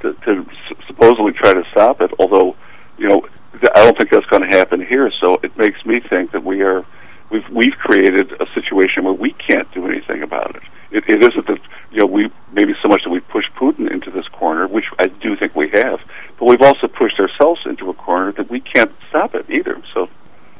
to, 0.00 0.12
to 0.12 0.44
supposedly 0.86 1.32
try 1.32 1.54
to 1.54 1.64
stop 1.70 2.02
it. 2.02 2.10
Although, 2.18 2.56
you 2.98 3.08
know, 3.08 3.26
I 3.54 3.86
don't 3.86 3.96
think 3.96 4.10
that's 4.10 4.26
going 4.26 4.42
to 4.42 4.54
happen 4.54 4.84
here. 4.84 5.10
So 5.24 5.38
it 5.42 5.56
makes 5.56 5.82
me 5.86 6.00
think 6.00 6.32
that 6.32 6.44
we 6.44 6.60
are 6.60 6.84
we've 7.30 7.48
we've 7.48 7.78
created 7.78 8.34
a 8.38 8.50
situation 8.50 9.04
where 9.04 9.14
we 9.14 9.32
can't 9.32 9.72
do 9.72 9.86
anything 9.86 10.22
about 10.22 10.56
it. 10.56 10.62
It, 10.90 11.04
it 11.06 11.22
isn't 11.22 11.46
that 11.46 11.60
you 11.90 11.98
know 12.00 12.06
we 12.06 12.30
maybe 12.52 12.74
so 12.82 12.88
much 12.88 13.02
that 13.04 13.10
we 13.10 13.20
push 13.20 13.44
Putin 13.56 13.90
into 13.90 14.10
this 14.10 14.26
corner, 14.28 14.66
which 14.66 14.86
I 14.98 15.06
do 15.06 15.36
think 15.36 15.54
we 15.54 15.70
have, 15.74 16.00
but 16.38 16.46
we've 16.46 16.62
also 16.62 16.88
pushed 16.88 17.18
ourselves 17.20 17.60
into 17.66 17.90
a 17.90 17.94
corner 17.94 18.32
that 18.32 18.50
we 18.50 18.60
can't 18.60 18.92
stop 19.08 19.34
it 19.34 19.48
either. 19.50 19.82
So 19.94 20.08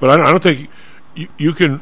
But 0.01 0.11
I 0.11 0.17
don't, 0.17 0.27
I 0.27 0.31
don't 0.31 0.43
think 0.43 0.71
you, 1.15 1.29
you 1.39 1.53
can. 1.53 1.81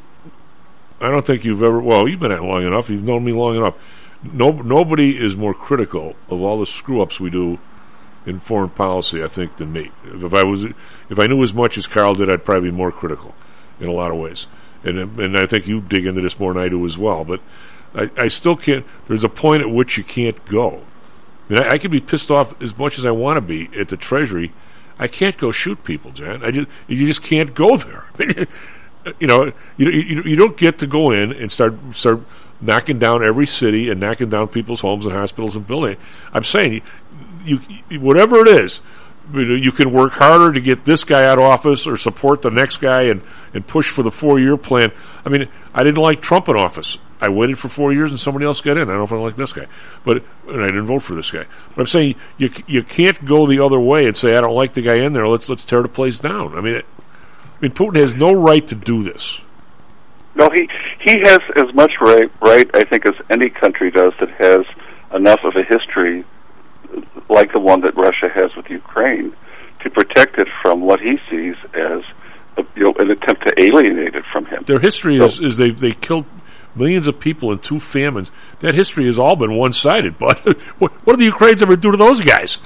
I 1.01 1.11
don't 1.11 1.27
think 1.27 1.45
you've 1.45 1.63
ever. 1.63 1.81
Well, 1.81 2.09
you've 2.09 2.21
been 2.21 2.33
at 2.33 2.43
long 2.43 2.65
enough. 2.65 2.89
You've 2.89 3.05
known 3.05 3.25
me 3.25 3.33
long 3.33 3.57
enough. 3.57 3.75
No, 4.23 4.51
nobody 4.51 5.23
is 5.23 5.37
more 5.37 5.55
critical 5.55 6.17
of 6.31 6.41
all 6.41 6.59
the 6.59 6.67
screw 6.67 7.03
ups 7.03 7.21
we 7.21 7.31
do 7.31 7.59
in 8.25 8.41
foreign 8.41 8.71
policy, 8.71 9.23
I 9.23 9.29
think, 9.29 9.57
than 9.57 9.73
me. 9.73 9.91
If 10.05 10.35
I 10.35 10.43
was, 10.43 10.65
if 10.65 11.19
I 11.19 11.27
knew 11.27 11.43
as 11.43 11.55
much 11.55 11.79
as 11.79 11.87
Carl 11.87 12.15
did, 12.15 12.31
I'd 12.31 12.45
probably 12.45 12.71
be 12.71 12.77
more 12.77 12.91
critical 12.91 13.35
in 13.79 13.89
a 13.89 13.93
lot 13.93 14.11
of 14.11 14.19
ways. 14.19 14.47
And 14.85 14.99
and 15.19 15.37
I 15.37 15.47
think 15.47 15.67
you 15.67 15.81
dig 15.81 16.07
into 16.07 16.21
this 16.21 16.39
more 16.39 16.53
than 16.53 16.63
I 16.63 16.69
do 16.69 16.85
as 16.87 16.97
well. 16.97 17.25
But 17.25 17.41
I, 17.97 18.11
I 18.17 18.29
still 18.29 18.57
can't. 18.57 18.85
There's 19.09 19.25
a 19.25 19.29
point 19.29 19.63
at 19.63 19.71
which 19.71 19.97
you 19.97 20.05
can't 20.05 20.45
go. 20.45 20.83
I 21.49 21.53
mean, 21.53 21.63
I, 21.63 21.71
I 21.73 21.79
can 21.79 21.91
be 21.91 22.01
pissed 22.01 22.31
off 22.31 22.61
as 22.63 22.77
much 22.77 22.99
as 22.99 23.07
I 23.07 23.11
want 23.11 23.39
to 23.39 23.41
be 23.41 23.71
at 23.79 23.89
the 23.89 23.97
Treasury. 23.97 24.53
I 24.99 25.09
can't 25.09 25.37
go 25.37 25.51
shoot 25.51 25.83
people, 25.85 26.11
Jan. 26.13 26.45
I 26.45 26.51
just 26.51 26.69
you 26.87 27.07
just 27.07 27.23
can't 27.23 27.55
go 27.55 27.77
there. 27.77 28.11
you 29.21 29.27
know, 29.27 29.53
you, 29.77 29.91
you 29.91 30.23
you 30.23 30.37
don't 30.37 30.57
get 30.57 30.79
to 30.79 30.87
go 30.87 31.11
in 31.11 31.33
and 31.33 31.51
start 31.51 31.75
start 31.93 32.21
knocking 32.61 32.99
down 32.99 33.23
every 33.23 33.47
city 33.47 33.91
and 33.91 34.01
knocking 34.01 34.31
down 34.31 34.49
people's 34.49 34.81
homes 34.81 35.07
and 35.07 35.15
hospitals 35.15 35.57
and 35.57 35.67
buildings. 35.67 35.99
I'm 36.33 36.45
saying 36.45 36.83
you, 37.45 37.61
you 37.89 38.01
whatever 38.01 38.41
it 38.41 38.49
is, 38.49 38.81
you, 39.35 39.73
can 39.73 39.93
work 39.93 40.13
harder 40.13 40.53
to 40.53 40.61
get 40.61 40.85
this 40.85 41.05
guy 41.05 41.25
out 41.25 41.39
of 41.39 41.45
office 41.45 41.87
or 41.87 41.97
support 41.97 42.43
the 42.43 42.51
next 42.51 42.79
guy 42.79 43.03
and 43.03 43.23
and 43.55 43.67
push 43.67 43.89
for 43.89 44.03
the 44.03 44.11
four 44.11 44.39
year 44.39 44.57
plan. 44.57 44.93
I 45.25 45.29
mean, 45.29 45.49
I 45.75 45.83
didn't 45.83 46.03
like 46.03 46.23
Trump 46.23 46.49
in 46.49 46.57
office. 46.57 46.99
I 47.21 47.31
waited 47.31 47.59
for 47.59 47.69
four 47.69 47.93
years 47.93 48.11
and 48.11 48.21
somebody 48.21 48.45
else 48.45 48.61
got 48.61 48.77
in. 48.77 48.83
I 48.83 48.93
don't 48.93 48.99
know 48.99 49.05
if 49.05 49.13
I 49.13 49.17
like 49.17 49.37
this 49.37 49.53
guy, 49.53 49.67
but 50.05 50.23
and 50.49 50.63
I 50.63 50.67
didn't 50.67 50.87
vote 50.87 51.03
for 51.03 51.15
this 51.15 51.31
guy. 51.31 51.45
But 51.71 51.81
I'm 51.81 51.87
saying 51.87 52.17
you 52.39 52.51
you 52.67 52.83
can't 52.83 53.25
go 53.25 53.47
the 53.47 53.65
other 53.65 53.81
way 53.81 54.07
and 54.07 54.17
say 54.17 54.37
I 54.37 54.41
don't 54.41 54.55
like 54.55 54.75
the 54.75 54.83
guy 54.83 54.97
in 54.97 55.13
there. 55.13 55.27
Let's 55.27 55.49
let's 55.49 55.65
tear 55.65 55.83
the 55.83 55.89
place 55.89 56.19
down. 56.19 56.57
I 56.57 56.61
mean, 56.61 56.75
it, 56.75 56.87
I 56.99 57.63
mean 57.63 57.73
Putin 57.73 57.97
has 58.01 58.15
no 58.15 58.33
right 58.33 58.67
to 58.69 58.75
do 58.75 59.03
this. 59.03 59.41
no, 60.35 60.51
he 60.51 60.69
he 61.01 61.19
has 61.25 61.41
as 61.57 61.75
much 61.75 61.93
right 62.01 62.31
right 62.43 62.71
I 62.75 62.85
think 62.85 63.07
as 63.07 63.15
any 63.31 63.49
country 63.51 63.91
does 63.91 64.13
that 64.21 64.31
has 64.39 64.67
enough 65.15 65.41
of 65.43 65.55
a 65.57 65.63
history 65.65 66.25
like 67.29 67.53
the 67.53 67.61
one 67.61 67.81
that 67.83 67.97
Russia 67.97 68.29
has 68.35 68.55
with 68.57 68.69
Ukraine 68.71 69.35
to 69.83 69.91
protect 69.91 70.39
it 70.39 70.49
from 70.63 70.81
what 70.81 71.01
he 71.01 71.17
sees 71.31 71.57
as 71.75 72.03
a, 72.57 72.65
you 72.75 72.85
know 72.85 72.95
an 72.99 73.11
attempt 73.11 73.47
to 73.47 73.53
alienate 73.59 74.15
it 74.15 74.25
from 74.33 74.47
him. 74.47 74.65
Their 74.67 74.81
history 74.81 75.19
is, 75.19 75.41
is 75.41 75.57
they 75.57 75.71
they 75.71 75.93
killed 75.93 76.27
millions 76.75 77.07
of 77.07 77.19
people 77.19 77.53
in 77.53 77.59
two 77.59 77.81
famines. 77.81 78.31
That 78.61 78.75
history 78.75 79.07
has 79.07 79.19
all 79.19 79.37
been 79.37 79.57
one 79.57 79.73
sided. 79.73 80.17
But 80.27 80.41
what, 80.79 80.93
what 81.05 81.15
did 81.15 81.21
the 81.21 81.25
Ukrainians 81.25 81.63
ever 81.63 81.77
do 81.77 81.91
to 81.91 81.97
those 81.97 82.21
guys? 82.21 82.59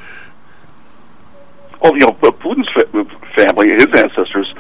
Oh, 1.82 1.94
you 1.94 2.01
know, 2.01 2.16
but 2.20 2.39
Putin's 2.40 2.69
fa- 2.74 2.86
family, 3.36 3.69
his 3.73 3.86
ancestors, 3.94 4.52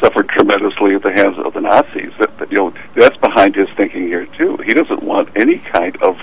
suffered 0.00 0.28
tremendously 0.28 0.94
at 0.94 1.02
the 1.02 1.12
hands 1.12 1.36
of 1.44 1.54
the 1.54 1.60
Nazis. 1.60 2.12
That, 2.20 2.38
that 2.38 2.52
you 2.52 2.58
know, 2.58 2.74
that's 2.96 3.16
behind 3.16 3.56
his 3.56 3.68
thinking 3.76 4.06
here 4.06 4.26
too. 4.38 4.58
He 4.64 4.72
doesn't 4.72 5.02
want 5.02 5.30
any 5.36 5.58
kind 5.72 5.96
of 6.02 6.16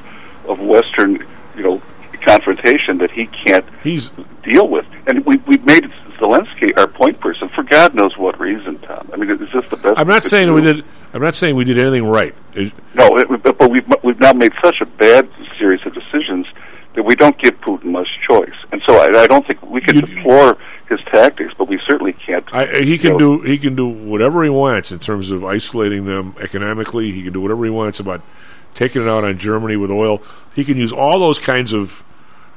of 0.47 0.59
Western, 0.59 1.25
you 1.55 1.63
know, 1.63 1.81
confrontation 2.25 2.97
that 2.99 3.11
he 3.11 3.27
can't 3.27 3.65
He's 3.83 4.11
deal 4.43 4.67
with. 4.67 4.85
And 5.07 5.25
we 5.25 5.37
we 5.47 5.57
made 5.57 5.83
Zelensky 6.19 6.77
our 6.77 6.87
point 6.87 7.19
person 7.19 7.49
for 7.55 7.63
God 7.63 7.95
knows 7.95 8.15
what 8.17 8.39
reason, 8.39 8.77
Tom. 8.79 9.09
I 9.13 9.17
mean, 9.17 9.29
is 9.31 9.39
this 9.53 9.65
the 9.69 9.77
best? 9.77 9.95
I'm 9.99 10.07
not 10.07 10.23
saying 10.23 10.47
do? 10.47 10.53
we 10.53 10.61
did. 10.61 10.85
I'm 11.13 11.21
not 11.21 11.35
saying 11.35 11.55
we 11.55 11.63
did 11.65 11.77
anything 11.77 12.05
right. 12.05 12.33
It- 12.53 12.73
No, 12.93 13.17
it, 13.17 13.27
but 13.43 13.57
but 13.57 13.71
we've 13.71 13.85
we've 14.03 14.19
now 14.19 14.33
made 14.33 14.51
such 14.63 14.81
a 14.81 14.85
bad 14.85 15.29
series 15.57 15.81
of 15.85 15.93
decisions 15.93 16.45
that 16.93 17.03
we 17.03 17.15
don't 17.15 17.37
give 17.39 17.53
Putin 17.61 17.85
much 17.85 18.07
choice, 18.27 18.53
and 18.71 18.81
so 18.87 18.97
I, 18.97 19.21
I 19.21 19.27
don't 19.27 19.47
think 19.47 19.61
we 19.63 19.79
can 19.81 19.95
deplore 20.01 20.57
his 20.89 20.99
tactics, 21.09 21.53
but 21.57 21.69
we 21.69 21.79
certainly 21.89 22.11
can't. 22.13 22.43
I, 22.53 22.65
I- 22.79 22.81
he 22.81 22.97
can 22.97 23.13
know, 23.13 23.17
do 23.37 23.41
he 23.41 23.57
can 23.57 23.75
do 23.75 23.87
whatever 23.87 24.43
he 24.43 24.49
wants 24.49 24.91
in 24.91 24.99
terms 24.99 25.31
of 25.31 25.43
isolating 25.43 26.05
them 26.05 26.35
economically. 26.39 27.11
He 27.11 27.23
can 27.23 27.33
do 27.33 27.41
whatever 27.41 27.63
he 27.65 27.71
wants 27.71 27.99
about 27.99 28.21
taking 28.73 29.01
it 29.01 29.07
out 29.07 29.23
on 29.23 29.37
Germany 29.37 29.75
with 29.77 29.89
oil. 29.91 30.21
He 30.53 30.63
can 30.63 30.77
use 30.77 30.91
all 30.93 31.19
those 31.19 31.39
kinds 31.39 31.73
of 31.73 32.03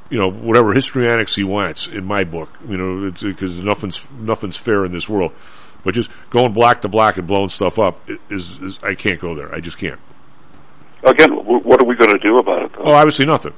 you 0.09 0.17
know 0.19 0.29
whatever 0.29 0.73
histrionics 0.73 1.35
he 1.35 1.43
wants 1.43 1.87
in 1.87 2.05
my 2.05 2.23
book. 2.23 2.49
You 2.67 2.77
know 2.77 3.11
because 3.11 3.59
nothing's 3.59 4.05
nothing's 4.19 4.57
fair 4.57 4.85
in 4.85 4.91
this 4.91 5.07
world. 5.09 5.31
But 5.83 5.93
just 5.93 6.09
going 6.31 6.51
black 6.53 6.81
to 6.81 6.87
black 6.87 7.17
and 7.17 7.27
blowing 7.27 7.49
stuff 7.49 7.77
up 7.77 7.99
is, 8.29 8.51
is 8.59 8.79
I 8.81 8.95
can't 8.95 9.19
go 9.19 9.35
there. 9.35 9.53
I 9.53 9.59
just 9.59 9.77
can't. 9.77 9.99
Again, 11.03 11.31
what 11.33 11.79
are 11.79 11.85
we 11.85 11.95
going 11.95 12.11
to 12.11 12.17
do 12.19 12.39
about 12.39 12.63
it? 12.63 12.71
Though? 12.73 12.85
Oh, 12.85 12.93
obviously 12.93 13.25
nothing. 13.27 13.53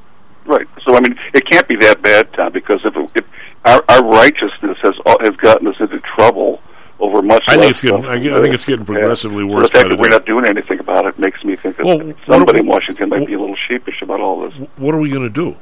Right. 0.45 0.67
So 0.85 0.93
I 0.95 0.99
mean, 0.99 1.17
it 1.33 1.45
can't 1.49 1.65
be 1.69 1.77
that 1.77 2.01
bad, 2.01 2.31
Tom, 2.33 2.51
because 2.51 2.81
if, 2.83 2.93
it, 2.95 3.11
if 3.15 3.25
our, 3.63 3.81
our 3.87 4.03
righteousness 4.09 4.77
has 4.83 4.93
has 5.21 5.35
gotten 5.37 5.67
us 5.67 5.75
into 5.79 5.99
trouble 6.15 6.61
over 6.99 7.21
much. 7.21 7.43
I 7.47 7.55
think 7.57 7.71
it's 7.71 7.81
getting. 7.81 8.05
I, 8.05 8.15
I 8.15 8.41
think 8.41 8.53
it's 8.55 8.65
getting 8.65 8.81
Yeah. 8.81 8.85
progressively 8.93 9.43
So 9.47 9.55
worse. 9.55 9.69
the 9.69 9.77
fact 9.77 9.89
that 9.89 9.97
we're 9.99 10.09
day. 10.09 10.15
not 10.17 10.25
doing 10.25 10.45
anything 10.47 10.79
about 10.79 11.05
it 11.05 11.17
makes 11.19 11.41
me 11.45 11.55
think 11.55 11.77
that 11.77 11.85
Well, 11.85 12.13
somebody 12.29 12.57
are- 12.59 12.61
in 12.61 12.67
Washington 12.67 13.07
might 13.09 13.25
be 13.27 13.33
a 13.35 13.39
little 13.39 13.55
sheepish 13.69 14.01
about 14.01 14.19
all 14.19 14.41
this. 14.49 14.53
What 14.77 14.93
are 14.93 14.99
we 14.99 15.09
going 15.09 15.23
to 15.23 15.29
do? 15.29 15.55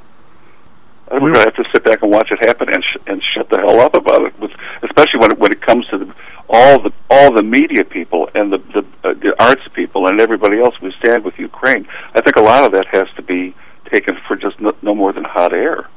We're 1.12 1.20
going 1.20 1.34
to 1.36 1.40
have 1.42 1.56
to 1.56 1.66
sit 1.72 1.84
back 1.84 2.02
and 2.02 2.12
watch 2.12 2.30
it 2.32 2.40
happen 2.48 2.68
and 2.68 2.84
sh- 2.84 3.04
and 3.06 3.22
shut 3.36 3.50
the 3.50 3.58
hell 3.58 3.80
up 3.80 3.94
about 3.94 4.24
it. 4.24 4.40
With, 4.40 4.52
especially 4.82 5.20
when 5.20 5.32
it, 5.32 5.40
when 5.40 5.52
it 5.52 5.62
comes 5.62 5.86
to 5.88 6.00
the, 6.00 6.14
all 6.50 6.82
the 6.82 6.92
all 7.12 7.34
the 7.34 7.44
media 7.44 7.84
people 7.86 8.30
and 8.34 8.52
the 8.52 8.58
the, 8.58 8.82
uh, 9.08 9.14
the 9.14 9.36
arts 9.40 9.62
people 9.74 10.08
and 10.08 10.20
everybody 10.20 10.60
else 10.60 10.74
who 10.82 10.90
stand 11.04 11.24
with 11.24 11.36
Ukraine. 11.38 11.88
I 12.16 12.22
think 12.22 12.38
a 12.38 12.42
lot 12.42 12.64
of 12.64 12.72
that 12.72 12.88
has 12.92 13.06
to 13.18 13.22
be 13.22 13.56
taken 13.94 14.18
for 14.28 14.36
just 14.36 14.60
no, 14.60 14.74
no 14.82 14.96
more 14.96 15.14
than 15.14 15.24
hot 15.24 15.54
air. 15.54 15.88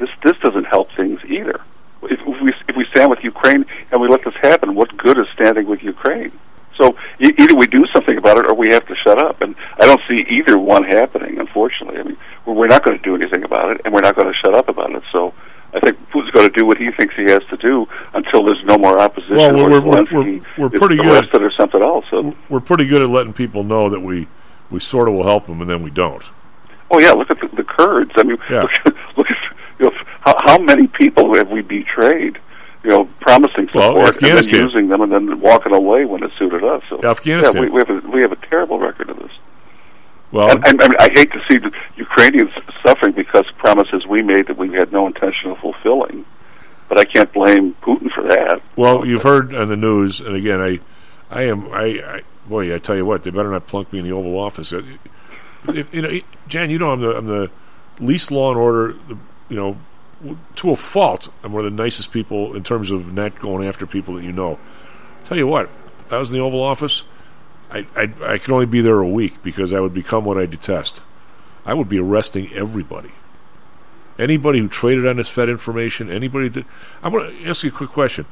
This 0.00 0.08
this 0.24 0.34
doesn't 0.42 0.64
help 0.64 0.88
things 0.96 1.20
either. 1.28 1.60
If, 2.02 2.20
if 2.20 2.42
we 2.42 2.50
if 2.68 2.76
we 2.76 2.86
stand 2.90 3.10
with 3.10 3.20
Ukraine 3.22 3.66
and 3.90 4.00
we 4.00 4.08
let 4.08 4.24
this 4.24 4.34
happen, 4.40 4.74
what 4.74 4.96
good 4.96 5.18
is 5.18 5.26
standing 5.34 5.66
with 5.66 5.82
Ukraine? 5.82 6.32
So 6.80 6.96
e- 7.20 7.32
either 7.38 7.54
we 7.54 7.66
do 7.66 7.84
something 7.92 8.16
about 8.18 8.38
it 8.38 8.46
or 8.48 8.54
we 8.54 8.68
have 8.72 8.86
to 8.86 8.94
shut 9.04 9.18
up. 9.22 9.42
And 9.42 9.54
I 9.80 9.86
don't 9.86 10.00
see 10.08 10.24
either 10.28 10.58
one 10.58 10.84
happening. 10.84 11.38
Unfortunately, 11.38 11.98
I 12.00 12.02
mean 12.02 12.16
we're 12.46 12.66
not 12.66 12.84
going 12.84 12.96
to 12.98 13.02
do 13.02 13.14
anything 13.14 13.42
about 13.44 13.70
it, 13.70 13.80
and 13.84 13.94
we're 13.94 14.00
not 14.02 14.16
going 14.16 14.26
to 14.32 14.38
shut 14.44 14.54
up 14.54 14.68
about 14.68 14.90
it. 14.94 15.02
So 15.12 15.32
I 15.72 15.80
think 15.80 15.98
Putin's 16.10 16.30
going 16.30 16.46
to 16.46 16.52
do 16.58 16.66
what 16.66 16.78
he 16.78 16.90
thinks 16.98 17.14
he 17.16 17.24
has 17.24 17.42
to 17.50 17.56
do 17.56 17.86
until 18.12 18.44
there's 18.44 18.62
no 18.64 18.76
more 18.78 18.98
opposition. 19.00 19.34
Well, 19.36 19.54
we're- 19.70 19.80
we're- 19.80 20.06
we're- 20.12 20.40
we're 20.58 20.70
pretty 20.70 20.96
good. 20.96 21.06
arrested 21.06 21.42
or 21.42 21.50
something 21.58 21.82
else. 21.82 22.04
So, 22.10 22.34
We're 22.48 22.60
pretty 22.60 22.86
good 22.86 23.02
at 23.02 23.08
letting 23.08 23.32
people 23.32 23.64
know 23.64 23.88
that 23.88 24.00
we 24.00 24.26
we 24.70 24.80
sort 24.80 25.08
of 25.08 25.14
will 25.14 25.24
help 25.24 25.46
them, 25.46 25.60
and 25.60 25.68
then 25.70 25.82
we 25.82 25.90
don't. 25.90 26.22
oh 26.90 26.98
yeah, 27.00 27.10
look 27.12 27.30
at 27.30 27.38
the, 27.40 27.48
the 27.56 27.64
Kurds. 27.64 28.10
I 28.16 28.22
mean, 28.24 28.38
Yeah. 28.50 28.60
look, 28.84 28.96
look 29.16 29.30
at 29.30 29.36
you 29.80 29.86
know, 29.86 29.92
how, 30.20 30.34
how 30.46 30.58
many 30.58 30.86
people 30.86 31.34
have 31.34 31.50
we 31.50 31.60
betrayed? 31.62 32.38
You 32.84 32.90
know, 32.90 33.04
promising 33.20 33.68
Well, 33.74 34.06
support 34.06 34.22
and 34.22 34.36
then 34.36 34.62
using 34.64 34.88
them 34.88 35.00
and 35.00 35.10
then 35.10 35.40
walking 35.40 35.72
away 35.72 36.04
when 36.04 36.22
it 36.22 36.30
suited 36.38 36.62
us. 36.62 36.82
So 36.90 37.02
Afghanistan. 37.02 37.54
Yeah, 37.54 37.60
we, 37.62 37.70
we 37.70 37.78
have 37.80 37.90
a 37.90 38.08
we 38.08 38.20
have 38.20 38.32
a 38.32 38.46
terrible 38.46 38.78
record 38.78 39.08
of 39.08 39.18
this. 39.18 39.32
Well, 40.32 40.50
and, 40.50 40.66
and, 40.66 40.82
I, 40.82 40.88
mean, 40.88 40.96
I 40.98 41.08
hate 41.14 41.30
to 41.32 41.40
see 41.48 41.58
the 41.58 41.72
Ukrainians 41.96 42.50
suffering 42.84 43.12
because 43.12 43.44
promises 43.56 44.04
we 44.04 44.20
made 44.20 44.48
that 44.48 44.58
we 44.58 44.72
had 44.72 44.92
no 44.92 45.06
intention 45.06 45.50
of 45.50 45.58
fulfilling. 45.58 46.24
But 46.88 46.98
I 46.98 47.04
can't 47.04 47.32
blame 47.32 47.74
Putin 47.82 48.12
for 48.12 48.24
that. 48.24 48.60
Well, 48.76 49.06
you've 49.06 49.22
heard 49.22 49.54
on 49.54 49.68
the 49.68 49.76
news, 49.76 50.20
and 50.20 50.34
again, 50.34 50.60
I, 50.60 50.80
I 51.30 51.42
am, 51.44 51.68
I, 51.72 51.84
I, 52.04 52.22
boy, 52.48 52.74
I 52.74 52.78
tell 52.78 52.96
you 52.96 53.06
what, 53.06 53.22
they 53.22 53.30
better 53.30 53.50
not 53.50 53.66
plunk 53.66 53.92
me 53.92 54.00
in 54.00 54.04
the 54.04 54.12
Oval 54.12 54.36
Office. 54.36 54.72
If, 54.72 55.94
you 55.94 56.02
know, 56.02 56.20
Jan, 56.48 56.68
you 56.68 56.78
know, 56.78 56.90
I'm 56.90 57.00
the, 57.00 57.16
I'm 57.16 57.26
the 57.26 57.50
least 58.00 58.30
law 58.30 58.50
and 58.50 58.58
order, 58.58 58.96
you 59.48 59.56
know, 59.56 59.78
to 60.56 60.70
a 60.70 60.76
fault. 60.76 61.28
I'm 61.42 61.52
one 61.52 61.64
of 61.64 61.72
the 61.72 61.82
nicest 61.82 62.12
people 62.12 62.54
in 62.54 62.62
terms 62.62 62.90
of 62.90 63.12
not 63.12 63.38
going 63.38 63.66
after 63.66 63.86
people 63.86 64.14
that 64.14 64.24
you 64.24 64.32
know. 64.32 64.58
Tell 65.24 65.36
you 65.36 65.46
what, 65.46 65.70
I 66.10 66.18
was 66.18 66.30
in 66.30 66.36
the 66.36 66.42
Oval 66.42 66.62
Office, 66.62 67.04
I, 67.70 67.86
I, 67.96 68.12
I 68.22 68.38
could 68.38 68.52
only 68.52 68.66
be 68.66 68.80
there 68.80 69.00
a 69.00 69.08
week 69.08 69.42
because 69.42 69.72
I 69.72 69.80
would 69.80 69.94
become 69.94 70.24
what 70.24 70.38
I 70.38 70.46
detest. 70.46 71.02
I 71.64 71.74
would 71.74 71.88
be 71.88 71.98
arresting 71.98 72.52
everybody. 72.52 73.10
Anybody 74.18 74.60
who 74.60 74.68
traded 74.68 75.06
on 75.06 75.16
this 75.16 75.28
Fed 75.28 75.48
information, 75.48 76.10
anybody 76.10 76.48
that 76.50 76.66
I 77.02 77.08
want 77.08 77.36
to 77.36 77.48
ask 77.48 77.64
you 77.64 77.70
a 77.70 77.72
quick 77.72 77.90
question. 77.90 78.26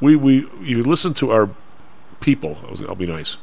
We 0.00 0.16
we 0.16 0.48
you 0.60 0.82
listen 0.82 1.14
to 1.14 1.30
our 1.30 1.48
people. 2.20 2.58
I'll 2.86 2.94
be 2.94 3.06
nice 3.06 3.38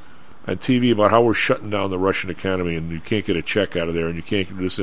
on 0.45 0.57
TV 0.57 0.91
about 0.91 1.09
how 1.09 1.23
we're 1.23 1.33
shutting 1.33 1.69
down 1.69 1.89
the 1.89 1.97
Russian 1.97 2.29
economy 2.29 2.75
and 2.75 2.91
you 2.91 2.99
can't 2.99 3.25
get 3.25 3.37
a 3.37 3.41
check 3.41 3.75
out 3.75 3.87
of 3.87 3.95
there 3.95 4.07
and 4.07 4.15
you 4.15 4.21
can't 4.21 4.47
get 4.47 4.57
this. 4.57 4.79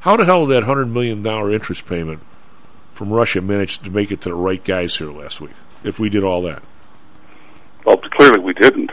How 0.00 0.16
the 0.16 0.26
hell 0.26 0.46
did 0.46 0.56
that 0.56 0.64
hundred 0.64 0.86
million 0.86 1.22
dollar 1.22 1.50
interest 1.50 1.86
payment 1.86 2.20
from 2.94 3.12
Russia 3.12 3.40
managed 3.40 3.84
to 3.84 3.90
make 3.90 4.10
it 4.10 4.20
to 4.22 4.30
the 4.30 4.34
right 4.34 4.62
guys 4.64 4.96
here 4.96 5.10
last 5.12 5.40
week? 5.40 5.52
If 5.82 5.98
we 5.98 6.08
did 6.08 6.24
all 6.24 6.42
that, 6.42 6.62
Well, 7.84 7.98
clearly 7.98 8.38
we 8.40 8.54
didn't. 8.54 8.90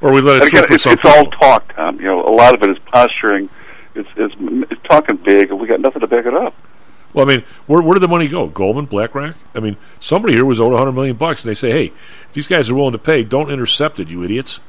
or 0.00 0.12
we 0.12 0.20
let 0.20 0.42
it 0.42 0.48
again, 0.48 0.64
it's, 0.70 0.84
it's 0.86 1.04
all 1.04 1.24
talk, 1.30 1.74
Tom. 1.74 1.96
You 1.98 2.06
know, 2.06 2.20
a 2.22 2.30
lot 2.34 2.54
of 2.54 2.62
it 2.62 2.70
is 2.70 2.78
posturing. 2.92 3.48
It's, 3.94 4.08
it's 4.16 4.34
it's 4.70 4.82
talking 4.88 5.16
big, 5.24 5.50
and 5.50 5.58
we 5.58 5.66
got 5.66 5.80
nothing 5.80 6.00
to 6.00 6.06
back 6.06 6.26
it 6.26 6.34
up. 6.34 6.54
Well, 7.14 7.24
I 7.24 7.28
mean, 7.28 7.44
where 7.66 7.80
where 7.80 7.94
did 7.94 8.00
the 8.02 8.08
money 8.08 8.28
go? 8.28 8.46
Goldman, 8.46 8.84
BlackRock. 8.84 9.36
I 9.54 9.60
mean, 9.60 9.78
somebody 10.00 10.34
here 10.34 10.44
was 10.44 10.60
owed 10.60 10.72
100 10.72 10.92
million 10.92 11.16
bucks, 11.16 11.44
and 11.44 11.50
they 11.50 11.54
say, 11.54 11.70
"Hey, 11.70 11.84
if 11.86 12.32
these 12.32 12.46
guys 12.46 12.68
are 12.68 12.74
willing 12.74 12.92
to 12.92 12.98
pay. 12.98 13.24
Don't 13.24 13.50
intercept 13.50 13.98
it, 14.00 14.08
you 14.08 14.22
idiots." 14.22 14.60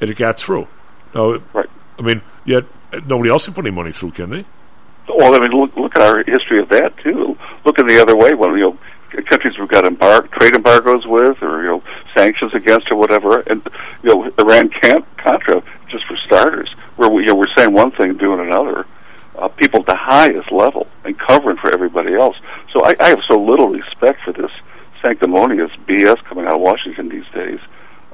And 0.00 0.10
it 0.10 0.16
got 0.16 0.38
through. 0.38 0.66
No, 1.14 1.40
right. 1.52 1.70
I 1.96 2.02
mean, 2.02 2.20
yet 2.44 2.64
nobody 3.06 3.30
else 3.30 3.44
can 3.44 3.54
put 3.54 3.64
any 3.64 3.74
money 3.74 3.92
through, 3.92 4.10
can 4.10 4.28
they? 4.30 4.44
Well, 5.08 5.34
I 5.34 5.38
mean, 5.38 5.52
look, 5.52 5.76
look 5.76 5.96
at 5.96 6.02
our 6.02 6.18
history 6.24 6.60
of 6.60 6.68
that 6.70 6.96
too. 6.98 7.36
Look 7.64 7.78
at 7.78 7.86
the 7.86 8.00
other 8.00 8.16
way. 8.16 8.30
Well, 8.34 8.56
you 8.56 8.62
know, 8.64 8.78
countries 9.30 9.54
we've 9.58 9.68
got 9.68 9.84
embar- 9.84 10.30
trade 10.32 10.54
embargoes 10.56 11.06
with, 11.06 11.42
or 11.42 11.62
you 11.62 11.68
know, 11.68 11.82
sanctions 12.16 12.54
against, 12.54 12.90
or 12.90 12.96
whatever. 12.96 13.40
And 13.40 13.62
you 14.02 14.10
know, 14.10 14.32
Iran 14.38 14.70
can't 14.82 15.04
Contra 15.18 15.62
just 15.90 16.04
for 16.06 16.16
starters, 16.26 16.74
where 16.96 17.08
we, 17.10 17.22
you 17.22 17.28
know, 17.28 17.34
we're 17.36 17.54
saying 17.56 17.72
one 17.72 17.92
thing, 17.92 18.16
doing 18.16 18.40
another. 18.40 18.86
Uh, 19.36 19.48
people 19.48 19.80
at 19.80 19.86
the 19.86 19.96
highest 19.96 20.52
level 20.52 20.86
and 21.04 21.18
covering 21.18 21.56
for 21.56 21.72
everybody 21.74 22.14
else. 22.14 22.36
So 22.72 22.84
I, 22.84 22.94
I 23.00 23.08
have 23.08 23.18
so 23.26 23.36
little 23.36 23.68
respect 23.68 24.20
for 24.24 24.32
this 24.32 24.50
sanctimonious 25.02 25.72
BS 25.88 26.22
coming 26.24 26.46
out 26.46 26.54
of 26.54 26.60
Washington 26.60 27.08
these 27.08 27.26
days. 27.34 27.58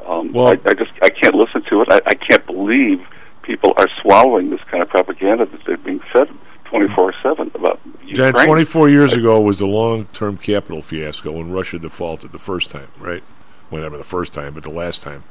Um, 0.07 0.33
Well- 0.33 0.49
I, 0.49 0.53
I 0.65 0.73
just 0.75 0.93
I 1.03 1.11
can't 1.11 1.35
listen 1.35 1.63
to 1.69 1.83
it. 1.83 1.89
I, 1.91 2.01
I 2.07 2.15
can't 2.15 2.45
believe 2.47 3.01
people 3.43 3.75
are 3.77 3.87
swallowing 4.01 4.49
this 4.51 4.61
kind 4.71 4.83
of 4.83 4.89
propaganda 4.89 5.45
that 5.45 5.61
they're 5.67 5.77
being 5.77 6.01
fed 6.13 6.29
twenty 6.71 6.93
four 6.95 7.13
seven 7.23 7.51
about 7.55 7.81
Jan, 8.07 8.29
Ukraine. 8.29 8.47
24 8.47 8.89
years 8.89 9.13
ago 9.13 9.41
was 9.41 9.59
the 9.59 9.67
long-term 9.67 10.39
capital 10.39 10.83
fiasco 10.83 11.33
when 11.33 11.51
Russia 11.51 11.79
defaulted 11.79 12.33
the 12.33 12.39
first 12.39 12.71
time, 12.71 12.89
right? 12.99 13.23
Whatever 13.69 13.99
the 13.99 14.05
first 14.05 14.33
time, 14.33 14.55
but 14.55 14.63
the 14.63 14.71
last 14.71 15.03
time. 15.03 15.23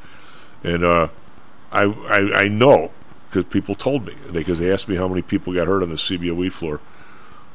And 0.64 0.84
uh, 0.84 1.08
I, 1.72 1.84
I 1.84 2.44
I 2.44 2.48
know 2.48 2.92
because 3.30 3.46
people 3.46 3.76
told 3.76 4.06
me 4.06 4.16
because 4.32 4.60
they 4.60 4.72
asked 4.72 4.88
me 4.88 4.96
how 4.96 5.08
many 5.08 5.22
people 5.22 5.54
got 5.54 5.68
hurt 5.68 5.84
on 5.84 5.90
the 5.90 5.96
CBOE 5.96 6.52
floor. 6.52 6.80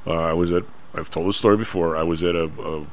Uh, 0.07 0.13
I 0.13 0.33
was 0.33 0.51
at 0.53 0.65
I've 0.95 1.11
told 1.11 1.29
this 1.29 1.37
story 1.37 1.57
before. 1.57 1.97
I 1.97 2.03
was 2.03 2.23
at 2.23 2.35
a, 2.35 2.45
a 2.45 2.87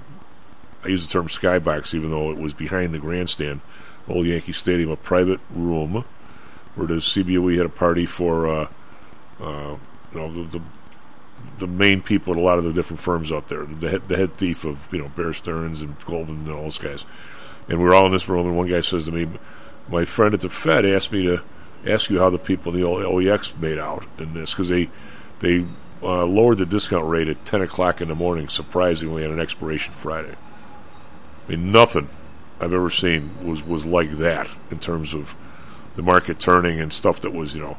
I 0.84 0.88
use 0.88 1.06
the 1.06 1.12
term 1.12 1.28
skybox 1.28 1.94
even 1.94 2.12
though 2.12 2.32
it 2.32 2.38
was 2.38 2.54
behind 2.54 2.94
the 2.94 3.00
grandstand, 3.00 3.62
old 4.08 4.26
Yankee 4.26 4.54
Stadium, 4.54 4.90
a 4.90 4.98
private 4.98 5.40
room 5.54 6.04
where 6.76 6.88
the 6.88 6.96
CBOE 6.96 7.58
had 7.58 7.66
a 7.66 7.70
party 7.70 8.06
for 8.06 8.48
uh, 8.48 8.68
uh, 9.40 9.78
you 10.14 10.20
know 10.20 10.34
the, 10.34 10.60
the 10.60 10.64
the 11.62 11.68
main 11.68 12.02
people 12.02 12.34
at 12.34 12.40
a 12.40 12.42
lot 12.42 12.58
of 12.58 12.64
the 12.66 12.74
different 12.74 13.00
firms 13.00 13.32
out 13.32 13.48
there. 13.48 13.64
The 13.66 13.90
head, 13.90 14.10
the 14.10 14.18
head 14.18 14.36
thief 14.36 14.66
of 14.66 14.80
you 14.92 15.00
know 15.00 15.10
Bear 15.10 15.32
Stearns 15.32 15.82
and 15.82 15.96
Goldman 16.06 16.48
and 16.48 16.56
all 16.56 16.64
those 16.64 16.80
guys. 16.80 17.06
And 17.70 17.78
we 17.80 17.86
were 17.86 17.94
all 17.94 18.08
in 18.08 18.12
this 18.12 18.28
room, 18.28 18.48
and 18.48 18.58
one 18.58 18.68
guy 18.68 18.82
says 18.82 19.06
to 19.06 19.12
me, 19.12 19.30
"My 19.88 20.04
friend 20.04 20.34
at 20.34 20.42
the 20.42 20.50
Fed 20.50 20.86
asked 20.86 21.12
me 21.12 21.24
to 21.24 21.42
ask 21.86 22.10
you 22.10 22.20
how 22.20 22.32
the 22.32 22.40
people 22.40 22.74
in 22.74 22.82
the 22.82 22.88
OEX 22.88 23.58
made 23.60 23.78
out 23.78 24.06
in 24.18 24.34
this 24.34 24.52
because 24.52 24.70
they 24.70 24.90
they 25.40 25.66
uh, 26.02 26.26
lowered 26.26 26.58
the 26.58 26.66
discount 26.66 27.08
rate 27.08 27.28
at 27.28 27.46
ten 27.46 27.62
o'clock 27.62 28.02
in 28.02 28.10
the 28.10 28.16
morning, 28.16 28.50
surprisingly, 28.50 29.24
on 29.24 29.32
an 29.32 29.40
expiration 29.40 29.94
Friday. 29.94 30.36
I 31.48 31.52
mean, 31.52 31.72
nothing 31.72 32.10
I've 32.60 32.74
ever 32.74 32.90
seen 32.90 33.48
was 33.48 33.64
was 33.64 33.86
like 33.86 34.18
that 34.18 34.50
in 34.72 34.80
terms 34.80 35.14
of 35.14 35.36
the 35.96 36.02
market 36.02 36.40
turning 36.40 36.80
and 36.80 36.92
stuff 36.92 37.22
that 37.22 37.34
was 37.34 37.54
you 37.54 37.62
know 37.62 37.78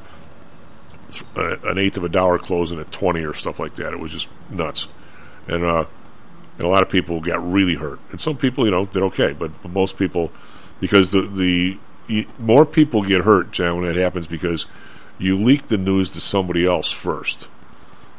an 1.36 1.78
eighth 1.78 1.96
of 1.96 2.04
a 2.04 2.08
dollar 2.08 2.38
closing 2.38 2.78
at 2.80 2.90
20 2.92 3.22
or 3.24 3.34
stuff 3.34 3.58
like 3.58 3.74
that. 3.76 3.92
It 3.92 3.98
was 3.98 4.12
just 4.12 4.28
nuts. 4.50 4.86
And, 5.46 5.64
uh, 5.64 5.84
and 6.58 6.66
a 6.66 6.68
lot 6.68 6.82
of 6.82 6.88
people 6.88 7.20
got 7.20 7.44
really 7.50 7.74
hurt. 7.74 7.98
And 8.10 8.20
some 8.20 8.36
people, 8.36 8.64
you 8.64 8.70
know, 8.70 8.86
did 8.86 9.02
okay, 9.02 9.32
but, 9.32 9.50
but 9.62 9.70
most 9.70 9.98
people, 9.98 10.30
because 10.80 11.10
the, 11.10 11.22
the, 11.22 11.78
y- 12.08 12.26
more 12.38 12.64
people 12.64 13.02
get 13.02 13.22
hurt, 13.22 13.50
John, 13.52 13.80
when 13.80 13.90
it 13.90 13.96
happens 13.96 14.26
because 14.26 14.66
you 15.18 15.38
leak 15.38 15.68
the 15.68 15.78
news 15.78 16.10
to 16.10 16.20
somebody 16.20 16.66
else 16.66 16.90
first. 16.90 17.48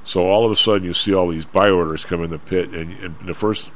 So 0.04 0.24
all 0.24 0.46
of 0.46 0.52
a 0.52 0.56
sudden 0.56 0.84
you 0.84 0.94
see 0.94 1.14
all 1.14 1.30
these 1.30 1.46
buy 1.46 1.70
orders 1.70 2.06
come 2.06 2.24
in 2.24 2.30
the 2.30 2.40
pit 2.40 2.70
and, 2.72 2.92
and 3.00 3.16
the 3.26 3.34
first 3.34 3.72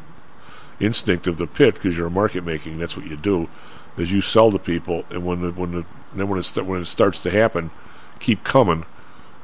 instinct 0.79 1.27
of 1.27 1.37
the 1.37 1.47
pit, 1.47 1.75
because 1.75 1.97
you're 1.97 2.07
a 2.07 2.11
market 2.11 2.43
making, 2.43 2.77
that's 2.79 2.97
what 2.97 3.07
you 3.07 3.17
do, 3.17 3.49
is 3.97 4.11
you 4.11 4.21
sell 4.21 4.51
to 4.51 4.59
people 4.59 5.05
and 5.09 5.25
when 5.25 5.41
the, 5.41 5.51
when 5.51 5.71
the, 5.71 5.85
then 6.13 6.27
when 6.29 6.39
it, 6.39 6.65
when 6.65 6.81
it 6.81 6.85
starts 6.85 7.23
to 7.23 7.31
happen, 7.31 7.71
keep 8.19 8.43
coming, 8.43 8.85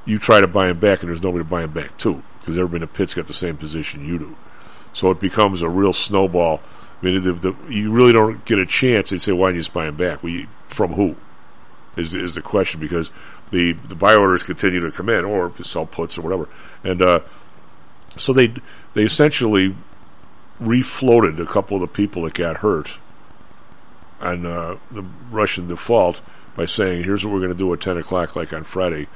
you 0.05 0.19
try 0.19 0.41
to 0.41 0.47
buy 0.47 0.67
them 0.67 0.79
back, 0.79 1.01
and 1.01 1.09
there's 1.09 1.23
nobody 1.23 1.43
to 1.43 1.49
buy 1.49 1.61
them 1.61 1.71
back 1.71 1.97
too, 1.97 2.21
because 2.39 2.57
everybody 2.57 2.77
in 2.77 2.81
the 2.81 2.87
pit's 2.87 3.13
got 3.13 3.27
the 3.27 3.33
same 3.33 3.57
position 3.57 4.05
you 4.05 4.19
do. 4.19 4.35
So 4.93 5.11
it 5.11 5.19
becomes 5.19 5.61
a 5.61 5.69
real 5.69 5.93
snowball. 5.93 6.61
I 7.01 7.05
mean, 7.05 7.23
the, 7.23 7.33
the, 7.33 7.55
you 7.69 7.91
really 7.91 8.13
don't 8.13 8.43
get 8.45 8.59
a 8.59 8.65
chance. 8.65 9.09
They 9.09 9.17
say, 9.17 9.31
"Why 9.31 9.47
don't 9.47 9.55
you 9.55 9.61
just 9.61 9.73
buy 9.73 9.85
them 9.85 9.95
back?" 9.97 10.23
Well, 10.23 10.31
you, 10.31 10.47
from 10.67 10.93
who? 10.93 11.15
Is 11.95 12.15
is 12.15 12.35
the 12.35 12.41
question 12.41 12.79
because 12.79 13.11
the 13.51 13.73
the 13.73 13.95
buy 13.95 14.15
orders 14.15 14.41
continue 14.41 14.79
to 14.79 14.91
come 14.91 15.09
in, 15.09 15.25
or 15.25 15.51
sell 15.61 15.85
puts 15.85 16.17
or 16.17 16.21
whatever, 16.21 16.49
and 16.83 17.01
uh, 17.01 17.19
so 18.17 18.33
they 18.33 18.53
they 18.93 19.03
essentially 19.03 19.75
refloated 20.59 21.39
a 21.39 21.45
couple 21.45 21.77
of 21.77 21.81
the 21.81 21.87
people 21.87 22.23
that 22.23 22.33
got 22.33 22.57
hurt 22.57 22.97
on 24.21 24.45
uh, 24.45 24.77
the 24.91 25.03
Russian 25.29 25.67
default 25.67 26.21
by 26.55 26.65
saying, 26.65 27.03
"Here's 27.03 27.23
what 27.23 27.33
we're 27.33 27.41
going 27.41 27.51
to 27.51 27.57
do 27.57 27.71
at 27.73 27.81
ten 27.81 27.97
o'clock, 27.97 28.35
like 28.35 28.53
on 28.53 28.63
Friday." 28.63 29.07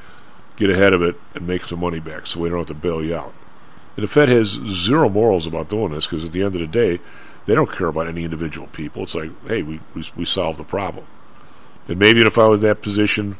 Get 0.57 0.69
ahead 0.69 0.93
of 0.93 1.01
it 1.01 1.15
and 1.33 1.47
make 1.47 1.63
some 1.63 1.79
money 1.79 1.99
back 1.99 2.27
so 2.27 2.39
we 2.39 2.49
don't 2.49 2.57
have 2.57 2.67
to 2.67 2.73
bail 2.73 3.03
you 3.03 3.15
out. 3.15 3.33
And 3.95 4.03
the 4.03 4.07
Fed 4.07 4.29
has 4.29 4.49
zero 4.49 5.09
morals 5.09 5.47
about 5.47 5.69
doing 5.69 5.91
this 5.91 6.05
because 6.05 6.25
at 6.25 6.31
the 6.31 6.43
end 6.43 6.55
of 6.55 6.61
the 6.61 6.67
day, 6.67 6.99
they 7.45 7.55
don't 7.55 7.71
care 7.71 7.87
about 7.87 8.07
any 8.07 8.23
individual 8.23 8.67
people. 8.67 9.03
It's 9.03 9.15
like, 9.15 9.31
hey, 9.47 9.63
we 9.63 9.79
we, 9.95 10.03
we 10.15 10.25
solved 10.25 10.59
the 10.59 10.63
problem. 10.63 11.05
And 11.87 11.97
maybe 11.97 12.21
if 12.21 12.37
I 12.37 12.47
was 12.47 12.61
in 12.61 12.67
that 12.67 12.81
position, 12.81 13.37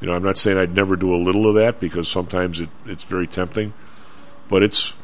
you 0.00 0.06
know, 0.06 0.14
I'm 0.14 0.22
not 0.22 0.38
saying 0.38 0.58
I'd 0.58 0.74
never 0.74 0.96
do 0.96 1.14
a 1.14 1.16
little 1.16 1.48
of 1.48 1.54
that 1.56 1.78
because 1.78 2.08
sometimes 2.08 2.60
it, 2.60 2.70
it's 2.86 3.04
very 3.04 3.26
tempting, 3.26 3.74
but 4.48 4.62
it's 4.62 4.94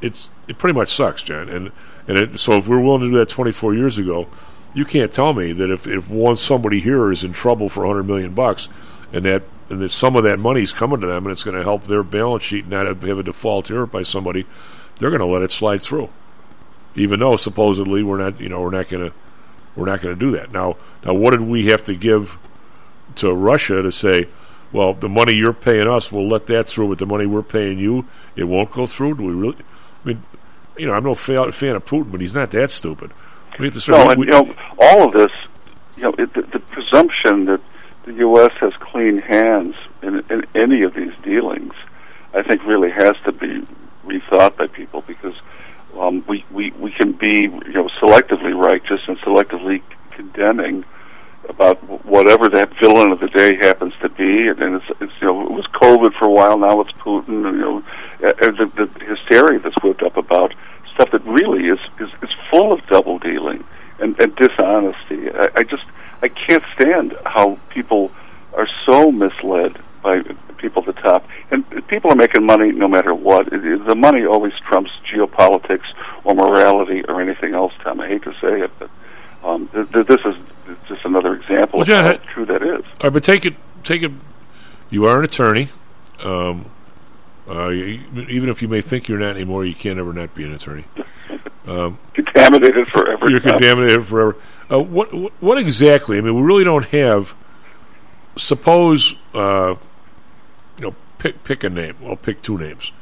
it's 0.00 0.28
it 0.48 0.58
pretty 0.58 0.76
much 0.76 0.88
sucks, 0.88 1.22
John. 1.22 1.48
And 1.48 1.72
and 2.08 2.18
it, 2.18 2.40
so 2.40 2.54
if 2.54 2.66
we're 2.66 2.80
willing 2.80 3.02
to 3.02 3.10
do 3.10 3.18
that 3.18 3.28
24 3.28 3.74
years 3.74 3.98
ago, 3.98 4.28
you 4.74 4.84
can't 4.84 5.12
tell 5.12 5.32
me 5.34 5.52
that 5.52 5.70
if 5.70 5.86
if 5.86 6.08
one 6.08 6.36
somebody 6.36 6.80
here 6.80 7.12
is 7.12 7.24
in 7.24 7.32
trouble 7.32 7.68
for 7.68 7.80
100 7.80 8.02
million 8.04 8.34
bucks, 8.34 8.68
and 9.14 9.24
that 9.24 9.42
and 9.70 9.80
that 9.80 9.88
some 9.90 10.16
of 10.16 10.24
that 10.24 10.38
money 10.38 10.62
is 10.62 10.72
coming 10.72 11.00
to 11.00 11.06
them 11.06 11.24
and 11.24 11.32
it's 11.32 11.44
going 11.44 11.56
to 11.56 11.62
help 11.62 11.84
their 11.84 12.02
balance 12.02 12.42
sheet 12.42 12.66
not 12.66 12.86
have, 12.86 13.00
have 13.02 13.18
a 13.18 13.22
default 13.22 13.68
here 13.68 13.86
by 13.86 14.02
somebody, 14.02 14.44
they're 14.98 15.08
going 15.08 15.20
to 15.20 15.26
let 15.26 15.40
it 15.42 15.50
slide 15.52 15.80
through, 15.80 16.10
even 16.96 17.20
though 17.20 17.36
supposedly 17.36 18.02
we're 18.02 18.18
not 18.18 18.40
you 18.40 18.48
know 18.48 18.60
we're 18.60 18.70
not 18.70 18.88
going 18.88 19.08
to 19.10 19.16
we're 19.76 19.86
not 19.86 20.02
going 20.02 20.14
to 20.14 20.20
do 20.20 20.32
that. 20.36 20.52
Now 20.52 20.76
now 21.04 21.14
what 21.14 21.30
did 21.30 21.40
we 21.42 21.66
have 21.66 21.84
to 21.84 21.94
give 21.94 22.36
to 23.16 23.32
Russia 23.32 23.80
to 23.82 23.92
say? 23.92 24.26
Well, 24.72 24.92
the 24.92 25.08
money 25.08 25.34
you're 25.34 25.52
paying 25.52 25.86
us, 25.86 26.10
we'll 26.10 26.28
let 26.28 26.48
that 26.48 26.68
through, 26.68 26.88
but 26.88 26.98
the 26.98 27.06
money 27.06 27.26
we're 27.26 27.44
paying 27.44 27.78
you, 27.78 28.06
it 28.34 28.42
won't 28.42 28.72
go 28.72 28.86
through. 28.86 29.14
Do 29.14 29.22
we 29.22 29.32
really? 29.32 29.56
I 30.04 30.08
mean, 30.08 30.22
you 30.76 30.86
know, 30.86 30.94
I'm 30.94 31.04
no 31.04 31.14
fa- 31.14 31.52
fan 31.52 31.76
of 31.76 31.84
Putin, 31.84 32.10
but 32.10 32.20
he's 32.20 32.34
not 32.34 32.50
that 32.50 32.70
stupid. 32.72 33.12
We 33.60 33.66
have 33.66 33.74
to 33.74 33.80
sort 33.80 33.98
No, 33.98 34.10
and 34.10 34.18
we- 34.18 34.26
you 34.26 34.32
know, 34.32 34.52
all 34.80 35.04
of 35.06 35.12
this, 35.12 35.30
you 35.96 36.02
know, 36.02 36.14
it, 36.18 36.34
the, 36.34 36.42
the 36.42 36.58
presumption 36.58 37.44
that 37.44 37.60
the 38.04 38.12
U.S. 38.14 38.52
has 38.60 38.72
clean 38.80 39.18
hands 39.18 39.74
in, 40.02 40.24
in 40.30 40.44
any 40.54 40.82
of 40.82 40.94
these 40.94 41.12
dealings, 41.22 41.72
I 42.34 42.42
think, 42.42 42.64
really 42.64 42.90
has 42.90 43.14
to 43.24 43.32
be 43.32 43.66
rethought 44.04 44.56
by 44.56 44.66
people 44.66 45.02
because 45.06 45.34
um, 45.98 46.24
we, 46.28 46.44
we 46.50 46.70
we 46.72 46.90
can 46.92 47.12
be 47.12 47.42
you 47.42 47.72
know 47.72 47.88
selectively 48.02 48.54
righteous 48.54 49.00
and 49.06 49.16
selectively 49.18 49.82
condemning 50.10 50.84
about 51.48 51.78
whatever 52.04 52.48
that 52.48 52.70
villain 52.80 53.10
of 53.10 53.20
the 53.20 53.28
day 53.28 53.54
happens 53.56 53.92
to 54.00 54.08
be, 54.08 54.48
and, 54.48 54.60
and 54.60 54.74
it's, 54.76 55.00
it's 55.00 55.12
you 55.20 55.28
know 55.28 55.42
it 55.42 55.52
was 55.52 55.66
COVID 55.74 56.18
for 56.18 56.26
a 56.26 56.30
while, 56.30 56.58
now 56.58 56.80
it's 56.80 56.92
Putin, 56.92 57.46
and 57.46 57.58
you 57.58 57.64
know 57.64 57.84
uh, 58.24 58.32
the, 58.32 58.88
the 58.98 59.04
hysteria 59.04 59.58
that's 59.60 59.76
whipped 59.82 60.02
up 60.02 60.16
about 60.16 60.54
stuff 60.94 61.10
that 61.12 61.24
really 61.24 61.68
is 61.68 61.78
is, 62.00 62.08
is 62.22 62.30
full 62.50 62.72
of 62.72 62.84
double 62.86 63.18
dealing 63.18 63.64
and, 64.00 64.18
and 64.20 64.34
dishonesty. 64.36 65.30
I, 65.30 65.50
I 65.56 65.62
just 65.62 65.84
I 66.24 66.28
can't 66.28 66.64
stand 66.74 67.14
how 67.26 67.58
people 67.68 68.10
are 68.54 68.66
so 68.86 69.12
misled 69.12 69.78
by 70.02 70.22
people 70.56 70.82
at 70.88 70.94
the 70.94 71.02
top, 71.02 71.26
and 71.50 71.64
people 71.88 72.10
are 72.10 72.14
making 72.16 72.46
money 72.46 72.72
no 72.72 72.88
matter 72.88 73.14
what. 73.14 73.48
It, 73.52 73.62
it, 73.64 73.86
the 73.86 73.94
money 73.94 74.24
always 74.24 74.54
trumps 74.66 74.90
geopolitics 75.12 75.84
or 76.24 76.34
morality 76.34 77.04
or 77.06 77.20
anything 77.20 77.52
else. 77.54 77.74
Tom, 77.82 78.00
I 78.00 78.08
hate 78.08 78.22
to 78.22 78.32
say 78.40 78.62
it, 78.62 78.70
but 78.78 78.88
um, 79.42 79.68
th- 79.74 79.90
th- 79.92 80.06
this 80.06 80.20
is 80.24 80.36
just 80.88 81.04
another 81.04 81.34
example 81.34 81.78
Well, 81.80 81.84
John, 81.86 82.06
of 82.06 82.12
I- 82.12 82.24
how 82.24 82.32
true 82.32 82.46
that 82.46 82.62
is. 82.62 82.84
All 83.00 83.04
right, 83.04 83.12
but 83.12 83.22
take 83.22 83.44
it, 83.44 83.54
take 83.82 84.02
it. 84.02 84.12
You 84.88 85.04
are 85.04 85.18
an 85.18 85.24
attorney. 85.24 85.68
Um, 86.22 86.70
uh, 87.46 87.68
you, 87.68 88.00
even 88.30 88.48
if 88.48 88.62
you 88.62 88.68
may 88.68 88.80
think 88.80 89.08
you're 89.08 89.18
not 89.18 89.36
anymore, 89.36 89.66
you 89.66 89.74
can't 89.74 89.98
ever 89.98 90.14
not 90.14 90.34
be 90.34 90.44
an 90.44 90.54
attorney. 90.54 90.86
Um, 91.66 91.98
Contaminated 92.12 92.88
forever. 92.88 93.30
You're 93.30 93.40
Tom. 93.40 93.52
contaminated 93.52 94.04
forever. 94.06 94.36
Uh, 94.70 94.80
what, 94.80 95.08
what 95.42 95.58
exactly? 95.58 96.18
I 96.18 96.20
mean, 96.20 96.34
we 96.34 96.42
really 96.42 96.64
don't 96.64 96.86
have. 96.86 97.34
Suppose 98.36 99.14
uh, 99.32 99.76
you 100.78 100.84
know, 100.84 100.94
pick 101.18 101.44
pick 101.44 101.64
a 101.64 101.70
name. 101.70 101.96
Well, 102.00 102.16
pick 102.16 102.40
two 102.40 102.58
names. 102.58 102.92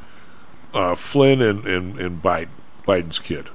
Uh, 0.74 0.94
Flynn 0.94 1.42
and, 1.42 1.66
and, 1.66 1.98
and 1.98 2.22
Biden, 2.22 2.48
Biden's 2.86 3.18
kid. 3.18 3.48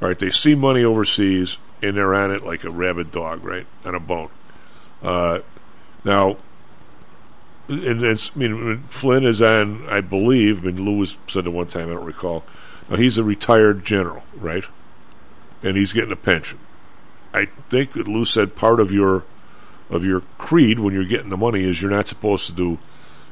All 0.00 0.08
right, 0.08 0.18
they 0.18 0.30
see 0.30 0.54
money 0.54 0.82
overseas 0.82 1.58
and 1.82 1.96
they're 1.96 2.14
on 2.14 2.30
it 2.30 2.42
like 2.42 2.64
a 2.64 2.70
rabid 2.70 3.12
dog, 3.12 3.44
right, 3.44 3.66
on 3.84 3.94
a 3.94 4.00
bone. 4.00 4.30
Uh, 5.02 5.40
now, 6.02 6.38
and 7.68 8.02
it's, 8.02 8.30
I 8.34 8.38
mean, 8.38 8.84
Flynn 8.88 9.24
is 9.24 9.42
on, 9.42 9.86
I 9.88 10.00
believe. 10.00 10.60
I 10.60 10.70
mean, 10.70 10.84
Lewis 10.84 11.16
said 11.26 11.46
it 11.46 11.50
one 11.50 11.66
time. 11.66 11.90
I 11.90 11.94
don't 11.94 12.04
recall. 12.04 12.44
Now, 12.88 12.96
he's 12.96 13.18
a 13.18 13.24
retired 13.24 13.84
general, 13.84 14.22
right? 14.34 14.64
And 15.62 15.76
he's 15.76 15.92
getting 15.92 16.12
a 16.12 16.16
pension. 16.16 16.58
I 17.34 17.46
think 17.68 17.94
Lou 17.96 18.24
said 18.24 18.54
part 18.54 18.80
of 18.80 18.92
your 18.92 19.24
of 19.90 20.04
your 20.04 20.22
creed 20.38 20.78
when 20.78 20.94
you're 20.94 21.04
getting 21.04 21.28
the 21.28 21.36
money 21.36 21.68
is 21.68 21.82
you're 21.82 21.90
not 21.90 22.08
supposed 22.08 22.46
to 22.46 22.52
do 22.52 22.78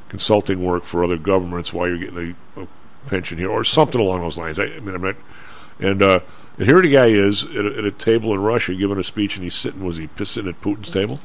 consulting 0.09 0.63
work 0.63 0.83
for 0.83 1.03
other 1.03 1.17
governments 1.17 1.73
while 1.73 1.87
you're 1.87 1.97
getting 1.97 2.35
a, 2.55 2.61
a 2.61 2.67
pension 3.07 3.37
here, 3.37 3.49
or 3.49 3.63
something 3.63 3.99
along 3.99 4.21
those 4.21 4.37
lines. 4.37 4.59
I, 4.59 4.65
I 4.65 4.79
mean, 4.79 4.95
I'm 4.95 5.01
not. 5.01 5.15
And 5.79 6.01
uh, 6.03 6.19
and 6.57 6.67
here 6.67 6.81
the 6.81 6.89
guy 6.89 7.07
is 7.07 7.43
at 7.43 7.65
a, 7.65 7.77
at 7.79 7.85
a 7.85 7.91
table 7.91 8.33
in 8.33 8.39
Russia 8.39 8.75
giving 8.75 8.99
a 8.99 9.03
speech, 9.03 9.35
and 9.35 9.43
he's 9.43 9.55
sitting. 9.55 9.83
Was 9.83 9.97
he 9.97 10.09
sitting 10.23 10.49
at 10.49 10.61
Putin's 10.61 10.91
table? 10.91 11.19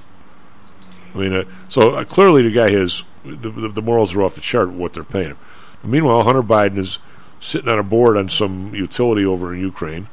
I 1.14 1.18
mean, 1.18 1.34
uh, 1.34 1.44
so 1.68 1.94
uh, 1.94 2.04
clearly 2.04 2.42
the 2.42 2.52
guy 2.52 2.70
has 2.70 3.02
the, 3.24 3.50
the, 3.50 3.68
the 3.68 3.82
morals 3.82 4.14
are 4.14 4.22
off 4.22 4.34
the 4.34 4.40
chart. 4.40 4.70
What 4.70 4.92
they're 4.94 5.04
paying 5.04 5.30
him. 5.30 5.38
meanwhile, 5.84 6.24
Hunter 6.24 6.42
Biden 6.42 6.78
is 6.78 6.98
sitting 7.40 7.68
on 7.68 7.78
a 7.78 7.82
board 7.82 8.16
on 8.16 8.28
some 8.28 8.74
utility 8.74 9.24
over 9.24 9.54
in 9.54 9.60
Ukraine. 9.60 10.08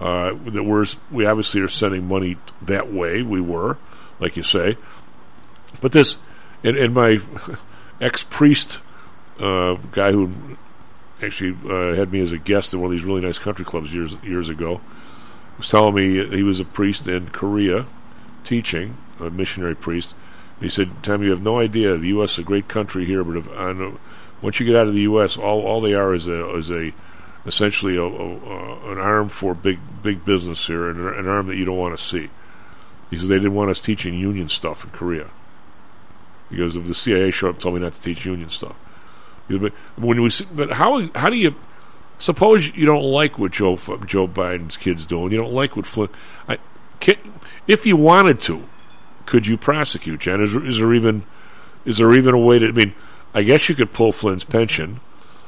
Uh, 0.00 0.34
that 0.46 0.62
we're 0.62 0.86
we 1.10 1.26
obviously 1.26 1.60
are 1.60 1.68
sending 1.68 2.06
money 2.06 2.36
that 2.62 2.92
way. 2.92 3.22
We 3.22 3.40
were, 3.40 3.78
like 4.20 4.36
you 4.36 4.44
say, 4.44 4.76
but 5.80 5.92
this 5.92 6.18
and, 6.62 6.76
and 6.76 6.94
my 6.94 7.18
ex 8.00 8.22
priest 8.22 8.78
uh, 9.40 9.74
guy 9.90 10.12
who 10.12 10.32
actually 11.20 11.56
uh, 11.68 11.96
had 11.96 12.12
me 12.12 12.20
as 12.20 12.30
a 12.30 12.38
guest 12.38 12.72
in 12.72 12.80
one 12.80 12.92
of 12.92 12.92
these 12.92 13.04
really 13.04 13.20
nice 13.20 13.38
country 13.38 13.64
clubs 13.64 13.92
years 13.92 14.14
years 14.22 14.48
ago 14.48 14.80
was 15.56 15.68
telling 15.68 15.94
me 15.94 16.28
he 16.28 16.42
was 16.42 16.60
a 16.60 16.64
priest 16.64 17.08
in 17.08 17.28
Korea 17.28 17.86
teaching 18.44 18.96
a 19.20 19.30
missionary 19.30 19.74
priest. 19.74 20.14
He 20.60 20.68
said, 20.68 20.90
"Tom, 21.02 21.22
you 21.22 21.30
have 21.30 21.42
no 21.42 21.60
idea. 21.60 21.96
The 21.96 22.08
U.S. 22.08 22.32
is 22.32 22.38
a 22.38 22.42
great 22.42 22.68
country 22.68 23.04
here, 23.04 23.22
but 23.22 23.36
if, 23.36 23.46
know, 23.46 23.98
once 24.40 24.58
you 24.58 24.66
get 24.66 24.76
out 24.76 24.88
of 24.88 24.94
the 24.94 25.02
U.S., 25.02 25.36
all 25.36 25.62
all 25.62 25.80
they 25.80 25.94
are 25.94 26.14
is 26.14 26.26
a 26.26 26.56
is 26.56 26.70
a 26.70 26.92
essentially 27.46 27.96
a, 27.96 28.02
a, 28.02 28.92
an 28.92 28.98
arm 28.98 29.28
for 29.28 29.54
big 29.54 29.78
big 30.02 30.24
business 30.24 30.66
here, 30.66 30.88
and 30.88 31.00
an 31.00 31.28
arm 31.28 31.46
that 31.46 31.56
you 31.56 31.64
don't 31.64 31.78
want 31.78 31.96
to 31.96 32.02
see." 32.02 32.30
He 33.10 33.16
says 33.16 33.28
they 33.28 33.36
didn't 33.36 33.54
want 33.54 33.70
us 33.70 33.80
teaching 33.80 34.14
union 34.14 34.48
stuff 34.48 34.84
in 34.84 34.90
Korea 34.90 35.30
because 36.50 36.76
if 36.76 36.86
the 36.86 36.94
CIA 36.94 37.30
showed 37.30 37.48
up 37.48 37.54
and 37.56 37.62
told 37.62 37.74
me 37.74 37.80
not 37.80 37.92
to 37.94 38.00
teach 38.00 38.24
union 38.24 38.48
stuff. 38.48 38.76
But 39.48 39.72
when 39.96 40.22
we, 40.22 40.30
see- 40.30 40.46
but 40.52 40.72
how 40.72 41.08
how 41.14 41.30
do 41.30 41.36
you 41.36 41.54
suppose 42.18 42.66
you 42.66 42.86
don't 42.86 43.04
like 43.04 43.38
what 43.38 43.52
Joe 43.52 43.76
Joe 44.06 44.28
Biden's 44.28 44.76
kids 44.76 45.06
doing? 45.06 45.32
You 45.32 45.38
don't 45.38 45.52
like 45.52 45.76
what 45.76 45.86
Flynn. 45.86 46.10
I, 46.48 46.58
can, 47.00 47.16
if 47.66 47.86
you 47.86 47.96
wanted 47.96 48.40
to, 48.42 48.62
could 49.26 49.46
you 49.46 49.56
prosecute? 49.56 50.20
Jen, 50.20 50.42
is, 50.42 50.54
is 50.54 50.78
there 50.78 50.92
even 50.94 51.24
is 51.84 51.98
there 51.98 52.12
even 52.14 52.34
a 52.34 52.38
way 52.38 52.58
to? 52.58 52.68
I 52.68 52.72
mean, 52.72 52.94
I 53.32 53.42
guess 53.42 53.68
you 53.68 53.74
could 53.74 53.92
pull 53.92 54.12
Flynn's 54.12 54.44
pension. 54.44 55.00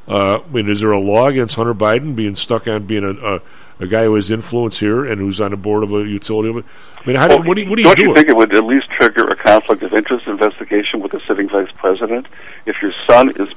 Uh, 0.09 0.41
I 0.45 0.49
mean, 0.49 0.69
is 0.69 0.81
there 0.81 0.93
a 0.93 0.99
law 1.01 1.29
against 1.29 1.55
Hunter 1.55 1.75
Biden 1.75 2.17
being 2.17 2.35
stuck 2.35 2.67
on 2.67 2.87
being 2.87 3.05
a, 3.05 3.11
a, 3.37 3.41
a 3.81 3.87
guy 3.87 4.05
who 4.05 4.15
has 4.17 4.31
influence 4.31 4.79
here 4.81 5.05
and 5.05 5.21
who's 5.21 5.41
on 5.41 5.53
the 5.53 5.57
board 5.57 5.85
of 5.85 5.93
a 5.93 6.05
utility? 6.07 6.49
I 6.51 7.07
mean, 7.07 7.17
how 7.17 7.29
do, 7.29 7.37
what 7.47 7.55
do 7.55 7.63
you, 7.63 7.71
what 7.71 7.77
do 7.77 7.83
Don't 7.83 7.97
do? 7.97 8.09
you 8.09 8.15
think 8.15 8.29
it 8.29 8.37
would 8.37 8.55
at 8.57 8.65
least 8.65 8.89
trigger 8.99 9.29
a 9.29 9.37
conflict 9.37 9.83
of 9.83 9.95
interest 9.95 10.27
investigation 10.27 11.01
with 11.01 11.13
the 11.13 11.21
sitting 11.29 11.49
vice 11.49 11.71
president 11.77 12.27
if 12.67 12.77
your 12.83 12.93
son 13.09 13.31
is 13.37 13.49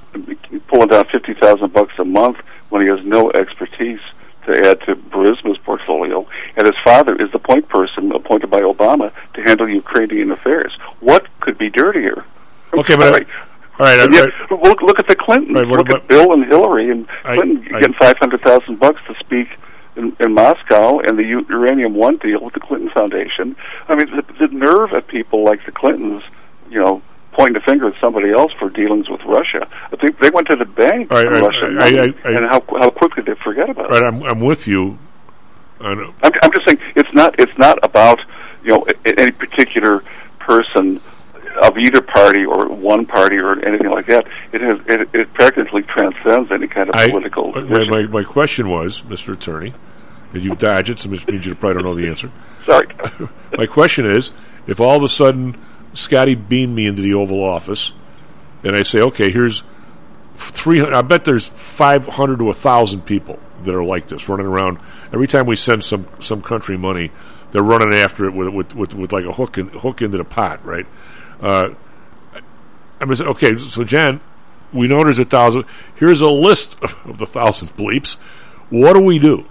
pulling 0.68 0.88
down 0.90 1.06
fifty 1.11 1.34
thousand 1.34 1.74
bucks 1.74 1.94
a 1.98 2.06
month 2.06 2.38
when 2.70 2.82
he 2.82 2.88
has 2.88 3.03
no 3.03 3.32
expertise 3.32 3.99
to 4.45 4.70
add 4.70 4.80
to 4.82 4.95
Burisma's 4.95 5.57
portfolio, 5.60 6.28
and 6.57 6.65
his 6.68 6.76
father 6.84 7.15
is 7.22 7.32
the 7.32 7.40
point 7.40 7.68
person 7.70 8.11
appointed 8.11 8.49
by 8.49 8.60
Obama 8.60 9.11
to 9.36 9.41
handle 9.41 9.70
Ukrainian 9.70 10.32
affairs? 10.32 10.78
What 10.99 11.28
could 11.40 11.57
be 11.57 11.70
dirtier? 11.70 12.26
I'm 12.74 12.80
Okay, 12.80 12.95
but. 12.98 13.26
All 13.80 13.86
right, 13.88 14.00
And 14.00 14.14
yet, 14.14 14.30
look, 14.52 14.82
look 14.82 15.00
at 15.00 15.08
the 15.08 15.16
Clintons. 15.16 15.56
Right, 15.56 15.68
look 15.68 15.82
about- 15.82 16.02
at 16.04 16.08
Bill 16.08 16.32
and 16.34 16.45
Hillary 16.45 16.90
and 16.91 17.08
Clinton 17.24 17.66
I- 17.74 17.80
getting 17.80 17.95
five 17.95 18.18
hundred 18.20 18.41
thousand 18.41 18.80
bucks 18.80 19.02
to 19.08 19.16
speak 19.20 19.48
in, 19.95 20.16
in 20.20 20.34
Moscow, 20.34 21.00
and 21.00 21.18
the 21.18 21.24
Uranium 21.24 21.94
One 21.95 22.18
deal 22.18 22.44
with 22.44 22.54
the 22.54 22.60
Clinton 22.60 22.90
Foundation. 22.90 23.56
I 23.88 23.95
mean, 23.95 24.08
the, 24.16 24.48
the 24.48 24.54
nerve 24.54 24.91
of 24.94 25.08
people 25.08 25.44
like 25.44 25.60
the 25.66 25.72
Clintons, 25.72 26.24
you 26.70 26.80
know, 26.80 27.02
pointing 27.34 27.58
a 27.62 27.66
finger 27.66 27.88
at 27.88 28.00
somebody 28.00 28.32
else 28.32 28.52
for 28.60 28.70
dealings 28.70 29.10
with 29.10 29.22
Russia. 29.26 29.68
I 29.91 29.95
think 29.95 30.20
they 30.20 30.30
went 30.30 30.48
to 30.50 30.56
the 30.56 30.66
bank 30.66 31.12
right, 31.12 31.28
for 31.28 31.34
I- 31.36 31.40
Russian 31.40 31.80
I- 31.80 32.14
I- 32.26 32.32
and 32.32 32.45
how 32.45 32.64
how 32.80 32.90
quickly 32.90 33.24
they 33.24 33.36
forget 33.44 33.70
about 33.70 33.91
All 33.91 33.98
it. 33.98 34.02
right, 34.02 34.14
I'm 34.14 34.24
I'm 34.24 34.40
with 34.40 34.68
you. 34.68 34.98
I'm, 35.82 36.00
I'm 36.24 36.52
just 36.54 36.66
saying 36.68 36.80
it's 36.95 37.14
not 37.14 37.36
it's 37.40 37.58
not 37.58 37.78
about 37.84 38.20
you 38.64 38.70
know 38.70 38.86
any 39.06 39.32
particular 39.32 40.04
person 40.40 41.02
of 41.61 41.77
either 41.77 42.01
party 42.01 42.45
or 42.45 42.67
one 42.69 43.05
party 43.05 43.38
or 43.38 43.63
anything 43.65 43.91
like 43.91 44.07
that. 44.07 44.25
It 44.51 44.61
has 44.61 44.80
it, 44.88 45.09
it 45.13 45.34
practically 45.34 45.84
transcends 45.84 46.51
any 46.51 46.67
kind 46.67 46.89
of 46.89 46.95
I, 46.95 47.09
political. 47.09 47.51
my, 47.51 47.85
my, 47.85 48.07
my 48.07 48.23
question 48.23 48.69
was, 48.69 49.01
Mr. 49.01 49.34
Attorney, 49.34 49.73
and 50.34 50.43
you 50.43 50.55
dodged 50.55 50.89
it, 50.89 50.99
so 50.99 51.11
it 51.11 51.27
means 51.27 51.45
you 51.45 51.55
probably 51.55 51.81
don't 51.81 51.84
know 51.84 51.95
the 51.95 52.09
answer. 52.09 52.31
Sorry. 52.65 52.88
my 53.57 53.65
question 53.65 54.05
is, 54.05 54.34
if 54.67 54.80
all 54.80 54.97
of 54.97 55.03
a 55.03 55.09
sudden 55.09 55.59
Scotty 55.93 56.35
beamed 56.35 56.75
me 56.75 56.88
into 56.88 57.01
the 57.01 57.13
Oval 57.13 57.43
Office, 57.43 57.91
and 58.63 58.75
I 58.75 58.84
say, 58.84 59.01
okay, 59.01 59.31
here's 59.31 59.63
three 60.38 60.80
hundred. 60.80 60.95
I 60.95 61.01
bet 61.01 61.25
there's 61.25 61.47
five 61.47 62.07
hundred 62.07 62.39
to 62.39 62.49
a 62.49 62.53
thousand 62.53 63.01
people 63.05 63.39
that 63.63 63.73
are 63.73 63.84
like 63.84 64.07
this, 64.07 64.27
running 64.27 64.47
around. 64.47 64.80
Every 65.13 65.27
time 65.27 65.45
we 65.45 65.55
send 65.55 65.84
some 65.84 66.07
some 66.19 66.41
country 66.41 66.77
money, 66.77 67.11
they're 67.51 67.63
running 67.63 67.93
after 67.93 68.25
it 68.25 68.34
with 68.34 68.53
with 68.53 68.75
with, 68.75 68.93
with 68.95 69.11
like 69.11 69.25
a 69.25 69.34
hook 69.34 69.57
in, 69.57 69.69
hook 69.69 70.01
into 70.01 70.17
the 70.17 70.23
pot, 70.23 70.65
right? 70.65 70.85
Uh, 71.44 71.74
I'm 73.02 73.11
okay, 73.11 73.57
so 73.57 73.84
Jan, 73.84 74.22
we 74.72 74.88
know 74.88 75.03
there's 75.03 75.20
a 75.20 75.26
thousand. 75.26 75.65
Here's 75.95 76.22
a 76.22 76.30
list 76.30 76.78
of 76.82 77.18
the 77.18 77.26
thousand 77.26 77.76
bleeps. 77.76 78.15
What 78.70 78.94
do 78.94 79.02
we 79.02 79.20
do? 79.20 79.45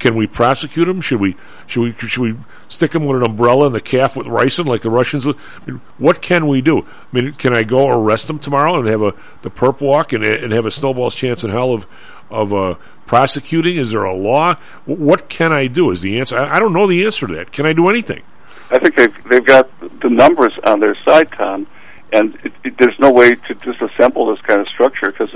Can 0.00 0.16
we 0.16 0.26
prosecute 0.26 0.86
them? 0.86 1.00
Should 1.00 1.20
we 1.20 1.36
should 1.66 1.80
we 1.80 1.92
should 1.92 2.22
we 2.22 2.36
stick 2.68 2.90
them 2.90 3.04
with 3.04 3.16
an 3.18 3.28
umbrella 3.28 3.66
in 3.66 3.72
the 3.72 3.80
calf 3.80 4.16
with 4.16 4.26
ricin 4.26 4.66
like 4.66 4.82
the 4.82 4.90
Russians 4.90 5.24
would? 5.26 5.36
I 5.36 5.70
mean, 5.70 5.80
what 5.96 6.22
can 6.22 6.48
we 6.48 6.60
do? 6.60 6.80
I 6.82 7.06
mean, 7.12 7.32
can 7.32 7.54
I 7.54 7.62
go 7.62 7.88
arrest 7.88 8.26
them 8.26 8.38
tomorrow 8.38 8.78
and 8.78 8.88
have 8.88 9.02
a 9.02 9.14
the 9.42 9.50
perp 9.50 9.80
walk 9.80 10.12
and 10.12 10.24
and 10.24 10.52
have 10.52 10.66
a 10.66 10.70
snowball's 10.70 11.14
chance 11.14 11.44
in 11.44 11.50
hell 11.50 11.72
of 11.72 11.86
of 12.30 12.52
uh, 12.52 12.74
prosecuting? 13.06 13.76
Is 13.76 13.92
there 13.92 14.04
a 14.04 14.14
law? 14.14 14.54
What 14.86 15.28
can 15.28 15.52
I 15.52 15.68
do? 15.68 15.90
Is 15.92 16.02
the 16.02 16.18
answer? 16.18 16.36
I, 16.36 16.56
I 16.56 16.58
don't 16.58 16.72
know 16.72 16.88
the 16.88 17.04
answer 17.04 17.28
to 17.28 17.34
that. 17.34 17.52
Can 17.52 17.64
I 17.64 17.72
do 17.72 17.88
anything? 17.88 18.22
I 18.70 18.78
think 18.78 18.96
they've 18.96 19.14
they've 19.30 19.44
got 19.44 19.68
the 20.00 20.10
numbers 20.10 20.52
on 20.64 20.80
their 20.80 20.96
side, 21.04 21.30
Tom, 21.32 21.66
and 22.12 22.34
it, 22.44 22.52
it, 22.64 22.74
there's 22.78 22.98
no 22.98 23.10
way 23.10 23.30
to 23.34 23.54
disassemble 23.54 24.34
this 24.34 24.44
kind 24.46 24.60
of 24.60 24.68
structure 24.68 25.10
because 25.10 25.30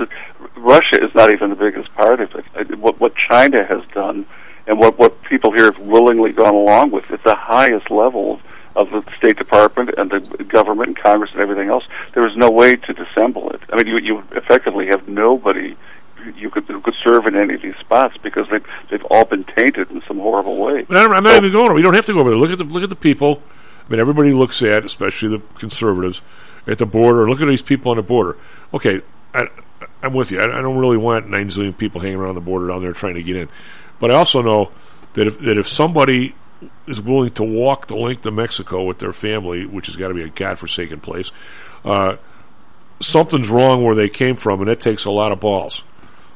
Russia 0.55 1.03
is 1.03 1.13
not 1.15 1.31
even 1.31 1.49
the 1.49 1.55
biggest 1.55 1.93
part 1.95 2.19
of 2.21 2.31
it. 2.35 2.77
What 2.77 2.99
what 2.99 3.13
China 3.29 3.65
has 3.65 3.81
done, 3.93 4.25
and 4.67 4.79
what 4.79 4.99
what 4.99 5.21
people 5.23 5.51
here 5.51 5.65
have 5.65 5.79
willingly 5.79 6.31
gone 6.31 6.53
along 6.53 6.91
with, 6.91 7.09
it's 7.11 7.23
the 7.23 7.35
highest 7.35 7.89
level 7.89 8.39
of 8.75 8.89
the 8.89 9.03
State 9.17 9.37
Department 9.37 9.91
and 9.97 10.09
the 10.09 10.43
government 10.43 10.89
and 10.89 10.97
Congress 10.97 11.31
and 11.33 11.41
everything 11.41 11.69
else. 11.69 11.83
There 12.13 12.27
is 12.27 12.35
no 12.35 12.49
way 12.49 12.73
to 12.73 12.93
disassemble 12.93 13.53
it. 13.53 13.61
I 13.71 13.77
mean, 13.77 13.87
you 13.87 13.97
you 13.97 14.23
effectively 14.31 14.87
have 14.87 15.07
nobody 15.07 15.75
you 16.35 16.49
could 16.49 16.65
who 16.65 16.81
could 16.81 16.95
serve 17.03 17.25
in 17.25 17.35
any 17.35 17.55
of 17.55 17.61
these 17.61 17.75
spots 17.79 18.15
because 18.21 18.47
they've 18.49 18.65
they've 18.89 19.05
all 19.09 19.25
been 19.25 19.43
tainted 19.43 19.89
in 19.91 20.01
some 20.07 20.19
horrible 20.19 20.57
way. 20.57 20.83
But 20.83 20.97
I 20.97 21.03
don't, 21.03 21.15
I'm 21.15 21.23
not 21.23 21.37
even 21.37 21.51
going. 21.51 21.65
there. 21.65 21.73
We 21.73 21.81
don't 21.81 21.93
have 21.93 22.05
to 22.07 22.13
go 22.13 22.19
over 22.19 22.29
there. 22.29 22.39
Look 22.39 22.51
at 22.51 22.57
the 22.57 22.63
look 22.63 22.83
at 22.83 22.89
the 22.89 22.95
people. 22.95 23.41
I 23.85 23.91
mean, 23.91 23.99
everybody 23.99 24.31
looks 24.31 24.61
at, 24.61 24.85
especially 24.85 25.29
the 25.29 25.43
conservatives, 25.55 26.21
at 26.67 26.77
the 26.77 26.85
border. 26.85 27.29
Look 27.29 27.41
at 27.41 27.47
these 27.47 27.61
people 27.61 27.91
on 27.91 27.97
the 27.97 28.03
border. 28.03 28.37
Okay, 28.73 29.01
I, 29.33 29.47
I'm 30.01 30.13
with 30.13 30.31
you. 30.31 30.39
I, 30.39 30.45
I 30.45 30.61
don't 30.61 30.77
really 30.77 30.97
want 30.97 31.29
nine 31.29 31.49
zillion 31.49 31.77
people 31.77 32.01
hanging 32.01 32.17
around 32.17 32.35
the 32.35 32.41
border 32.41 32.67
down 32.67 32.81
there 32.81 32.93
trying 32.93 33.15
to 33.15 33.23
get 33.23 33.35
in. 33.35 33.49
But 33.99 34.11
I 34.11 34.15
also 34.15 34.41
know 34.41 34.71
that 35.13 35.27
if 35.27 35.39
that 35.39 35.57
if 35.57 35.67
somebody 35.67 36.35
is 36.87 37.01
willing 37.01 37.29
to 37.31 37.43
walk 37.43 37.87
the 37.87 37.95
length 37.95 38.25
of 38.25 38.33
Mexico 38.33 38.85
with 38.85 38.99
their 38.99 39.13
family, 39.13 39.65
which 39.65 39.87
has 39.87 39.95
got 39.95 40.09
to 40.09 40.13
be 40.13 40.23
a 40.23 40.29
godforsaken 40.29 40.99
place, 40.99 41.31
uh, 41.83 42.15
something's 43.01 43.49
wrong 43.49 43.83
where 43.83 43.95
they 43.95 44.09
came 44.09 44.35
from, 44.35 44.61
and 44.61 44.69
it 44.69 44.79
takes 44.79 45.05
a 45.05 45.11
lot 45.11 45.31
of 45.31 45.39
balls. 45.39 45.83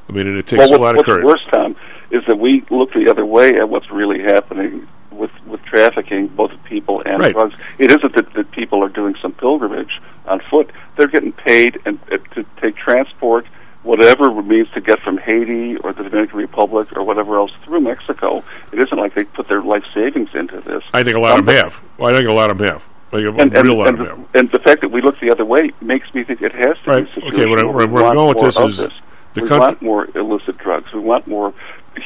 I 0.10 0.12
mean, 0.14 0.28
and 0.28 0.38
it 0.38 0.48
takes 0.48 0.60
well, 0.60 0.72
what, 0.72 0.80
a 0.80 0.84
lot 0.84 1.00
of 1.00 1.06
courage. 1.06 1.24
what's 1.26 1.44
worse, 1.44 1.52
Tom, 1.52 1.76
is 2.12 2.24
that 2.28 2.38
we 2.40 2.64
look 2.70 2.94
the 2.94 3.10
other 3.10 3.26
way 3.26 3.50
at 3.56 3.68
what's 3.70 3.90
really 3.92 4.22
happening 4.22 4.88
with 5.12 5.32
with 5.46 5.62
trafficking, 5.64 6.28
both 6.28 6.52
of 6.52 6.64
people 6.64 7.02
and 7.06 7.20
Right. 7.20 7.34
drugs. 7.34 7.56
It 7.80 7.92
isn't 7.92 8.16
that, 8.16 8.34
that 8.36 8.52
people 8.52 8.84
are 8.84 8.90
doing 8.90 9.16
some 9.22 9.34
pilgrimage 9.34 10.00
on 10.28 10.40
foot; 10.50 10.72
they're 10.96 11.08
getting 11.08 11.34
paid 11.34 11.80
and 11.86 12.00
uh, 12.12 12.18
to 12.36 12.46
take 12.62 12.78
transport, 12.78 13.46
whatever 13.84 14.30
it 14.40 14.44
means 14.46 14.70
to 14.76 14.82
get 14.82 15.02
from 15.02 15.18
Haiti 15.18 15.76
or 15.78 15.92
the 15.92 16.04
Dominican 16.04 16.38
Republic 16.38 16.96
or 16.96 17.04
whatever 17.04 17.38
else 17.38 17.52
through 17.66 17.82
Mexico. 17.82 18.44
It 18.72 18.80
isn't 18.80 18.98
like 18.98 19.16
they 19.16 19.24
put 19.26 19.48
their 19.50 19.62
life 19.64 19.84
savings 19.94 20.30
into 20.36 20.62
this. 20.62 20.84
I 20.94 21.04
think 21.04 21.18
a 21.18 21.20
lot 21.20 21.40
of 21.40 21.46
them 21.46 21.56
have. 21.56 21.82
Well, 21.98 22.14
I 22.14 22.18
think 22.18 22.30
a 22.30 22.34
lot 22.34 22.52
of 22.52 22.58
them 22.58 22.68
have. 22.68 22.84
A 23.14 23.16
and, 23.18 23.58
and, 23.58 23.70
lot 23.70 23.88
and, 23.88 24.00
of 24.02 24.06
them 24.08 24.26
the, 24.34 24.40
and 24.40 24.52
the 24.52 24.60
fact 24.60 24.82
that 24.82 24.90
we 24.90 25.02
look 25.02 25.18
the 25.22 25.32
other 25.32 25.46
way 25.46 25.72
makes 25.82 26.14
me 26.14 26.24
think 26.26 26.42
it 26.42 26.52
has 26.54 26.76
to 26.84 26.92
Right. 26.92 27.16
be 27.16 27.22
Okay, 27.28 27.46
what 27.46 27.64
I- 27.64 27.66
where 27.66 28.06
I'm 28.06 28.16
going 28.16 28.28
with 28.28 28.40
this 28.40 28.60
is 28.60 28.78
this. 28.78 28.94
The 29.38 29.44
we 29.44 29.50
country- 29.50 29.68
want 29.68 29.82
more 29.82 30.18
illicit 30.18 30.58
drugs. 30.58 30.92
We 30.94 31.00
want 31.00 31.28
more 31.28 31.54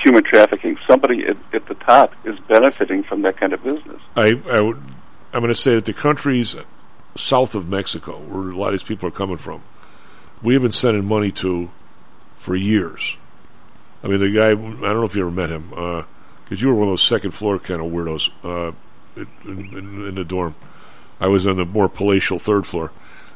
human 0.04 0.24
trafficking. 0.24 0.78
Somebody 0.88 1.26
at, 1.26 1.38
at 1.54 1.68
the 1.68 1.76
top 1.76 2.14
is 2.26 2.40
benefiting 2.48 3.04
from 3.04 3.24
that 3.24 3.38
kind 3.38 3.54
of 3.54 3.64
business. 3.64 4.02
I, 4.16 4.40
I 4.50 4.62
would, 4.62 4.78
I'm 5.34 5.42
going 5.42 5.54
to 5.54 5.56
say 5.56 5.76
that 5.76 5.86
the 5.86 5.94
countries 5.94 6.56
south 7.16 7.56
of 7.56 7.68
Mexico, 7.68 8.20
where 8.20 8.50
a 8.50 8.56
lot 8.56 8.68
of 8.68 8.74
these 8.74 8.84
people 8.84 9.08
are 9.10 9.12
coming 9.12 9.38
from, 9.38 9.64
we 10.42 10.54
have 10.54 10.62
been 10.62 10.72
sending 10.72 11.06
money 11.06 11.32
to 11.32 11.70
for 12.38 12.56
years. 12.56 13.18
I 14.04 14.08
mean, 14.08 14.20
the 14.20 14.32
guy, 14.32 14.50
I 14.50 14.54
don't 14.54 14.80
know 14.82 15.04
if 15.04 15.16
you 15.16 15.22
ever 15.22 15.32
met 15.32 15.52
him, 15.52 15.70
because 16.44 16.62
you 16.62 16.70
were 16.70 16.74
one 16.74 16.88
of 16.88 16.92
those 16.94 17.04
second 17.04 17.32
floor 17.32 17.60
kind 17.60 17.82
of 17.82 17.92
weirdos 17.92 18.32
uh, 18.44 18.72
in, 19.16 19.28
in, 19.46 20.08
in 20.08 20.16
the 20.16 20.24
dorm. 20.24 20.56
I 21.20 21.28
was 21.28 21.46
on 21.46 21.58
the 21.58 21.66
more 21.66 21.88
palatial 21.88 22.40
third 22.40 22.66
floor. 22.66 22.92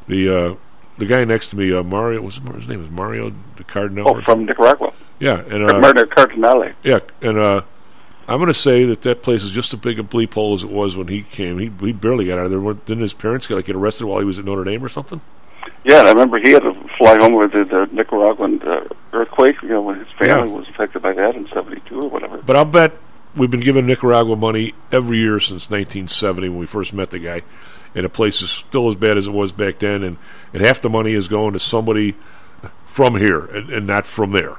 The 0.07 0.29
uh, 0.29 0.55
the 0.97 1.05
guy 1.05 1.23
next 1.25 1.49
to 1.49 1.57
me, 1.57 1.73
uh, 1.73 1.83
Mario, 1.83 2.21
what's 2.21 2.37
his, 2.37 2.67
name? 2.67 2.83
Is 2.83 2.89
Mario 2.89 3.33
the 3.57 3.63
Cardinal? 3.63 4.09
Oh, 4.09 4.21
from 4.21 4.45
Nicaragua. 4.45 4.93
Yeah, 5.19 5.39
and 5.41 5.69
uh, 5.69 5.79
Murder 5.79 6.05
Cardinale. 6.05 6.73
yeah, 6.83 6.99
and 7.21 7.37
uh, 7.37 7.61
I'm 8.27 8.37
going 8.39 8.47
to 8.47 8.53
say 8.53 8.85
that 8.85 9.01
that 9.03 9.21
place 9.23 9.43
is 9.43 9.51
just 9.51 9.73
as 9.73 9.79
big 9.79 9.99
a 9.99 10.03
bleep 10.03 10.33
hole 10.33 10.53
as 10.55 10.63
it 10.63 10.69
was 10.69 10.97
when 10.97 11.07
he 11.07 11.23
came. 11.23 11.59
He 11.59 11.71
he 11.85 11.91
barely 11.93 12.27
got 12.27 12.39
out 12.39 12.45
of 12.45 12.51
there. 12.51 12.73
Didn't 12.73 13.01
his 13.01 13.13
parents 13.13 13.45
get 13.45 13.55
like 13.55 13.65
get 13.65 13.75
arrested 13.75 14.05
while 14.07 14.19
he 14.19 14.25
was 14.25 14.39
at 14.39 14.45
Notre 14.45 14.63
Dame 14.63 14.83
or 14.83 14.89
something? 14.89 15.21
Yeah, 15.83 15.99
and 15.99 16.07
I 16.07 16.11
remember 16.11 16.39
he 16.39 16.51
had 16.51 16.63
to 16.63 16.73
fly 16.97 17.15
home 17.19 17.33
with 17.33 17.51
the, 17.51 17.63
the 17.63 17.87
Nicaraguan 17.93 18.61
uh, 18.63 18.87
earthquake. 19.13 19.61
You 19.61 19.69
know, 19.69 19.81
when 19.83 19.99
his 19.99 20.07
family 20.17 20.49
Yeah. 20.49 20.55
was 20.55 20.67
affected 20.69 21.01
by 21.01 21.13
that 21.13 21.35
in 21.35 21.47
'72 21.47 22.01
or 22.01 22.09
whatever. 22.09 22.37
But 22.41 22.55
I'll 22.55 22.65
bet 22.65 22.93
we've 23.35 23.51
been 23.51 23.59
giving 23.59 23.85
Nicaragua 23.85 24.35
money 24.35 24.73
every 24.91 25.17
year 25.19 25.39
since 25.39 25.69
1970 25.69 26.49
when 26.49 26.57
we 26.57 26.65
first 26.65 26.93
met 26.93 27.11
the 27.11 27.19
guy, 27.19 27.41
and 27.95 28.03
the 28.05 28.09
place 28.09 28.41
is 28.41 28.51
still 28.51 28.87
as 28.89 28.95
bad 28.95 29.17
as 29.17 29.25
it 29.27 29.31
was 29.31 29.51
back 29.51 29.79
then. 29.79 30.03
And, 30.03 30.17
and 30.53 30.63
half 30.65 30.81
the 30.81 30.89
money 30.89 31.13
is 31.13 31.27
going 31.27 31.53
to 31.53 31.59
somebody 31.59 32.15
from 32.85 33.15
here 33.15 33.45
and, 33.45 33.69
and 33.71 33.87
not 33.87 34.05
from 34.05 34.31
there. 34.31 34.57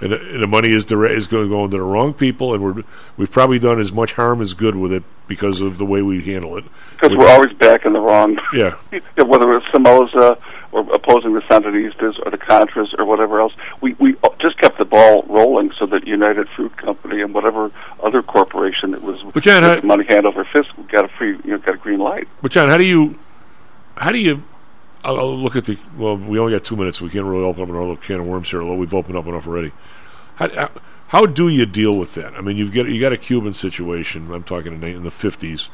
And, 0.00 0.12
the- 0.12 0.20
and 0.34 0.42
the 0.42 0.46
money 0.46 0.68
is 0.74 0.84
dire- 0.84 1.06
is 1.06 1.26
going 1.26 1.44
to 1.44 1.48
go 1.48 1.64
into 1.64 1.78
the 1.78 1.82
wrong 1.82 2.12
people, 2.12 2.52
and 2.54 2.62
we're 2.62 2.82
we've 3.16 3.30
probably 3.30 3.58
done 3.58 3.80
as 3.80 3.92
much 3.92 4.12
harm 4.12 4.40
as 4.42 4.52
good 4.52 4.76
with 4.76 4.92
it 4.92 5.02
because 5.26 5.60
of 5.62 5.78
the 5.78 5.86
way 5.86 6.02
we 6.02 6.22
handle 6.22 6.56
it. 6.58 6.64
Because 6.92 7.10
We- 7.10 7.16
we're 7.16 7.30
always 7.30 7.52
back 7.54 7.86
in 7.86 7.92
the 7.94 8.00
wrong. 8.00 8.38
Yeah. 8.52 8.76
Yeah, 8.92 9.24
whether 9.24 9.52
it's 9.56 9.66
Somoza 9.74 10.32
uh, 10.32 10.34
or 10.76 10.86
opposing 10.94 11.32
the 11.32 11.40
Sandinistas 11.40 12.14
or 12.24 12.30
the 12.30 12.36
Contras 12.38 12.88
or 12.98 13.06
whatever 13.06 13.40
else, 13.40 13.54
we 13.80 13.94
we 13.94 14.14
just 14.40 14.58
kept 14.58 14.78
the 14.78 14.84
ball 14.84 15.24
rolling 15.28 15.72
so 15.78 15.86
that 15.86 16.06
United 16.06 16.48
Fruit 16.54 16.76
Company 16.76 17.22
and 17.22 17.32
whatever 17.32 17.70
other 18.02 18.22
corporation 18.22 18.90
that 18.90 19.02
was 19.02 19.18
But 19.32 19.42
John, 19.42 19.62
how- 19.62 19.80
money 19.80 20.04
hand 20.08 20.26
over 20.26 20.44
fist 20.52 20.68
got 20.92 21.06
a 21.06 21.08
free, 21.08 21.38
you 21.44 21.52
know, 21.52 21.58
got 21.58 21.76
a 21.76 21.78
green 21.78 21.98
light. 22.00 22.28
But 22.42 22.50
John, 22.52 22.68
how 22.68 22.76
do 22.76 22.84
you, 22.84 23.18
how 23.96 24.12
do 24.12 24.18
you? 24.18 24.42
I'll, 25.02 25.18
I'll 25.18 25.38
look 25.38 25.56
at 25.56 25.64
the. 25.64 25.78
Well, 25.96 26.16
we 26.18 26.38
only 26.38 26.52
got 26.52 26.64
two 26.64 26.76
minutes. 26.76 27.00
We 27.00 27.08
can't 27.08 27.24
really 27.24 27.44
open 27.44 27.62
up 27.62 27.68
another 27.70 27.96
can 27.96 28.20
of 28.20 28.26
worms 28.26 28.50
here. 28.50 28.60
Although 28.60 28.74
we've 28.76 28.92
opened 28.94 29.16
up 29.16 29.26
enough 29.26 29.46
already. 29.46 29.72
How, 30.34 30.48
how, 30.54 30.70
how 31.08 31.26
do 31.26 31.48
you 31.48 31.64
deal 31.64 31.96
with 31.96 32.14
that? 32.14 32.34
I 32.34 32.40
mean, 32.42 32.56
you've 32.58 32.74
got 32.74 32.86
you 32.86 33.00
got 33.00 33.12
a 33.12 33.16
Cuban 33.16 33.54
situation. 33.54 34.30
I'm 34.32 34.42
talking 34.42 34.74
in 34.74 34.80
the, 34.80 34.88
in 34.88 35.04
the 35.04 35.10
50s 35.10 35.68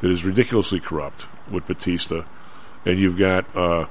that 0.00 0.10
is 0.10 0.24
ridiculously 0.24 0.78
corrupt 0.78 1.26
with 1.50 1.66
Batista, 1.66 2.22
and 2.84 2.98
you've 2.98 3.18
got, 3.18 3.44
uh, 3.56 3.86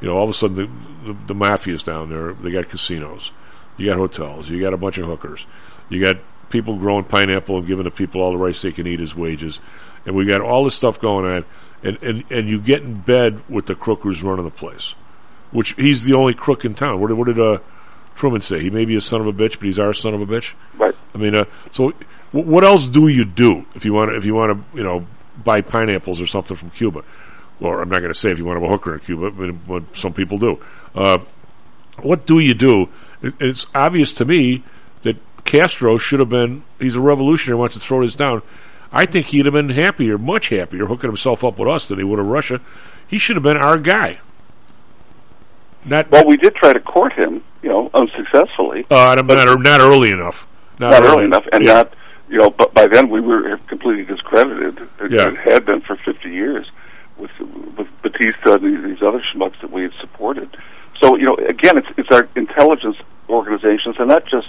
you 0.00 0.08
know, 0.08 0.16
all 0.16 0.24
of 0.24 0.30
a 0.30 0.32
sudden 0.32 0.56
the, 0.56 1.12
the, 1.12 1.18
the 1.28 1.34
mafia's 1.34 1.82
down 1.82 2.08
there. 2.10 2.32
They 2.32 2.50
got 2.50 2.68
casinos, 2.68 3.32
you 3.76 3.86
got 3.86 3.96
hotels, 3.96 4.48
you 4.48 4.60
got 4.60 4.74
a 4.74 4.78
bunch 4.78 4.98
of 4.98 5.06
hookers, 5.06 5.46
you 5.88 6.00
got 6.00 6.16
people 6.48 6.76
growing 6.76 7.04
pineapple 7.04 7.58
and 7.58 7.66
giving 7.66 7.84
the 7.84 7.90
people 7.90 8.20
all 8.20 8.32
the 8.32 8.38
rice 8.38 8.62
they 8.62 8.72
can 8.72 8.86
eat 8.86 9.00
as 9.00 9.14
wages, 9.14 9.60
and 10.06 10.16
we 10.16 10.26
got 10.26 10.40
all 10.40 10.64
this 10.64 10.74
stuff 10.74 11.00
going 11.00 11.24
on, 11.24 11.44
and 11.82 12.02
and 12.02 12.24
and 12.30 12.48
you 12.48 12.60
get 12.60 12.82
in 12.82 13.00
bed 13.00 13.42
with 13.48 13.66
the 13.66 13.74
crook 13.74 14.00
who's 14.02 14.22
running 14.22 14.44
the 14.44 14.50
place, 14.50 14.94
which 15.52 15.74
he's 15.74 16.04
the 16.04 16.14
only 16.14 16.34
crook 16.34 16.64
in 16.64 16.74
town. 16.74 17.00
What 17.00 17.08
did, 17.08 17.14
what 17.14 17.26
did 17.26 17.40
uh, 17.40 17.58
Truman 18.14 18.40
say? 18.40 18.60
He 18.60 18.70
may 18.70 18.84
be 18.84 18.96
a 18.96 19.00
son 19.00 19.20
of 19.20 19.26
a 19.26 19.32
bitch, 19.32 19.58
but 19.58 19.62
he's 19.62 19.78
our 19.78 19.94
son 19.94 20.14
of 20.14 20.20
a 20.20 20.26
bitch. 20.26 20.54
Right. 20.76 20.94
I 21.14 21.18
mean, 21.18 21.34
uh, 21.34 21.44
so 21.70 21.92
w- 22.32 22.50
what 22.50 22.64
else 22.64 22.86
do 22.86 23.08
you 23.08 23.24
do 23.24 23.64
if 23.74 23.84
you 23.84 23.92
want 23.92 24.10
to, 24.10 24.16
if 24.16 24.24
you 24.24 24.34
want 24.34 24.58
to, 24.58 24.76
you 24.76 24.82
know, 24.82 25.06
buy 25.42 25.60
pineapples 25.60 26.20
or 26.20 26.26
something 26.26 26.56
from 26.56 26.70
Cuba? 26.70 27.02
Or 27.60 27.82
I'm 27.82 27.88
not 27.88 27.98
going 28.00 28.12
to 28.12 28.18
say 28.18 28.30
if 28.30 28.38
you 28.38 28.44
want 28.44 28.56
to 28.58 28.62
have 28.62 28.70
a 28.70 28.72
hooker 28.72 28.94
in 28.94 29.00
Cuba, 29.00 29.30
but, 29.30 29.66
but 29.68 29.96
some 29.96 30.12
people 30.12 30.38
do. 30.38 30.58
Uh, 30.94 31.18
what 32.02 32.26
do 32.26 32.38
you 32.38 32.54
do? 32.54 32.88
It, 33.22 33.34
it's 33.40 33.66
obvious 33.74 34.12
to 34.14 34.24
me 34.24 34.64
that 35.02 35.16
Castro 35.44 35.98
should 35.98 36.20
have 36.20 36.30
been. 36.30 36.64
He's 36.78 36.96
a 36.96 37.00
revolutionary. 37.00 37.58
Wants 37.58 37.74
to 37.74 37.80
throw 37.80 38.00
this 38.00 38.14
down. 38.14 38.42
I 38.92 39.06
think 39.06 39.26
he'd 39.26 39.44
have 39.44 39.52
been 39.54 39.68
happier, 39.68 40.18
much 40.18 40.48
happier, 40.48 40.86
hooking 40.86 41.10
himself 41.10 41.44
up 41.44 41.58
with 41.58 41.68
us 41.68 41.88
than 41.88 41.98
he 41.98 42.04
would 42.04 42.18
have 42.18 42.26
Russia. 42.26 42.60
He 43.06 43.18
should 43.18 43.36
have 43.36 43.42
been 43.42 43.56
our 43.56 43.78
guy. 43.78 44.18
Not 45.84 46.10
Well, 46.10 46.26
we 46.26 46.36
did 46.36 46.54
try 46.56 46.72
to 46.72 46.80
court 46.80 47.12
him, 47.12 47.42
you 47.62 47.68
know, 47.68 47.90
unsuccessfully. 47.94 48.84
uh, 48.90 49.14
not, 49.14 49.26
not, 49.26 49.80
early 49.80 50.10
enough. 50.10 50.46
Not, 50.78 50.90
not 50.90 51.02
early 51.02 51.24
enough, 51.24 51.44
and 51.52 51.64
Yeah. 51.64 51.72
not 51.72 51.94
you 52.28 52.38
know. 52.38 52.50
But 52.50 52.74
by 52.74 52.86
then 52.86 53.08
we 53.08 53.20
were 53.20 53.58
completely 53.68 54.04
discredited. 54.04 54.78
It, 55.00 55.12
Yeah. 55.12 55.28
it 55.28 55.36
had 55.36 55.64
been 55.66 55.80
for 55.80 55.96
50 55.96 56.30
years 56.30 56.70
with 57.20 57.30
with 57.76 57.88
Batista 58.02 58.54
and 58.54 58.86
these, 58.86 59.02
other 59.02 59.22
schmucks 59.34 59.60
that 59.60 59.70
we 59.70 59.82
had 59.82 59.92
supported. 60.00 60.56
So 61.00 61.16
you 61.16 61.24
know, 61.24 61.36
again, 61.36 61.78
it's 61.78 61.88
it's 61.96 62.10
our 62.10 62.28
intelligence 62.36 62.96
organizations, 63.28 63.96
and 63.98 64.08
not 64.08 64.24
just 64.26 64.48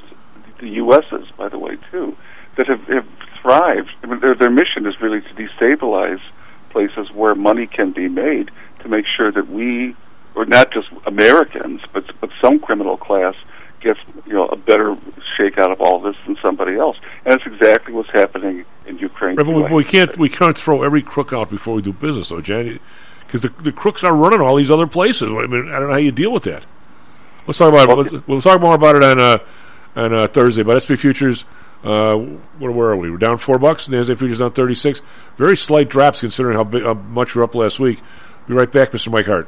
the 0.60 0.69
U.S.'s, 0.69 1.27
by 1.38 1.49
the 1.49 1.57
way, 1.57 1.77
too, 1.91 2.15
that 2.57 2.68
have, 2.68 2.81
have 2.88 3.07
thrived. 3.41 3.89
I 4.03 4.07
mean, 4.07 4.19
their 4.19 4.35
their 4.35 4.49
mission 4.49 4.85
is 4.85 4.99
really 5.02 5.22
to 5.22 5.34
destabilize 5.34 6.22
places 6.69 7.11
where 7.11 7.35
money 7.35 7.68
can 7.68 7.91
be 7.91 8.07
made 8.07 8.49
to 8.80 8.88
make 8.88 9.06
sure 9.06 9.31
that 9.31 9.49
we 9.49 9.95
or 10.35 10.45
not 10.45 10.72
just 10.72 10.88
Americans, 11.06 11.81
but 11.93 12.06
but 12.19 12.30
some 12.41 12.60
criminal 12.60 12.98
class 12.98 13.35
gets 13.82 13.99
you 14.26 14.34
know 14.34 14.48
a 14.48 14.56
better 14.56 14.98
shake 15.38 15.58
out 15.58 15.72
of 15.72 15.82
all 15.82 15.99
this 15.99 16.16
than 16.26 16.38
somebody 16.41 16.78
else, 16.78 16.98
and 17.26 17.34
it's 17.34 17.45
exactly 17.45 17.94
what's 17.94 18.10
happening 18.12 18.66
in 18.86 18.98
Ukraine. 18.98 19.36
Right, 19.36 19.45
but 19.45 19.72
we, 19.72 19.84
can't 19.84 20.18
we 20.18 20.30
can't 20.30 20.58
throw 20.58 20.84
every 20.84 21.02
crook 21.02 21.34
out 21.34 21.49
before 21.49 21.76
we 21.76 21.82
do 21.82 21.94
business, 21.94 22.30
though, 22.30 22.41
Jan, 22.41 22.80
because 23.22 23.41
the, 23.41 23.49
the 23.62 23.72
crooks 23.72 24.03
are 24.03 24.14
running 24.14 24.41
all 24.41 24.56
these 24.56 24.72
other 24.72 24.88
places. 24.88 25.30
I 25.30 25.48
mean, 25.48 25.70
I 25.70 25.80
don't 25.80 25.88
know 25.88 25.94
how 25.94 25.99
you 25.99 26.12
deal 26.12 26.32
with 26.32 26.44
that. 26.44 26.64
Let's 27.48 27.58
talk 27.58 27.74
about 27.74 27.98
let's, 27.98 28.28
we'll 28.28 28.41
talk 28.41 28.62
more 28.62 28.76
about 28.76 28.95
it 28.95 29.03
on 29.03 29.20
uh, 29.20 29.38
on 29.95 30.14
uh, 30.14 30.28
Thursday. 30.28 30.64
But 30.64 30.82
SP 30.82 30.94
futures, 30.94 31.45
uh, 31.84 32.16
where, 32.16 32.72
where 32.72 32.90
are 32.90 32.98
we? 32.98 33.10
We're 33.10 33.18
down 33.18 33.38
four 33.38 33.60
bucks. 33.60 33.88
And 33.88 33.95
NASDAQ 33.95 34.20
futures 34.20 34.40
down 34.40 34.52
thirty 34.52 34.76
six. 34.76 35.02
Very 35.38 35.58
slight 35.58 35.90
drops 35.90 36.22
considering 36.22 36.58
how, 36.58 36.64
big, 36.64 36.84
how 36.84 36.94
much 36.94 37.36
we're 37.36 37.44
up 37.44 37.56
last 37.56 37.80
week. 37.80 37.99
Be 38.48 38.53
right 38.53 38.72
back, 38.72 38.91
Mr. 38.91 39.12
Mike 39.12 39.26
Hart. 39.26 39.48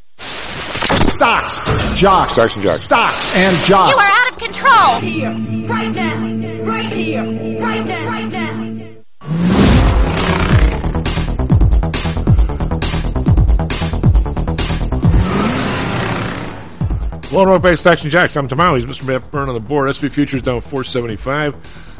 Stocks, 0.21 1.99
jocks, 1.99 2.35
Stocks 2.35 2.53
and 2.53 2.63
jocks. 2.63 2.81
stocks 2.81 3.31
and 3.33 3.69
You 3.69 3.75
are 3.75 3.95
out 3.99 4.31
of 4.31 4.37
control. 4.37 4.99
Here, 4.99 5.31
right 5.67 5.91
now, 5.91 6.63
right 6.63 6.85
here, 6.85 7.23
right 7.59 7.85
now, 7.85 8.07
right 8.07 8.31
now. 8.31 8.51
Hello, 17.29 17.45
Rock 17.45 17.63
Bank 17.63 17.79
Stocks 17.79 18.03
and 18.03 18.11
Jocks. 18.11 18.35
I'm 18.35 18.47
Tom 18.47 18.75
He's 18.75 18.85
Mr. 18.85 19.07
Matt 19.07 19.31
Byrne 19.31 19.49
on 19.49 19.55
the 19.55 19.59
board. 19.59 19.89
SP 19.89 20.05
futures 20.05 20.43
down 20.43 20.61
475. 20.61 21.55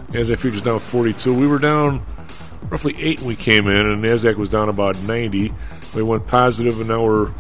NASDAQ 0.10 0.38
futures 0.38 0.62
down 0.62 0.80
42. 0.80 1.34
We 1.34 1.48
were 1.48 1.58
down 1.58 2.04
roughly 2.70 2.94
8 3.00 3.22
when 3.22 3.30
we 3.30 3.36
came 3.36 3.68
in, 3.68 3.78
and 3.78 4.04
NASDAQ 4.04 4.36
was 4.36 4.50
down 4.50 4.70
about 4.70 5.02
90. 5.02 5.52
We 5.96 6.04
went 6.04 6.28
positive, 6.28 6.80
and 6.80 6.90
now 6.90 7.04
we're 7.04 7.34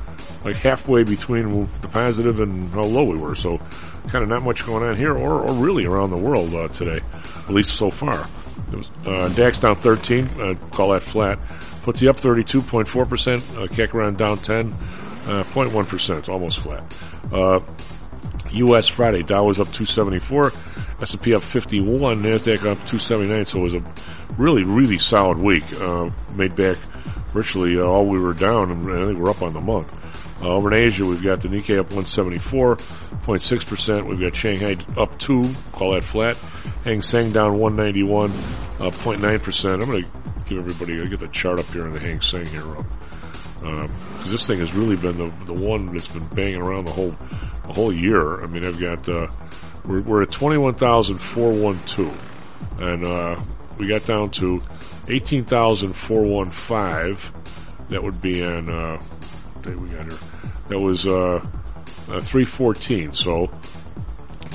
like 0.45 0.55
halfway 0.55 1.03
between 1.03 1.69
the 1.81 1.87
positive 1.87 2.39
and 2.39 2.69
how 2.71 2.83
low 2.83 3.03
we 3.03 3.17
were. 3.17 3.35
So, 3.35 3.57
kind 4.09 4.23
of 4.23 4.29
not 4.29 4.43
much 4.43 4.65
going 4.65 4.83
on 4.83 4.95
here, 4.95 5.13
or, 5.13 5.47
or 5.47 5.53
really 5.53 5.85
around 5.85 6.11
the 6.11 6.17
world 6.17 6.53
uh, 6.53 6.67
today, 6.69 6.99
at 7.23 7.49
least 7.49 7.75
so 7.75 7.89
far. 7.89 8.27
Was, 8.71 8.89
uh, 9.05 9.29
DAX 9.29 9.59
down 9.59 9.75
13. 9.75 10.25
Uh, 10.39 10.55
call 10.71 10.89
that 10.91 11.03
flat. 11.03 11.39
FTSE 11.39 12.07
up 12.07 12.17
32.4%. 12.17 13.57
Uh, 13.57 13.67
CAC 13.67 14.17
down 14.17 14.37
10. 14.37 14.71
Uh, 15.25 15.43
0.1%, 15.43 16.29
almost 16.29 16.59
flat. 16.59 16.97
Uh, 17.31 17.59
U.S. 18.53 18.87
Friday, 18.87 19.21
Dow 19.21 19.45
was 19.45 19.59
up 19.59 19.67
274, 19.67 20.51
S&P 21.01 21.35
up 21.35 21.43
51, 21.43 22.23
Nasdaq 22.23 22.57
up 22.57 22.77
279. 22.87 23.45
So 23.45 23.59
it 23.59 23.61
was 23.61 23.73
a 23.75 23.93
really, 24.37 24.63
really 24.63 24.97
solid 24.97 25.37
week. 25.37 25.63
Uh, 25.79 26.09
made 26.33 26.55
back 26.55 26.77
virtually 27.33 27.77
uh, 27.77 27.83
all 27.83 28.07
we 28.07 28.19
were 28.19 28.33
down, 28.33 28.71
and 28.71 28.91
I 28.91 29.05
think 29.05 29.19
we're 29.19 29.29
up 29.29 29.41
on 29.41 29.53
the 29.53 29.61
month. 29.61 30.00
Uh, 30.41 30.47
over 30.47 30.73
in 30.73 30.79
Asia, 30.81 31.05
we've 31.05 31.23
got 31.23 31.41
the 31.41 31.49
Nikkei 31.49 31.79
up 31.79 31.89
174.6%. 31.89 34.07
We've 34.07 34.19
got 34.19 34.35
Shanghai 34.35 34.75
up 34.97 35.17
2, 35.19 35.43
call 35.71 35.93
that 35.93 36.03
flat. 36.03 36.35
Hang 36.83 37.01
Seng 37.01 37.31
down 37.31 37.59
191, 37.59 38.31
uh, 38.31 38.33
0.9%. 38.91 39.73
I'm 39.73 39.79
going 39.89 40.03
to 40.03 40.09
give 40.45 40.57
everybody, 40.57 40.99
I'll 40.99 41.07
get 41.07 41.19
the 41.19 41.27
chart 41.27 41.59
up 41.59 41.67
here 41.67 41.83
on 41.83 41.93
the 41.93 41.99
Hang 41.99 42.21
Seng 42.21 42.47
here, 42.47 42.63
Rob 42.63 42.87
because 43.61 44.31
this 44.31 44.47
thing 44.47 44.57
has 44.59 44.73
really 44.73 44.95
been 44.95 45.17
the 45.17 45.29
the 45.45 45.53
one 45.53 45.87
that's 45.87 46.07
been 46.07 46.25
banging 46.29 46.61
around 46.61 46.85
the 46.85 46.91
whole 46.91 47.13
the 47.67 47.73
whole 47.73 47.93
year. 47.93 48.41
I 48.41 48.47
mean, 48.47 48.65
I've 48.65 48.79
got 48.79 49.07
uh, 49.07 49.27
we're 49.85 50.01
we're 50.01 50.23
at 50.23 50.31
21,412. 50.31 52.79
and 52.79 53.05
uh, 53.05 53.39
we 53.77 53.87
got 53.87 54.03
down 54.05 54.31
to 54.31 54.59
18,415. 55.09 57.17
That 57.89 58.03
would 58.03 58.21
be 58.21 58.41
in 58.41 58.69
uh, 58.69 58.97
what 58.97 59.63
day 59.63 59.75
we 59.75 59.89
got 59.89 60.11
here. 60.11 60.30
That 60.71 60.79
was 60.79 61.05
uh, 61.05 61.45
uh, 62.09 62.21
three 62.21 62.45
fourteen. 62.45 63.11
So 63.11 63.51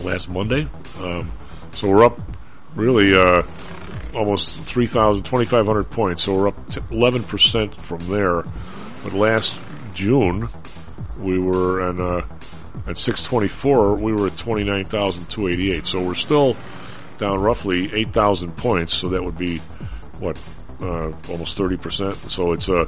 last 0.03 0.31
Monday. 0.31 0.67
Um, 0.99 1.31
so 1.73 1.91
we're 1.91 2.07
up 2.07 2.19
really 2.75 3.15
uh, 3.15 3.43
almost 4.15 4.59
3,000, 4.61 5.25
2,500 5.25 5.91
points. 5.91 6.25
So 6.25 6.35
we're 6.35 6.49
up 6.49 6.57
11% 6.57 7.81
from 7.83 7.99
there. 8.09 8.43
but 9.05 9.13
last 9.13 9.59
June 9.93 10.49
we 11.19 11.39
were 11.39 11.83
on 11.83 12.01
uh, 12.01 12.27
at 12.87 12.97
624. 12.97 13.97
We 14.01 14.13
were 14.13 14.29
at 14.29 14.39
29,288. 14.39 15.85
So 15.85 16.03
we're 16.03 16.15
still 16.15 16.57
down 17.19 17.41
roughly 17.41 17.93
8,000 17.95 18.57
points. 18.57 18.95
So 18.95 19.11
that 19.11 19.23
would 19.23 19.39
be 19.39 19.59
what 20.19 20.41
uh, 20.81 21.13
almost 21.29 21.57
30 21.57 21.77
percent. 21.77 22.15
So 22.15 22.53
it's 22.53 22.69
uh, 22.69 22.87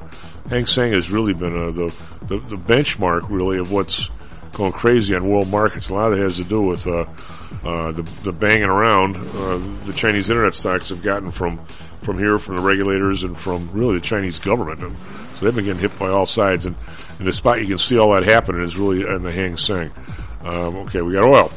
Hang 0.50 0.66
Seng 0.66 0.92
has 0.92 1.10
really 1.10 1.34
been 1.34 1.56
uh, 1.56 1.70
the, 1.70 1.94
the 2.22 2.38
the 2.38 2.56
benchmark 2.56 3.28
really 3.30 3.58
of 3.58 3.72
what's 3.72 4.08
going 4.52 4.72
crazy 4.72 5.14
on 5.14 5.28
world 5.28 5.48
markets. 5.50 5.88
A 5.88 5.94
lot 5.94 6.12
of 6.12 6.18
it 6.18 6.22
has 6.22 6.36
to 6.36 6.44
do 6.44 6.62
with 6.62 6.86
uh, 6.86 7.04
uh, 7.64 7.92
the 7.92 8.02
the 8.24 8.32
banging 8.32 8.64
around 8.64 9.16
uh, 9.16 9.58
the 9.86 9.92
Chinese 9.94 10.30
internet 10.30 10.54
stocks 10.54 10.88
have 10.90 11.02
gotten 11.02 11.30
from 11.30 11.58
from 12.02 12.18
here, 12.18 12.38
from 12.38 12.56
the 12.56 12.62
regulators, 12.62 13.22
and 13.22 13.36
from 13.36 13.68
really 13.72 13.94
the 13.98 14.04
Chinese 14.04 14.38
government. 14.38 14.80
And 14.80 14.96
so 15.36 15.44
they've 15.44 15.54
been 15.54 15.64
getting 15.64 15.80
hit 15.80 15.98
by 15.98 16.08
all 16.08 16.26
sides. 16.26 16.66
And, 16.66 16.76
and 17.18 17.26
the 17.26 17.32
spot 17.32 17.60
you 17.60 17.66
can 17.66 17.78
see 17.78 17.98
all 17.98 18.12
that 18.12 18.24
happening 18.24 18.62
is 18.62 18.76
really 18.76 19.02
in 19.02 19.22
the 19.22 19.32
Hang 19.32 19.56
Seng. 19.56 19.90
Um, 20.42 20.76
okay, 20.76 21.02
we 21.02 21.12
got 21.12 21.24
oil. 21.24 21.50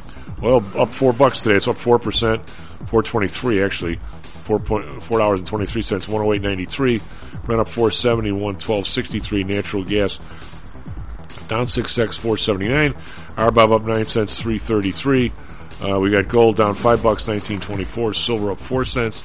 Oil 0.43 0.63
up 0.77 0.89
four 0.89 1.13
bucks 1.13 1.43
today. 1.43 1.55
It's 1.55 1.67
up 1.67 1.77
four 1.77 1.99
percent, 1.99 2.49
four 2.89 3.03
twenty 3.03 3.27
three 3.27 3.63
actually. 3.63 3.99
Four 4.43 4.59
point 4.59 5.03
four 5.03 5.19
dollars 5.19 5.39
and 5.39 5.47
twenty 5.47 5.65
three 5.65 5.81
cents, 5.81 6.07
one 6.07 6.23
oh 6.25 6.33
eight 6.33 6.41
ninety 6.41 6.65
three. 6.65 7.01
Ran 7.47 7.59
up 7.59 7.69
four 7.69 7.91
seventy, 7.91 8.31
one 8.31 8.57
twelve 8.57 8.87
sixty 8.87 9.19
three. 9.19 9.43
Natural 9.43 9.83
gas 9.83 10.19
down 11.47 11.67
six 11.67 11.91
six 11.91 12.17
four 12.17 12.37
seventy 12.37 12.69
nine. 12.69 12.93
RBOB 13.35 13.75
up 13.75 13.83
nine 13.83 14.05
cents, 14.05 14.39
three 14.39 14.57
thirty 14.57 14.91
three. 14.91 15.31
Uh, 15.81 15.99
we 15.99 16.11
got 16.11 16.27
gold 16.27 16.57
down 16.57 16.75
five 16.75 17.01
bucks, 17.01 17.27
nineteen 17.27 17.59
twenty 17.59 17.83
four. 17.83 18.13
Silver 18.13 18.51
up 18.51 18.59
four 18.59 18.85
cents, 18.85 19.23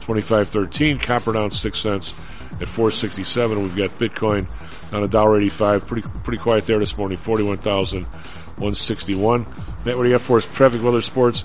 twenty 0.00 0.22
five 0.22 0.48
thirteen. 0.48 0.98
Copper 0.98 1.32
down 1.32 1.50
six 1.50 1.78
cents 1.78 2.18
at 2.60 2.68
four 2.68 2.90
sixty 2.90 3.24
seven. 3.24 3.62
We've 3.62 3.76
got 3.76 3.90
Bitcoin 3.98 4.48
down 4.90 5.04
a 5.04 5.08
dollar 5.08 5.36
eighty 5.38 5.48
five. 5.50 5.86
Pretty 5.86 6.08
pretty 6.24 6.38
quiet 6.42 6.66
there 6.66 6.78
this 6.78 6.96
morning. 6.96 7.18
Forty 7.18 7.42
one 7.42 7.58
thousand 7.58 8.04
one 8.56 8.74
sixty 8.74 9.14
one. 9.14 9.44
Matt, 9.84 9.96
what 9.96 10.02
do 10.02 10.08
you 10.08 10.14
got 10.16 10.22
for 10.22 10.38
us? 10.38 10.46
Traffic, 10.46 10.82
weather, 10.82 11.00
sports. 11.00 11.44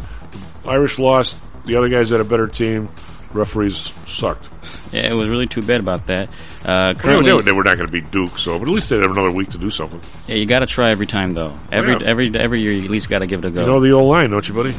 Irish 0.66 0.98
lost. 1.00 1.38
The 1.66 1.76
other 1.76 1.88
guys 1.90 2.10
had 2.10 2.20
a 2.20 2.26
better 2.26 2.48
team. 2.48 2.90
Referees 3.34 3.94
sucked. 4.06 4.50
Yeah, 4.92 5.10
it 5.10 5.14
was 5.14 5.28
really 5.30 5.48
too 5.48 5.62
bad 5.62 5.80
about 5.80 6.06
that. 6.06 6.30
Uh, 6.64 6.94
Well, 7.04 7.24
they, 7.24 7.34
were- 7.34 7.42
they 7.42 7.52
were 7.52 7.64
not 7.64 7.78
going 7.78 7.88
to 7.88 7.92
beat 7.92 8.10
Duke, 8.12 8.38
so 8.38 8.58
but 8.60 8.68
at 8.68 8.74
least 8.74 8.90
they 8.90 8.98
have 9.00 9.12
another 9.12 9.32
week 9.32 9.50
to 9.50 9.58
do 9.58 9.70
something. 9.72 10.00
yeah, 10.28 10.36
you 10.36 10.46
got 10.46 10.60
to 10.60 10.66
try 10.68 10.90
every 10.92 11.08
time 11.08 11.34
though. 11.34 11.52
Oh, 11.56 11.68
every 11.72 11.94
Yeah. 11.94 12.00
every 12.06 12.32
every 12.36 12.62
year, 12.62 12.72
you 12.74 12.84
at 12.86 12.90
least 12.92 13.10
got 13.10 13.20
to 13.20 13.28
give 13.28 13.40
it 13.40 13.46
a 13.46 13.52
go. 13.52 13.62
You 13.62 13.68
know 13.68 13.80
the 13.80 13.92
old 13.92 14.10
line, 14.10 14.30
don't 14.30 14.48
you, 14.48 14.54
buddy? 14.54 14.70
Uh, 14.70 14.74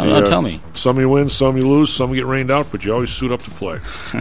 oh, 0.00 0.04
no, 0.04 0.14
uh, 0.16 0.20
uh, 0.20 0.28
tell 0.28 0.42
me. 0.42 0.60
Some 0.74 1.00
you 1.00 1.08
win, 1.08 1.28
some 1.30 1.56
you 1.56 1.66
lose, 1.68 1.90
some 1.92 2.12
get 2.12 2.26
rained 2.26 2.50
out, 2.50 2.66
but 2.70 2.84
you 2.84 2.92
always 2.92 3.10
suit 3.10 3.32
up 3.32 3.40
to 3.42 3.50
play. 3.52 3.80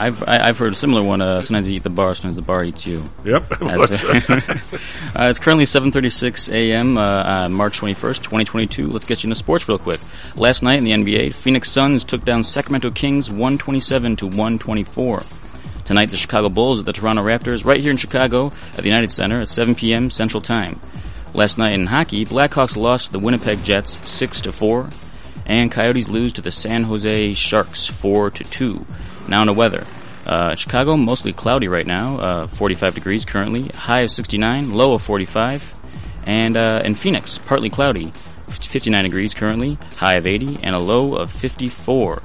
I've 0.00 0.22
I, 0.22 0.40
I've 0.44 0.56
heard 0.56 0.72
a 0.72 0.76
similar 0.76 1.02
one. 1.02 1.20
Uh, 1.20 1.42
sometimes 1.42 1.68
you 1.68 1.76
eat 1.76 1.82
the 1.82 1.90
bar, 1.90 2.14
sometimes 2.14 2.36
the 2.36 2.42
bar 2.42 2.64
eats 2.64 2.86
you. 2.86 3.04
Yep. 3.24 3.52
Uh, 5.12 5.28
it's 5.28 5.40
currently 5.40 5.64
7:36 5.64 6.52
a.m. 6.52 6.96
Uh, 6.96 7.02
uh, 7.02 7.48
March 7.48 7.80
21st, 7.80 8.18
2022. 8.18 8.88
Let's 8.88 9.04
get 9.04 9.22
you 9.22 9.26
into 9.26 9.34
sports 9.34 9.68
real 9.68 9.78
quick. 9.78 10.00
Last 10.36 10.62
night 10.62 10.78
in 10.78 10.84
the 10.84 10.92
NBA, 10.92 11.34
Phoenix 11.34 11.70
Suns 11.70 12.04
took 12.04 12.24
down 12.24 12.44
Sacramento 12.44 12.90
Kings 12.92 13.28
127 13.28 14.16
to 14.16 14.26
124. 14.26 15.20
Tonight, 15.84 16.10
the 16.10 16.16
Chicago 16.16 16.48
Bulls 16.48 16.78
at 16.78 16.86
the 16.86 16.92
Toronto 16.92 17.22
Raptors, 17.22 17.64
right 17.64 17.80
here 17.80 17.90
in 17.90 17.96
Chicago 17.96 18.52
at 18.72 18.78
the 18.78 18.88
United 18.88 19.10
Center 19.10 19.40
at 19.40 19.48
7 19.48 19.74
p.m. 19.74 20.10
Central 20.10 20.40
Time. 20.40 20.80
Last 21.34 21.58
night 21.58 21.72
in 21.72 21.86
hockey, 21.86 22.24
Blackhawks 22.24 22.76
lost 22.76 23.06
to 23.06 23.12
the 23.12 23.18
Winnipeg 23.18 23.62
Jets 23.64 24.00
6 24.08 24.42
to 24.42 24.52
4, 24.52 24.88
and 25.46 25.72
Coyotes 25.72 26.08
lose 26.08 26.32
to 26.34 26.40
the 26.40 26.52
San 26.52 26.84
Jose 26.84 27.32
Sharks 27.32 27.86
4 27.86 28.30
to 28.30 28.44
2. 28.44 28.86
Now 29.30 29.40
in 29.42 29.46
the 29.46 29.54
weather. 29.54 29.86
Uh, 30.26 30.54
Chicago, 30.54 30.96
mostly 30.96 31.32
cloudy 31.32 31.68
right 31.68 31.86
now, 31.86 32.18
uh, 32.18 32.46
45 32.48 32.94
degrees 32.94 33.24
currently, 33.24 33.68
high 33.68 34.00
of 34.00 34.10
69, 34.10 34.72
low 34.72 34.92
of 34.94 35.02
45. 35.02 35.74
And 36.26 36.56
uh, 36.56 36.82
in 36.84 36.94
Phoenix, 36.94 37.38
partly 37.38 37.70
cloudy, 37.70 38.12
59 38.48 39.04
degrees 39.04 39.32
currently, 39.32 39.78
high 39.96 40.14
of 40.14 40.26
80, 40.26 40.58
and 40.62 40.74
a 40.74 40.78
low 40.78 41.14
of 41.14 41.30
54. 41.30 42.22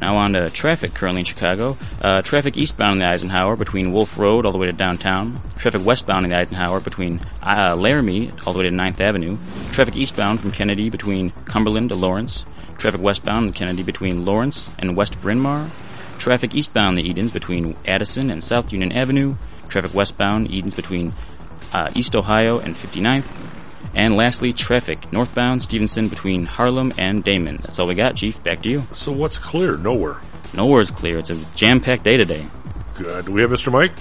Now 0.00 0.16
on 0.16 0.32
to 0.32 0.50
traffic 0.50 0.92
currently 0.92 1.20
in 1.20 1.24
Chicago. 1.24 1.78
Uh, 2.02 2.20
traffic 2.20 2.56
eastbound 2.56 2.90
on 2.90 2.98
the 2.98 3.06
Eisenhower 3.06 3.56
between 3.56 3.92
Wolf 3.92 4.18
Road 4.18 4.44
all 4.44 4.52
the 4.52 4.58
way 4.58 4.66
to 4.66 4.72
downtown. 4.72 5.40
Traffic 5.56 5.84
westbound 5.84 6.24
on 6.24 6.30
the 6.30 6.36
Eisenhower 6.36 6.80
between 6.80 7.20
uh, 7.42 7.76
Laramie 7.78 8.32
all 8.44 8.52
the 8.52 8.58
way 8.58 8.64
to 8.64 8.70
9th 8.70 9.00
Avenue. 9.00 9.38
Traffic 9.72 9.96
eastbound 9.96 10.40
from 10.40 10.50
Kennedy 10.50 10.90
between 10.90 11.30
Cumberland 11.46 11.90
to 11.90 11.94
Lawrence. 11.94 12.44
Traffic 12.76 13.00
westbound 13.00 13.46
in 13.46 13.52
Kennedy 13.52 13.84
between 13.84 14.24
Lawrence 14.24 14.68
and 14.80 14.96
West 14.96 15.20
Bryn 15.22 15.38
Mawr. 15.38 15.70
Traffic 16.18 16.54
eastbound 16.54 16.96
the 16.96 17.08
Edens 17.08 17.32
between 17.32 17.76
Addison 17.86 18.30
and 18.30 18.42
South 18.42 18.72
Union 18.72 18.92
Avenue. 18.92 19.36
Traffic 19.68 19.94
westbound 19.94 20.52
Edens 20.52 20.74
between 20.74 21.12
uh, 21.72 21.90
East 21.94 22.14
Ohio 22.16 22.58
and 22.58 22.76
59th. 22.76 23.24
And 23.94 24.16
lastly, 24.16 24.52
traffic 24.52 25.12
northbound 25.12 25.62
Stevenson 25.62 26.08
between 26.08 26.46
Harlem 26.46 26.92
and 26.98 27.24
Damen. 27.24 27.58
That's 27.58 27.78
all 27.78 27.86
we 27.86 27.94
got, 27.94 28.16
Chief. 28.16 28.42
Back 28.42 28.62
to 28.62 28.68
you. 28.68 28.82
So 28.92 29.12
what's 29.12 29.38
clear? 29.38 29.76
Nowhere. 29.76 30.20
Nowhere's 30.52 30.90
clear. 30.90 31.18
It's 31.18 31.30
a 31.30 31.36
jam-packed 31.54 32.02
day 32.02 32.16
today. 32.16 32.46
Good. 32.96 33.26
Do 33.26 33.32
we 33.32 33.42
have 33.42 33.50
Mr. 33.50 33.70
Mike? 33.72 33.92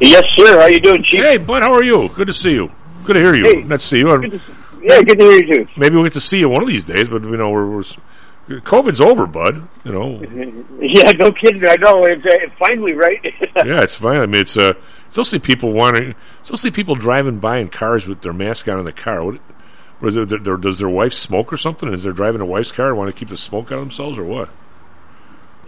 Yes, 0.00 0.24
sir. 0.30 0.58
How 0.58 0.66
you 0.66 0.80
doing, 0.80 1.02
Chief? 1.02 1.20
Hey, 1.20 1.36
bud. 1.36 1.62
How 1.62 1.72
are 1.72 1.82
you? 1.82 2.08
Good 2.10 2.28
to 2.28 2.32
see 2.32 2.52
you. 2.52 2.70
Good 3.04 3.14
to 3.14 3.20
hear 3.20 3.34
you. 3.34 3.44
Hey. 3.44 3.62
Not 3.62 3.80
to 3.80 3.86
see 3.86 3.98
you. 3.98 4.40
Yeah, 4.82 5.02
good 5.02 5.18
to 5.18 5.24
hear 5.24 5.32
you 5.42 5.46
too. 5.46 5.68
Maybe 5.76 5.94
we'll 5.94 6.04
get 6.04 6.14
to 6.14 6.20
see 6.20 6.38
you 6.38 6.48
one 6.48 6.62
of 6.62 6.68
these 6.68 6.84
days, 6.84 7.08
but 7.08 7.22
you 7.22 7.36
know 7.36 7.50
we're, 7.50 7.68
we're 7.68 7.82
COVID's 8.58 9.00
over, 9.00 9.26
bud. 9.26 9.68
You 9.84 9.92
know. 9.92 10.64
Yeah, 10.82 11.12
no 11.12 11.30
kidding. 11.30 11.62
I 11.66 11.76
know. 11.76 12.04
It's 12.04 12.24
uh, 12.24 12.50
finally 12.58 12.92
right. 12.94 13.20
yeah, 13.64 13.82
it's 13.82 13.96
fine. 13.96 14.16
I 14.16 14.26
mean, 14.26 14.40
it's 14.40 14.56
uh, 14.56 14.72
still 15.10 15.24
see 15.26 15.38
people 15.38 15.72
wanting, 15.72 16.14
still 16.42 16.56
see 16.56 16.70
people 16.70 16.94
driving 16.94 17.38
by 17.38 17.58
in 17.58 17.68
cars 17.68 18.06
with 18.06 18.22
their 18.22 18.32
mask 18.32 18.66
on 18.66 18.78
in 18.78 18.86
the 18.86 18.92
car. 18.92 19.22
What, 19.22 19.36
what 20.00 20.08
is 20.08 20.16
it? 20.16 20.28
Their, 20.30 20.38
their- 20.38 20.56
does 20.56 20.78
their 20.78 20.88
wife 20.88 21.12
smoke 21.12 21.52
or 21.52 21.58
something? 21.58 21.92
Is 21.92 22.02
they 22.04 22.10
driving 22.12 22.40
a 22.40 22.46
wife's 22.46 22.72
car 22.72 22.88
and 22.88 22.96
want 22.98 23.14
to 23.14 23.16
keep 23.16 23.28
the 23.28 23.36
smoke 23.36 23.66
out 23.70 23.74
of 23.78 23.80
themselves 23.80 24.18
or 24.18 24.24
what? 24.24 24.48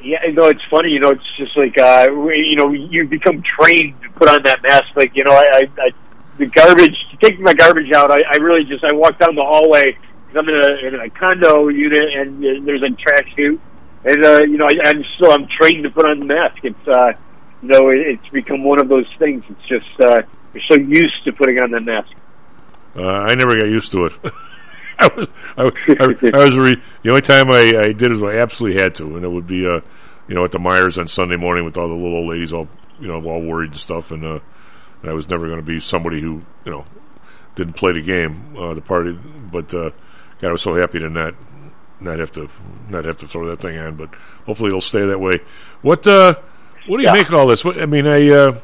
Yeah, 0.02 0.18
no, 0.32 0.46
it's 0.46 0.62
funny. 0.70 0.88
You 0.90 1.00
know, 1.00 1.10
it's 1.10 1.36
just 1.36 1.56
like 1.56 1.76
uh, 1.78 2.08
we- 2.10 2.42
you 2.50 2.56
know, 2.56 2.72
you 2.72 3.06
become 3.06 3.42
trained 3.42 4.00
to 4.02 4.08
put 4.18 4.28
on 4.28 4.42
that 4.44 4.62
mask. 4.62 4.86
Like 4.96 5.14
you 5.14 5.22
know, 5.24 5.32
I, 5.32 5.44
I, 5.52 5.68
I 5.78 5.90
the 6.38 6.46
garbage, 6.46 6.96
taking 7.20 7.42
my 7.42 7.52
garbage 7.52 7.92
out. 7.92 8.10
I, 8.10 8.22
I 8.28 8.36
really 8.38 8.64
just 8.64 8.82
I 8.82 8.94
walk 8.94 9.18
down 9.18 9.34
the 9.36 9.44
hallway. 9.44 9.96
I'm 10.36 10.48
in 10.48 10.54
a 10.54 10.86
in 10.86 10.94
a 10.94 11.10
condo 11.10 11.68
unit, 11.68 12.14
and 12.14 12.44
uh, 12.44 12.64
there's 12.64 12.82
a 12.82 12.90
track 12.90 13.26
chute, 13.36 13.60
and 14.04 14.24
uh, 14.24 14.40
you 14.40 14.58
know, 14.58 14.66
I, 14.66 14.88
I'm 14.88 15.04
still 15.16 15.32
I'm 15.32 15.46
trained 15.46 15.84
to 15.84 15.90
put 15.90 16.04
on 16.04 16.18
the 16.20 16.26
mask. 16.26 16.58
It's 16.64 16.88
uh, 16.88 17.12
you 17.62 17.68
know, 17.68 17.88
it, 17.90 17.98
it's 17.98 18.28
become 18.28 18.64
one 18.64 18.80
of 18.80 18.88
those 18.88 19.06
things. 19.18 19.44
It's 19.48 19.68
just 19.68 20.00
uh, 20.00 20.22
you're 20.54 20.62
so 20.68 20.76
used 20.76 21.24
to 21.24 21.32
putting 21.32 21.60
on 21.60 21.70
that 21.72 21.82
mask. 21.82 22.10
Uh, 22.94 23.08
I 23.08 23.34
never 23.34 23.54
got 23.56 23.66
used 23.66 23.90
to 23.92 24.06
it. 24.06 24.12
I 24.98 25.08
was, 25.16 25.28
I, 25.56 25.62
I, 25.64 26.30
I 26.34 26.44
was 26.44 26.56
re, 26.56 26.76
the 27.02 27.10
only 27.10 27.22
time 27.22 27.50
I, 27.50 27.72
I 27.78 27.92
did 27.92 28.02
it 28.02 28.10
was 28.10 28.22
I 28.22 28.38
absolutely 28.38 28.80
had 28.80 28.94
to, 28.96 29.16
and 29.16 29.24
it 29.24 29.28
would 29.28 29.46
be, 29.46 29.66
uh, 29.66 29.80
you 30.28 30.34
know, 30.34 30.44
at 30.44 30.52
the 30.52 30.58
Myers 30.58 30.98
on 30.98 31.06
Sunday 31.08 31.36
morning 31.36 31.64
with 31.64 31.78
all 31.78 31.88
the 31.88 31.94
little 31.94 32.16
old 32.16 32.28
ladies 32.28 32.52
all, 32.52 32.68
you 33.00 33.08
know, 33.08 33.22
all 33.24 33.42
worried 33.42 33.70
and 33.70 33.80
stuff, 33.80 34.10
and, 34.10 34.24
uh, 34.24 34.38
and 35.00 35.10
I 35.10 35.14
was 35.14 35.28
never 35.28 35.46
going 35.46 35.58
to 35.58 35.66
be 35.66 35.80
somebody 35.80 36.20
who, 36.20 36.42
you 36.64 36.70
know, 36.70 36.84
didn't 37.54 37.74
play 37.74 37.92
the 37.92 38.02
game, 38.02 38.54
uh, 38.56 38.74
the 38.74 38.82
party, 38.82 39.18
but, 39.50 39.72
uh, 39.74 39.90
God, 40.42 40.48
I 40.48 40.52
was 40.52 40.60
so 40.62 40.74
happy 40.74 40.98
to 40.98 41.08
not, 41.08 41.34
not 42.00 42.18
have 42.18 42.32
to, 42.32 42.50
not 42.90 43.04
have 43.06 43.16
to 43.18 43.28
throw 43.28 43.46
that 43.46 43.60
thing 43.60 43.78
on, 43.78 43.96
but 43.96 44.14
hopefully 44.44 44.68
it'll 44.68 44.80
stay 44.80 45.06
that 45.06 45.18
way. 45.20 45.40
What, 45.80 46.06
uh, 46.06 46.34
what 46.86 46.98
do 46.98 47.02
you 47.04 47.08
Yeah. 47.08 47.14
make 47.14 47.28
of 47.28 47.34
all 47.34 47.46
this? 47.46 47.64
What, 47.64 47.80
I 47.80 47.86
mean, 47.86 48.06
I, 48.06 48.28
uh, 48.28 48.58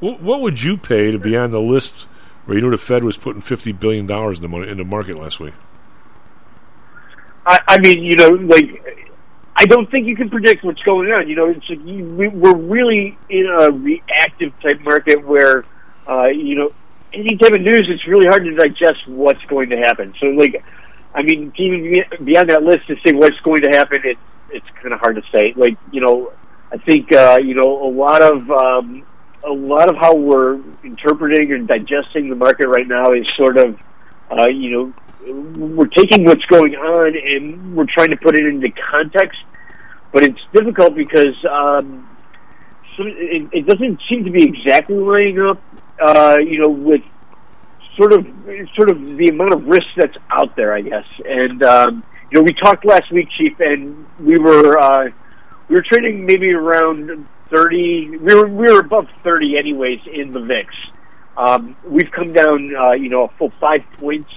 what, 0.00 0.20
what 0.20 0.40
would 0.42 0.62
you 0.62 0.76
pay 0.76 1.12
to 1.12 1.18
be 1.18 1.36
on 1.36 1.50
the 1.52 1.60
list 1.60 2.08
where 2.44 2.56
you 2.58 2.62
know 2.62 2.70
the 2.70 2.76
Fed 2.78 3.04
was 3.04 3.16
putting 3.16 3.40
fifty 3.40 3.70
billion 3.70 4.04
dollars 4.06 4.38
in 4.38 4.42
the 4.42 4.48
money 4.48 4.68
in 4.68 4.76
the 4.78 4.84
market 4.84 5.16
last 5.16 5.38
week? 5.38 5.54
I, 7.46 7.60
I 7.68 7.78
mean, 7.78 8.02
you 8.02 8.16
know, 8.16 8.28
like 8.30 8.82
I 9.54 9.64
don't 9.66 9.88
think 9.90 10.08
you 10.08 10.16
can 10.16 10.28
predict 10.28 10.64
what's 10.64 10.82
going 10.82 11.08
on. 11.12 11.28
You 11.28 11.36
know, 11.36 11.48
it's 11.50 11.68
like 11.70 11.86
you, 11.86 12.04
we, 12.04 12.26
we're 12.26 12.56
really 12.56 13.16
in 13.28 13.46
a 13.46 13.70
reactive 13.70 14.52
type 14.60 14.80
market 14.80 15.24
where, 15.24 15.64
uh, 16.08 16.28
you 16.28 16.56
know, 16.56 16.72
any 17.12 17.36
type 17.36 17.52
of 17.52 17.60
news, 17.60 17.86
it's 17.88 18.06
really 18.08 18.26
hard 18.26 18.44
to 18.44 18.56
digest 18.56 19.06
what's 19.06 19.44
going 19.44 19.70
to 19.70 19.76
happen. 19.76 20.14
So, 20.18 20.26
like, 20.28 20.64
I 21.14 21.22
mean, 21.22 21.52
even 21.56 22.24
beyond 22.24 22.50
that 22.50 22.62
list 22.62 22.86
to 22.88 22.96
say 23.04 23.12
what's 23.12 23.38
going 23.40 23.62
to 23.62 23.70
happen, 23.70 24.00
it, 24.04 24.16
it's 24.50 24.66
kind 24.80 24.94
of 24.94 25.00
hard 25.00 25.16
to 25.16 25.22
say. 25.32 25.52
Like, 25.56 25.76
you 25.90 26.00
know, 26.00 26.32
I 26.72 26.78
think 26.78 27.12
uh, 27.12 27.38
you 27.42 27.54
know 27.54 27.86
a 27.86 27.90
lot 27.90 28.22
of 28.22 28.50
um, 28.50 29.04
a 29.44 29.52
lot 29.52 29.88
of 29.88 29.96
how 29.96 30.14
we're 30.14 30.60
interpreting 30.84 31.52
and 31.52 31.68
digesting 31.68 32.28
the 32.30 32.36
market 32.36 32.68
right 32.68 32.86
now 32.86 33.12
is 33.12 33.26
sort 33.36 33.58
of, 33.58 33.78
uh, 34.30 34.46
you 34.46 34.70
know, 34.70 34.94
we're 35.56 35.86
taking 35.86 36.24
what's 36.24 36.44
going 36.46 36.74
on 36.74 37.16
and 37.16 37.76
we're 37.76 37.86
trying 37.86 38.10
to 38.10 38.16
put 38.16 38.38
it 38.38 38.46
into 38.46 38.68
context, 38.90 39.38
but 40.12 40.24
it's 40.24 40.40
difficult 40.52 40.94
because 40.94 41.36
um, 41.50 42.08
so 42.96 43.04
it, 43.06 43.48
it 43.52 43.66
doesn't 43.66 44.00
seem 44.08 44.24
to 44.24 44.30
be 44.30 44.42
exactly 44.44 44.96
lining 44.96 45.40
up, 45.40 45.60
uh, 46.00 46.38
you 46.38 46.60
know, 46.60 46.68
with 46.68 47.02
sort 47.96 48.12
of 48.12 48.26
sort 48.76 48.90
of 48.90 49.00
the 49.16 49.28
amount 49.28 49.52
of 49.54 49.64
risk 49.66 49.86
that's 49.96 50.16
out 50.30 50.56
there, 50.56 50.74
I 50.74 50.80
guess. 50.80 51.06
And 51.24 51.62
um, 51.62 52.04
you 52.30 52.38
know, 52.38 52.42
we 52.42 52.54
talked 52.54 52.84
last 52.84 53.10
week, 53.12 53.28
Chief, 53.38 53.58
and 53.60 54.06
we 54.20 54.38
were 54.38 54.78
uh, 54.78 55.10
we 55.68 55.76
were 55.76 55.84
trading 55.86 56.26
maybe 56.26 56.52
around 56.52 57.26
thirty. 57.50 58.16
We 58.16 58.34
were 58.34 58.48
we 58.48 58.72
were 58.72 58.80
above 58.80 59.08
thirty 59.22 59.56
anyways 59.58 60.00
in 60.12 60.32
the 60.32 60.40
VIX. 60.40 60.74
Um, 61.36 61.76
we've 61.86 62.10
come 62.10 62.32
down, 62.32 62.74
uh, 62.76 62.92
you 62.92 63.08
know, 63.08 63.24
a 63.24 63.28
full 63.38 63.52
five 63.58 63.80
points 63.98 64.30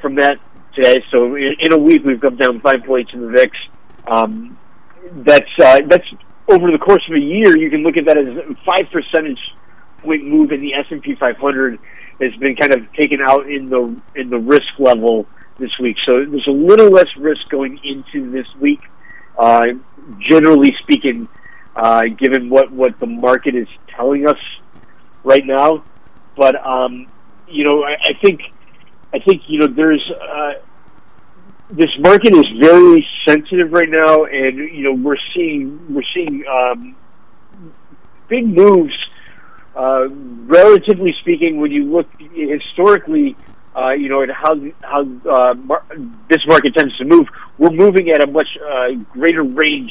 from 0.00 0.16
that 0.16 0.38
today. 0.74 1.04
So 1.14 1.34
in, 1.34 1.56
in 1.58 1.72
a 1.72 1.78
week, 1.78 2.04
we've 2.04 2.20
come 2.20 2.36
down 2.36 2.60
five 2.60 2.84
points 2.86 3.12
in 3.12 3.20
the 3.20 3.28
VIX. 3.28 3.56
Um, 4.06 4.58
that's 5.12 5.50
uh, 5.60 5.80
that's 5.88 6.06
over 6.48 6.70
the 6.70 6.78
course 6.78 7.02
of 7.08 7.16
a 7.16 7.20
year. 7.20 7.56
You 7.56 7.70
can 7.70 7.82
look 7.82 7.96
at 7.96 8.06
that 8.06 8.18
as 8.18 8.56
five 8.64 8.86
percentage 8.92 9.38
point 10.02 10.24
move 10.24 10.50
in 10.52 10.60
the 10.60 10.74
S 10.74 10.86
and 10.90 11.02
P 11.02 11.14
500 11.14 11.78
has 12.22 12.34
been 12.36 12.56
kind 12.56 12.72
of 12.72 12.92
taken 12.94 13.20
out 13.20 13.50
in 13.50 13.68
the 13.68 13.96
in 14.14 14.30
the 14.30 14.38
risk 14.38 14.78
level 14.78 15.26
this 15.58 15.70
week. 15.80 15.96
So 16.08 16.24
there's 16.24 16.46
a 16.46 16.50
little 16.50 16.88
less 16.88 17.08
risk 17.16 17.48
going 17.50 17.78
into 17.84 18.30
this 18.30 18.46
week, 18.60 18.80
uh, 19.38 19.62
generally 20.28 20.74
speaking, 20.82 21.28
uh, 21.76 22.02
given 22.18 22.50
what 22.50 22.72
what 22.72 22.98
the 23.00 23.06
market 23.06 23.54
is 23.54 23.68
telling 23.96 24.26
us 24.26 24.38
right 25.24 25.44
now. 25.44 25.84
But 26.36 26.54
um, 26.64 27.06
you 27.48 27.64
know, 27.64 27.82
I, 27.84 27.96
I 28.04 28.12
think 28.24 28.40
I 29.12 29.18
think 29.18 29.42
you 29.46 29.60
know 29.60 29.66
there's 29.66 30.10
uh, 30.10 30.52
this 31.70 31.90
market 31.98 32.34
is 32.34 32.44
very 32.60 33.06
sensitive 33.26 33.72
right 33.72 33.88
now, 33.88 34.24
and 34.24 34.58
you 34.58 34.82
know 34.82 34.94
we're 34.94 35.16
seeing 35.34 35.94
we're 35.94 36.02
seeing 36.14 36.44
um, 36.46 36.96
big 38.28 38.46
moves. 38.46 38.94
Uh, 39.74 40.08
relatively 40.10 41.14
speaking, 41.20 41.58
when 41.58 41.70
you 41.70 41.84
look 41.84 42.06
historically, 42.34 43.36
uh, 43.74 43.90
you 43.90 44.08
know, 44.08 44.22
at 44.22 44.30
how 44.30 44.54
how 44.82 45.00
uh, 45.00 45.54
mar- 45.54 45.84
this 46.28 46.44
market 46.46 46.74
tends 46.74 46.96
to 46.98 47.04
move, 47.04 47.26
we're 47.56 47.70
moving 47.70 48.10
at 48.10 48.22
a 48.22 48.30
much 48.30 48.48
uh, 48.58 48.92
greater 49.12 49.42
range 49.42 49.90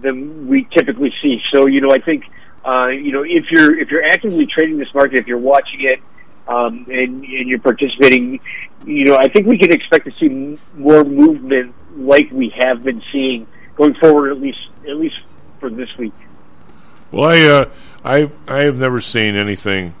than 0.00 0.48
we 0.48 0.66
typically 0.74 1.12
see. 1.22 1.38
So, 1.52 1.66
you 1.66 1.82
know, 1.82 1.90
I 1.90 1.98
think 1.98 2.24
uh, 2.64 2.88
you 2.88 3.12
know 3.12 3.22
if 3.22 3.50
you're 3.50 3.78
if 3.78 3.90
you're 3.90 4.04
actively 4.04 4.46
trading 4.46 4.78
this 4.78 4.92
market, 4.94 5.18
if 5.18 5.26
you're 5.26 5.38
watching 5.38 5.80
it, 5.82 6.00
um, 6.48 6.86
and 6.88 7.22
and 7.24 7.48
you're 7.48 7.60
participating, 7.60 8.40
you 8.86 9.04
know, 9.04 9.16
I 9.16 9.28
think 9.28 9.46
we 9.46 9.58
can 9.58 9.70
expect 9.70 10.06
to 10.06 10.12
see 10.18 10.58
more 10.74 11.04
movement 11.04 11.74
like 11.96 12.30
we 12.32 12.54
have 12.58 12.82
been 12.82 13.02
seeing 13.12 13.46
going 13.76 13.94
forward, 13.94 14.30
at 14.30 14.40
least 14.40 14.60
at 14.88 14.96
least 14.96 15.16
for 15.58 15.68
this 15.68 15.88
week. 15.98 16.14
Well, 17.12 17.28
I 17.28 17.40
uh, 17.42 17.70
I 18.04 18.30
I 18.46 18.62
have 18.64 18.76
never 18.76 19.00
seen 19.00 19.36
anything. 19.36 19.94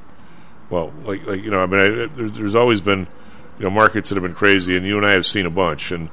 Well, 0.68 0.92
like 1.04 1.26
like 1.26 1.42
you 1.42 1.50
know, 1.50 1.60
I 1.60 1.66
mean, 1.66 1.80
I, 1.80 2.06
there's, 2.14 2.32
there's 2.32 2.54
always 2.54 2.80
been 2.80 3.08
you 3.58 3.64
know 3.64 3.70
markets 3.70 4.08
that 4.08 4.16
have 4.16 4.22
been 4.22 4.34
crazy, 4.34 4.76
and 4.76 4.86
you 4.86 4.96
and 4.96 5.06
I 5.06 5.12
have 5.12 5.26
seen 5.26 5.46
a 5.46 5.50
bunch. 5.50 5.90
And 5.90 6.08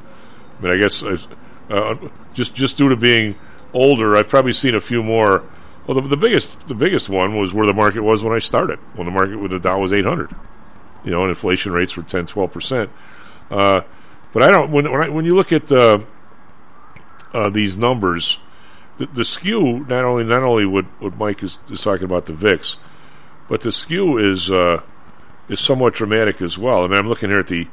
I 0.59 0.63
mean, 0.63 0.73
I 0.73 0.77
guess 0.77 1.03
uh, 1.03 1.95
just 2.33 2.55
just 2.55 2.77
due 2.77 2.89
to 2.89 2.95
being 2.95 3.37
older, 3.73 4.15
I've 4.15 4.27
probably 4.27 4.53
seen 4.53 4.75
a 4.75 4.81
few 4.81 5.03
more. 5.03 5.43
Well, 5.85 6.01
the, 6.01 6.07
the 6.07 6.17
biggest 6.17 6.67
the 6.67 6.75
biggest 6.75 7.09
one 7.09 7.37
was 7.37 7.53
where 7.53 7.67
the 7.67 7.73
market 7.73 8.01
was 8.01 8.23
when 8.23 8.33
I 8.33 8.39
started, 8.39 8.79
when 8.95 9.05
the 9.05 9.11
market 9.11 9.37
with 9.37 9.51
the 9.51 9.59
Dow 9.59 9.79
was 9.79 9.93
800. 9.93 10.35
You 11.05 11.11
know, 11.11 11.21
and 11.21 11.29
inflation 11.29 11.71
rates 11.71 11.95
were 11.95 12.03
10, 12.03 12.25
12 12.25 12.51
percent. 12.51 12.89
Uh, 13.49 13.81
but 14.33 14.43
I 14.43 14.51
don't 14.51 14.71
when 14.71 14.91
when, 14.91 15.01
I, 15.01 15.09
when 15.09 15.25
you 15.25 15.35
look 15.35 15.53
at 15.53 15.71
uh, 15.71 15.99
uh, 17.33 17.49
these 17.49 17.77
numbers, 17.77 18.39
the, 18.97 19.05
the 19.07 19.25
skew 19.25 19.79
not 19.85 20.05
only 20.05 20.23
not 20.23 20.43
only 20.43 20.65
what, 20.65 20.85
what 20.99 21.17
Mike 21.17 21.43
is, 21.43 21.59
is 21.69 21.81
talking 21.81 22.05
about 22.05 22.25
the 22.25 22.33
VIX, 22.33 22.77
but 23.49 23.61
the 23.61 23.71
skew 23.71 24.17
is 24.17 24.51
uh, 24.51 24.81
is 25.49 25.59
somewhat 25.59 25.93
dramatic 25.93 26.41
as 26.41 26.57
well. 26.57 26.83
I 26.83 26.87
mean, 26.87 26.97
I'm 26.97 27.07
looking 27.07 27.29
here 27.29 27.39
at 27.39 27.47
the 27.47 27.67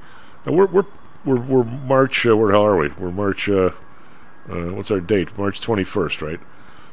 we're 0.47 0.67
we're 0.67 0.85
we're, 1.25 1.41
we're 1.41 1.65
March. 1.65 2.27
Uh, 2.27 2.37
where 2.37 2.49
the 2.49 2.55
hell 2.55 2.67
are 2.67 2.77
we? 2.77 2.89
We're 2.91 3.11
March. 3.11 3.49
Uh, 3.49 3.71
uh, 4.49 4.73
what's 4.73 4.91
our 4.91 5.01
date? 5.01 5.37
March 5.39 5.61
21st, 5.61 6.21
right? 6.21 6.41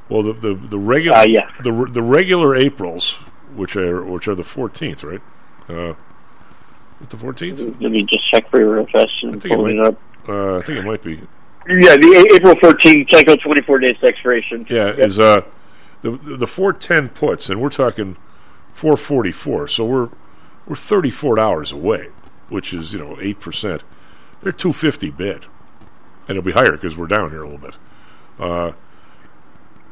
Well, 0.10 0.24
the 0.24 0.34
the 0.34 0.56
the 0.56 0.80
regular 0.80 1.18
Uh, 1.18 1.26
yeah. 1.28 1.49
the 1.64 1.72
the 1.91 2.02
regular 2.02 2.56
Aprils, 2.56 3.14
which 3.56 3.76
are 3.76 4.03
which 4.03 4.28
are 4.28 4.36
the 4.36 4.44
14th, 4.44 5.03
right? 5.03 5.22
Uh, 5.68 5.94
the 7.10 7.18
14th. 7.18 7.82
Let 7.82 7.91
me 7.91 8.03
just 8.03 8.30
check 8.32 8.49
for 8.49 8.60
your 8.60 8.70
refresh 8.72 9.10
and 9.24 9.36
I 9.36 9.40
think 9.40 9.53
it 9.53 9.58
might, 9.58 9.76
it 9.76 9.86
up. 9.86 10.02
Uh, 10.30 10.58
I 10.58 10.62
think 10.62 10.80
it 10.80 10.86
might 10.86 11.03
be. 11.03 11.22
Yeah, 11.68 11.96
the 11.96 12.32
April 12.36 12.56
14th, 12.56 13.12
cycle 13.14 13.38
24 13.38 13.80
days 13.80 13.96
expiration. 14.04 14.66
Yeah, 14.70 14.90
is 14.92 15.20
uh 15.20 15.42
the 16.02 16.12
the 16.12 16.48
four 16.48 16.74
ten 16.74 17.10
puts, 17.10 17.50
and 17.50 17.62
we're 17.62 17.70
talking 17.70 18.18
four 18.74 18.98
forty 18.98 19.32
four. 19.32 19.68
So 19.68 19.86
we're 19.86 20.10
we're 20.68 20.76
thirty 20.76 21.12
four 21.12 21.40
hours 21.40 21.72
away, 21.72 22.08
which 22.50 22.74
is 22.74 22.94
you 22.94 23.00
know 23.00 23.18
eight 23.22 23.40
percent. 23.40 23.84
They're 24.42 24.52
two 24.52 24.74
fifty 24.74 25.12
bid, 25.12 25.46
and 26.28 26.38
it'll 26.38 26.42
be 26.44 26.52
higher 26.54 26.72
because 26.72 26.98
we're 26.98 27.06
down 27.06 27.30
here 27.30 27.44
a 27.44 27.48
little 27.50 27.60
bit. 27.60 27.78
Uh, 28.40 28.72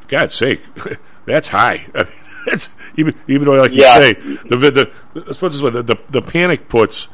God's 0.08 0.34
sake, 0.34 0.62
that's 1.26 1.50
high. 1.50 1.86
I 1.96 2.04
mean, 2.06 2.14
that's 2.48 2.70
even 2.96 3.14
even 3.28 3.46
though 3.46 3.54
like 3.62 3.72
Yeah. 3.72 4.00
you 4.00 4.02
say 4.02 4.14
the 4.50 4.58
the, 4.58 4.72
the 4.72 4.92
let's 5.14 5.38
put 5.38 5.52
this 5.52 5.62
way 5.62 5.70
the, 5.70 5.84
the 5.84 5.98
the 6.10 6.22
panic 6.24 6.68
puts 6.68 7.08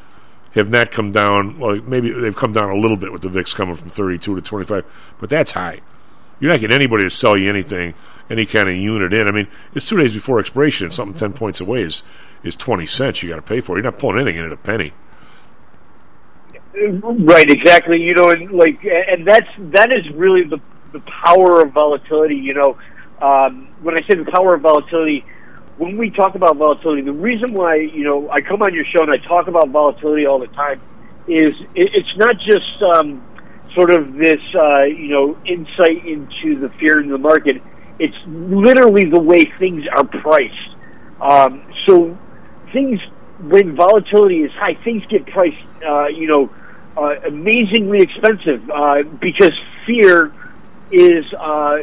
have 0.55 0.69
not 0.69 0.91
come 0.91 1.11
down. 1.11 1.59
Well, 1.59 1.75
maybe 1.81 2.11
they've 2.11 2.35
come 2.35 2.53
down 2.53 2.69
a 2.69 2.77
little 2.77 2.97
bit 2.97 3.11
with 3.11 3.21
the 3.21 3.29
VIX 3.29 3.53
coming 3.53 3.75
from 3.75 3.89
32 3.89 4.35
to 4.35 4.41
25, 4.41 4.85
but 5.19 5.29
that's 5.29 5.51
high. 5.51 5.81
You're 6.39 6.51
not 6.51 6.59
getting 6.59 6.75
anybody 6.75 7.03
to 7.03 7.09
sell 7.09 7.37
you 7.37 7.49
anything, 7.49 7.93
any 8.29 8.45
kind 8.45 8.67
of 8.67 8.75
unit 8.75 9.13
in. 9.13 9.27
I 9.27 9.31
mean, 9.31 9.47
it's 9.73 9.87
two 9.87 9.97
days 9.97 10.13
before 10.13 10.39
expiration, 10.39 10.85
and 10.85 10.93
something 10.93 11.17
10 11.17 11.33
points 11.33 11.61
away 11.61 11.81
is, 11.81 12.03
is 12.43 12.55
20 12.55 12.85
cents 12.85 13.23
you 13.23 13.29
got 13.29 13.37
to 13.37 13.41
pay 13.41 13.61
for. 13.61 13.77
You're 13.77 13.83
not 13.83 13.99
pulling 13.99 14.19
anything 14.19 14.39
in 14.39 14.45
at 14.45 14.51
a 14.51 14.57
penny. 14.57 14.93
Right, 16.73 17.49
exactly. 17.49 18.01
You 18.01 18.15
know, 18.15 18.29
and 18.29 18.51
like, 18.51 18.83
and 18.83 19.25
that's 19.25 19.47
that 19.57 19.93
is 19.93 20.13
really 20.13 20.43
the 20.43 20.59
the 20.91 20.99
power 20.99 21.61
of 21.61 21.71
volatility. 21.71 22.35
You 22.35 22.53
know, 22.53 22.77
um, 23.21 23.69
when 23.81 23.95
I 23.95 24.05
say 24.07 24.15
the 24.15 24.29
power 24.29 24.55
of 24.55 24.61
volatility, 24.61 25.25
when 25.77 25.97
we 25.97 26.09
talk 26.09 26.35
about 26.35 26.57
volatility, 26.57 27.01
the 27.01 27.11
reason 27.11 27.53
why 27.53 27.75
you 27.75 28.03
know 28.03 28.29
I 28.29 28.41
come 28.41 28.61
on 28.61 28.73
your 28.73 28.85
show 28.85 29.03
and 29.03 29.11
I 29.11 29.17
talk 29.27 29.47
about 29.47 29.69
volatility 29.69 30.25
all 30.25 30.39
the 30.39 30.47
time 30.47 30.81
is 31.27 31.53
it, 31.75 31.89
it's 31.93 32.17
not 32.17 32.35
just 32.37 32.81
um, 32.93 33.23
sort 33.75 33.91
of 33.91 34.13
this 34.13 34.41
uh, 34.55 34.83
you 34.83 35.09
know 35.09 35.37
insight 35.45 36.05
into 36.05 36.59
the 36.59 36.69
fear 36.79 37.01
in 37.01 37.09
the 37.09 37.17
market. 37.17 37.61
It's 37.99 38.15
literally 38.27 39.09
the 39.09 39.19
way 39.19 39.43
things 39.59 39.83
are 39.95 40.05
priced. 40.05 40.75
Um, 41.21 41.65
so 41.87 42.17
things 42.73 42.99
when 43.41 43.75
volatility 43.75 44.43
is 44.43 44.51
high, 44.53 44.77
things 44.83 45.03
get 45.09 45.25
priced. 45.27 45.57
Uh, 45.85 46.07
you 46.07 46.27
know 46.27 46.49
uh, 46.97 47.19
amazingly 47.27 47.99
expensive 47.99 48.69
uh, 48.69 49.03
because 49.19 49.51
fear 49.85 50.33
is 50.91 51.25
uh, 51.37 51.79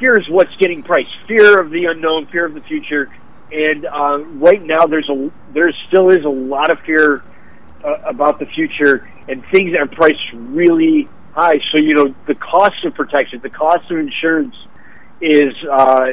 fear 0.00 0.18
is 0.18 0.28
what's 0.28 0.54
getting 0.60 0.82
priced. 0.82 1.14
Fear 1.28 1.60
of 1.60 1.70
the 1.70 1.84
unknown, 1.86 2.26
fear 2.26 2.44
of 2.44 2.54
the 2.54 2.60
future, 2.62 3.08
and 3.52 3.86
uh, 3.86 4.18
right 4.38 4.62
now 4.62 4.86
there's 4.86 5.08
a 5.08 5.30
there 5.52 5.72
still 5.88 6.10
is 6.10 6.24
a 6.24 6.28
lot 6.28 6.70
of 6.70 6.78
fear 6.80 7.22
uh, 7.84 7.94
about 8.06 8.38
the 8.38 8.46
future, 8.46 9.08
and 9.28 9.44
things 9.52 9.74
are 9.78 9.86
priced 9.86 10.32
really 10.34 11.08
high. 11.32 11.58
So 11.72 11.78
you 11.80 11.94
know 11.94 12.14
the 12.26 12.34
cost 12.34 12.84
of 12.84 12.94
protection, 12.94 13.40
the 13.42 13.50
cost 13.50 13.90
of 13.90 13.98
insurance 13.98 14.54
is 15.20 15.54
uh, 15.70 16.06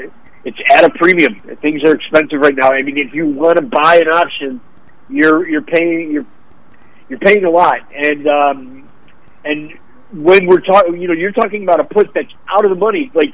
it's 0.45 0.57
at 0.71 0.83
a 0.83 0.89
premium. 0.91 1.41
Things 1.61 1.83
are 1.83 1.93
expensive 1.93 2.39
right 2.39 2.55
now. 2.55 2.71
I 2.71 2.81
mean, 2.81 2.97
if 2.97 3.13
you 3.13 3.27
want 3.27 3.57
to 3.57 3.63
buy 3.63 3.97
an 3.97 4.09
option, 4.09 4.61
you're 5.09 5.47
you're 5.47 5.61
paying 5.61 6.11
you're 6.11 6.25
you're 7.09 7.19
paying 7.19 7.45
a 7.45 7.49
lot, 7.49 7.79
and 7.95 8.27
um, 8.27 8.89
and 9.43 9.73
when 10.11 10.45
we're 10.45 10.61
talking, 10.61 11.01
you 11.01 11.07
know, 11.07 11.13
you're 11.13 11.31
talking 11.31 11.63
about 11.63 11.79
a 11.79 11.83
put 11.83 12.13
that's 12.13 12.31
out 12.47 12.65
of 12.65 12.69
the 12.69 12.77
money. 12.77 13.11
Like 13.13 13.33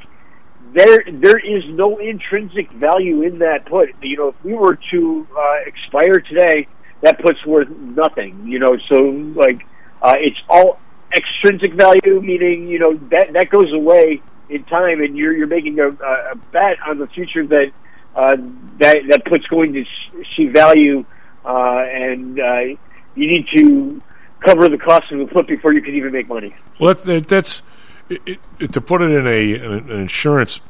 there, 0.72 1.04
there 1.10 1.38
is 1.38 1.64
no 1.68 1.98
intrinsic 1.98 2.70
value 2.72 3.22
in 3.22 3.38
that 3.40 3.66
put. 3.66 3.90
You 4.02 4.16
know, 4.16 4.28
if 4.28 4.44
we 4.44 4.54
were 4.54 4.78
to 4.90 5.26
uh, 5.36 5.56
expire 5.66 6.20
today, 6.20 6.68
that 7.00 7.20
put's 7.20 7.44
worth 7.44 7.68
nothing. 7.70 8.46
You 8.46 8.58
know, 8.58 8.76
so 8.88 8.96
like 8.96 9.66
uh, 10.02 10.14
it's 10.18 10.38
all 10.48 10.78
extrinsic 11.14 11.74
value, 11.74 12.20
meaning 12.20 12.68
you 12.68 12.78
know 12.78 12.94
that 13.10 13.32
that 13.32 13.50
goes 13.50 13.72
away 13.72 14.22
in 14.48 14.64
time, 14.64 15.00
and 15.00 15.16
you're 15.16 15.36
you're 15.36 15.46
making 15.46 15.80
a, 15.80 15.88
a 15.88 16.34
bet 16.52 16.76
on 16.86 16.98
the 16.98 17.06
future 17.08 17.46
that 17.46 17.72
uh, 18.14 18.36
that 18.78 18.98
that 19.08 19.24
put's 19.24 19.46
going 19.46 19.72
to 19.72 19.84
see 20.36 20.46
value, 20.48 21.04
uh, 21.44 21.84
and 21.90 22.38
uh, 22.38 22.60
you 23.14 23.26
need 23.26 23.46
to 23.56 24.02
cover 24.40 24.68
the 24.68 24.78
cost 24.78 25.10
of 25.12 25.18
the 25.18 25.26
put 25.26 25.46
before 25.46 25.74
you 25.74 25.82
can 25.82 25.94
even 25.94 26.12
make 26.12 26.28
money. 26.28 26.54
Well, 26.78 26.94
that, 26.94 27.04
that, 27.04 27.28
that's 27.28 27.62
it, 28.10 28.38
it, 28.58 28.72
to 28.72 28.80
put 28.80 29.02
it 29.02 29.10
in 29.12 29.26
a 29.26 29.54
an, 29.54 29.90
an 29.90 30.00
insurance 30.00 30.60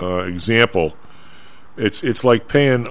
uh, 0.00 0.22
example. 0.22 0.96
It's 1.76 2.02
it's 2.02 2.24
like 2.24 2.48
paying. 2.48 2.86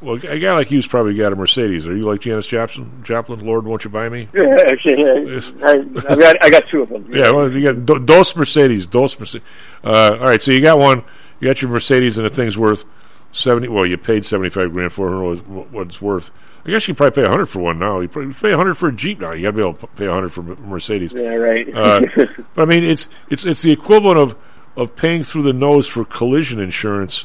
Well, 0.00 0.16
a 0.16 0.40
guy 0.40 0.54
like 0.54 0.72
you's 0.72 0.88
probably 0.88 1.14
got 1.14 1.32
a 1.32 1.36
Mercedes. 1.36 1.86
Are 1.86 1.94
you 1.94 2.02
like 2.02 2.20
Janis 2.20 2.48
Joplin? 2.48 3.04
Joplin, 3.04 3.46
Lord, 3.46 3.64
won't 3.64 3.84
you 3.84 3.90
buy 3.90 4.08
me? 4.08 4.28
Yeah, 4.34 4.56
actually, 4.66 5.04
I, 5.04 5.68
I, 5.68 6.12
I 6.12 6.16
got 6.16 6.44
I 6.44 6.50
got 6.50 6.68
two 6.68 6.82
of 6.82 6.88
them. 6.88 7.06
Yeah, 7.08 7.30
well, 7.30 7.48
you 7.48 7.72
got 7.72 7.86
do- 7.86 8.04
dos 8.04 8.34
Mercedes, 8.34 8.88
dos 8.88 9.16
Mercedes. 9.16 9.46
Uh, 9.84 10.16
all 10.18 10.26
right, 10.26 10.42
so 10.42 10.50
you 10.50 10.60
got 10.60 10.80
one. 10.80 11.04
You 11.38 11.46
got 11.48 11.62
your 11.62 11.70
Mercedes, 11.70 12.18
and 12.18 12.26
the 12.28 12.34
thing's 12.34 12.58
worth 12.58 12.84
seventy. 13.32 13.68
Well, 13.68 13.86
you 13.86 13.98
paid 13.98 14.24
seventy 14.24 14.50
five 14.50 14.72
grand 14.72 14.92
for 14.92 15.32
it. 15.32 15.38
What 15.46 15.88
it's 15.88 16.00
worth. 16.00 16.30
I 16.64 16.70
guess 16.70 16.86
you 16.86 16.94
probably 16.94 17.22
pay 17.22 17.28
a 17.28 17.30
hundred 17.30 17.46
for 17.46 17.58
one 17.58 17.78
now. 17.78 18.00
You 18.00 18.08
probably 18.08 18.32
pay 18.34 18.52
a 18.52 18.56
hundred 18.56 18.74
for 18.74 18.88
a 18.88 18.92
Jeep 18.92 19.20
now. 19.20 19.32
You 19.32 19.42
got 19.42 19.50
to 19.50 19.56
be 19.56 19.62
able 19.62 19.74
to 19.74 19.86
pay 19.88 20.06
a 20.06 20.12
hundred 20.12 20.32
for 20.32 20.40
a 20.40 20.56
Mercedes. 20.56 21.12
Yeah, 21.12 21.34
right. 21.34 21.66
uh, 21.74 22.00
but 22.54 22.62
I 22.62 22.64
mean, 22.66 22.84
it's 22.84 23.08
it's 23.28 23.44
it's 23.44 23.62
the 23.62 23.72
equivalent 23.72 24.18
of 24.18 24.36
of 24.76 24.94
paying 24.94 25.24
through 25.24 25.42
the 25.42 25.52
nose 25.52 25.88
for 25.88 26.04
collision 26.04 26.60
insurance, 26.60 27.24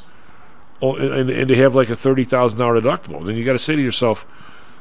oh, 0.81 0.95
and, 0.95 1.29
and 1.29 1.47
to 1.47 1.55
have 1.55 1.75
like 1.75 1.89
a 1.89 1.95
thirty 1.95 2.23
thousand 2.23 2.59
dollar 2.59 2.81
deductible. 2.81 3.25
Then 3.25 3.35
you 3.35 3.45
got 3.45 3.53
to 3.53 3.59
say 3.59 3.75
to 3.75 3.81
yourself, 3.81 4.25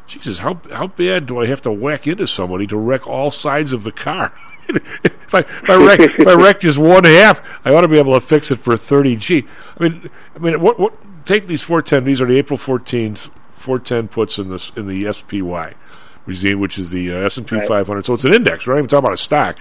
Jesus, 0.06 0.38
how 0.38 0.60
how 0.72 0.86
bad 0.86 1.26
do 1.26 1.38
I 1.38 1.46
have 1.46 1.60
to 1.62 1.72
whack 1.72 2.06
into 2.06 2.26
somebody 2.26 2.66
to 2.68 2.76
wreck 2.76 3.06
all 3.06 3.30
sides 3.30 3.72
of 3.72 3.84
the 3.84 3.92
car? 3.92 4.32
if 4.68 5.34
I 5.34 5.40
if 5.40 5.70
I 5.70 5.76
wreck 5.76 6.00
if 6.00 6.26
I 6.26 6.34
wreck 6.34 6.60
just 6.60 6.78
one 6.78 7.04
half, 7.04 7.42
I 7.64 7.74
ought 7.74 7.82
to 7.82 7.88
be 7.88 7.98
able 7.98 8.18
to 8.18 8.26
fix 8.26 8.50
it 8.50 8.56
for 8.56 8.76
thirty 8.76 9.16
G. 9.16 9.44
I 9.78 9.82
mean, 9.82 10.10
I 10.34 10.38
mean, 10.38 10.60
what 10.60 10.78
what? 10.78 10.94
Take 11.26 11.46
these 11.46 11.62
four 11.62 11.82
ten. 11.82 12.04
These 12.04 12.22
are 12.22 12.26
the 12.26 12.38
April 12.38 12.56
fourteenth 12.56 13.28
four 13.56 13.78
ten 13.78 14.08
puts 14.08 14.38
in 14.38 14.48
this 14.48 14.72
in 14.76 14.86
the 14.86 15.12
SPY, 15.12 15.74
which 16.24 16.36
is 16.36 16.42
the, 16.42 16.54
which 16.54 16.78
is 16.78 16.90
the 16.90 17.12
uh, 17.12 17.16
S 17.26 17.36
and 17.36 17.46
P 17.46 17.56
Right. 17.56 17.68
five 17.68 17.86
hundred. 17.86 18.06
So 18.06 18.14
it's 18.14 18.24
an 18.24 18.32
index. 18.32 18.66
We're 18.66 18.74
not 18.74 18.78
even 18.78 18.88
talking 18.88 19.04
about 19.04 19.14
a 19.14 19.18
stock. 19.18 19.58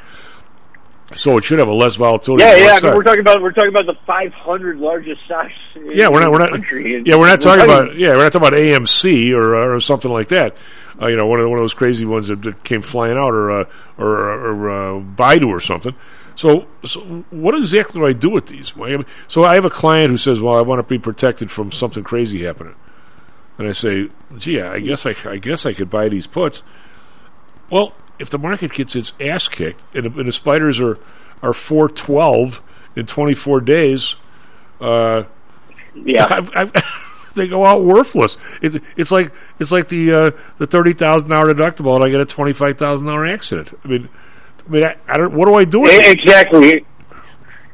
So 1.16 1.38
it 1.38 1.44
should 1.44 1.60
have 1.60 1.68
a 1.68 1.74
less 1.74 1.96
volatility. 1.96 2.44
Yeah, 2.44 2.56
yeah. 2.56 2.80
I 2.82 2.82
mean, 2.82 2.96
we're 2.96 3.04
talking 3.04 3.20
about 3.22 3.42
we're 3.42 3.52
talking 3.52 3.70
about 3.70 3.86
the 3.86 3.94
500 4.08 4.80
largest 4.80 5.22
stocks. 5.26 5.54
In 5.76 5.92
Yeah, 5.92 6.10
we're 6.10 6.20
not. 6.20 6.32
We're 6.32 6.40
not. 6.40 6.50
Country. 6.50 7.04
Yeah, 7.06 7.18
we're 7.18 7.28
not 7.28 7.42
talking 7.42 7.64
about. 7.64 7.96
Yeah, 7.96 8.10
we're 8.10 8.24
not 8.24 8.34
talking 8.34 8.48
about 8.48 8.60
AMC 8.60 9.32
or 9.34 9.56
uh, 9.56 9.76
or 9.76 9.80
something 9.80 10.12
like 10.12 10.30
that. 10.30 10.58
Uh, 11.00 11.08
you 11.08 11.16
know, 11.16 11.28
one 11.28 11.40
of 11.40 11.44
the, 11.44 11.50
one 11.50 11.60
of 11.60 11.64
those 11.64 11.76
crazy 11.76 12.06
ones 12.06 12.30
that, 12.30 12.42
that 12.42 12.64
came 12.64 12.82
flying 12.82 13.18
out, 13.18 13.34
or 13.34 13.52
uh, 13.52 13.66
or 14.00 14.16
or 14.16 14.70
uh, 14.70 15.00
Baidu 15.02 15.48
or 15.48 15.60
something. 15.60 15.94
So, 16.36 16.68
so, 16.86 17.00
what 17.30 17.56
exactly 17.56 18.00
do 18.02 18.06
I 18.08 18.14
do 18.14 18.30
with 18.30 18.48
these? 18.48 18.76
Well, 18.76 18.90
I 18.92 18.98
mean, 18.98 19.06
So, 19.28 19.44
I 19.44 19.56
have 19.56 19.66
a 19.66 19.70
client 19.70 20.10
who 20.10 20.18
says, 20.18 20.42
"Well, 20.42 20.58
I 20.58 20.62
want 20.62 20.80
to 20.80 20.84
be 20.84 21.00
protected 21.00 21.50
from 21.50 21.72
something 21.72 22.04
crazy 22.04 22.44
happening," 22.44 22.76
and 23.58 23.68
I 23.68 23.72
say, 23.72 24.10
"Gee, 24.38 24.60
I 24.62 24.80
guess 24.80 25.06
I, 25.06 25.16
I 25.26 25.38
guess 25.38 25.66
I 25.66 25.74
could 25.74 25.90
buy 25.90 26.10
these 26.10 26.28
puts." 26.28 26.62
Well, 27.70 27.94
if 28.20 28.30
the 28.30 28.38
market 28.38 28.72
gets 28.74 28.96
its 28.96 29.14
ass 29.20 29.48
kicked 29.48 29.84
and, 29.96 30.06
the- 30.06 30.20
and 30.20 30.28
the 30.28 30.32
spiders 30.32 30.80
are 30.82 30.98
are 31.42 31.54
four 31.54 31.88
twelve 31.90 32.62
in 32.96 33.06
twenty 33.06 33.34
four 33.34 33.62
days, 33.62 34.16
uh, 34.82 35.24
Yeah. 35.96 36.26
I've, 36.30 36.50
I've, 36.56 36.72
they 37.36 37.48
go 37.48 37.66
out 37.66 37.84
worthless. 37.86 38.38
It's 38.62 38.78
it's 38.98 39.12
like 39.12 39.32
it's 39.60 39.72
like 39.72 39.88
the 39.88 40.12
uh, 40.14 40.32
the 40.58 40.66
thirty 40.66 40.94
thousand 40.94 41.30
dollar 41.30 41.54
deductible, 41.54 41.96
and 41.96 42.04
I 42.04 42.10
get 42.10 42.20
a 42.20 42.26
twenty 42.26 42.54
five 42.54 42.78
thousand 42.78 43.08
dollar 43.08 43.26
accident. 43.26 43.74
I 43.84 43.88
mean, 43.88 44.10
I 44.68 44.72
mean, 44.72 44.84
I, 44.86 44.96
I 45.08 45.18
don't. 45.18 45.34
What 45.36 45.48
do 45.48 45.56
I 45.56 45.66
do? 45.66 45.86
Exactly. 45.86 46.86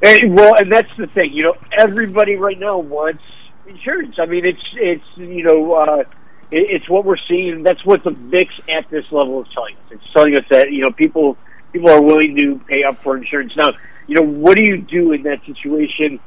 And, 0.03 0.35
well, 0.35 0.55
and 0.55 0.71
that's 0.71 0.89
the 0.97 1.07
thing. 1.07 1.31
You 1.33 1.43
know, 1.43 1.55
everybody 1.71 2.35
right 2.35 2.57
now 2.57 2.79
wants 2.79 3.23
insurance. 3.67 4.15
I 4.19 4.25
mean, 4.25 4.45
it's 4.45 4.63
it's 4.73 5.05
you 5.15 5.43
know, 5.43 5.73
uh, 5.73 6.03
it, 6.51 6.71
it's 6.71 6.89
what 6.89 7.05
we're 7.05 7.17
seeing. 7.29 7.63
That's 7.63 7.85
what 7.85 8.03
the 8.03 8.11
VIX 8.11 8.53
at 8.69 8.89
this 8.89 9.05
level 9.11 9.43
is 9.43 9.47
telling 9.53 9.75
us. 9.75 9.81
It's 9.91 10.13
telling 10.13 10.35
us 10.35 10.45
that 10.49 10.71
you 10.71 10.83
know 10.83 10.91
people 10.91 11.37
people 11.71 11.89
are 11.89 12.01
willing 12.01 12.35
to 12.35 12.59
pay 12.67 12.83
up 12.83 13.01
for 13.03 13.15
insurance. 13.15 13.55
Now, 13.55 13.73
you 14.07 14.15
know, 14.15 14.23
what 14.23 14.57
do 14.57 14.63
you 14.63 14.77
do 14.77 15.13
in 15.13 15.23
that 15.23 15.45
situation? 15.45 16.19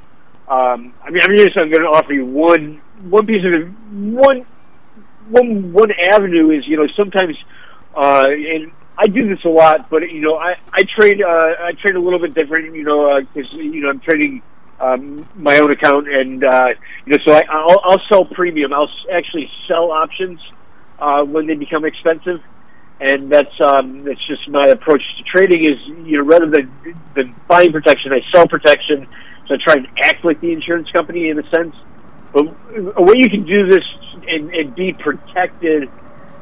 Um, 0.48 0.94
I 1.02 1.10
mean, 1.10 1.22
I'm 1.22 1.36
just 1.36 1.56
I'm 1.56 1.70
going 1.70 1.82
to 1.82 1.88
offer 1.88 2.12
you 2.12 2.26
one 2.26 2.80
one 3.02 3.26
piece 3.26 3.44
of 3.44 3.68
one 3.92 4.46
one 5.28 5.72
one 5.72 5.90
avenue 6.12 6.50
is 6.50 6.66
you 6.66 6.76
know 6.76 6.86
sometimes 6.96 7.36
uh, 7.96 8.28
and 8.28 8.70
I 8.96 9.06
do 9.06 9.28
this 9.28 9.44
a 9.44 9.48
lot, 9.48 9.90
but 9.90 10.08
you 10.10 10.20
know 10.20 10.36
I 10.36 10.56
I 10.72 10.84
trade 10.96 11.20
uh, 11.20 11.64
I 11.64 11.72
trade 11.80 11.96
a 11.96 12.00
little 12.00 12.18
bit 12.20 12.34
different, 12.34 12.74
you 12.74 12.84
know, 12.84 13.20
because 13.20 13.52
you 13.52 13.82
know 13.82 13.90
I'm 13.90 14.00
trading 14.00 14.42
um, 14.80 15.28
my 15.34 15.58
own 15.58 15.72
account, 15.72 16.08
and 16.08 16.44
uh, 16.44 16.68
you 17.04 17.12
know 17.12 17.18
so 17.26 17.32
I 17.32 17.42
I'll, 17.50 17.80
I'll 17.84 18.02
sell 18.08 18.24
premium. 18.24 18.72
I'll 18.72 18.90
actually 19.12 19.50
sell 19.66 19.90
options 19.90 20.40
uh, 20.98 21.24
when 21.24 21.46
they 21.46 21.54
become 21.54 21.84
expensive, 21.84 22.40
and 23.00 23.30
that's 23.30 23.60
um, 23.60 24.04
that's 24.04 24.24
just 24.28 24.48
my 24.48 24.68
approach 24.68 25.02
to 25.18 25.24
trading. 25.24 25.64
Is 25.64 26.06
you 26.06 26.18
know 26.18 26.24
rather 26.24 26.50
than 26.50 26.70
than 27.16 27.34
buying 27.48 27.72
protection, 27.72 28.12
I 28.12 28.20
sell 28.32 28.46
protection. 28.46 29.08
So 29.48 29.54
I 29.54 29.58
try 29.62 29.74
and 29.74 29.88
act 30.02 30.24
like 30.24 30.40
the 30.40 30.52
insurance 30.52 30.90
company 30.90 31.28
in 31.28 31.38
a 31.38 31.50
sense. 31.50 31.74
But 32.32 32.46
a 32.96 33.02
way 33.02 33.14
you 33.16 33.30
can 33.30 33.44
do 33.44 33.66
this 33.68 33.84
and, 34.26 34.50
and 34.50 34.74
be 34.74 34.92
protected, 34.92 35.88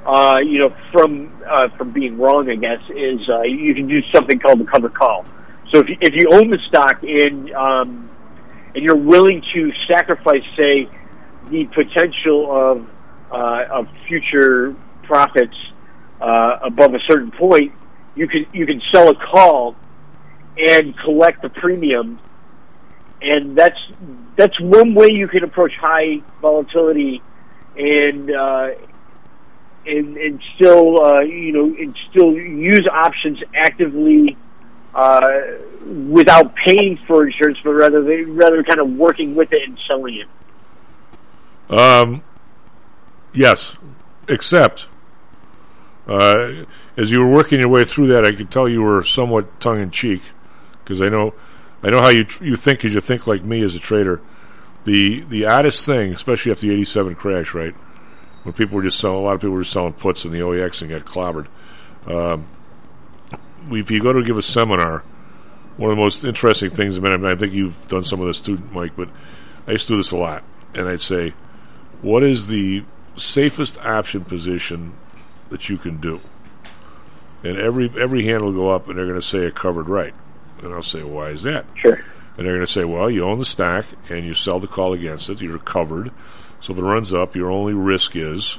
uh, 0.07 0.39
you 0.45 0.59
know, 0.59 0.75
from 0.93 1.33
uh, 1.49 1.69
from 1.77 1.93
being 1.93 2.19
wrong, 2.19 2.51
I 2.51 2.57
guess, 2.57 2.81
is 2.91 3.21
uh, 3.29 3.43
you 3.43 3.75
can 3.75 3.89
do 3.89 4.01
something 4.15 4.39
called 4.39 4.61
the 4.61 4.65
cover 4.65 4.89
call. 4.89 5.25
So 5.73 5.81
if 5.81 5.89
you, 5.89 5.97
if 6.01 6.15
you 6.15 6.29
own 6.33 6.51
the 6.51 6.59
stock 6.69 7.03
and 7.03 7.53
um, 7.53 8.11
and 8.75 8.83
you're 8.83 8.97
willing 8.97 9.43
to 9.55 9.73
sacrifice, 9.89 10.43
say, 10.57 10.89
the 11.51 11.67
potential 11.67 12.51
of 12.51 12.87
uh, 13.31 13.65
of 13.71 13.87
future 14.09 14.75
profits 15.05 15.57
uh, 16.21 16.59
above 16.63 16.95
a 16.95 17.01
certain 17.09 17.31
point, 17.31 17.73
you 18.15 18.27
can 18.27 18.47
you 18.53 18.67
can 18.67 18.83
sell 18.93 19.09
a 19.09 19.15
call 19.15 19.77
and 20.59 20.95
collect 20.99 21.43
the 21.43 21.49
premium 21.49 22.19
and 23.23 23.57
that's 23.57 23.79
that's 24.37 24.61
one 24.61 24.95
way 24.95 25.09
you 25.11 25.29
can 25.29 25.45
approach 25.45 25.73
high 25.81 26.17
volatility 26.41 27.23
and 27.77 28.31
uh, 28.31 28.69
and 29.87 30.17
and 30.17 30.43
still 30.55 31.05
uh, 31.05 31.21
you 31.21 31.53
know 31.53 31.65
and 31.65 31.97
still 32.11 32.33
use 32.33 32.87
options 32.91 33.43
actively 33.55 34.37
uh, 34.95 35.31
without 36.09 36.55
paying 36.55 36.99
for 37.07 37.27
insurance, 37.27 37.59
but 37.65 37.71
rather 37.71 38.03
they 38.03 38.23
rather 38.23 38.63
kind 38.63 38.81
of 38.81 38.91
working 38.91 39.35
with 39.35 39.53
it 39.53 39.63
and 39.69 39.79
selling 39.89 40.17
it. 40.19 41.75
Um, 41.75 42.23
yes, 43.33 43.75
except 44.29 44.87
uh, 46.07 46.65
as 46.97 47.11
you 47.11 47.21
were 47.21 47.31
working 47.31 47.61
your 47.61 47.69
way 47.69 47.85
through 47.85 48.09
that, 48.09 48.27
I 48.27 48.33
could 48.33 48.51
tell 48.51 48.69
you 48.69 48.83
were 48.83 49.03
somewhat 49.03 49.61
tongue 49.61 49.81
in 49.81 49.91
cheek 49.91 50.23
because 50.85 51.01
I 51.01 51.09
know 51.09 51.35
I 51.83 51.91
know 51.91 52.01
how 52.01 52.09
you 52.09 52.27
you 52.41 52.57
think 52.57 52.81
because 52.81 52.95
you 52.95 53.01
think 53.01 53.27
like 53.27 53.43
me 53.43 53.63
as 53.63 53.75
a 53.75 53.79
trader. 53.79 54.21
The 54.85 55.21
the 55.21 55.47
oddest 55.47 55.87
thing, 55.87 56.13
especially 56.13 56.53
after 56.53 56.67
the 56.67 56.75
'87 56.75 57.15
crash, 57.15 57.55
right? 57.55 57.75
When 58.43 58.53
people 58.53 58.77
were 58.77 58.83
just 58.83 58.99
selling, 58.99 59.19
a 59.19 59.21
lot 59.21 59.35
of 59.35 59.41
people 59.41 59.55
were 59.55 59.63
just 59.63 59.73
selling 59.73 59.93
puts 59.93 60.25
in 60.25 60.33
the 60.33 60.41
OEX 60.41 60.83
and 60.83 60.91
got 60.91 61.05
clobbered. 61.05 61.47
Um, 62.07 62.47
if 63.71 63.91
you 63.91 64.03
go 64.03 64.13
to 64.13 64.25
give 64.25 64.37
a 64.37 64.43
seminar, 64.43 65.05
one 65.77 65.91
of 65.91 65.97
the 65.97 66.03
most 66.03 66.25
interesting 66.25 66.71
things, 66.71 66.99
I 66.99 67.01
mean, 67.01 67.25
I 67.25 67.37
think 67.37 67.53
you've 67.53 67.89
done 67.89 68.05
some 68.05 68.21
of 68.21 68.27
this 68.27 68.41
too, 68.41 68.61
Mike, 68.73 68.97
but 68.97 69.09
I 69.67 69.73
used 69.73 69.87
to 69.87 69.95
do 69.95 69.97
this 69.97 70.11
a 70.11 70.17
lot, 70.17 70.43
and 70.75 70.89
I'd 70.89 71.01
say, 71.01 71.35
what 72.03 72.25
is 72.25 72.49
the 72.49 72.85
safest 73.17 73.79
option 73.79 74.25
position 74.25 74.95
that 75.51 75.69
you 75.69 75.79
can 75.79 76.01
do? 76.01 76.21
And 77.45 77.57
every 77.59 77.91
every 77.99 78.25
hand 78.25 78.43
will 78.43 78.53
go 78.53 78.71
up, 78.71 78.89
and 78.89 78.99
they're 78.99 79.07
going 79.07 79.21
to 79.21 79.27
say 79.27 79.47
a 79.47 79.51
covered 79.51 79.89
write, 79.89 80.15
and 80.63 80.73
I'll 80.73 80.83
say, 80.83 81.03
why 81.03 81.31
is 81.31 81.45
that? 81.45 81.67
Sure. 81.77 82.01
And 82.37 82.47
they're 82.47 82.55
going 82.55 82.67
to 82.67 82.73
say, 82.73 82.85
well, 82.85 83.11
you 83.11 83.25
own 83.25 83.39
the 83.39 83.45
stock, 83.45 83.85
and 84.09 84.25
you 84.25 84.35
sell 84.35 84.59
the 84.59 84.67
call 84.67 84.95
against 84.95 85.29
it. 85.31 85.41
You're 85.41 85.59
covered. 85.59 86.11
So 86.63 86.73
if 86.73 86.79
it 86.79 86.83
runs 86.83 87.13
up, 87.13 87.35
your 87.35 87.51
only 87.51 87.75
risk 87.75 88.15
is 88.17 88.59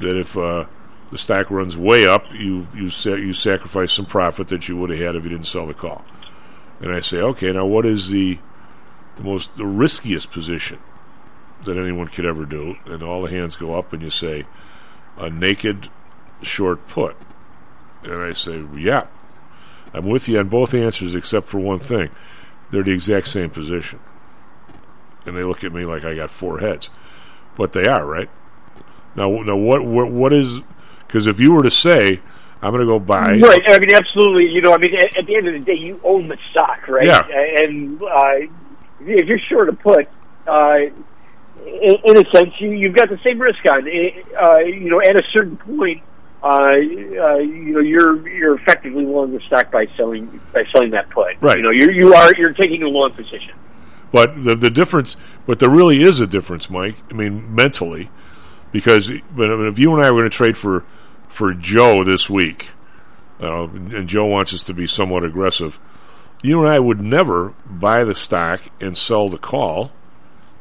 that 0.00 0.18
if 0.18 0.36
uh, 0.36 0.66
the 1.10 1.18
stock 1.18 1.50
runs 1.50 1.76
way 1.76 2.06
up, 2.06 2.24
you 2.32 2.66
you 2.74 2.90
sa- 2.90 3.14
you 3.14 3.32
sacrifice 3.32 3.92
some 3.92 4.04
profit 4.04 4.48
that 4.48 4.68
you 4.68 4.76
would 4.76 4.90
have 4.90 4.98
had 4.98 5.16
if 5.16 5.24
you 5.24 5.30
didn't 5.30 5.46
sell 5.46 5.66
the 5.66 5.72
call. 5.72 6.04
And 6.80 6.92
I 6.92 7.00
say, 7.00 7.18
okay, 7.18 7.52
now 7.52 7.64
what 7.64 7.86
is 7.86 8.08
the 8.08 8.38
the 9.16 9.22
most 9.22 9.56
the 9.56 9.64
riskiest 9.64 10.32
position 10.32 10.80
that 11.64 11.78
anyone 11.78 12.08
could 12.08 12.26
ever 12.26 12.44
do? 12.44 12.76
And 12.84 13.02
all 13.02 13.22
the 13.22 13.30
hands 13.30 13.54
go 13.54 13.78
up, 13.78 13.92
and 13.92 14.02
you 14.02 14.10
say, 14.10 14.44
a 15.16 15.30
naked 15.30 15.88
short 16.42 16.86
put. 16.88 17.16
And 18.02 18.20
I 18.22 18.32
say, 18.32 18.62
yeah, 18.76 19.06
I'm 19.94 20.06
with 20.06 20.28
you 20.28 20.38
on 20.38 20.48
both 20.48 20.74
answers 20.74 21.14
except 21.14 21.46
for 21.46 21.58
one 21.58 21.78
thing. 21.78 22.10
They're 22.70 22.82
the 22.82 22.92
exact 22.92 23.28
same 23.28 23.50
position. 23.50 24.00
And 25.24 25.36
they 25.36 25.42
look 25.42 25.64
at 25.64 25.72
me 25.72 25.84
like 25.84 26.04
I 26.04 26.14
got 26.14 26.30
four 26.30 26.58
heads. 26.58 26.90
But 27.56 27.72
they 27.72 27.86
are, 27.86 28.04
right? 28.04 28.28
Now, 29.14 29.30
now 29.30 29.56
what, 29.56 29.84
what, 29.84 30.10
what 30.10 30.32
is, 30.32 30.60
because 31.06 31.26
if 31.26 31.40
you 31.40 31.52
were 31.52 31.62
to 31.62 31.70
say, 31.70 32.20
I'm 32.62 32.72
going 32.72 32.80
to 32.80 32.86
go 32.86 32.98
buy. 32.98 33.32
Right. 33.32 33.62
I 33.68 33.78
mean, 33.78 33.94
absolutely. 33.94 34.46
You 34.46 34.60
know, 34.62 34.72
I 34.72 34.78
mean, 34.78 34.94
at, 34.94 35.16
at 35.18 35.26
the 35.26 35.36
end 35.36 35.46
of 35.46 35.52
the 35.52 35.60
day, 35.60 35.74
you 35.74 36.00
own 36.04 36.28
the 36.28 36.38
stock, 36.50 36.88
right? 36.88 37.06
Yeah. 37.06 37.22
And 37.62 38.00
uh, 38.02 38.52
if 39.00 39.26
you're 39.26 39.38
short 39.50 39.68
a 39.68 39.72
put, 39.72 40.08
uh, 40.46 40.78
in, 41.64 41.96
in 42.04 42.18
a 42.18 42.30
sense, 42.30 42.52
you, 42.58 42.70
you've 42.70 42.94
got 42.94 43.08
the 43.08 43.18
same 43.24 43.40
risk 43.40 43.58
on. 43.70 43.82
Uh, 43.82 44.58
you 44.58 44.90
know, 44.90 45.00
at 45.00 45.16
a 45.16 45.22
certain 45.32 45.56
point, 45.56 46.02
uh, 46.42 46.48
uh, 46.48 46.76
you 46.76 47.72
know, 47.72 47.80
you're 47.80 48.28
you're 48.28 48.54
effectively 48.56 49.04
long 49.04 49.32
the 49.32 49.40
stock 49.46 49.70
by 49.70 49.86
selling 49.96 50.40
by 50.52 50.64
selling 50.72 50.90
that 50.90 51.10
put. 51.10 51.34
Right. 51.40 51.56
You 51.56 51.62
know, 51.62 51.70
you're 51.70 51.90
you 51.90 52.14
are 52.14 52.34
you're 52.34 52.52
taking 52.52 52.82
a 52.82 52.88
long 52.88 53.12
position. 53.12 53.54
But 54.16 54.44
the 54.44 54.54
the 54.54 54.70
difference, 54.70 55.14
but 55.44 55.58
there 55.58 55.68
really 55.68 56.02
is 56.02 56.20
a 56.20 56.26
difference, 56.26 56.70
Mike. 56.70 56.94
I 57.10 57.14
mean, 57.14 57.54
mentally, 57.54 58.08
because 58.72 59.12
but 59.30 59.50
I 59.52 59.56
mean, 59.56 59.66
if 59.66 59.78
you 59.78 59.94
and 59.94 60.02
I 60.02 60.10
were 60.10 60.20
going 60.20 60.30
to 60.30 60.34
trade 60.34 60.56
for 60.56 60.86
for 61.28 61.52
Joe 61.52 62.02
this 62.02 62.30
week, 62.30 62.70
uh, 63.42 63.64
and 63.64 64.08
Joe 64.08 64.24
wants 64.24 64.54
us 64.54 64.62
to 64.62 64.72
be 64.72 64.86
somewhat 64.86 65.22
aggressive, 65.22 65.78
you 66.42 66.58
and 66.60 66.66
I 66.66 66.78
would 66.78 66.98
never 66.98 67.52
buy 67.66 68.04
the 68.04 68.14
stock 68.14 68.62
and 68.80 68.96
sell 68.96 69.28
the 69.28 69.36
call 69.36 69.92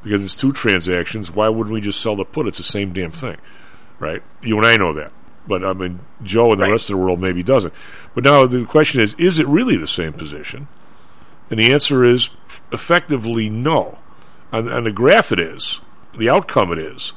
because 0.03 0.25
it's 0.25 0.35
two 0.35 0.51
transactions. 0.51 1.31
Why 1.31 1.47
wouldn't 1.47 1.73
we 1.73 1.79
just 1.79 2.01
sell 2.01 2.17
the 2.17 2.25
put? 2.25 2.47
It's 2.47 2.57
the 2.57 2.63
same 2.65 2.91
damn 2.91 3.11
thing, 3.11 3.37
right? 3.99 4.21
You 4.41 4.57
and 4.57 4.65
I 4.65 4.75
know 4.75 4.91
that. 4.95 5.13
But 5.47 5.63
I 5.63 5.71
mean, 5.71 6.01
Joe 6.23 6.51
and 6.51 6.59
the 6.59 6.69
rest 6.69 6.89
of 6.89 6.97
the 6.97 7.01
world 7.01 7.21
maybe 7.21 7.41
doesn't. 7.41 7.73
But 8.15 8.25
now 8.25 8.45
the 8.47 8.65
question 8.65 8.99
is: 8.99 9.13
Is 9.13 9.39
it 9.39 9.47
really 9.47 9.77
the 9.77 9.87
same 9.87 10.11
position? 10.11 10.67
And 11.49 11.59
the 11.59 11.71
answer 11.73 12.03
is 12.03 12.29
effectively 12.71 13.49
no. 13.49 13.97
On, 14.51 14.67
on 14.71 14.83
the 14.85 14.91
graph, 14.91 15.31
it 15.31 15.39
is. 15.39 15.79
The 16.17 16.29
outcome, 16.29 16.71
it 16.71 16.79
is. 16.79 17.13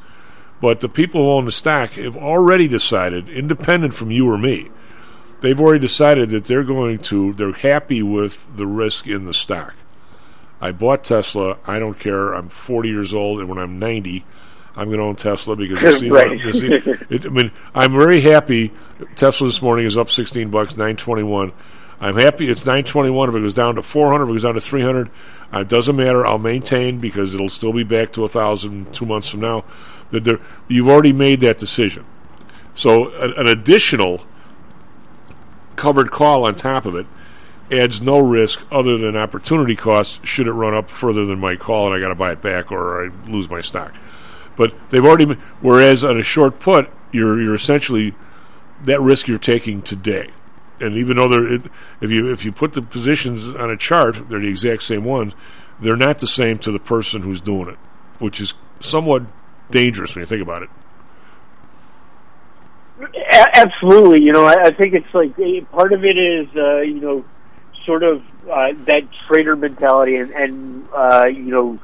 But 0.60 0.80
the 0.80 0.88
people 0.88 1.22
who 1.24 1.30
own 1.30 1.44
the 1.44 1.52
stock 1.52 1.90
have 1.92 2.16
already 2.16 2.66
decided, 2.68 3.28
independent 3.28 3.94
from 3.94 4.10
you 4.10 4.28
or 4.28 4.36
me, 4.36 4.70
they've 5.40 5.60
already 5.60 5.78
decided 5.80 6.30
that 6.30 6.44
they're 6.44 6.64
going 6.64 6.98
to, 6.98 7.32
they're 7.34 7.52
happy 7.52 8.02
with 8.02 8.46
the 8.56 8.66
risk 8.66 9.06
in 9.06 9.24
the 9.24 9.34
stock. 9.34 9.74
I 10.60 10.72
bought 10.72 11.04
Tesla. 11.04 11.58
I 11.64 11.78
don't 11.78 11.98
care. 11.98 12.32
I'm 12.34 12.48
40 12.48 12.88
years 12.88 13.14
old, 13.14 13.38
and 13.38 13.48
when 13.48 13.58
I'm 13.58 13.78
90, 13.78 14.24
I'm 14.74 14.88
going 14.88 14.98
to 14.98 15.04
own 15.04 15.14
Tesla 15.16 15.54
because 15.54 15.80
you 15.80 15.98
see, 15.98 16.10
Right. 16.10 16.38
you 16.40 16.52
see 16.52 16.72
it, 16.74 17.24
I 17.24 17.28
mean, 17.28 17.52
I'm 17.74 17.92
very 17.92 18.20
happy. 18.20 18.72
Tesla 19.14 19.46
this 19.46 19.62
morning 19.62 19.86
is 19.86 19.96
up 19.96 20.10
16 20.10 20.50
bucks, 20.50 20.72
921. 20.72 21.52
I'm 22.00 22.16
happy 22.16 22.48
it's 22.50 22.64
921. 22.64 23.28
If 23.30 23.34
it 23.34 23.40
goes 23.40 23.54
down 23.54 23.74
to 23.74 23.82
400, 23.82 24.24
if 24.24 24.28
it 24.28 24.32
goes 24.34 24.42
down 24.44 24.54
to 24.54 24.60
300, 24.60 25.10
uh, 25.52 25.58
it 25.60 25.68
doesn't 25.68 25.96
matter. 25.96 26.24
I'll 26.26 26.38
maintain 26.38 27.00
because 27.00 27.34
it'll 27.34 27.48
still 27.48 27.72
be 27.72 27.82
back 27.84 28.12
to 28.12 28.24
a 28.24 28.28
thousand 28.28 28.94
two 28.94 29.04
months 29.06 29.28
from 29.28 29.40
now. 29.40 29.64
There- 30.10 30.38
You've 30.68 30.88
already 30.88 31.12
made 31.12 31.40
that 31.40 31.58
decision. 31.58 32.04
So 32.74 33.08
an, 33.20 33.32
an 33.36 33.46
additional 33.48 34.24
covered 35.76 36.10
call 36.10 36.46
on 36.46 36.54
top 36.54 36.86
of 36.86 36.94
it 36.94 37.06
adds 37.70 38.00
no 38.00 38.18
risk 38.18 38.64
other 38.72 38.96
than 38.98 39.16
opportunity 39.16 39.76
costs 39.76 40.20
should 40.26 40.46
it 40.46 40.52
run 40.52 40.74
up 40.74 40.88
further 40.88 41.26
than 41.26 41.38
my 41.38 41.54
call 41.56 41.86
and 41.86 41.94
I 41.94 42.00
got 42.00 42.08
to 42.08 42.14
buy 42.14 42.32
it 42.32 42.40
back 42.40 42.72
or 42.72 43.04
I 43.06 43.10
lose 43.28 43.50
my 43.50 43.60
stock. 43.60 43.94
But 44.56 44.74
they've 44.90 45.04
already. 45.04 45.26
Whereas 45.60 46.02
on 46.04 46.18
a 46.18 46.22
short 46.22 46.58
put, 46.60 46.90
you're 47.12 47.40
you're 47.40 47.54
essentially 47.54 48.14
that 48.84 49.00
risk 49.00 49.28
you're 49.28 49.38
taking 49.38 49.82
today. 49.82 50.30
And 50.80 50.96
even 50.96 51.16
though 51.16 51.28
they're, 51.28 51.54
it, 51.54 51.62
if 52.00 52.10
you 52.10 52.32
if 52.32 52.44
you 52.44 52.52
put 52.52 52.72
the 52.72 52.82
positions 52.82 53.48
on 53.48 53.70
a 53.70 53.76
chart, 53.76 54.28
they're 54.28 54.40
the 54.40 54.48
exact 54.48 54.82
same 54.82 55.04
ones. 55.04 55.34
They're 55.80 55.96
not 55.96 56.18
the 56.18 56.26
same 56.26 56.58
to 56.60 56.72
the 56.72 56.78
person 56.78 57.22
who's 57.22 57.40
doing 57.40 57.68
it, 57.68 57.78
which 58.18 58.40
is 58.40 58.54
somewhat 58.80 59.22
dangerous 59.70 60.14
when 60.14 60.22
you 60.22 60.26
think 60.26 60.42
about 60.42 60.62
it. 60.62 60.70
Absolutely. 63.30 64.22
You 64.22 64.32
know, 64.32 64.44
I, 64.44 64.54
I 64.64 64.70
think 64.72 64.94
it's 64.94 65.12
like 65.14 65.38
eh, 65.38 65.60
part 65.70 65.92
of 65.92 66.04
it 66.04 66.16
is, 66.18 66.48
uh, 66.56 66.80
you 66.80 67.00
know, 67.00 67.24
sort 67.84 68.02
of 68.02 68.22
uh, 68.50 68.68
that 68.86 69.02
trader 69.26 69.56
mentality 69.56 70.16
and, 70.16 70.32
and 70.32 70.88
uh, 70.94 71.26
you 71.26 71.50
know, 71.50 71.78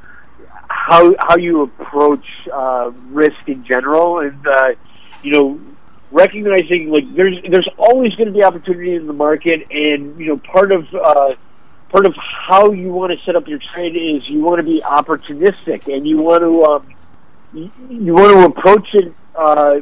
how 0.68 1.14
how 1.18 1.36
you 1.36 1.62
approach 1.62 2.26
uh, 2.52 2.90
risk 3.08 3.36
in 3.46 3.64
general, 3.64 4.20
and 4.20 4.46
uh, 4.46 4.70
you 5.22 5.32
know, 5.32 5.60
recognizing 6.10 6.90
like 6.90 7.12
there's 7.14 7.36
there's 7.48 7.68
always 7.78 8.14
going 8.14 8.26
to 8.26 8.32
be 8.32 8.44
opportunity 8.44 8.94
in 8.94 9.06
the 9.06 9.12
market, 9.12 9.66
and 9.70 10.18
you 10.18 10.26
know, 10.26 10.36
part 10.38 10.72
of 10.72 10.86
uh, 10.94 11.34
part 11.90 12.06
of 12.06 12.14
how 12.16 12.72
you 12.72 12.92
want 12.92 13.12
to 13.12 13.24
set 13.24 13.36
up 13.36 13.48
your 13.48 13.58
trade 13.58 13.96
is 13.96 14.28
you 14.28 14.40
want 14.40 14.58
to 14.58 14.64
be 14.64 14.80
opportunistic, 14.80 15.92
and 15.94 16.06
you 16.06 16.18
want 16.18 16.42
to 16.42 16.64
um, 16.64 16.94
you, 17.88 18.14
want 18.14 18.32
to 18.32 18.60
approach 18.60 18.88
it. 18.94 19.14
Uh, 19.34 19.80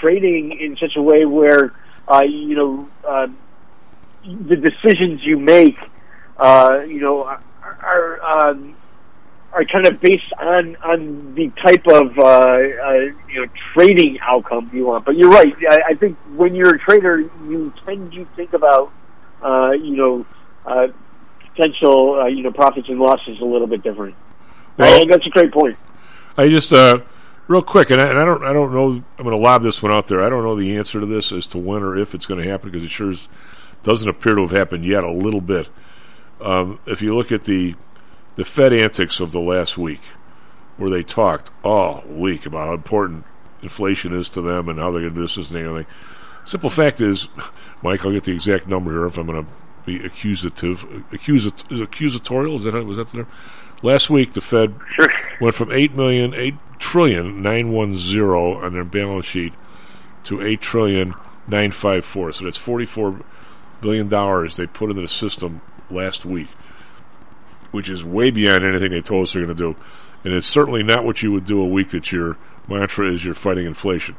trading 0.00 0.58
in 0.60 0.76
such 0.76 0.96
a 0.96 1.02
way 1.02 1.24
where 1.24 1.72
uh, 2.08 2.22
you 2.22 2.54
know 2.54 2.88
uh, 3.06 3.26
the 4.24 4.56
decisions 4.56 5.24
you 5.24 5.38
make, 5.38 5.78
uh, 6.36 6.80
you 6.86 7.00
know, 7.00 7.24
are 7.24 7.40
are, 7.62 8.22
um, 8.22 8.75
are 9.52 9.64
kind 9.64 9.86
of 9.86 10.00
based 10.00 10.32
on 10.38 10.76
on 10.76 11.34
the 11.34 11.50
type 11.62 11.86
of 11.86 12.18
uh, 12.18 12.22
uh, 12.22 12.92
you 13.28 13.40
know 13.40 13.46
trading 13.72 14.18
outcome 14.20 14.70
you 14.72 14.86
want. 14.86 15.04
But 15.04 15.16
you're 15.16 15.30
right. 15.30 15.54
I, 15.70 15.78
I 15.90 15.94
think 15.94 16.16
when 16.34 16.54
you're 16.54 16.74
a 16.74 16.78
trader, 16.78 17.20
you 17.20 17.72
tend 17.84 18.12
to 18.12 18.24
think 18.36 18.52
about 18.52 18.92
uh, 19.42 19.70
you 19.72 19.96
know 19.96 20.26
uh, 20.64 20.88
potential 21.40 22.20
uh, 22.20 22.26
you 22.26 22.42
know 22.42 22.52
profits 22.52 22.88
and 22.88 22.98
losses 22.98 23.40
a 23.40 23.44
little 23.44 23.66
bit 23.66 23.82
different. 23.82 24.14
Well- 24.76 25.06
that's 25.06 25.26
a 25.26 25.30
great 25.30 25.52
point. 25.52 25.78
I 26.38 26.48
just 26.48 26.70
uh, 26.72 27.00
real 27.48 27.62
quick, 27.62 27.88
and 27.90 28.00
I, 28.00 28.08
and 28.08 28.18
I 28.18 28.24
don't 28.24 28.44
I 28.44 28.52
don't 28.52 28.74
know. 28.74 28.90
I'm 28.90 29.24
going 29.24 29.30
to 29.30 29.36
lob 29.36 29.62
this 29.62 29.82
one 29.82 29.90
out 29.90 30.06
there. 30.06 30.22
I 30.22 30.28
don't 30.28 30.42
know 30.42 30.54
the 30.54 30.76
answer 30.76 31.00
to 31.00 31.06
this 31.06 31.32
as 31.32 31.46
to 31.48 31.58
when 31.58 31.82
or 31.82 31.96
if 31.96 32.14
it's 32.14 32.26
going 32.26 32.42
to 32.42 32.50
happen 32.50 32.70
because 32.70 32.84
it 32.84 32.90
sure 32.90 33.10
is, 33.10 33.28
doesn't 33.82 34.08
appear 34.08 34.34
to 34.34 34.42
have 34.42 34.50
happened 34.50 34.84
yet. 34.84 35.02
A 35.02 35.10
little 35.10 35.40
bit. 35.40 35.70
Um, 36.40 36.78
if 36.84 37.00
you 37.00 37.16
look 37.16 37.32
at 37.32 37.44
the 37.44 37.74
the 38.36 38.44
Fed 38.44 38.72
antics 38.72 39.20
of 39.20 39.32
the 39.32 39.40
last 39.40 39.76
week, 39.76 40.02
where 40.76 40.90
they 40.90 41.02
talked 41.02 41.50
all 41.64 42.02
week 42.06 42.46
about 42.46 42.68
how 42.68 42.74
important 42.74 43.24
inflation 43.62 44.14
is 44.14 44.28
to 44.30 44.40
them 44.40 44.68
and 44.68 44.78
how 44.78 44.90
they're 44.92 45.00
going 45.00 45.14
to 45.14 45.20
do 45.20 45.22
this, 45.22 45.34
this, 45.34 45.50
and 45.50 45.60
the 45.60 45.68
other 45.68 45.82
thing. 45.82 45.92
Simple 46.44 46.70
fact 46.70 47.00
is, 47.00 47.28
Mike, 47.82 48.04
I'll 48.04 48.12
get 48.12 48.24
the 48.24 48.32
exact 48.32 48.68
number 48.68 48.92
here 48.92 49.06
if 49.06 49.18
I'm 49.18 49.26
going 49.26 49.44
to 49.44 49.50
be 49.84 50.04
accusative. 50.04 50.86
Accusat- 51.10 51.64
accusatorial? 51.68 52.56
Is 52.56 52.64
that 52.64 52.74
was 52.84 52.98
that 52.98 53.08
the 53.08 53.18
term? 53.18 53.28
Last 53.82 54.10
week, 54.10 54.32
the 54.32 54.40
Fed 54.40 54.74
went 55.40 55.54
from 55.54 55.72
eight 55.72 55.94
million, 55.94 56.34
eight 56.34 56.54
trillion, 56.78 57.42
nine 57.42 57.72
one 57.72 57.94
zero 57.94 58.62
on 58.62 58.72
their 58.74 58.84
balance 58.84 59.26
sheet 59.26 59.54
to 60.24 60.40
eight 60.40 60.60
trillion, 60.60 61.14
nine 61.48 61.72
five 61.72 62.04
four. 62.04 62.32
So 62.32 62.44
that's 62.44 62.56
forty 62.56 62.86
four 62.86 63.20
billion 63.80 64.08
dollars 64.08 64.56
they 64.56 64.66
put 64.66 64.90
into 64.90 65.02
the 65.02 65.08
system 65.08 65.60
last 65.90 66.24
week, 66.24 66.48
which 67.76 67.88
is 67.88 68.02
way 68.02 68.30
beyond 68.30 68.64
anything 68.64 68.90
they 68.90 69.02
told 69.02 69.24
us 69.24 69.34
they're 69.34 69.44
going 69.44 69.56
to 69.56 69.72
do, 69.72 69.78
and 70.24 70.32
it's 70.32 70.46
certainly 70.46 70.82
not 70.82 71.04
what 71.04 71.22
you 71.22 71.30
would 71.30 71.44
do 71.44 71.60
a 71.60 71.66
week 71.66 71.90
that 71.90 72.10
your 72.10 72.36
mantra 72.66 73.12
is 73.12 73.24
you're 73.24 73.34
fighting 73.34 73.66
inflation. 73.66 74.16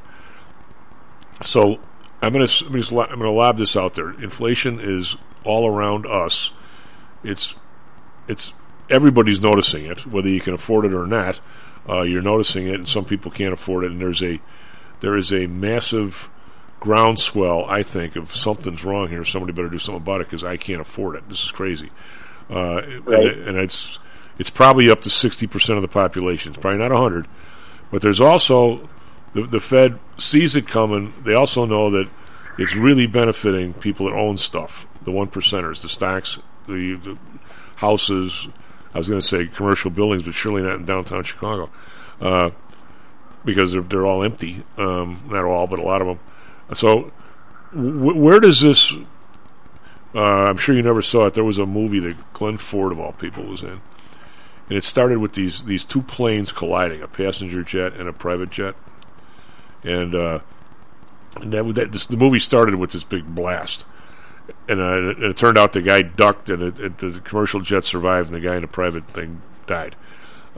So 1.43 1.79
I'm 2.21 2.33
going 2.33 2.47
to 2.47 2.65
I'm 2.65 2.71
going 2.71 3.19
to 3.19 3.31
lob 3.31 3.57
this 3.57 3.75
out 3.75 3.93
there. 3.93 4.11
Inflation 4.11 4.79
is 4.79 5.17
all 5.43 5.67
around 5.67 6.05
us. 6.05 6.51
It's 7.23 7.55
it's 8.27 8.53
everybody's 8.89 9.41
noticing 9.41 9.85
it, 9.85 10.05
whether 10.05 10.29
you 10.29 10.41
can 10.41 10.53
afford 10.53 10.85
it 10.85 10.93
or 10.93 11.07
not. 11.07 11.39
Uh, 11.89 12.01
you're 12.01 12.21
noticing 12.21 12.67
it, 12.67 12.75
and 12.75 12.87
some 12.87 13.05
people 13.05 13.31
can't 13.31 13.53
afford 13.53 13.83
it. 13.83 13.91
And 13.91 14.01
there's 14.01 14.23
a 14.23 14.39
there 14.99 15.17
is 15.17 15.31
a 15.31 15.47
massive 15.47 16.29
groundswell, 16.79 17.65
I 17.65 17.83
think, 17.83 18.15
of 18.15 18.35
something's 18.35 18.85
wrong 18.85 19.09
here. 19.09 19.23
Somebody 19.23 19.53
better 19.53 19.69
do 19.69 19.77
something 19.77 20.01
about 20.01 20.21
it 20.21 20.27
because 20.27 20.43
I 20.43 20.57
can't 20.57 20.81
afford 20.81 21.15
it. 21.15 21.27
This 21.29 21.43
is 21.43 21.51
crazy, 21.51 21.91
uh, 22.49 22.81
Right. 23.03 23.05
and, 23.07 23.47
and 23.49 23.57
it's 23.57 23.99
it's 24.39 24.49
probably 24.49 24.89
up 24.89 25.01
to 25.01 25.09
sixty 25.09 25.47
percent 25.47 25.77
of 25.77 25.81
the 25.81 25.87
population. 25.87 26.51
It's 26.51 26.61
probably 26.61 26.79
not 26.79 26.91
hundred, 26.91 27.27
but 27.91 28.01
there's 28.01 28.21
also 28.21 28.87
the 29.33 29.43
the 29.43 29.59
Fed 29.59 29.99
sees 30.17 30.55
it 30.55 30.67
coming. 30.67 31.13
They 31.23 31.33
also 31.33 31.65
know 31.65 31.91
that 31.91 32.09
it's 32.57 32.75
really 32.75 33.07
benefiting 33.07 33.73
people 33.73 34.07
that 34.07 34.15
own 34.15 34.37
stuff, 34.37 34.87
the 35.03 35.11
one 35.11 35.27
percenters, 35.27 35.81
the 35.81 35.89
stocks, 35.89 36.39
the, 36.67 36.95
the 36.95 37.17
houses. 37.75 38.47
I 38.93 38.97
was 38.97 39.07
going 39.09 39.21
to 39.21 39.27
say 39.27 39.45
commercial 39.45 39.91
buildings, 39.91 40.23
but 40.23 40.33
surely 40.33 40.63
not 40.63 40.77
in 40.77 40.85
downtown 40.85 41.23
Chicago, 41.23 41.69
uh, 42.19 42.49
because 43.45 43.71
they're, 43.73 43.81
they're 43.83 44.07
all 44.07 44.23
empty. 44.23 44.63
Um, 44.77 45.21
not 45.29 45.43
all, 45.45 45.67
but 45.67 45.77
a 45.77 45.83
lot 45.83 46.01
of 46.01 46.07
them. 46.07 46.19
So, 46.73 47.11
w- 47.75 48.17
where 48.19 48.39
does 48.39 48.59
this? 48.61 48.91
Uh, 50.15 50.21
I'm 50.21 50.57
sure 50.57 50.75
you 50.75 50.81
never 50.81 51.01
saw 51.01 51.25
it. 51.25 51.33
There 51.33 51.43
was 51.43 51.59
a 51.59 51.65
movie 51.65 51.99
that 51.99 52.33
Glenn 52.33 52.57
Ford, 52.57 52.91
of 52.91 52.99
all 52.99 53.11
people, 53.11 53.43
was 53.43 53.61
in, 53.61 53.81
and 54.69 54.77
it 54.77 54.83
started 54.83 55.19
with 55.19 55.33
these 55.33 55.63
these 55.63 55.85
two 55.85 56.01
planes 56.01 56.51
colliding, 56.51 57.01
a 57.01 57.07
passenger 57.07 57.63
jet 57.63 57.93
and 57.93 58.07
a 58.07 58.13
private 58.13 58.49
jet, 58.49 58.75
and 59.83 60.15
uh, 60.15 60.39
and 61.41 61.53
that, 61.53 61.75
that 61.75 61.91
this, 61.91 62.05
the 62.05 62.17
movie 62.17 62.39
started 62.39 62.75
with 62.75 62.91
this 62.91 63.03
big 63.03 63.25
blast, 63.25 63.85
and, 64.67 64.79
uh, 64.79 64.93
and 64.93 65.23
it 65.23 65.37
turned 65.37 65.57
out 65.57 65.73
the 65.73 65.81
guy 65.81 66.01
ducked, 66.01 66.49
and 66.49 66.63
it, 66.63 66.79
it, 66.79 66.97
the 66.97 67.19
commercial 67.23 67.61
jet 67.61 67.83
survived, 67.83 68.27
and 68.31 68.35
the 68.35 68.47
guy 68.47 68.55
in 68.55 68.61
the 68.61 68.67
private 68.67 69.07
thing 69.09 69.41
died, 69.65 69.95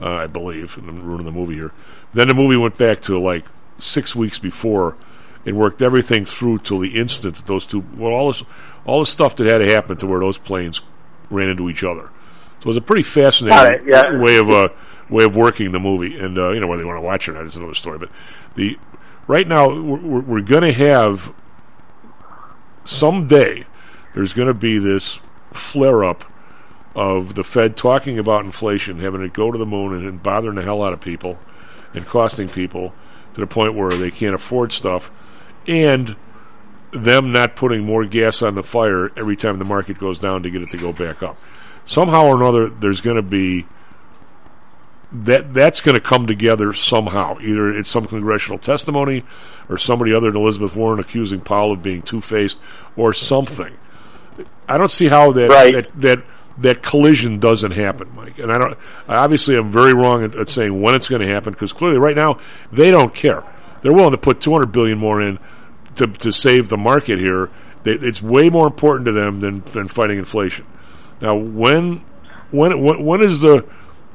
uh, 0.00 0.14
I 0.14 0.26
believe. 0.26 0.76
And 0.76 0.88
I'm 0.88 1.02
ruining 1.02 1.26
the 1.26 1.32
movie 1.32 1.54
here. 1.54 1.72
Then 2.14 2.28
the 2.28 2.34
movie 2.34 2.56
went 2.56 2.78
back 2.78 3.00
to 3.02 3.18
like 3.18 3.46
six 3.78 4.14
weeks 4.14 4.38
before, 4.38 4.96
and 5.46 5.56
worked 5.56 5.82
everything 5.82 6.24
through 6.24 6.58
till 6.58 6.78
the 6.78 6.98
instant 6.98 7.36
that 7.36 7.46
those 7.46 7.66
two, 7.66 7.84
well, 7.96 8.12
all 8.12 8.28
this, 8.28 8.42
all 8.84 9.00
the 9.00 9.06
stuff 9.06 9.36
that 9.36 9.46
had 9.46 9.58
to 9.58 9.70
happen 9.72 9.96
to 9.98 10.06
where 10.06 10.20
those 10.20 10.38
planes 10.38 10.80
ran 11.30 11.48
into 11.48 11.68
each 11.70 11.84
other. 11.84 12.10
So 12.58 12.64
it 12.64 12.66
was 12.66 12.76
a 12.76 12.82
pretty 12.82 13.02
fascinating 13.02 13.86
it, 13.86 13.88
yeah. 13.88 14.18
way 14.18 14.36
of 14.36 14.50
uh, 14.50 14.68
way 15.08 15.24
of 15.24 15.34
working 15.34 15.72
the 15.72 15.80
movie, 15.80 16.18
and 16.18 16.38
uh, 16.38 16.50
you 16.50 16.60
know 16.60 16.66
whether 16.66 16.82
you 16.82 16.88
want 16.88 16.98
to 16.98 17.06
watch 17.06 17.26
it 17.26 17.32
or 17.32 17.34
not 17.34 17.44
is 17.44 17.56
another 17.56 17.74
story. 17.74 17.98
But 17.98 18.10
the 18.54 18.78
right 19.26 19.48
now 19.48 19.68
we're, 19.68 20.00
we're, 20.00 20.20
we're 20.20 20.40
going 20.42 20.62
to 20.62 20.72
have 20.72 21.32
someday 22.84 23.64
there's 24.14 24.32
going 24.32 24.48
to 24.48 24.54
be 24.54 24.78
this 24.78 25.20
flare 25.52 26.04
up 26.04 26.24
of 26.94 27.34
the 27.34 27.44
Fed 27.44 27.76
talking 27.76 28.18
about 28.18 28.44
inflation, 28.44 28.98
having 28.98 29.22
it 29.22 29.32
go 29.32 29.50
to 29.50 29.58
the 29.58 29.66
moon, 29.66 29.94
and, 29.94 30.06
and 30.06 30.22
bothering 30.22 30.56
the 30.56 30.62
hell 30.62 30.82
out 30.82 30.92
of 30.92 31.00
people 31.00 31.38
and 31.94 32.06
costing 32.06 32.48
people 32.48 32.92
to 33.34 33.40
the 33.40 33.46
point 33.46 33.74
where 33.74 33.96
they 33.96 34.10
can't 34.10 34.34
afford 34.34 34.72
stuff, 34.72 35.10
and 35.66 36.16
them 36.92 37.32
not 37.32 37.54
putting 37.56 37.84
more 37.84 38.04
gas 38.04 38.42
on 38.42 38.54
the 38.54 38.62
fire 38.62 39.10
every 39.16 39.36
time 39.36 39.58
the 39.58 39.64
market 39.64 39.98
goes 39.98 40.18
down 40.18 40.42
to 40.42 40.50
get 40.50 40.62
it 40.62 40.70
to 40.70 40.76
go 40.76 40.92
back 40.92 41.22
up. 41.22 41.36
Somehow 41.84 42.26
or 42.26 42.36
another, 42.36 42.68
there's 42.68 43.00
going 43.00 43.16
to 43.16 43.22
be 43.22 43.66
that 45.12 45.52
that's 45.52 45.80
going 45.80 45.96
to 45.96 46.00
come 46.00 46.26
together 46.26 46.72
somehow. 46.72 47.36
Either 47.40 47.70
it's 47.70 47.88
some 47.88 48.06
congressional 48.06 48.58
testimony, 48.58 49.24
or 49.68 49.76
somebody 49.76 50.14
other 50.14 50.30
than 50.30 50.40
Elizabeth 50.40 50.76
Warren 50.76 51.00
accusing 51.00 51.40
Powell 51.40 51.72
of 51.72 51.82
being 51.82 52.02
two 52.02 52.20
faced, 52.20 52.60
or 52.96 53.12
something. 53.12 53.76
I 54.68 54.78
don't 54.78 54.90
see 54.90 55.08
how 55.08 55.32
that, 55.32 55.50
Right. 55.50 55.74
that 55.74 56.00
that 56.00 56.24
that 56.58 56.82
collision 56.82 57.38
doesn't 57.40 57.72
happen, 57.72 58.08
Mike. 58.14 58.38
And 58.38 58.52
I 58.52 58.58
don't. 58.58 58.78
Obviously, 59.08 59.56
I'm 59.56 59.70
very 59.70 59.94
wrong 59.94 60.22
at, 60.22 60.34
at 60.36 60.48
saying 60.48 60.80
when 60.80 60.94
it's 60.94 61.08
going 61.08 61.22
to 61.22 61.28
happen 61.28 61.52
because 61.52 61.72
clearly, 61.72 61.98
right 61.98 62.16
now, 62.16 62.38
they 62.70 62.90
don't 62.90 63.14
care. 63.14 63.42
They're 63.82 63.92
willing 63.92 64.12
to 64.12 64.18
put 64.18 64.40
200 64.40 64.66
billion 64.66 64.98
more 64.98 65.20
in 65.20 65.38
to 65.96 66.06
to 66.06 66.32
save 66.32 66.68
the 66.68 66.76
market 66.76 67.18
here. 67.18 67.50
They, 67.82 67.92
it's 67.92 68.20
way 68.20 68.50
more 68.50 68.66
important 68.66 69.06
to 69.06 69.12
them 69.12 69.40
than 69.40 69.60
than 69.72 69.88
fighting 69.88 70.18
inflation. 70.18 70.66
Now, 71.20 71.36
when 71.36 72.04
when 72.50 72.80
when, 72.82 73.04
when 73.04 73.22
is 73.22 73.40
the 73.40 73.64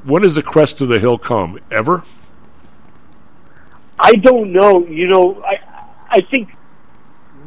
when 0.04 0.22
does 0.22 0.34
the 0.34 0.42
crest 0.42 0.80
of 0.80 0.88
the 0.88 0.98
hill 0.98 1.18
come? 1.18 1.58
Ever? 1.70 2.04
I 3.98 4.12
don't 4.12 4.52
know. 4.52 4.86
You 4.86 5.08
know, 5.08 5.42
I 5.42 5.58
I 6.08 6.20
think 6.20 6.50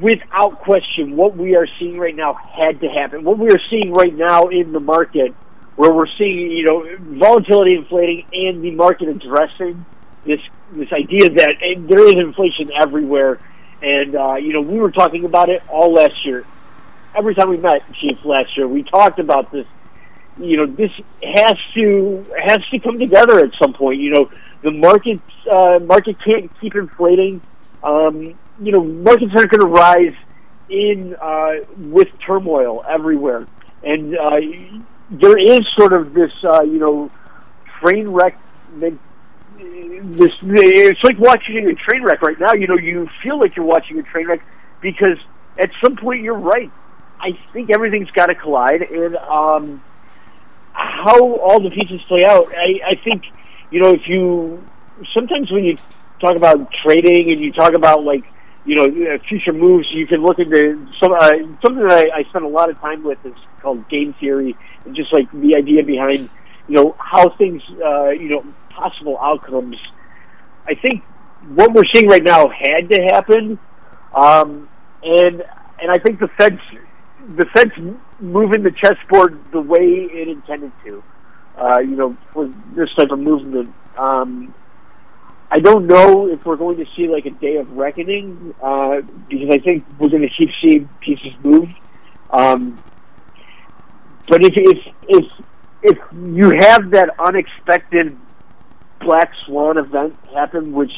without 0.02 0.60
question, 0.60 1.16
what 1.16 1.36
we 1.36 1.56
are 1.56 1.68
seeing 1.80 1.98
right 1.98 2.16
now 2.16 2.34
had 2.34 2.82
to 2.82 2.88
happen. 2.88 3.24
What 3.24 3.38
we 3.38 3.50
are 3.50 3.62
seeing 3.70 3.94
right 3.94 4.14
now 4.14 4.48
in 4.48 4.72
the 4.72 4.80
market, 4.80 5.34
where 5.76 5.92
we're 5.92 6.08
seeing 6.18 6.52
you 6.52 6.66
know 6.66 6.86
volatility 7.18 7.76
inflating 7.76 8.26
and 8.34 8.64
the 8.64 8.72
market 8.72 9.10
addressing 9.10 9.86
this 10.26 10.40
this 10.72 10.92
idea 10.92 11.30
that 11.30 11.56
there 11.88 12.08
is 12.08 12.14
inflation 12.14 12.72
everywhere, 12.80 13.40
and 13.82 14.16
uh, 14.16 14.36
you 14.36 14.54
know 14.54 14.62
we 14.62 14.80
were 14.80 14.92
talking 14.92 15.26
about 15.26 15.50
it 15.50 15.62
all 15.68 15.94
last 15.94 16.26
year. 16.26 16.46
Every 17.16 17.34
time 17.36 17.50
we 17.50 17.58
met, 17.58 17.82
Chief, 17.94 18.18
last 18.24 18.56
year, 18.56 18.68
we 18.68 18.84
talked 18.84 19.20
about 19.20 19.52
this. 19.52 19.66
You 20.38 20.58
know, 20.58 20.66
this 20.68 20.92
has 21.24 21.56
to 21.74 22.26
has 22.46 22.60
to 22.72 22.80
come 22.80 23.00
together 23.00 23.40
at 23.40 23.52
some 23.62 23.74
point. 23.74 24.00
You 24.00 24.12
know, 24.12 24.32
the 24.62 24.72
market 24.72 25.20
uh, 25.52 25.80
market 25.80 26.18
can't 26.24 26.52
keep 26.62 26.76
inflating. 26.76 27.42
Um, 27.84 28.36
you 28.62 28.72
know, 28.72 28.84
markets 28.84 29.32
aren't 29.36 29.52
going 29.52 29.62
to 29.62 29.68
rise 29.68 30.16
in 30.70 31.16
uh, 31.20 31.52
with 31.78 32.08
turmoil 32.26 32.84
everywhere, 32.88 33.48
and 33.84 34.18
uh, 34.18 34.38
there 35.10 35.38
is 35.38 35.62
sort 35.78 35.94
of 35.94 36.14
this, 36.14 36.32
uh, 36.44 36.62
you 36.62 36.80
know, 36.80 37.12
train 37.82 38.10
wreck. 38.10 38.38
This 39.60 40.32
it's 40.42 41.04
like 41.04 41.20
watching 41.20 41.68
a 41.68 41.76
train 41.76 42.04
wreck 42.04 42.22
right 42.22 42.40
now. 42.40 42.54
You 42.54 42.68
know, 42.68 42.78
you 42.78 43.10
feel 43.22 43.38
like 43.38 43.56
you're 43.56 43.66
watching 43.66 44.00
a 44.00 44.04
train 44.04 44.28
wreck 44.28 44.42
because 44.80 45.18
at 45.58 45.70
some 45.84 45.98
point 45.98 46.22
you're 46.22 46.38
right. 46.38 46.72
I 47.20 47.38
think 47.52 47.70
everything's 47.70 48.10
got 48.12 48.28
to 48.28 48.36
collide, 48.36 48.82
and 48.82 49.18
um, 49.18 49.84
how 50.72 51.36
all 51.36 51.60
the 51.60 51.72
pieces 51.72 52.02
play 52.04 52.24
out. 52.24 52.54
I, 52.56 52.92
I 52.92 52.96
think 53.04 53.24
you 53.70 53.82
know 53.82 53.94
if 53.94 54.08
you 54.08 54.64
sometimes 55.14 55.52
when 55.52 55.66
you 55.66 55.78
talk 56.22 56.38
about 56.38 56.72
trading 56.84 57.32
and 57.32 57.42
you 57.42 57.52
talk 57.52 57.74
about 57.74 58.06
like 58.06 58.24
you 58.66 58.76
know 58.76 58.86
uh, 58.86 59.18
future 59.28 59.52
moves, 59.52 59.88
you 59.92 60.08
can 60.08 60.22
look 60.22 60.40
into 60.40 60.88
some 61.02 61.12
uh, 61.12 61.32
something 61.62 61.86
that 61.86 62.12
I, 62.14 62.20
I 62.20 62.24
spend 62.30 62.46
a 62.46 62.50
lot 62.50 62.70
of 62.70 62.80
time 62.80 63.04
with 63.04 63.24
is 63.26 63.36
called 63.62 63.90
game 63.90 64.14
theory, 64.14 64.56
and 64.86 64.96
just 64.96 65.12
like 65.12 65.30
the 65.34 65.58
idea 65.58 65.84
behind 65.84 66.30
you 66.70 66.76
know 66.76 66.96
how 66.98 67.30
things 67.30 67.62
uh, 67.84 68.10
you 68.10 68.30
know 68.30 68.46
possible 68.80 69.18
outcomes. 69.20 69.78
I 70.68 70.76
think 70.76 71.04
what 71.56 71.74
we're 71.74 71.90
seeing 71.94 72.08
right 72.08 72.24
now 72.24 72.50
had 72.50 72.90
to 72.90 73.02
happen, 73.12 73.60
um, 74.14 74.70
and 75.04 75.44
and 75.82 75.92
I 75.92 75.98
think 75.98 76.20
the 76.20 76.30
Fed's 76.38 76.62
the 77.36 77.46
Fed's 77.54 77.72
moving 78.20 78.64
the 78.64 78.72
chessboard 78.72 79.40
the 79.52 79.62
way 79.62 80.08
it 80.12 80.28
intended 80.28 80.72
to. 80.86 81.04
Uh, 81.58 81.80
you 81.80 81.96
know, 81.96 82.16
for 82.34 82.48
this 82.74 82.90
type 82.98 83.12
of 83.12 83.20
movement. 83.20 83.74
Um, 83.98 84.54
I 85.52 85.60
don't 85.60 85.88
know 85.88 86.30
if 86.30 86.46
we're 86.46 86.56
going 86.56 86.78
to 86.78 86.86
see 86.96 87.08
like 87.08 87.26
a 87.26 87.32
day 87.32 87.58
of 87.58 87.70
reckoning 87.72 88.54
uh, 88.62 89.02
because 89.30 89.50
I 89.52 89.58
think 89.58 89.84
we're 90.00 90.10
going 90.10 90.22
to 90.22 90.30
keep 90.30 90.50
seeing 90.62 90.90
pieces 91.02 91.34
move. 91.44 91.68
Um, 92.30 92.82
but 94.28 94.42
if 94.46 94.54
if 94.56 94.78
if 95.08 95.26
if 95.82 95.98
you 96.14 96.52
have 96.62 96.92
that 96.92 97.10
unexpected 97.20 98.16
black 99.00 99.32
swan 99.46 99.78
event 99.78 100.16
happen, 100.34 100.74
which 100.74 100.92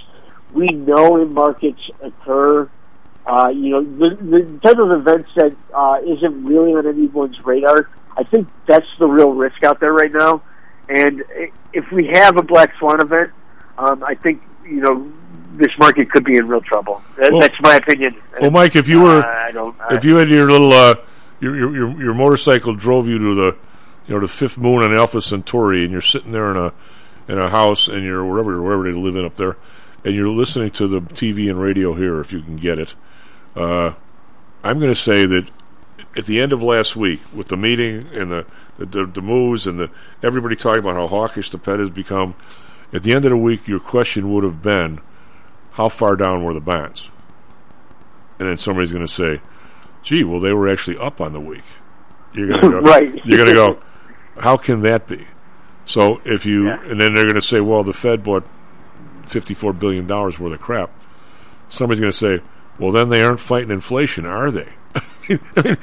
we 0.53 0.67
know 0.69 1.21
in 1.21 1.33
markets 1.33 1.79
occur, 2.01 2.69
uh, 3.25 3.49
you 3.53 3.69
know 3.69 3.83
the, 3.83 4.15
the 4.15 4.59
type 4.63 4.77
of 4.79 4.91
events 4.91 5.29
that 5.35 5.55
uh, 5.73 5.97
isn't 6.05 6.43
really 6.45 6.73
on 6.73 6.87
anyone's 6.87 7.37
radar. 7.45 7.89
I 8.17 8.23
think 8.23 8.47
that's 8.67 8.87
the 8.99 9.07
real 9.07 9.31
risk 9.31 9.63
out 9.63 9.79
there 9.79 9.93
right 9.93 10.11
now. 10.11 10.41
And 10.89 11.23
if 11.73 11.85
we 11.91 12.09
have 12.13 12.37
a 12.37 12.41
black 12.43 12.73
swan 12.79 12.99
event, 13.01 13.31
um, 13.77 14.03
I 14.03 14.15
think 14.15 14.41
you 14.65 14.81
know 14.81 15.11
this 15.53 15.71
market 15.77 16.09
could 16.11 16.25
be 16.25 16.35
in 16.37 16.47
real 16.47 16.61
trouble. 16.61 17.01
That, 17.17 17.31
Well- 17.31 17.41
that's 17.41 17.55
my 17.61 17.75
opinion. 17.75 18.15
Well, 18.41 18.51
Mike, 18.51 18.75
if 18.75 18.87
you 18.87 19.01
were, 19.01 19.19
Uh, 19.23 19.47
I 19.47 19.51
don't. 19.51 19.75
I, 19.79 19.95
if 19.95 20.03
you 20.03 20.15
had 20.15 20.29
your 20.29 20.49
little, 20.49 20.73
uh, 20.73 20.95
your, 21.39 21.55
your 21.55 21.75
your 21.75 22.03
your 22.03 22.13
motorcycle 22.13 22.73
drove 22.75 23.07
you 23.07 23.19
to 23.19 23.35
the, 23.35 23.55
you 24.07 24.15
know, 24.15 24.19
the 24.21 24.27
fifth 24.27 24.57
moon 24.57 24.81
on 24.83 24.95
Alpha 24.95 25.21
Centauri, 25.21 25.83
and 25.83 25.91
you're 25.91 26.01
sitting 26.01 26.31
there 26.31 26.51
in 26.51 26.57
a 26.57 26.73
in 27.31 27.39
a 27.39 27.49
house, 27.49 27.87
and 27.87 28.03
you're 28.03 28.25
wherever 28.25 28.61
wherever 28.61 28.83
they 28.83 28.97
live 28.97 29.15
in 29.15 29.25
up 29.25 29.37
there, 29.37 29.57
and 30.03 30.15
you're 30.15 30.29
listening 30.29 30.71
to 30.71 30.87
the 30.87 31.01
TV 31.01 31.49
and 31.49 31.59
radio 31.59 31.93
here, 31.93 32.19
if 32.19 32.31
you 32.33 32.41
can 32.41 32.57
get 32.57 32.77
it. 32.79 32.93
Uh, 33.55 33.93
I'm 34.63 34.79
going 34.79 34.93
to 34.93 34.99
say 34.99 35.25
that 35.25 35.49
at 36.15 36.25
the 36.25 36.41
end 36.41 36.53
of 36.53 36.61
last 36.61 36.95
week, 36.95 37.21
with 37.33 37.47
the 37.47 37.57
meeting 37.57 38.07
and 38.13 38.31
the 38.31 38.45
the, 38.77 38.85
the, 38.85 39.05
the 39.05 39.21
moves 39.21 39.65
and 39.67 39.79
the 39.79 39.89
everybody 40.21 40.55
talking 40.55 40.79
about 40.79 40.95
how 40.95 41.07
hawkish 41.07 41.49
the 41.49 41.57
Fed 41.57 41.79
has 41.79 41.89
become, 41.89 42.35
at 42.93 43.03
the 43.03 43.13
end 43.13 43.25
of 43.25 43.31
the 43.31 43.37
week, 43.37 43.67
your 43.67 43.79
question 43.79 44.31
would 44.33 44.43
have 44.43 44.61
been, 44.61 44.99
how 45.71 45.89
far 45.89 46.15
down 46.15 46.43
were 46.43 46.53
the 46.53 46.59
bonds? 46.59 47.09
and 48.41 48.49
then 48.49 48.57
somebody's 48.57 48.91
going 48.91 49.05
to 49.05 49.11
say, 49.11 49.39
"Gee, 50.01 50.23
well, 50.23 50.39
they 50.39 50.51
were 50.51 50.67
actually 50.67 50.97
up 50.97 51.21
on 51.21 51.31
the 51.31 51.39
week." 51.39 51.63
You're 52.33 52.47
going 52.47 52.61
to 52.61 52.69
go, 52.69 52.79
Right. 52.81 53.23
You're 53.23 53.37
going 53.37 53.49
to 53.49 53.55
go, 53.55 53.79
"How 54.39 54.57
can 54.57 54.81
that 54.81 55.07
be?" 55.07 55.27
So 55.85 56.21
if 56.25 56.45
you, 56.45 56.69
and 56.69 56.99
then 57.01 57.15
they're 57.15 57.23
going 57.25 57.35
to 57.35 57.41
say, 57.41 57.59
"Well, 57.59 57.83
the 57.83 57.93
Fed 57.93 58.23
bought 58.23 58.45
54 59.27 59.73
billion 59.73 60.07
dollars 60.07 60.39
worth 60.39 60.53
of 60.53 60.61
crap." 60.61 60.91
Somebody's 61.69 61.99
going 61.99 62.11
to 62.11 62.17
say, 62.17 62.39
"Well, 62.79 62.91
then 62.91 63.09
they 63.09 63.23
aren't 63.23 63.39
fighting 63.39 63.71
inflation, 63.71 64.25
are 64.25 64.51
they?" 64.51 64.69
I 64.95 65.39
mean, 65.63 65.77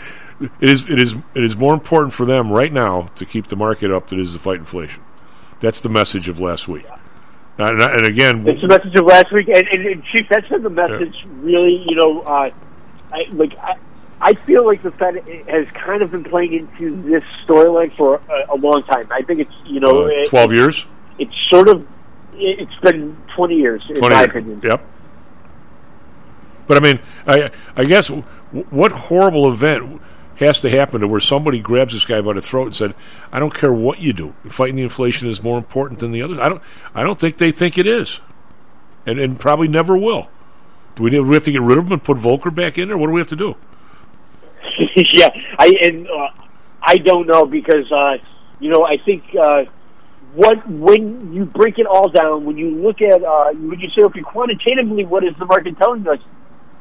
it 0.61 0.69
is 0.69 0.85
it 0.89 1.01
is 1.01 1.15
it 1.35 1.43
is 1.45 1.57
more 1.57 1.75
important 1.75 2.12
for 2.12 2.25
them 2.25 2.51
right 2.51 2.73
now 2.73 3.09
to 3.16 3.25
keep 3.25 3.49
the 3.49 3.57
market 3.57 3.91
up 3.91 4.09
than 4.09 4.20
it 4.20 4.23
is 4.23 4.33
to 4.35 4.39
fight 4.39 4.59
inflation. 4.61 5.03
That's 5.61 5.81
the 5.81 5.89
message 5.89 6.29
of 6.29 6.39
last 6.39 6.69
week. 6.69 6.87
And, 7.59 7.83
and 7.83 8.07
again, 8.07 8.47
It's 8.47 8.61
the 8.61 8.69
message 8.69 8.95
of 8.95 9.05
last 9.05 9.33
week, 9.33 9.49
and, 9.49 9.66
and, 9.66 9.87
and 9.87 10.05
Chief, 10.12 10.27
that's 10.31 10.47
been 10.47 10.62
the 10.62 10.70
message. 10.70 11.15
Really, 11.41 11.85
you 11.89 11.97
know, 11.97 12.20
uh, 12.20 12.51
I, 13.12 13.25
like 13.33 13.57
I, 13.59 13.75
I 14.20 14.35
feel 14.35 14.66
like 14.66 14.82
the 14.82 14.90
Fed 14.93 15.16
has 15.49 15.66
kind 15.74 16.03
of 16.03 16.11
been 16.11 16.24
playing 16.24 16.53
into 16.53 17.01
this 17.03 17.23
storyline 17.47 17.97
for 17.97 18.16
a, 18.16 18.55
a 18.55 18.57
long 18.57 18.82
time. 18.85 19.07
I 19.12 19.23
think 19.23 19.40
it's 19.40 19.53
you 19.65 19.81
know, 19.81 20.05
uh, 20.05 20.09
it- 20.09 20.28
12 20.28 20.53
years. 20.53 20.85
It's 21.19 21.35
sort 21.51 21.69
of 21.69 21.86
it's 22.35 22.74
been 22.82 23.16
twenty 23.35 23.57
years, 23.57 23.82
in 23.89 23.97
20 23.97 24.15
my 24.15 24.20
years. 24.20 24.31
opinion. 24.31 24.61
Yep. 24.62 24.85
But 26.66 26.77
I 26.77 26.81
mean, 26.81 27.01
I 27.27 27.51
I 27.77 27.85
guess 27.85 28.09
w- 28.09 28.23
what 28.70 28.93
horrible 28.93 29.51
event 29.53 30.01
has 30.36 30.61
to 30.61 30.70
happen 30.70 31.01
to 31.01 31.09
where 31.09 31.19
somebody 31.20 31.61
grabs 31.61 31.93
this 31.95 32.05
guy 32.05 32.20
by 32.20 32.35
the 32.35 32.40
throat 32.40 32.66
and 32.66 32.77
said, 32.77 32.95
"I 33.32 33.40
don't 33.40 33.53
care 33.55 33.73
what 33.73 33.99
you 34.01 34.12
do, 34.12 34.35
fighting 34.49 34.77
the 34.77 34.82
inflation 34.82 35.28
is 35.28 35.43
more 35.43 35.59
important 35.59 36.01
than 36.01 36.12
the 36.12 36.23
others." 36.23 36.39
I 36.39 36.49
don't 36.49 36.62
I 36.95 37.03
don't 37.03 37.19
think 37.19 37.39
they 37.39 37.51
think 37.51 37.78
it 37.78 37.86
is, 37.86 38.20
and 39.07 39.19
and 39.19 39.39
probably 39.40 39.66
never 39.69 39.97
will. 39.97 40.28
Do 40.95 41.05
we, 41.05 41.11
do 41.11 41.23
we 41.24 41.35
have 41.35 41.45
to 41.45 41.53
get 41.53 41.62
rid 41.62 41.78
of 41.78 41.86
him 41.86 41.93
and 41.93 42.03
put 42.05 42.19
Volcker 42.19 42.55
back 42.55 42.77
in 42.78 42.89
there? 42.89 42.99
What 42.99 43.07
do 43.07 43.12
we 43.12 43.20
have 43.20 43.28
to 43.28 43.36
do? 43.36 43.57
yeah, 45.14 45.28
I 45.59 45.72
and 45.82 46.06
uh, 46.06 46.28
I 46.82 46.96
don't 46.96 47.26
know 47.26 47.46
because 47.46 47.90
uh, 47.92 48.16
you 48.60 48.70
know 48.70 48.84
I 48.84 48.96
think 49.05 49.24
uh, 49.40 49.62
what 50.34 50.68
when 50.70 51.32
you 51.34 51.44
break 51.44 51.78
it 51.78 51.86
all 51.86 52.09
down, 52.09 52.44
when 52.44 52.56
you 52.56 52.70
look 52.70 53.00
at 53.02 53.22
uh, 53.22 53.52
when 53.52 53.80
you 53.80 53.88
say 53.96 54.02
okay 54.05 54.22
quantitatively, 54.22 55.05
what 55.05 55.24
is 55.24 55.34
the 55.38 55.46
market 55.46 55.76
telling 55.78 56.06
us? 56.09 56.18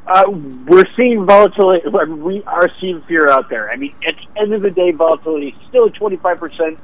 Uh, 0.05 0.23
we're 0.67 0.85
seeing 0.95 1.25
volatility. 1.25 1.83
We 1.89 2.41
are 2.45 2.69
seeing 2.79 3.01
fear 3.07 3.29
out 3.29 3.49
there. 3.49 3.69
I 3.69 3.75
mean, 3.75 3.93
at 4.07 4.15
the 4.15 4.41
end 4.41 4.53
of 4.53 4.61
the 4.61 4.69
day, 4.71 4.91
volatility 4.91 5.47
is 5.49 5.67
still 5.69 5.87
at 5.87 5.95
twenty 5.95 6.17
five 6.17 6.39
percent. 6.39 6.79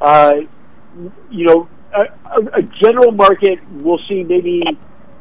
Uh, 0.00 0.34
You 1.30 1.46
know, 1.46 1.68
a, 1.94 2.02
a, 2.36 2.58
a 2.58 2.62
general 2.82 3.12
market 3.12 3.58
will 3.82 4.00
see 4.08 4.24
maybe 4.24 4.62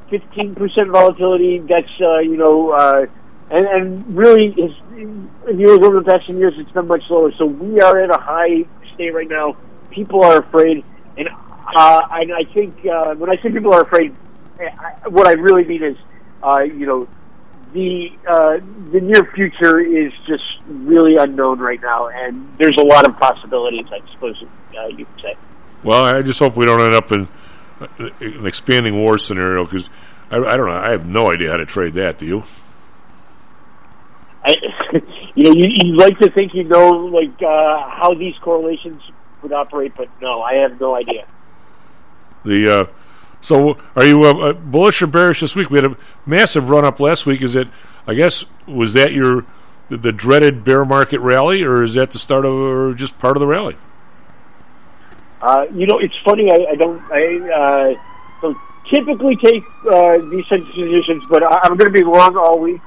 fifteen 0.10 0.56
percent 0.56 0.90
volatility. 0.92 1.60
That's 1.60 1.94
uh, 2.02 2.20
you 2.20 2.38
know, 2.38 2.72
uh, 2.72 3.06
and 3.50 3.66
and 3.66 4.18
really, 4.18 4.48
is, 4.50 4.72
if 5.48 5.60
you 5.60 5.68
look 5.68 5.84
over 5.84 6.00
the 6.00 6.10
past 6.10 6.26
few 6.26 6.38
years, 6.38 6.54
it's 6.58 6.72
been 6.72 6.88
much 6.88 7.04
lower. 7.10 7.32
So 7.38 7.46
we 7.46 7.80
are 7.82 8.02
at 8.02 8.10
a 8.10 8.20
high 8.20 8.66
state 8.94 9.14
right 9.14 9.30
now. 9.30 9.56
People 9.90 10.24
are 10.24 10.40
afraid, 10.40 10.84
and 11.18 11.30
uh, 11.76 12.02
and 12.12 12.34
I 12.34 12.44
think 12.54 12.86
uh, 12.86 13.16
when 13.16 13.30
I 13.30 13.42
say 13.42 13.50
people 13.52 13.74
are 13.74 13.82
afraid, 13.82 14.14
I, 14.60 15.08
what 15.08 15.28
I 15.28 15.34
really 15.34 15.64
mean 15.64 15.84
is, 15.84 15.98
uh, 16.44 16.60
you 16.60 16.86
know, 16.86 17.08
the 17.74 18.10
uh, 18.28 18.58
the 18.92 19.00
near 19.00 19.32
future 19.34 19.80
is 19.80 20.12
just 20.28 20.44
really 20.68 21.16
unknown 21.16 21.60
right 21.60 21.82
now, 21.82 22.08
and 22.08 22.54
there's 22.58 22.78
a 22.78 22.84
lot 22.84 23.08
of 23.08 23.18
possibilities. 23.18 23.86
I 23.92 24.00
suppose 24.14 24.44
uh, 24.78 24.88
you 24.88 25.06
could 25.06 25.22
say. 25.22 25.36
Well, 25.84 26.04
I 26.04 26.22
just 26.22 26.40
hope 26.40 26.58
we 26.58 26.66
don't 26.66 26.82
end 26.82 26.94
up 26.94 27.12
in 27.12 27.28
uh, 27.80 27.88
an 28.20 28.46
expanding 28.46 28.98
war 28.98 29.18
scenario 29.18 29.64
because 29.64 29.90
I, 30.32 30.38
I 30.38 30.58
don't 30.58 30.68
know. 30.68 30.74
I 30.74 30.92
have 30.92 31.06
no 31.06 31.32
idea 31.32 31.52
how 31.52 31.58
to 31.58 31.66
trade 31.66 31.94
that. 31.94 32.18
Do 32.18 32.26
you? 32.26 32.44
I, 34.44 34.56
you 35.36 35.44
know, 35.44 35.52
you, 35.52 35.68
you 35.70 35.98
like 35.98 36.18
to 36.20 36.32
think 36.32 36.54
you 36.54 36.64
know 36.64 36.90
like 36.90 37.42
uh, 37.42 37.90
how 37.90 38.14
these 38.18 38.36
correlations 38.42 39.02
would 39.42 39.54
operate, 39.54 39.94
but 39.96 40.10
no, 40.22 40.42
I 40.42 40.56
have 40.56 40.80
no 40.80 40.96
idea. 40.96 41.26
The 42.46 42.80
uh, 42.80 42.86
so 43.42 43.78
are 43.96 44.06
you 44.06 44.26
uh, 44.26 44.50
uh, 44.50 44.54
bullish 44.54 45.02
or 45.02 45.08
bearish 45.08 45.42
this 45.42 45.56
week? 45.56 45.70
We 45.70 45.78
had 45.78 45.92
a 45.92 45.98
massive 46.26 46.70
run 46.70 46.86
up 46.86 47.00
last 47.00 47.26
week. 47.26 47.42
Is 47.42 47.56
it? 47.56 47.68
I 48.06 48.14
guess 48.14 48.46
was 48.68 48.94
that 48.94 49.14
your 49.14 49.46
the, 49.90 49.98
the 49.98 50.12
dreaded 50.12 50.64
bear 50.64 50.86
market 50.86 51.20
rally, 51.20 51.64
or 51.64 51.84
is 51.84 51.94
that 51.96 52.12
the 52.12 52.20
start 52.20 52.46
of, 52.46 52.54
or 52.54 52.94
just 52.94 53.18
part 53.20 53.38
of 53.38 53.42
the 53.42 53.48
rally? 53.48 53.76
Uh, 55.42 55.66
you 55.74 55.86
know, 55.86 56.00
it's 56.00 56.16
funny. 56.26 56.50
I, 56.52 56.72
I 56.72 56.76
don't. 56.76 57.02
I 57.12 57.50
uh, 57.50 58.42
don't 58.42 58.58
typically 58.92 59.36
take 59.36 59.64
uh, 59.92 60.18
these 60.32 60.46
types 60.48 60.64
of 60.64 60.76
positions, 60.76 61.24
but 61.30 61.44
I, 61.44 61.60
I'm 61.64 61.78
going 61.78 61.92
to 61.92 61.98
be 61.98 62.04
long 62.04 62.36
all 62.38 62.60
week. 62.60 62.82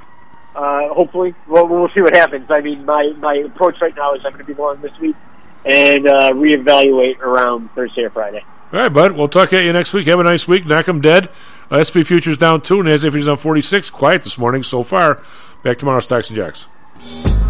Uh, 0.55 0.89
hopefully, 0.93 1.35
well, 1.47 1.66
we'll 1.68 1.89
see 1.94 2.02
what 2.02 2.14
happens. 2.16 2.51
I 2.51 2.60
mean, 2.60 2.85
my 2.85 3.12
my 3.18 3.35
approach 3.36 3.77
right 3.81 3.94
now 3.94 4.14
is 4.14 4.22
I'm 4.24 4.32
going 4.32 4.44
to 4.44 4.52
be 4.52 4.60
long 4.60 4.81
this 4.81 4.93
week 5.01 5.16
and 5.64 6.09
uh, 6.09 6.32
reevaluate 6.32 7.18
around 7.20 7.70
Thursday 7.74 8.02
or 8.02 8.10
Friday. 8.10 8.44
All 8.72 8.81
right, 8.81 8.93
bud. 8.93 9.12
We'll 9.12 9.28
talk 9.28 9.52
at 9.52 9.64
you 9.64 9.72
next 9.72 9.93
week. 9.93 10.06
Have 10.06 10.20
a 10.20 10.24
nice 10.24 10.47
week. 10.47 10.66
Knock 10.66 10.89
'em 10.89 11.01
dead. 11.01 11.28
Uh, 11.70 11.82
SP 11.82 12.02
futures 12.02 12.36
down 12.36 12.60
two, 12.60 12.81
and 12.81 12.89
NASDAQ 12.89 13.12
futures 13.12 13.28
on 13.28 13.36
46. 13.36 13.90
Quiet 13.90 14.22
this 14.22 14.39
morning 14.39 14.62
so 14.62 14.82
far. 14.82 15.22
Back 15.62 15.78
tomorrow, 15.78 16.01
Stocks 16.01 16.31
and 16.31 16.36
Jocks. 16.36 17.49